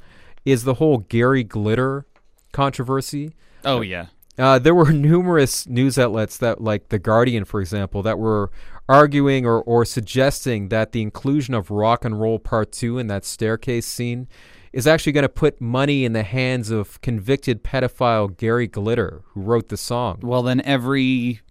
is 0.46 0.64
the 0.64 0.76
whole 0.76 1.00
Gary 1.00 1.44
Glitter 1.44 2.06
controversy. 2.52 3.34
oh 3.66 3.82
yeah, 3.82 4.08
Uh, 4.38 4.60
there 4.60 4.76
were 4.76 4.92
numerous 5.12 5.68
news 5.68 5.98
outlets 6.00 6.38
that, 6.38 6.62
like 6.62 6.90
The 6.90 7.00
Guardian, 7.00 7.46
for 7.46 7.62
example, 7.62 8.02
that 8.04 8.20
were 8.20 8.52
arguing 8.90 9.46
or, 9.46 9.62
or 9.62 9.86
suggesting 9.86 10.70
that 10.70 10.92
the 10.92 11.02
inclusion 11.02 11.54
of 11.54 11.72
Rock 11.72 12.04
and 12.04 12.20
Roll 12.20 12.38
Part 12.40 12.72
2 12.74 13.00
in 13.00 13.08
that 13.08 13.24
staircase 13.26 13.86
scene 13.86 14.28
is 14.74 14.86
actually 14.88 15.14
going 15.14 15.22
to 15.24 15.30
put 15.30 15.62
money 15.62 16.04
in 16.04 16.14
the 16.14 16.24
hands 16.24 16.70
of 16.72 17.00
convicted 17.02 17.64
pedophile 17.64 18.36
Gary 18.36 18.68
Glitter, 18.68 19.22
who 19.30 19.42
wrote 19.42 19.70
the 19.70 19.78
song. 19.78 20.20
Well, 20.22 20.44
then 20.44 20.62
every 20.62 21.42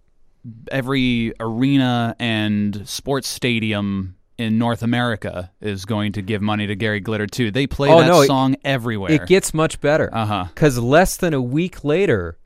every 0.71 1.33
arena 1.39 2.15
and 2.19 2.87
sports 2.87 3.29
stadium 3.29 4.15
in 4.37 4.57
North 4.57 4.81
America 4.83 5.51
is 5.61 5.85
going 5.85 6.11
to 6.13 6.21
give 6.21 6.41
money 6.41 6.65
to 6.67 6.75
Gary 6.75 6.99
Glitter 6.99 7.27
too. 7.27 7.51
They 7.51 7.67
play 7.67 7.89
Oh, 7.89 7.99
that 7.99 8.07
no, 8.07 8.21
it- 8.21 8.27
song 8.27 8.55
everywhere. 8.63 9.11
It 9.11 9.27
gets 9.27 9.53
much 9.53 9.79
better. 9.81 10.09
uh 10.13 10.25
huh. 10.25 10.45
because 10.53 10.77
less 10.79 11.17
than 11.17 11.33
a 11.33 11.41
week 11.41 11.83
later 11.83 12.37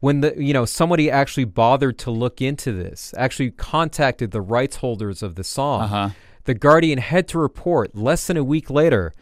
when 0.00 0.20
the 0.22 0.34
you 0.42 0.52
know 0.52 0.64
somebody 0.64 1.10
actually 1.10 1.44
bothered 1.44 1.98
to 1.98 2.10
look 2.10 2.40
into 2.40 2.72
this 2.72 3.12
actually 3.18 3.50
contacted 3.50 4.30
the 4.30 4.40
rights 4.40 4.76
holders 4.76 5.22
of 5.22 5.34
the 5.34 5.44
song 5.44 5.82
Uh 5.82 5.86
huh. 5.86 6.08
the 6.44 6.54
guardian 6.54 6.98
had 6.98 7.28
to 7.28 7.38
report 7.38 7.94
less 7.94 8.26
than 8.26 8.36
a 8.38 8.44
week 8.44 8.70
later 8.70 9.14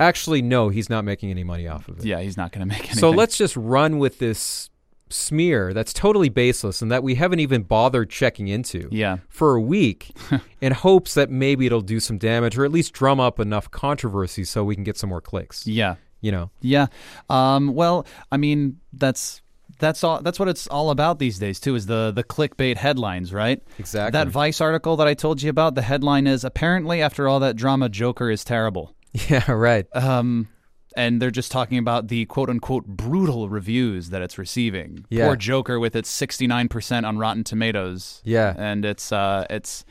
actually 0.00 0.40
no 0.40 0.70
he's 0.70 0.88
not 0.88 1.04
making 1.04 1.30
any 1.30 1.44
money 1.44 1.68
off 1.68 1.86
of 1.88 1.98
it 1.98 2.04
Yeah, 2.06 2.20
he's 2.20 2.36
not 2.38 2.50
going 2.50 2.60
to 2.60 2.66
make 2.66 2.78
anything. 2.80 2.96
so 2.98 3.10
let's 3.10 3.36
just 3.36 3.56
run 3.56 3.98
with 3.98 4.18
this 4.18 4.70
smear 5.12 5.72
that's 5.74 5.92
totally 5.92 6.28
baseless 6.28 6.82
and 6.82 6.90
that 6.90 7.02
we 7.02 7.14
haven't 7.14 7.40
even 7.40 7.62
bothered 7.62 8.10
checking 8.10 8.48
into 8.48 8.88
Yeah. 8.90 9.18
for 9.28 9.54
a 9.54 9.60
week 9.60 10.10
in 10.60 10.72
hopes 10.72 11.14
that 11.14 11.30
maybe 11.30 11.66
it'll 11.66 11.80
do 11.82 12.00
some 12.00 12.18
damage 12.18 12.56
or 12.58 12.64
at 12.64 12.72
least 12.72 12.92
drum 12.92 13.20
up 13.20 13.38
enough 13.38 13.70
controversy 13.70 14.44
so 14.44 14.64
we 14.64 14.74
can 14.74 14.84
get 14.84 14.96
some 14.96 15.10
more 15.10 15.20
clicks 15.20 15.66
Yeah. 15.66 15.96
you 16.20 16.32
know 16.32 16.50
Yeah. 16.60 16.86
Um, 17.30 17.74
well, 17.74 18.06
I 18.30 18.36
mean, 18.36 18.78
that's 18.92 19.40
that's 19.78 20.04
all. 20.04 20.20
That's 20.22 20.38
what 20.38 20.48
it's 20.48 20.66
all 20.68 20.90
about 20.90 21.18
these 21.18 21.38
days 21.40 21.58
too. 21.58 21.74
Is 21.74 21.86
the 21.86 22.12
the 22.14 22.22
clickbait 22.22 22.76
headlines, 22.76 23.32
right? 23.32 23.60
exactly 23.78 24.12
That 24.16 24.28
Vice 24.28 24.60
article 24.60 24.96
that 24.98 25.08
I 25.08 25.14
told 25.14 25.42
you 25.42 25.50
about. 25.50 25.74
The 25.74 25.82
headline 25.82 26.26
is 26.28 26.44
apparently 26.44 27.02
after 27.02 27.26
all 27.26 27.40
that 27.40 27.56
drama, 27.56 27.88
Joker 27.88 28.30
is 28.30 28.44
terrible. 28.44 28.94
yeah 29.28 29.50
right 29.50 29.86
Um, 29.96 30.48
and 30.96 31.20
they're 31.20 31.30
just 31.30 31.50
talking 31.50 31.78
about 31.78 32.08
the 32.08 32.26
quote 32.26 32.50
unquote 32.50 32.86
brutal 32.86 33.48
reviews 33.48 34.10
that 34.10 34.22
it's 34.22 34.38
receiving. 34.38 35.04
Yeah. 35.08 35.26
Poor 35.26 35.36
Joker 35.36 35.78
with 35.80 35.96
its 35.96 36.08
sixty 36.08 36.46
nine 36.46 36.68
percent 36.68 37.06
on 37.06 37.18
Rotten 37.18 37.44
Tomatoes. 37.44 38.22
yeah 38.24 38.54
And 38.56 38.84
it's 38.84 39.12
uh 39.12 39.46
it's 39.50 39.84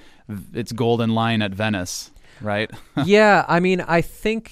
it's 0.53 0.71
Golden 0.71 1.13
Lion 1.13 1.41
at 1.41 1.51
Venice, 1.53 2.11
right? 2.39 2.71
yeah, 3.05 3.45
I 3.47 3.59
mean, 3.59 3.81
I 3.81 4.01
think 4.01 4.51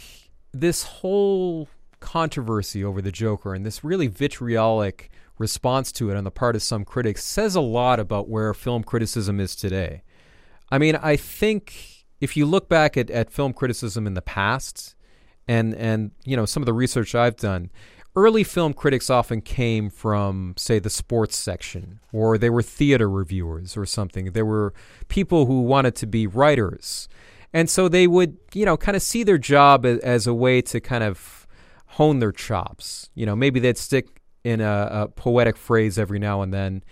this 0.51 0.83
whole 0.83 1.69
controversy 1.99 2.83
over 2.83 3.01
the 3.01 3.11
Joker 3.11 3.53
and 3.53 3.65
this 3.65 3.83
really 3.83 4.07
vitriolic 4.07 5.09
response 5.37 5.91
to 5.93 6.09
it 6.09 6.17
on 6.17 6.23
the 6.23 6.31
part 6.31 6.55
of 6.55 6.63
some 6.63 6.83
critics 6.83 7.23
says 7.23 7.55
a 7.55 7.61
lot 7.61 7.99
about 7.99 8.27
where 8.27 8.53
film 8.53 8.83
criticism 8.83 9.39
is 9.39 9.55
today. 9.55 10.03
I 10.71 10.77
mean, 10.77 10.95
I 10.97 11.15
think 11.15 12.05
if 12.19 12.35
you 12.35 12.45
look 12.45 12.67
back 12.67 12.97
at, 12.97 13.09
at 13.09 13.31
film 13.31 13.53
criticism 13.53 14.05
in 14.05 14.13
the 14.13 14.21
past 14.21 14.95
and 15.49 15.73
and 15.75 16.11
you 16.23 16.37
know 16.37 16.45
some 16.45 16.61
of 16.61 16.67
the 16.67 16.73
research 16.73 17.15
I've 17.15 17.35
done, 17.35 17.71
early 18.15 18.43
film 18.43 18.73
critics 18.73 19.09
often 19.09 19.41
came 19.41 19.89
from 19.89 20.53
say 20.57 20.77
the 20.77 20.91
sports 20.91 21.35
section 21.35 21.99
or 22.13 22.37
they 22.37 22.51
were 22.51 22.61
theater 22.61 23.09
reviewers 23.09 23.75
or 23.75 23.85
something. 23.85 24.31
There 24.31 24.45
were 24.45 24.73
people 25.07 25.47
who 25.47 25.61
wanted 25.61 25.95
to 25.95 26.07
be 26.07 26.27
writers. 26.27 27.09
And 27.51 27.67
so 27.67 27.87
they 27.87 28.05
would, 28.05 28.37
you 28.53 28.63
know, 28.63 28.77
kind 28.77 28.95
of 28.95 29.01
see 29.01 29.23
their 29.23 29.39
job 29.39 29.83
as, 29.83 29.97
as 29.99 30.27
a 30.27 30.35
way 30.35 30.61
to 30.61 30.79
kind 30.79 31.03
of 31.03 31.47
hone 31.87 32.19
their 32.19 32.31
chops. 32.31 33.09
You 33.15 33.25
know, 33.25 33.35
maybe 33.35 33.59
they'd 33.59 33.77
stick 33.77 34.21
in 34.43 34.61
a, 34.61 34.87
a 34.91 35.07
poetic 35.07 35.57
phrase 35.57 35.97
every 35.97 36.19
now 36.19 36.43
and 36.43 36.53
then. 36.53 36.83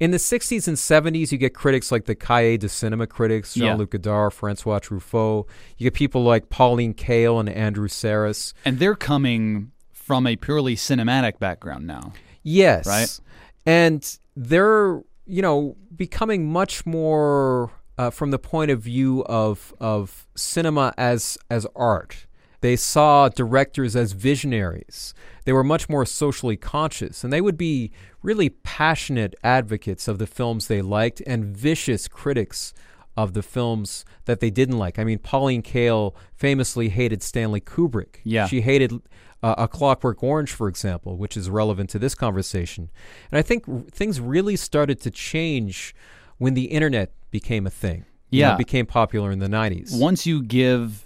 In 0.00 0.10
the 0.10 0.16
60s 0.16 0.66
and 0.66 0.76
70s, 0.76 1.30
you 1.30 1.38
get 1.38 1.54
critics 1.54 1.92
like 1.92 2.06
the 2.06 2.16
Cahiers 2.16 2.58
de 2.58 2.68
Cinema 2.68 3.06
critics, 3.06 3.54
Jean-Luc 3.54 3.90
Godard, 3.90 4.32
Francois 4.32 4.80
Truffaut. 4.80 5.46
You 5.78 5.84
get 5.84 5.94
people 5.94 6.24
like 6.24 6.50
Pauline 6.50 6.94
Kael 6.94 7.38
and 7.38 7.48
Andrew 7.48 7.88
Sarris. 7.88 8.54
and 8.64 8.78
they're 8.78 8.96
coming 8.96 9.70
from 9.92 10.26
a 10.26 10.36
purely 10.36 10.76
cinematic 10.76 11.38
background 11.38 11.86
now. 11.86 12.12
Yes. 12.42 12.86
Right? 12.86 13.20
And 13.64 14.18
they're, 14.36 15.02
you 15.26 15.42
know, 15.42 15.76
becoming 15.94 16.50
much 16.50 16.84
more 16.84 17.70
uh, 17.96 18.10
from 18.10 18.30
the 18.30 18.38
point 18.38 18.70
of 18.70 18.80
view 18.80 19.24
of 19.24 19.72
of 19.80 20.26
cinema 20.36 20.92
as 20.98 21.38
as 21.50 21.66
art. 21.76 22.26
They 22.64 22.76
saw 22.76 23.28
directors 23.28 23.94
as 23.94 24.12
visionaries. 24.12 25.12
They 25.44 25.52
were 25.52 25.62
much 25.62 25.90
more 25.90 26.06
socially 26.06 26.56
conscious, 26.56 27.22
and 27.22 27.30
they 27.30 27.42
would 27.42 27.58
be 27.58 27.90
really 28.22 28.48
passionate 28.48 29.34
advocates 29.44 30.08
of 30.08 30.16
the 30.18 30.26
films 30.26 30.66
they 30.66 30.80
liked 30.80 31.20
and 31.26 31.44
vicious 31.44 32.08
critics 32.08 32.72
of 33.18 33.34
the 33.34 33.42
films 33.42 34.06
that 34.24 34.40
they 34.40 34.48
didn't 34.48 34.78
like. 34.78 34.98
I 34.98 35.04
mean, 35.04 35.18
Pauline 35.18 35.62
Kael 35.62 36.14
famously 36.34 36.88
hated 36.88 37.22
Stanley 37.22 37.60
Kubrick. 37.60 38.20
Yeah. 38.24 38.46
She 38.46 38.62
hated 38.62 38.94
uh, 39.42 39.56
A 39.58 39.68
Clockwork 39.68 40.22
Orange, 40.22 40.50
for 40.52 40.66
example, 40.66 41.18
which 41.18 41.36
is 41.36 41.50
relevant 41.50 41.90
to 41.90 41.98
this 41.98 42.14
conversation. 42.14 42.90
And 43.30 43.38
I 43.38 43.42
think 43.42 43.68
r- 43.68 43.82
things 43.90 44.22
really 44.22 44.56
started 44.56 45.02
to 45.02 45.10
change 45.10 45.94
when 46.38 46.54
the 46.54 46.64
internet 46.64 47.12
became 47.30 47.66
a 47.66 47.70
thing. 47.70 48.06
You 48.30 48.40
know, 48.40 48.48
Yeah. 48.48 48.54
it 48.54 48.58
became 48.58 48.86
popular 48.86 49.30
in 49.30 49.38
the 49.40 49.48
90s. 49.48 50.00
Once 50.00 50.24
you 50.24 50.42
give 50.42 51.03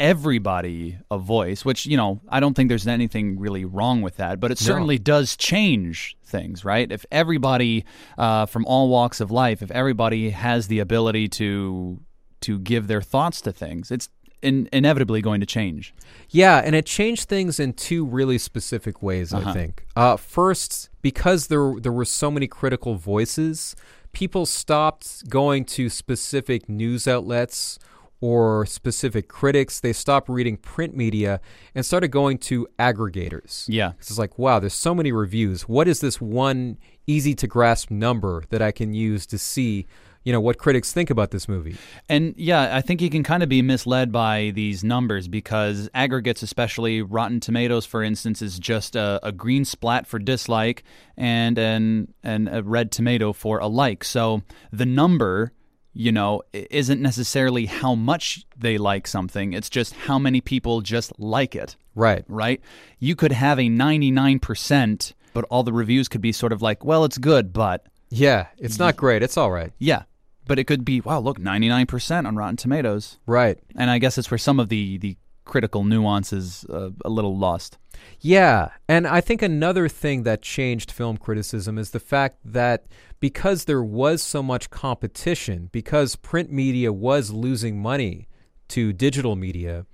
everybody 0.00 0.98
a 1.10 1.18
voice, 1.18 1.64
which, 1.64 1.86
you 1.86 1.96
know, 1.96 2.20
I 2.28 2.40
don't 2.40 2.54
think 2.54 2.68
there's 2.68 2.86
anything 2.88 3.38
really 3.38 3.64
wrong 3.64 4.02
with 4.02 4.16
that, 4.16 4.40
but 4.40 4.50
it 4.50 4.58
certainly 4.58 4.98
does 4.98 5.36
change 5.36 6.16
things, 6.24 6.64
right? 6.64 6.90
If 6.90 7.04
everybody 7.12 7.84
uh, 8.18 8.46
from 8.46 8.64
all 8.64 8.88
walks 8.88 9.20
of 9.20 9.30
life, 9.30 9.62
if 9.62 9.70
everybody 9.70 10.30
has 10.30 10.66
the 10.66 10.80
ability 10.80 11.28
to 11.28 12.00
to 12.40 12.58
give 12.58 12.86
their 12.88 13.02
thoughts 13.02 13.42
to 13.42 13.52
things, 13.52 13.90
it's 13.90 14.08
in, 14.40 14.66
inevitably 14.72 15.20
going 15.20 15.40
to 15.40 15.46
change. 15.46 15.92
Yeah, 16.30 16.62
and 16.64 16.74
it 16.74 16.86
changed 16.86 17.28
things 17.28 17.60
in 17.60 17.74
two 17.74 18.06
really 18.06 18.38
specific 18.38 19.02
ways. 19.02 19.34
I 19.34 19.40
Uh-huh. 19.40 19.52
think. 19.52 19.84
Uh, 19.94 20.16
first, 20.16 20.88
because 21.02 21.48
there 21.48 21.74
there 21.78 21.92
were 21.92 22.06
so 22.06 22.30
many 22.30 22.46
critical 22.48 22.94
voices, 22.94 23.76
people 24.12 24.46
stopped 24.46 25.28
going 25.28 25.66
to 25.66 25.90
specific 25.90 26.68
news 26.68 27.06
outlets 27.06 27.78
or 28.20 28.66
specific 28.66 29.28
critics. 29.28 29.80
They 29.80 29.92
stopped 29.92 30.28
reading 30.28 30.56
print 30.56 30.96
media 30.96 31.40
and 31.74 31.84
started 31.84 32.08
going 32.08 32.38
to 32.38 32.68
aggregators. 32.78 33.64
Yeah. 33.68 33.92
It's 33.98 34.18
like, 34.18 34.38
wow, 34.38 34.58
there's 34.58 34.74
so 34.74 34.94
many 34.94 35.12
reviews. 35.12 35.62
What 35.62 35.88
is 35.88 36.00
this 36.00 36.20
one 36.20 36.78
easy 37.06 37.34
to 37.34 37.46
grasp 37.46 37.90
number 37.90 38.44
that 38.50 38.62
I 38.62 38.72
can 38.72 38.92
use 38.92 39.26
to 39.26 39.38
see, 39.38 39.86
you 40.22 40.32
know, 40.32 40.40
what 40.40 40.58
critics 40.58 40.92
think 40.92 41.08
about 41.08 41.30
this 41.30 41.48
movie? 41.48 41.76
And 42.08 42.34
yeah, 42.36 42.76
I 42.76 42.82
think 42.82 43.00
you 43.00 43.08
can 43.08 43.22
kind 43.22 43.42
of 43.42 43.48
be 43.48 43.62
misled 43.62 44.12
by 44.12 44.52
these 44.54 44.84
numbers 44.84 45.26
because 45.26 45.88
aggregates, 45.94 46.42
especially 46.42 47.00
Rotten 47.00 47.40
Tomatoes, 47.40 47.86
for 47.86 48.02
instance, 48.02 48.42
is 48.42 48.58
just 48.58 48.96
a, 48.96 49.18
a 49.22 49.32
green 49.32 49.64
splat 49.64 50.06
for 50.06 50.18
dislike 50.18 50.84
and 51.16 51.58
an 51.58 52.12
and 52.22 52.48
a 52.50 52.62
red 52.62 52.92
tomato 52.92 53.32
for 53.32 53.58
a 53.58 53.66
like. 53.66 54.04
So 54.04 54.42
the 54.70 54.86
number, 54.86 55.52
you 55.92 56.12
know, 56.12 56.42
isn't 56.52 57.00
necessarily 57.00 57.66
how 57.66 57.94
much 57.94 58.44
they 58.56 58.78
like 58.78 59.06
something. 59.06 59.52
It's 59.52 59.68
just 59.70 59.94
how 59.94 60.18
many 60.18 60.40
people 60.40 60.80
just 60.82 61.18
like 61.18 61.54
it, 61.56 61.76
Right. 61.94 62.24
right? 62.28 62.60
You 62.98 63.16
could 63.16 63.32
have 63.32 63.58
a 63.58 63.68
ninety 63.68 64.10
nine 64.10 64.38
percent, 64.38 65.14
but 65.34 65.44
all 65.50 65.62
the 65.62 65.72
reviews 65.72 66.08
could 66.08 66.20
be 66.20 66.32
sort 66.32 66.52
of 66.52 66.62
like, 66.62 66.84
well, 66.84 67.04
it's 67.04 67.18
good, 67.18 67.52
but 67.52 67.86
Yeah, 68.10 68.46
it's 68.58 68.78
not 68.78 68.96
great. 68.96 69.22
It's 69.22 69.36
all 69.36 69.50
right. 69.50 69.72
yeah. 69.78 70.02
But 70.46 70.58
it 70.58 70.64
could 70.64 70.84
be, 70.84 71.00
wow, 71.00 71.20
look, 71.20 71.38
99% 71.38 72.26
on 72.26 72.34
Rotten 72.34 72.56
Tomatoes. 72.56 73.18
Right. 73.24 73.56
And 73.76 73.88
I 73.88 73.98
guess 74.00 74.18
it's 74.18 74.32
where 74.32 74.38
some 74.38 74.58
of 74.58 74.68
the 74.68 74.98
the 74.98 75.16
critical 75.50 75.84
nuance 75.84 76.32
is 76.32 76.64
uh, 76.70 76.90
a 77.04 77.10
little 77.10 77.36
lost. 77.36 77.76
Yeah, 78.20 78.70
and 78.88 79.06
I 79.06 79.20
think 79.20 79.42
another 79.42 79.88
thing 79.88 80.22
that 80.22 80.40
changed 80.40 80.90
film 80.92 81.16
criticism 81.16 81.76
is 81.76 81.90
the 81.90 82.00
fact 82.00 82.38
that 82.44 82.86
because 83.18 83.64
there 83.64 83.82
was 83.82 84.22
so 84.22 84.42
much 84.42 84.70
competition, 84.70 85.68
because 85.72 86.16
print 86.16 86.50
media 86.50 86.92
was 86.92 87.32
losing 87.32 87.82
money 87.82 88.28
to 88.68 88.92
digital 88.92 89.36
media, 89.36 89.86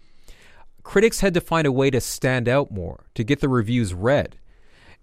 critics 0.83 1.21
had 1.21 1.35
to 1.35 1.41
find 1.41 1.67
a 1.67 1.73
way 1.73 1.91
to 1.91 2.01
stand 2.01 2.49
out 2.49 2.71
more, 2.71 3.07
to 3.15 3.25
get 3.25 3.41
the 3.41 3.49
reviews 3.49 3.95
read. 3.95 4.39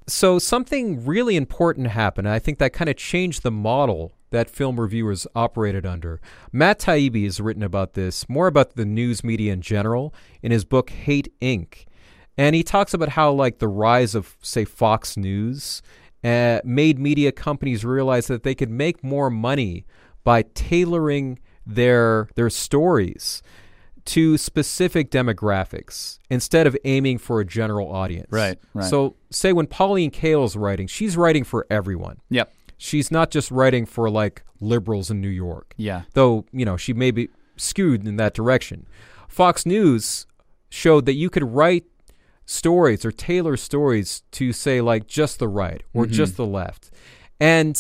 So 0.08 0.38
something 0.38 1.04
really 1.04 1.36
important 1.36 1.88
happened. 1.88 2.30
I 2.30 2.40
think 2.40 2.60
that 2.60 2.74
kind 2.74 2.90
of 2.90 2.96
changed 2.96 3.42
the 3.42 3.52
model 3.52 4.14
that 4.34 4.49
film 4.49 4.80
reviewers 4.80 5.26
operated 5.35 5.85
under. 5.85 6.19
Matt 6.51 6.80
Taibbi 6.80 7.23
has 7.23 7.39
written 7.39 7.64
about 7.64 7.93
this, 7.93 8.27
more 8.27 8.47
about 8.47 8.76
the 8.76 8.84
news 8.84 9.23
media 9.23 9.53
in 9.53 9.61
general, 9.61 10.14
in 10.41 10.51
his 10.51 10.65
book 10.65 10.89
Hate 10.89 11.31
Inc. 11.39 11.85
And 12.35 12.55
he 12.55 12.64
talks 12.64 12.93
about 12.93 13.10
how, 13.10 13.31
like, 13.31 13.60
the 13.60 13.68
rise 13.68 14.15
of, 14.15 14.35
say, 14.41 14.65
Fox 14.65 15.15
News 15.15 15.84
uh, 16.23 16.60
made 16.64 16.97
media 16.99 17.31
companies 17.31 17.85
realize 17.85 18.27
that 18.27 18.43
they 18.43 18.55
could 18.55 18.72
make 18.72 19.03
more 19.03 19.30
money 19.30 19.85
by 20.23 20.41
tailoring 20.53 21.39
their 21.65 22.27
their 22.35 22.49
stories 22.49 23.41
to 24.05 24.38
specific 24.38 25.11
demographics 25.11 26.18
instead 26.30 26.68
of 26.68 26.76
aiming 26.84 27.18
for 27.18 27.39
a 27.39 27.45
general 27.45 27.89
audience. 27.93 28.27
Right, 28.31 28.57
right. 28.73 28.89
So, 28.89 29.15
say 29.30 29.53
when 29.53 29.68
Pauline 29.68 30.11
Kael's 30.11 30.55
writing, 30.57 30.88
she's 30.88 31.15
writing 31.15 31.43
for 31.43 31.65
everyone. 31.69 32.18
Yep. 32.30 32.51
She's 32.84 33.10
not 33.10 33.31
just 33.31 33.49
writing 33.49 33.85
for 33.85 34.10
like 34.10 34.43
liberals 34.60 35.10
in 35.10 35.22
New 35.22 35.30
York. 35.30 35.73
Yeah. 35.77 36.01
Though, 36.15 36.45
you 36.51 36.65
know, 36.65 36.76
she 36.76 36.91
may 36.91 37.11
be 37.11 37.30
skewed 37.55 38.05
in 38.05 38.18
that 38.18 38.34
direction. 38.34 38.88
Fox 39.30 39.65
News 39.65 40.27
showed 40.69 41.05
that 41.05 41.14
you 41.14 41.30
could 41.30 41.43
write 41.43 41.85
stories 42.45 43.05
or 43.05 43.11
tailor 43.14 43.55
stories 43.55 44.23
to 44.31 44.51
say 44.51 44.81
like 44.81 45.07
just 45.07 45.39
the 45.39 45.47
right 45.47 45.81
or 45.93 46.05
just 46.05 46.35
the 46.35 46.45
left. 46.45 46.91
And 47.39 47.80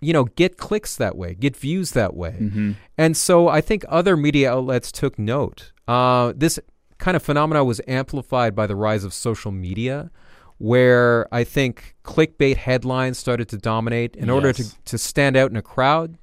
you 0.00 0.12
know, 0.12 0.24
get 0.24 0.56
clicks 0.56 0.94
that 0.96 1.16
way, 1.16 1.34
get 1.34 1.56
views 1.56 1.90
that 1.90 2.14
way. 2.14 2.36
And 2.96 3.16
so 3.16 3.48
I 3.48 3.60
think 3.60 3.84
other 3.88 4.16
media 4.16 4.52
outlets 4.52 4.92
took 4.92 5.18
note. 5.18 5.72
Uh, 5.88 6.32
this 6.36 6.60
kind 6.98 7.16
of 7.16 7.24
phenomena 7.24 7.64
was 7.64 7.80
amplified 7.88 8.54
by 8.54 8.68
the 8.68 8.76
rise 8.76 9.02
of 9.02 9.12
social 9.12 9.50
media, 9.50 10.12
where 10.58 11.26
I 11.32 11.44
think 11.44 11.94
clickbait 12.04 12.56
headlines 12.56 13.18
started 13.18 13.48
to 13.50 13.58
dominate. 13.58 14.16
In 14.16 14.30
order 14.30 14.52
to, 14.52 14.84
to 14.84 14.98
stand 14.98 15.36
out 15.36 15.50
in 15.50 15.56
a 15.56 15.62
crowd, 15.62 16.18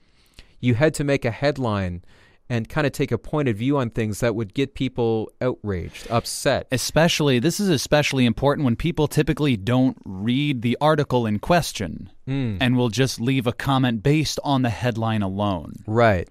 you 0.59 0.75
had 0.75 0.93
to 0.95 1.03
make 1.03 1.25
a 1.25 1.31
headline 1.31 2.03
and 2.51 2.67
kind 2.67 2.85
of 2.85 2.91
take 2.91 3.13
a 3.13 3.17
point 3.17 3.47
of 3.47 3.55
view 3.55 3.77
on 3.77 3.89
things 3.89 4.19
that 4.19 4.35
would 4.35 4.53
get 4.53 4.73
people 4.73 5.31
outraged, 5.41 6.05
upset. 6.11 6.67
Especially, 6.69 7.39
this 7.39 7.61
is 7.61 7.69
especially 7.69 8.25
important 8.25 8.65
when 8.65 8.75
people 8.75 9.07
typically 9.07 9.55
don't 9.55 9.97
read 10.03 10.61
the 10.61 10.77
article 10.81 11.25
in 11.25 11.39
question 11.39 12.11
hmm. 12.25 12.57
and 12.59 12.75
will 12.75 12.89
just 12.89 13.21
leave 13.21 13.47
a 13.47 13.53
comment 13.53 14.03
based 14.03 14.37
on 14.43 14.63
the 14.63 14.69
headline 14.69 15.21
alone. 15.21 15.75
Right. 15.87 16.27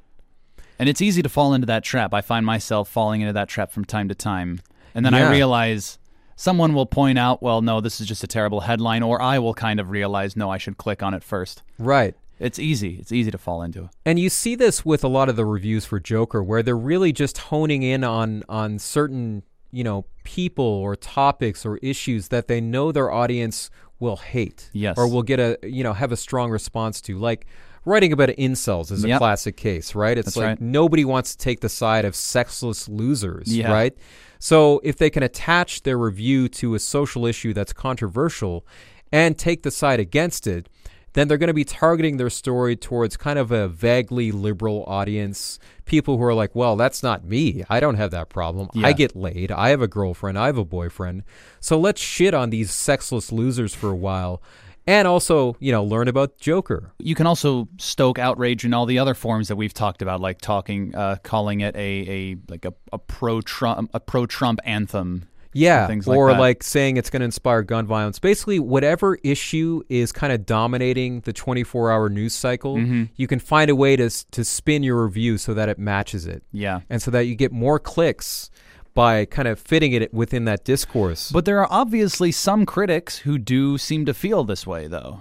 And 0.78 0.90
it's 0.90 1.01
easy 1.01 1.22
to 1.22 1.28
fall 1.31 1.55
into 1.55 1.66
that 1.68 1.85
trap. 1.85 2.12
I 2.12 2.20
find 2.20 2.44
myself 2.44 2.90
falling 2.90 3.22
into 3.22 3.32
that 3.32 3.48
trap 3.48 3.72
from 3.72 3.86
time 3.86 4.09
to 4.09 4.14
time. 4.14 4.60
And 4.94 5.06
then 5.06 5.14
Yeah. 5.14 5.28
I 5.28 5.31
realize 5.31 5.98
someone 6.41 6.73
will 6.73 6.87
point 6.87 7.19
out, 7.19 7.43
well, 7.43 7.61
no, 7.61 7.83
this 7.83 8.01
is 8.01 8.07
just 8.07 8.25
a 8.25 8.27
terrible 8.27 8.61
headline, 8.61 9.03
or 9.03 9.21
I 9.21 9.39
will 9.39 9.53
kind 9.53 9.79
of 9.79 9.91
realize, 9.91 10.37
no, 10.37 10.49
I 10.51 10.57
should 10.57 10.79
click 10.79 11.03
on 11.03 11.12
it 11.12 11.23
first. 11.23 11.62
Right. 11.79 12.15
It's 12.39 12.59
easy. 12.59 12.97
It's 12.99 13.12
easy 13.12 13.31
to 13.31 13.37
fall 13.37 13.61
into. 13.62 13.91
And 14.07 14.19
you 14.19 14.31
see 14.31 14.55
this 14.55 14.83
with 14.83 15.05
a 15.05 15.09
lot 15.09 15.29
of 15.29 15.37
the 15.37 15.45
reviews 15.45 15.85
for 15.85 16.01
Joker, 16.01 16.43
where 16.43 16.62
they're 16.62 16.75
really 16.79 17.12
just 17.12 17.37
honing 17.37 17.83
in 17.83 18.03
on 18.05 18.43
on 18.49 18.79
certain 18.79 19.43
you 19.71 19.85
know 19.85 20.07
people 20.25 20.65
or 20.65 20.97
topics 20.97 21.67
or 21.67 21.77
issues 21.83 22.29
that 22.29 22.49
they 22.49 22.59
know 22.59 22.91
their 22.91 23.11
audience 23.11 23.69
will 23.99 24.17
hate, 24.17 24.71
Yes. 24.73 24.97
or 24.97 25.07
will 25.07 25.23
get 25.23 25.39
a 25.39 25.59
you 25.62 25.85
know 25.85 25.93
have 25.93 26.11
a 26.12 26.17
strong 26.17 26.51
response 26.51 27.03
to, 27.03 27.19
like. 27.19 27.47
Writing 27.87 28.12
about 28.12 28.29
incels 28.29 28.93
is 28.93 29.05
a 29.05 29.09
Yep. 29.09 29.19
classic 29.19 29.57
case, 29.57 29.95
right? 29.95 30.19
It's 30.19 30.27
That's 30.27 30.37
like 30.37 30.47
right. 30.47 30.61
nobody 30.61 31.03
wants 31.03 31.35
to 31.35 31.39
take 31.39 31.61
the 31.61 31.71
side 31.71 32.05
of 32.05 32.15
sexless 32.15 32.91
losers, 32.91 33.49
Yeah. 33.57 33.73
right? 33.73 33.97
So 34.41 34.81
if 34.83 34.97
they 34.97 35.11
can 35.11 35.23
attach 35.23 35.83
their 35.83 35.99
review 35.99 36.49
to 36.49 36.75
a 36.75 36.81
social 36.81 37.27
issue 37.27 37.53
that's 37.53 37.73
controversial 37.73 38.67
and 39.12 39.39
take 39.39 39.62
the 39.62 39.71
side 39.71 40.01
against 40.01 40.47
it, 40.47 40.69
then 41.12 41.29
they're 41.29 41.39
going 41.39 41.49
to 41.49 41.55
be 41.55 41.65
targeting 41.65 42.17
their 42.17 42.31
story 42.31 42.77
towards 42.77 43.17
kind 43.17 43.39
of 43.39 43.51
a 43.51 43.69
vaguely 43.69 44.31
liberal 44.33 44.85
audience. 44.87 45.59
People 45.85 46.17
who 46.17 46.25
are 46.25 46.35
like, 46.35 46.55
well, 46.55 46.77
that's 46.77 47.03
not 47.03 47.25
me. 47.25 47.65
I 47.69 47.81
don't 47.81 47.97
have 47.97 48.12
that 48.12 48.29
problem. 48.29 48.71
I 48.83 48.93
get 48.93 49.17
laid. 49.17 49.51
I 49.51 49.71
have 49.71 49.83
a 49.83 49.89
girlfriend. 49.89 50.39
I 50.39 50.47
have 50.47 50.59
a 50.59 50.65
boyfriend. 50.65 51.25
So 51.59 51.79
let's 51.79 52.01
shit 52.01 52.33
on 52.33 52.51
these 52.51 52.71
sexless 52.71 53.33
losers 53.33 53.75
for 53.75 53.91
a 53.91 53.97
while. 53.97 54.41
And 54.86 55.07
also, 55.07 55.57
you 55.61 55.70
know, 55.73 55.85
learn 55.85 56.09
about 56.09 56.39
Joker. 56.39 56.93
You 56.98 57.15
can 57.15 57.27
also 57.27 57.69
stoke 57.78 58.19
outrage 58.19 58.65
in 58.65 58.74
all 58.74 58.86
the 58.86 58.98
other 58.98 59.15
forms 59.15 59.48
that 59.48 59.57
we've 59.57 59.74
talked 59.74 60.02
about, 60.02 60.20
like 60.20 60.40
talking, 60.40 60.94
uh, 60.94 61.16
calling 61.23 61.61
it 61.61 61.77
a, 61.77 61.78
a 62.09 62.36
like 62.48 62.65
a, 62.65 62.73
a 62.93 62.98
pro 62.98 63.40
Trump 63.40 63.90
a 63.94 64.01
pro 64.01 64.27
Trump 64.27 64.59
anthem. 64.65 65.27
Yeah, 65.52 65.89
things 65.89 66.07
like 66.07 66.16
or 66.16 66.32
that. 66.32 66.39
like 66.39 66.62
saying 66.62 66.97
it's 66.97 67.11
going 67.11 67.20
to 67.20 67.24
inspire 67.24 67.62
gun 67.62 67.85
violence. 67.85 68.20
Basically, 68.20 68.61
whatever 68.61 69.19
issue 69.24 69.82
is 69.89 70.12
kind 70.12 70.32
of 70.32 70.47
dominating 70.47 71.23
the 71.23 71.32
24-hour 71.32 72.09
news 72.09 72.35
cycle, 72.35 72.77
Mm-hmm. 72.77 73.05
you 73.16 73.27
can 73.27 73.40
find 73.40 73.69
a 73.69 73.74
way 73.74 73.97
to 73.97 74.09
to 74.31 74.44
spin 74.44 74.85
your 74.85 75.05
review 75.05 75.39
so 75.39 75.52
that 75.55 75.69
it 75.69 75.77
matches 75.77 76.24
it. 76.27 76.44
Yeah. 76.52 76.81
and 76.89 77.02
so 77.02 77.11
that 77.11 77.23
you 77.27 77.35
get 77.35 77.51
more 77.51 77.81
clicks 77.81 78.48
by 78.95 79.25
kind 79.25 79.49
of 79.49 79.59
fitting 79.59 79.93
it 79.93 80.12
within 80.12 80.45
that 80.47 80.65
discourse. 80.65 81.31
But 81.31 81.45
there 81.45 81.59
are 81.61 81.69
obviously 81.71 82.33
some 82.33 82.67
critics 82.67 83.19
who 83.19 83.39
do 83.39 83.79
seem 83.79 84.05
to 84.07 84.15
feel 84.15 84.45
this 84.45 84.67
way, 84.67 84.87
though. 84.87 85.21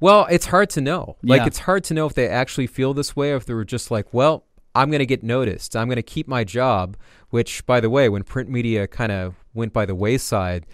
well, 0.00 0.26
it's 0.30 0.46
hard 0.46 0.68
to 0.70 0.80
know. 0.80 1.16
Like 1.22 1.42
Yeah. 1.42 1.46
it's 1.46 1.60
hard 1.60 1.84
to 1.84 1.94
know 1.94 2.06
if 2.06 2.14
they 2.14 2.26
actually 2.28 2.66
feel 2.66 2.92
this 2.92 3.14
way 3.14 3.32
or 3.32 3.36
if 3.36 3.46
they 3.46 3.54
were 3.54 3.64
just 3.64 3.88
like, 3.90 4.12
well, 4.12 4.44
I'm 4.74 4.90
going 4.90 4.98
to 4.98 5.06
get 5.06 5.22
noticed. 5.22 5.76
I'm 5.76 5.86
going 5.86 5.96
to 5.96 6.02
keep 6.02 6.26
my 6.26 6.42
job, 6.42 6.96
which 7.30 7.64
by 7.66 7.78
the 7.78 7.88
way, 7.88 8.08
when 8.08 8.24
print 8.24 8.48
media 8.50 8.88
kind 8.88 9.12
of 9.12 9.36
went 9.54 9.72
by 9.72 9.86
the 9.86 9.94
wayside, 9.94 10.66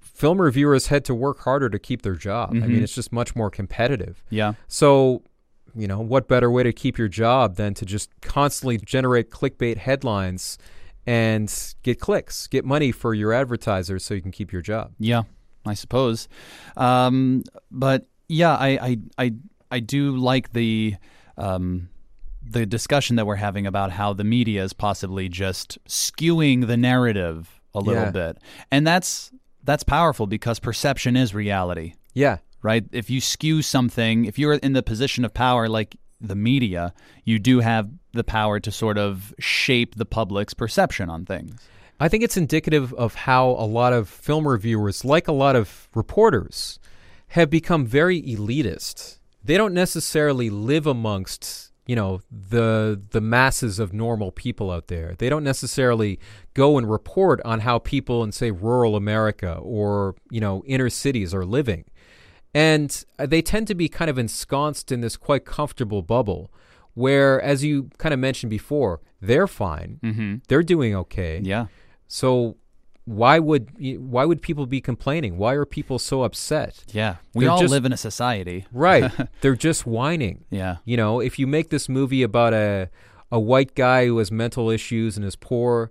film 0.00 0.40
reviewers 0.40 0.88
had 0.88 1.04
to 1.04 1.14
work 1.14 1.40
harder 1.40 1.68
to 1.68 1.78
keep 1.78 2.02
their 2.02 2.16
job. 2.16 2.50
I 2.50 2.54
mean, 2.54 2.62
mm-hmm. 2.62 2.82
it's 2.84 2.94
just 2.94 3.12
much 3.12 3.36
more 3.36 3.50
competitive. 3.50 4.24
Yeah. 4.30 4.54
So, 4.66 5.22
you 5.76 5.86
know, 5.86 6.00
what 6.00 6.26
better 6.26 6.50
way 6.50 6.64
to 6.64 6.72
keep 6.72 6.98
your 6.98 7.06
job 7.08 7.54
than 7.54 7.74
to 7.74 7.86
just 7.86 8.10
constantly 8.22 8.78
generate 8.78 9.30
clickbait 9.30 9.76
headlines 9.76 10.58
and 11.08 11.74
get 11.82 11.98
clicks, 12.00 12.46
get 12.48 12.64
money 12.66 12.92
for 12.92 13.14
your 13.14 13.32
advertisers 13.32 14.04
so 14.04 14.12
you 14.14 14.20
can 14.20 14.30
keep 14.30 14.52
your 14.52 14.60
job. 14.62 14.92
Yeah, 14.98 15.22
I 15.64 15.72
suppose. 15.74 16.28
Um, 16.76 17.44
but 17.70 18.06
yeah, 18.28 18.54
I, 18.54 18.68
I 18.88 18.96
I 19.24 19.32
I 19.70 19.80
do 19.80 20.16
like 20.16 20.52
the 20.52 20.96
um, 21.38 21.88
the 22.42 22.66
discussion 22.66 23.16
that 23.16 23.26
we're 23.26 23.36
having 23.36 23.66
about 23.66 23.90
how 23.90 24.12
the 24.12 24.24
media 24.24 24.62
is 24.64 24.72
possibly 24.72 25.28
just 25.28 25.78
skewing 25.86 26.66
the 26.66 26.76
narrative 26.76 27.60
a 27.74 27.80
little 27.80 28.04
Yeah. 28.04 28.10
bit, 28.10 28.38
and 28.70 28.86
that's 28.86 29.32
that's 29.64 29.82
powerful 29.84 30.26
because 30.26 30.58
perception 30.60 31.16
is 31.16 31.34
reality, 31.34 31.94
Yeah. 32.14 32.38
right? 32.62 32.84
If 32.92 33.10
you 33.10 33.20
skew 33.20 33.60
something, 33.62 34.24
if 34.24 34.38
you're 34.38 34.54
in 34.54 34.72
the 34.72 34.82
position 34.82 35.24
of 35.24 35.32
power, 35.34 35.68
like 35.68 35.96
the 36.20 36.34
media, 36.36 36.92
you 37.24 37.38
do 37.38 37.60
have 37.60 37.88
the 38.18 38.24
power 38.24 38.60
to 38.60 38.70
sort 38.70 38.98
of 38.98 39.34
shape 39.38 39.94
the 39.94 40.04
public's 40.04 40.52
perception 40.52 41.08
on 41.08 41.24
things. 41.24 41.58
I 42.00 42.08
think 42.08 42.22
it's 42.22 42.36
indicative 42.36 42.92
of 42.94 43.14
how 43.14 43.50
a 43.50 43.66
lot 43.66 43.92
of 43.92 44.08
film 44.08 44.46
reviewers, 44.46 45.04
like 45.04 45.26
a 45.26 45.32
lot 45.32 45.56
of 45.56 45.88
reporters, 45.94 46.78
have 47.28 47.50
become 47.50 47.86
very 47.86 48.22
elitist. 48.22 49.18
They 49.42 49.56
don't 49.56 49.74
necessarily 49.74 50.48
live 50.48 50.86
amongst, 50.86 51.72
you 51.86 51.96
know, 51.96 52.20
the 52.30 53.00
the 53.10 53.20
masses 53.20 53.78
of 53.78 53.92
normal 53.92 54.30
people 54.30 54.70
out 54.70 54.86
there. 54.86 55.14
They 55.18 55.28
don't 55.28 55.44
necessarily 55.44 56.20
go 56.54 56.78
and 56.78 56.88
report 56.88 57.40
on 57.44 57.60
how 57.60 57.78
people 57.78 58.22
in 58.22 58.32
say 58.32 58.50
rural 58.50 58.94
America 58.94 59.54
or, 59.54 60.14
you 60.30 60.40
know, 60.40 60.62
inner 60.66 60.90
cities 60.90 61.34
are 61.34 61.44
living. 61.44 61.84
And 62.54 63.04
uh, 63.18 63.26
they 63.26 63.42
tend 63.42 63.66
to 63.68 63.74
be 63.74 63.88
kind 63.88 64.10
of 64.10 64.18
ensconced 64.18 64.92
in 64.92 65.00
this 65.00 65.16
quite 65.16 65.44
comfortable 65.44 66.02
bubble 66.02 66.50
where 66.98 67.40
as 67.42 67.62
you 67.64 67.90
kind 67.98 68.12
of 68.12 68.18
mentioned 68.20 68.50
before, 68.50 69.00
they're 69.20 69.46
fine. 69.46 70.00
Mm-hmm. 70.02 70.34
They're 70.48 70.62
doing 70.74 70.94
okay. 71.04 71.40
Yeah. 71.42 71.66
So 72.08 72.56
why 73.04 73.38
would 73.38 73.70
why 74.14 74.24
would 74.24 74.42
people 74.42 74.66
be 74.66 74.80
complaining? 74.80 75.38
Why 75.38 75.52
are 75.54 75.64
people 75.64 75.98
so 75.98 76.22
upset? 76.24 76.84
Yeah. 76.92 77.16
We 77.34 77.44
They're 77.44 77.52
all 77.52 77.60
just- 77.60 77.70
live 77.72 77.84
in 77.86 77.92
a 77.92 77.96
society. 77.96 78.66
Right. 78.72 79.10
They're 79.40 79.56
just 79.68 79.86
whining. 79.86 80.44
Yeah. 80.50 80.76
You 80.84 80.96
know, 80.96 81.20
if 81.20 81.38
you 81.38 81.46
make 81.46 81.70
this 81.70 81.88
movie 81.88 82.22
about 82.22 82.52
a 82.52 82.90
a 83.30 83.38
white 83.38 83.74
guy 83.74 84.06
who 84.06 84.18
has 84.18 84.30
mental 84.32 84.70
issues 84.70 85.16
and 85.16 85.24
is 85.24 85.36
poor, 85.36 85.90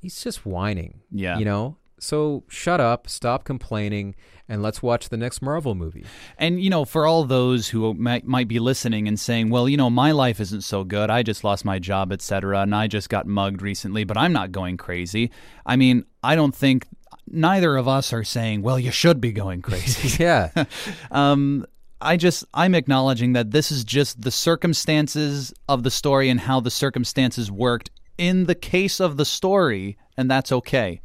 he's 0.00 0.22
just 0.22 0.46
whining. 0.46 1.00
Yeah. 1.10 1.38
You 1.38 1.44
know? 1.44 1.76
So 1.98 2.44
shut 2.48 2.80
up, 2.80 3.08
stop 3.08 3.44
complaining, 3.44 4.14
and 4.48 4.62
let's 4.62 4.82
watch 4.82 5.08
the 5.08 5.16
next 5.16 5.40
Marvel 5.40 5.74
movie. 5.74 6.04
And, 6.36 6.62
you 6.62 6.68
know, 6.68 6.84
for 6.84 7.06
all 7.06 7.24
those 7.24 7.68
who 7.68 7.94
might, 7.94 8.26
might 8.26 8.48
be 8.48 8.58
listening 8.58 9.08
and 9.08 9.18
saying, 9.18 9.50
well, 9.50 9.68
you 9.68 9.76
know, 9.76 9.88
my 9.90 10.12
life 10.12 10.38
isn't 10.40 10.62
so 10.62 10.84
good. 10.84 11.10
I 11.10 11.22
just 11.22 11.42
lost 11.42 11.64
my 11.64 11.78
job, 11.78 12.12
et 12.12 12.20
cetera, 12.20 12.60
and 12.60 12.74
I 12.74 12.86
just 12.86 13.08
got 13.08 13.26
mugged 13.26 13.62
recently, 13.62 14.04
but 14.04 14.16
I'm 14.16 14.32
not 14.32 14.52
going 14.52 14.76
crazy. 14.76 15.30
I 15.64 15.76
mean, 15.76 16.04
I 16.22 16.36
don't 16.36 16.54
think 16.54 16.86
neither 17.26 17.76
of 17.76 17.88
us 17.88 18.12
are 18.12 18.24
saying, 18.24 18.62
well, 18.62 18.78
you 18.78 18.90
should 18.90 19.20
be 19.20 19.32
going 19.32 19.62
crazy. 19.62 20.22
Yeah. 20.22 20.50
um, 21.10 21.66
I 22.00 22.16
just, 22.16 22.44
I'm 22.52 22.74
acknowledging 22.74 23.32
that 23.32 23.52
this 23.52 23.72
is 23.72 23.84
just 23.84 24.20
the 24.20 24.30
circumstances 24.30 25.52
of 25.68 25.82
the 25.82 25.90
story 25.90 26.28
and 26.28 26.40
how 26.40 26.60
the 26.60 26.70
circumstances 26.70 27.50
worked 27.50 27.90
in 28.18 28.44
the 28.44 28.54
case 28.54 29.00
of 29.00 29.16
the 29.16 29.24
story, 29.24 29.96
and 30.16 30.30
that's 30.30 30.52
okay. 30.52 31.00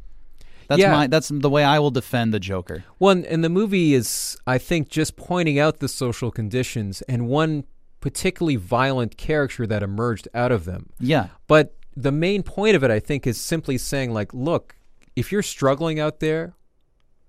That's 0.72 0.80
Yeah. 0.80 0.92
my 0.92 1.06
that's 1.06 1.28
the 1.28 1.50
way 1.50 1.64
I 1.64 1.78
will 1.78 1.90
defend 1.90 2.32
the 2.32 2.40
Joker. 2.40 2.84
One 2.98 3.24
and 3.26 3.44
the 3.44 3.48
movie 3.48 3.94
is, 3.94 4.36
I 4.46 4.58
think, 4.58 4.88
just 4.88 5.16
pointing 5.16 5.58
out 5.58 5.80
the 5.80 5.88
social 5.88 6.30
conditions 6.30 7.02
and 7.02 7.28
one 7.28 7.64
particularly 8.00 8.56
violent 8.56 9.16
character 9.16 9.66
that 9.66 9.82
emerged 9.82 10.28
out 10.34 10.50
of 10.50 10.64
them. 10.64 10.90
Yeah. 10.98 11.28
But 11.46 11.76
the 11.94 12.10
main 12.10 12.42
point 12.42 12.74
of 12.74 12.82
it, 12.82 12.90
I 12.90 13.00
think, 13.00 13.26
is 13.26 13.38
simply 13.38 13.76
saying, 13.76 14.12
like, 14.12 14.32
look, 14.32 14.76
if 15.14 15.30
you're 15.30 15.42
struggling 15.42 16.00
out 16.00 16.20
there, 16.20 16.54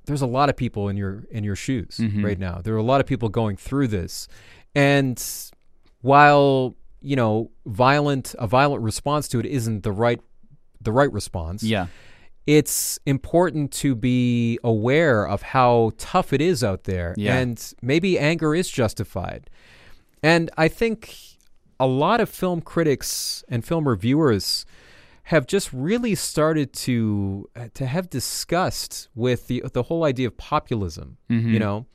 there's 0.06 0.22
a 0.22 0.28
lot 0.28 0.50
of 0.50 0.56
people 0.56 0.88
in 0.88 0.96
your 0.96 1.26
in 1.30 1.44
your 1.44 1.56
shoes 1.56 1.98
mm-hmm. 2.00 2.24
right 2.24 2.40
now. 2.40 2.62
There 2.64 2.74
are 2.74 2.78
a 2.78 2.84
lot 2.84 3.02
of 3.02 3.08
people 3.08 3.30
going 3.30 3.58
through 3.58 3.90
this, 3.90 4.28
and 4.74 5.22
while 6.02 6.76
you 7.04 7.18
know, 7.18 7.52
violent 7.66 8.34
a 8.40 8.48
violent 8.48 8.82
response 8.82 9.28
to 9.28 9.40
it 9.40 9.46
isn't 9.46 9.84
the 9.84 9.92
right 9.92 10.22
the 10.82 10.92
right 10.92 11.12
response. 11.12 11.62
Yeah. 11.62 11.88
It's 12.46 13.00
important 13.06 13.72
to 13.74 13.96
be 13.96 14.60
aware 14.64 15.26
of 15.28 15.42
how 15.42 15.92
tough 15.98 16.34
it 16.34 16.42
is 16.42 16.64
out 16.64 16.84
there, 16.84 17.14
Yeah. 17.18 17.38
and 17.38 17.74
maybe 17.82 18.20
anger 18.20 18.54
is 18.54 18.70
justified. 18.70 19.50
And 20.22 20.50
I 20.58 20.68
think 20.68 21.16
a 21.80 21.88
lot 21.88 22.20
of 22.22 22.30
film 22.30 22.62
critics 22.62 23.44
and 23.50 23.64
film 23.66 23.88
reviewers 23.88 24.66
have 25.28 25.48
just 25.48 25.72
really 25.72 26.16
started 26.16 26.74
to 26.74 27.50
to 27.74 27.86
have 27.86 28.10
disgust 28.10 29.08
with 29.16 29.48
the 29.48 29.64
the 29.74 29.84
whole 29.84 30.04
idea 30.04 30.28
of 30.28 30.36
populism. 30.38 31.18
You 31.30 31.60
know, 31.60 31.86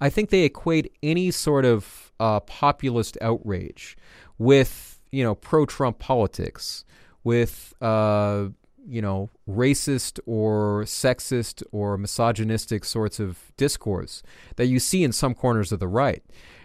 I 0.00 0.10
think 0.10 0.30
they 0.30 0.44
equate 0.44 0.92
any 1.02 1.32
sort 1.32 1.64
of 1.64 2.12
uh, 2.20 2.38
populist 2.40 3.18
outrage 3.20 3.96
with 4.38 5.00
you 5.10 5.24
know 5.24 5.34
pro 5.34 5.66
Trump 5.66 5.98
politics, 5.98 6.84
with 7.24 7.74
uh, 7.80 8.48
you 8.86 9.02
know 9.02 9.30
racist 9.48 10.18
or 10.26 10.84
sexist 10.84 11.62
or 11.72 11.96
misogynistic 11.98 12.84
sorts 12.84 13.20
of 13.20 13.52
discourse 13.56 14.22
that 14.56 14.66
you 14.66 14.78
see 14.78 15.04
in 15.04 15.12
some 15.12 15.34
corners 15.34 15.72
of 15.72 15.80
the 15.80 15.88
right. 15.88 16.22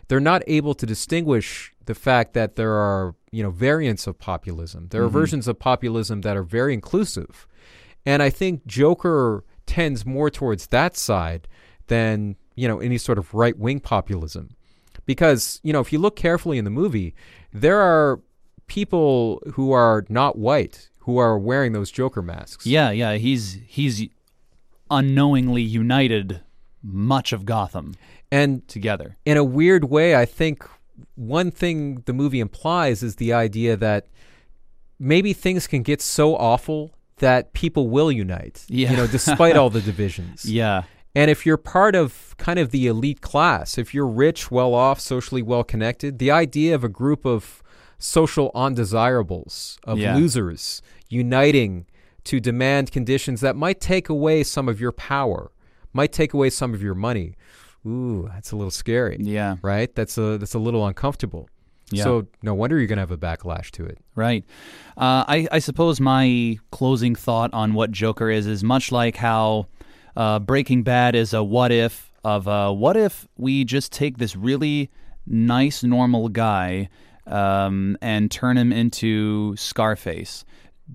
They're 0.07 0.19
not 0.19 0.43
able 0.47 0.73
to 0.75 0.85
distinguish 0.85 1.73
the 1.85 1.95
fact 1.95 2.33
that 2.33 2.55
there 2.55 2.73
are 2.73 3.15
you 3.31 3.43
know 3.43 3.51
variants 3.51 4.07
of 4.07 4.19
populism. 4.19 4.87
There 4.89 5.01
are 5.01 5.05
mm-hmm. 5.05 5.13
versions 5.13 5.47
of 5.47 5.59
populism 5.59 6.21
that 6.21 6.37
are 6.37 6.43
very 6.43 6.73
inclusive, 6.73 7.47
and 8.05 8.21
I 8.21 8.29
think 8.29 8.65
Joker 8.65 9.43
tends 9.65 10.05
more 10.05 10.29
towards 10.29 10.67
that 10.67 10.97
side 10.97 11.47
than 11.87 12.35
you 12.55 12.67
know 12.67 12.79
any 12.79 12.97
sort 12.97 13.17
of 13.17 13.33
right 13.33 13.57
wing 13.57 13.79
populism, 13.79 14.55
because 15.05 15.59
you 15.63 15.73
know 15.73 15.79
if 15.79 15.91
you 15.91 15.99
look 15.99 16.15
carefully 16.15 16.57
in 16.57 16.65
the 16.65 16.71
movie, 16.71 17.15
there 17.51 17.79
are 17.79 18.19
people 18.67 19.41
who 19.53 19.71
are 19.71 20.05
not 20.09 20.37
white 20.37 20.89
who 21.03 21.17
are 21.17 21.37
wearing 21.37 21.73
those 21.73 21.91
Joker 21.91 22.21
masks. 22.21 22.65
Yeah, 22.65 22.91
yeah. 22.91 23.13
He's 23.15 23.59
he's 23.67 24.07
unknowingly 24.89 25.61
united 25.61 26.41
much 26.81 27.31
of 27.33 27.45
Gotham 27.45 27.95
and 28.31 28.67
together. 28.67 29.17
in 29.25 29.37
a 29.37 29.43
weird 29.43 29.85
way, 29.85 30.15
I 30.15 30.25
think 30.25 30.67
one 31.15 31.51
thing 31.51 32.03
the 32.05 32.13
movie 32.13 32.39
implies 32.39 33.01
is 33.01 33.15
the 33.15 33.31
idea 33.33 33.77
that 33.77 34.07
maybe 34.99 35.33
things 35.33 35.65
can 35.67 35.81
get 35.81 36.01
so 36.01 36.35
awful 36.35 36.93
that 37.17 37.53
people 37.53 37.89
will 37.89 38.11
unite. 38.11 38.65
Yeah. 38.67 38.91
You 38.91 38.97
know, 38.97 39.07
despite 39.07 39.55
all 39.55 39.69
the 39.69 39.81
divisions. 39.91 40.45
Yeah. 40.45 40.83
And 41.15 41.29
if 41.31 41.45
you're 41.45 41.57
part 41.57 41.95
of 41.95 42.35
kind 42.37 42.59
of 42.59 42.71
the 42.71 42.87
elite 42.87 43.21
class, 43.21 43.77
if 43.77 43.93
you're 43.93 44.07
rich, 44.07 44.51
well 44.51 44.73
off, 44.73 44.99
socially 44.99 45.41
well 45.41 45.63
connected, 45.63 46.19
the 46.19 46.31
idea 46.31 46.75
of 46.75 46.83
a 46.83 46.89
group 46.89 47.25
of 47.25 47.62
social 48.03 48.51
undesirables, 48.53 49.77
of 49.85 49.97
Yeah. 49.97 50.15
losers, 50.15 50.81
uniting 51.09 51.85
to 52.25 52.39
demand 52.39 52.91
conditions 52.91 53.41
that 53.41 53.55
might 53.55 53.79
take 53.79 54.09
away 54.09 54.43
some 54.43 54.67
of 54.69 54.79
your 54.79 54.91
power, 54.91 55.51
might 55.93 56.11
take 56.11 56.33
away 56.33 56.49
some 56.49 56.73
of 56.73 56.81
your 56.81 56.95
money. 56.95 57.35
Ooh, 57.85 58.29
that's 58.33 58.51
a 58.51 58.55
little 58.55 58.71
scary. 58.71 59.17
Yeah. 59.19 59.55
Right? 59.61 59.93
That's 59.95 60.17
a 60.17 60.37
that's 60.37 60.53
a 60.53 60.59
little 60.59 60.85
uncomfortable. 60.85 61.49
Yeah. 61.91 62.03
So 62.03 62.27
no 62.41 62.53
wonder 62.53 62.77
you're 62.77 62.87
gonna 62.87 63.01
have 63.01 63.11
a 63.11 63.17
backlash 63.17 63.71
to 63.71 63.85
it. 63.85 63.99
Right. 64.15 64.45
Uh, 64.97 65.23
I, 65.27 65.47
I 65.51 65.59
suppose 65.59 65.99
my 65.99 66.57
closing 66.71 67.13
thought 67.15 67.53
on 67.53 67.73
what 67.73 67.91
Joker 67.91 68.29
is 68.29 68.47
is 68.47 68.63
much 68.63 68.91
like 68.91 69.17
how 69.17 69.67
uh, 70.15 70.39
Breaking 70.39 70.83
Bad 70.83 71.13
is 71.15 71.33
a 71.33 71.43
what 71.43 71.71
if 71.71 72.11
of 72.23 72.47
uh, 72.47 72.71
what 72.71 72.95
if 72.97 73.27
we 73.37 73.63
just 73.65 73.91
take 73.91 74.17
this 74.17 74.35
really 74.35 74.89
nice, 75.27 75.83
normal 75.83 76.29
guy 76.29 76.89
um, 77.27 77.97
and 78.01 78.29
turn 78.31 78.57
him 78.57 78.71
into 78.71 79.55
Scarface. 79.55 80.45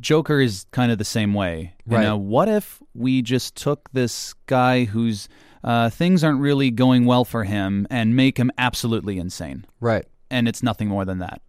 Joker 0.00 0.40
is 0.40 0.66
kind 0.70 0.92
of 0.92 0.98
the 0.98 1.04
same 1.04 1.32
way. 1.34 1.74
You 1.86 1.96
Right. 1.96 2.02
know, 2.04 2.16
what 2.16 2.48
if 2.48 2.82
we 2.94 3.22
just 3.22 3.56
took 3.56 3.90
this 3.92 4.34
guy 4.46 4.84
whose 4.84 5.28
uh, 5.64 5.90
things 5.90 6.22
aren't 6.22 6.40
really 6.40 6.70
going 6.70 7.04
well 7.06 7.24
for 7.24 7.44
him 7.44 7.86
and 7.90 8.14
make 8.14 8.38
him 8.38 8.50
absolutely 8.58 9.18
insane? 9.18 9.64
Right. 9.80 10.06
And 10.30 10.46
it's 10.46 10.62
nothing 10.62 10.88
more 10.88 11.04
than 11.04 11.18
that. 11.18 11.40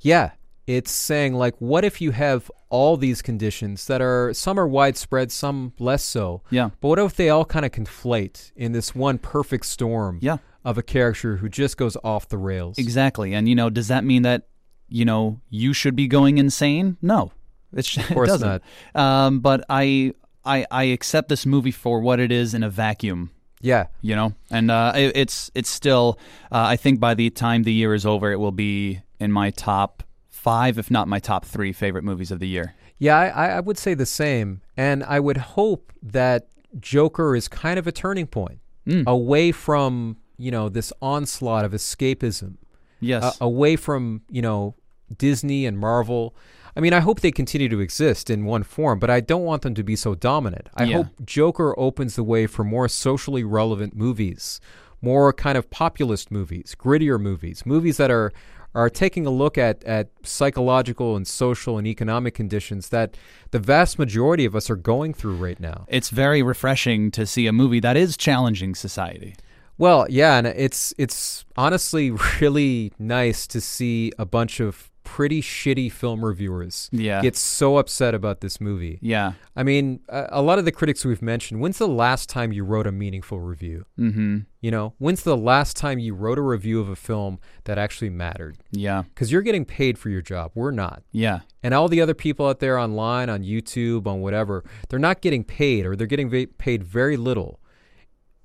Yeah. 0.00 0.32
It's 0.66 0.90
saying 0.90 1.34
like 1.34 1.54
what 1.58 1.84
if 1.84 2.00
you 2.00 2.12
have 2.12 2.50
all 2.70 2.96
these 2.96 3.20
conditions 3.22 3.86
that 3.86 4.00
are 4.00 4.32
some 4.32 4.58
are 4.58 4.66
widespread, 4.66 5.30
some 5.30 5.72
less 5.78 6.02
so. 6.02 6.42
Yeah. 6.50 6.70
But 6.80 6.88
what 6.88 6.98
if 6.98 7.14
they 7.16 7.28
all 7.28 7.44
kind 7.44 7.64
of 7.66 7.72
conflate 7.72 8.50
in 8.56 8.72
this 8.72 8.94
one 8.94 9.18
perfect 9.18 9.66
storm 9.66 10.18
Yeah. 10.22 10.38
of 10.64 10.78
a 10.78 10.82
character 10.82 11.36
who 11.36 11.48
just 11.48 11.76
goes 11.76 11.96
off 12.02 12.28
the 12.28 12.38
rails? 12.38 12.78
Exactly. 12.78 13.34
And 13.34 13.48
you 13.48 13.54
know, 13.54 13.68
does 13.70 13.88
that 13.88 14.04
mean 14.04 14.22
that 14.22 14.48
you 14.88 15.04
know 15.04 15.40
you 15.50 15.72
should 15.74 15.94
be 15.96 16.06
going 16.08 16.38
insane? 16.38 16.96
No, 17.02 17.30
it's, 17.72 17.96
of 17.96 18.06
course 18.08 18.28
it 18.30 18.40
doesn't. 18.40 18.62
Um, 18.94 19.40
but 19.40 19.64
I, 19.68 20.14
I, 20.44 20.66
I 20.70 20.84
accept 20.84 21.28
this 21.28 21.44
movie 21.46 21.70
for 21.72 22.00
what 22.00 22.20
it 22.20 22.32
is 22.32 22.54
in 22.54 22.62
a 22.62 22.70
vacuum. 22.70 23.30
Yeah. 23.60 23.86
You 24.02 24.16
know, 24.16 24.34
and 24.50 24.70
uh, 24.70 24.92
it, 24.96 25.12
it's 25.16 25.50
it's 25.54 25.70
still. 25.70 26.18
Uh, 26.52 26.64
I 26.68 26.76
think 26.76 27.00
by 27.00 27.14
the 27.14 27.30
time 27.30 27.62
the 27.62 27.72
year 27.72 27.94
is 27.94 28.04
over, 28.04 28.30
it 28.32 28.36
will 28.36 28.52
be 28.52 29.00
in 29.20 29.30
my 29.32 29.50
top 29.50 30.02
five, 30.44 30.78
if 30.78 30.90
not 30.90 31.08
my 31.08 31.18
top 31.18 31.44
three 31.44 31.72
favorite 31.72 32.04
movies 32.04 32.30
of 32.30 32.38
the 32.38 32.46
year. 32.48 32.74
Yeah, 32.98 33.16
I, 33.18 33.46
I- 33.56 33.60
would 33.60 33.78
say 33.78 33.94
the 33.94 34.06
same. 34.06 34.60
And 34.76 35.02
I 35.04 35.18
would 35.18 35.38
hope 35.58 35.92
that 36.02 36.48
Joker 36.78 37.34
is 37.34 37.48
kind 37.48 37.78
of 37.78 37.86
a 37.86 37.92
turning 37.92 38.26
point 38.26 38.58
Mm. 38.86 39.06
away 39.06 39.50
from, 39.50 40.18
you 40.36 40.50
know, 40.50 40.68
this 40.68 40.92
onslaught 41.00 41.64
of 41.64 41.72
escapism, 41.72 42.56
Yes. 43.00 43.22
uh, 43.24 43.32
away 43.40 43.76
from, 43.76 44.20
you 44.28 44.42
know, 44.42 44.74
Disney 45.16 45.64
and 45.64 45.78
Marvel. 45.78 46.34
I 46.76 46.80
mean, 46.80 46.92
I 46.92 47.00
hope 47.00 47.20
they 47.20 47.30
continue 47.32 47.70
to 47.70 47.80
exist 47.80 48.28
in 48.28 48.44
one 48.44 48.62
form, 48.62 48.98
but 48.98 49.08
I 49.08 49.20
don't 49.20 49.44
want 49.44 49.62
them 49.62 49.74
to 49.76 49.82
be 49.82 49.96
so 49.96 50.14
dominant. 50.14 50.68
I 50.76 50.84
Yeah. 50.84 50.96
hope 50.98 51.06
Joker 51.24 51.74
opens 51.78 52.14
the 52.16 52.24
way 52.24 52.46
for 52.46 52.62
more 52.62 52.86
socially 52.88 53.42
relevant 53.42 53.96
movies, 53.96 54.60
more 55.00 55.32
kind 55.32 55.56
of 55.56 55.70
populist 55.70 56.30
movies, 56.30 56.76
grittier 56.78 57.18
movies, 57.18 57.64
movies 57.64 57.96
that 57.96 58.10
are 58.10 58.32
are 58.74 58.90
taking 58.90 59.26
a 59.26 59.30
look 59.30 59.56
at, 59.56 59.82
at 59.84 60.08
psychological 60.22 61.16
and 61.16 61.26
social 61.26 61.78
and 61.78 61.86
economic 61.86 62.34
conditions 62.34 62.88
that 62.88 63.16
the 63.50 63.58
vast 63.58 63.98
majority 63.98 64.44
of 64.44 64.56
us 64.56 64.68
are 64.68 64.76
going 64.76 65.14
through 65.14 65.36
right 65.36 65.60
now. 65.60 65.86
it's 65.88 66.10
very 66.10 66.42
refreshing 66.42 67.10
to 67.10 67.26
see 67.26 67.46
a 67.46 67.52
movie 67.52 67.80
that 67.80 67.96
is 67.96 68.16
challenging 68.16 68.74
society. 68.74 69.36
Well, 69.76 70.06
yeah, 70.08 70.38
and 70.38 70.46
it's 70.46 70.94
it's 70.98 71.44
honestly 71.56 72.10
really 72.40 72.92
nice 72.98 73.46
to 73.48 73.60
see 73.60 74.12
a 74.18 74.24
bunch 74.24 74.60
of 74.60 74.90
pretty 75.04 75.40
shitty 75.40 75.92
film 75.92 76.24
reviewers 76.24 76.88
Yeah. 76.90 77.20
get 77.22 77.36
so 77.36 77.76
upset 77.76 78.14
about 78.14 78.40
this 78.40 78.60
movie. 78.60 78.98
Yeah. 79.02 79.34
I 79.54 79.62
mean, 79.62 80.00
a, 80.08 80.26
a 80.30 80.42
lot 80.42 80.58
of 80.58 80.64
the 80.64 80.72
critics 80.72 81.04
we've 81.04 81.22
mentioned, 81.22 81.60
when's 81.60 81.78
the 81.78 81.86
last 81.86 82.28
time 82.28 82.52
you 82.52 82.64
wrote 82.64 82.86
a 82.86 82.92
meaningful 82.92 83.38
review? 83.40 83.84
Mm-hmm. 83.98 84.38
You 84.60 84.70
know, 84.70 84.94
when's 84.98 85.22
the 85.22 85.36
last 85.36 85.76
time 85.76 85.98
you 85.98 86.14
wrote 86.14 86.38
a 86.38 86.42
review 86.42 86.80
of 86.80 86.88
a 86.88 86.96
film 86.96 87.38
that 87.64 87.78
actually 87.78 88.10
mattered? 88.10 88.56
Yeah. 88.72 89.02
Because 89.02 89.30
you're 89.30 89.42
getting 89.42 89.64
paid 89.66 89.98
for 89.98 90.08
your 90.08 90.22
job. 90.22 90.50
We're 90.54 90.70
not. 90.70 91.02
Yeah. 91.12 91.40
And 91.62 91.74
all 91.74 91.88
the 91.88 92.00
other 92.00 92.14
people 92.14 92.46
out 92.48 92.60
there 92.60 92.78
online, 92.78 93.28
on 93.30 93.42
YouTube, 93.44 94.06
on 94.06 94.20
whatever, 94.22 94.64
they're 94.88 94.98
not 94.98 95.20
getting 95.20 95.44
paid 95.44 95.86
or 95.86 95.94
they're 95.96 96.06
getting 96.06 96.28
va- 96.30 96.48
paid 96.58 96.82
very 96.82 97.16
little. 97.16 97.60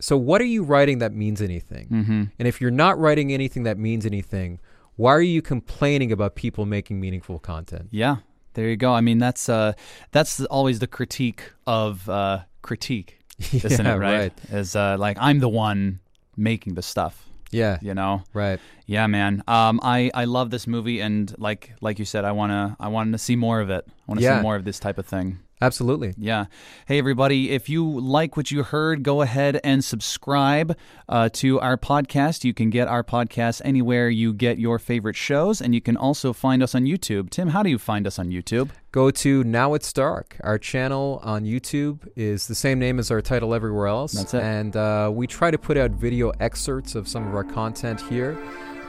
So, 0.01 0.15
what 0.17 0.39
are 0.39 0.45
you 0.45 0.63
writing 0.63 0.99
that 0.99 1.13
means 1.13 1.41
anything? 1.41 1.87
Mm-hmm. 1.89 2.23
And 2.39 2.47
if 2.47 2.61
you're 2.61 2.71
not 2.71 2.97
writing 2.97 3.33
anything 3.33 3.63
that 3.63 3.77
means 3.77 4.05
anything, 4.05 4.59
why 4.99 5.11
are 5.13 5.21
you 5.35 5.41
complaining 5.41 6.11
about 6.11 6.35
people 6.35 6.65
making 6.65 6.99
meaningful 6.99 7.39
content? 7.39 7.87
Yeah, 7.91 8.17
there 8.53 8.67
you 8.67 8.75
go. 8.77 8.91
I 8.93 9.01
mean, 9.01 9.17
that's 9.17 9.47
uh, 9.49 9.71
that's 10.11 10.43
always 10.57 10.79
the 10.79 10.87
critique 10.87 11.41
of 11.65 12.07
uh, 12.09 12.39
critique, 12.61 13.19
isn't 13.53 13.85
Yeah, 13.85 13.95
it? 13.95 13.97
Right? 13.97 14.19
right. 14.19 14.33
Is 14.59 14.75
uh, 14.75 14.97
like 14.99 15.17
I'm 15.19 15.39
the 15.39 15.49
one 15.49 15.99
making 16.35 16.75
the 16.75 16.81
stuff. 16.81 17.25
Yeah, 17.51 17.79
You 17.81 17.95
know? 17.95 18.21
right. 18.33 18.59
Yeah, 18.85 19.07
man. 19.07 19.41
Um, 19.47 19.79
I 19.81 20.11
I 20.13 20.25
love 20.25 20.49
this 20.51 20.67
movie, 20.67 20.99
and 21.01 21.33
like 21.39 21.71
like 21.81 21.97
you 21.97 22.05
said, 22.05 22.23
I 22.25 22.31
wanna 22.31 22.75
I 22.79 22.89
wanted 22.89 23.11
to 23.13 23.17
see 23.17 23.35
more 23.35 23.59
of 23.61 23.69
it. 23.69 23.85
I 23.87 23.91
want 24.07 24.19
to 24.19 24.23
Yeah. 24.23 24.37
see 24.37 24.41
more 24.43 24.55
of 24.55 24.63
this 24.65 24.79
type 24.79 24.97
of 24.99 25.05
thing. 25.07 25.39
Absolutely. 25.61 26.13
Yeah. 26.17 26.45
Hey, 26.85 26.97
everybody, 26.99 27.51
if 27.51 27.67
you 27.67 27.85
like 27.99 28.37
what 28.37 28.49
you 28.49 28.63
heard, 28.63 29.03
go 29.03 29.21
ahead 29.21 29.59
and 29.63 29.83
subscribe 29.83 30.77
uh, 31.09 31.27
to 31.33 31.59
our 31.59 31.77
podcast. 31.77 32.45
You 32.45 32.53
can 32.53 32.69
get 32.69 32.87
our 32.87 33.03
podcast 33.03 33.61
anywhere 33.65 34.09
you 34.09 34.31
get 34.33 34.57
your 34.57 34.79
favorite 34.79 35.17
shows, 35.17 35.61
and 35.61 35.75
you 35.75 35.81
can 35.81 35.97
also 35.97 36.31
find 36.31 36.63
us 36.63 36.75
on 36.75 36.85
YouTube. 36.85 37.29
Tim, 37.29 37.49
how 37.49 37.61
do 37.61 37.69
you 37.69 37.77
find 37.77 38.07
us 38.07 38.17
on 38.17 38.29
YouTube? 38.29 38.69
Go 38.93 39.11
to 39.11 39.43
Now 39.43 39.73
It's 39.73 39.91
Dark. 39.91 40.37
Our 40.43 40.57
channel 40.57 41.19
on 41.23 41.43
YouTube 41.43 42.07
is 42.15 42.47
the 42.47 42.55
same 42.55 42.79
name 42.79 42.97
as 42.97 43.11
our 43.11 43.21
title 43.21 43.53
everywhere 43.53 43.87
else. 43.87 44.13
That's 44.13 44.33
it. 44.33 44.41
And 44.41 44.75
uh, 44.77 45.11
we 45.13 45.27
try 45.27 45.51
to 45.51 45.57
put 45.57 45.75
out 45.75 45.91
video 45.91 46.31
excerpts 46.39 46.95
of 46.95 47.07
some 47.07 47.27
of 47.27 47.35
our 47.35 47.43
content 47.43 47.99
here. 48.01 48.37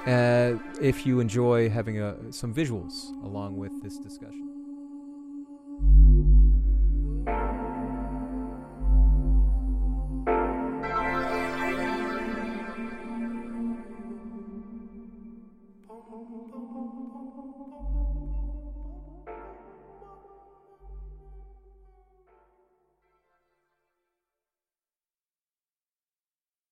Uh, 0.06 0.55
if 0.80 1.05
you 1.05 1.20
enjoy 1.20 1.68
having 1.68 2.01
a, 2.01 2.32
some 2.32 2.55
visuals 2.55 3.10
along 3.24 3.56
with 3.56 3.82
this 3.82 3.98
discussion 3.98 4.47
thank 7.26 7.52
you 7.59 7.60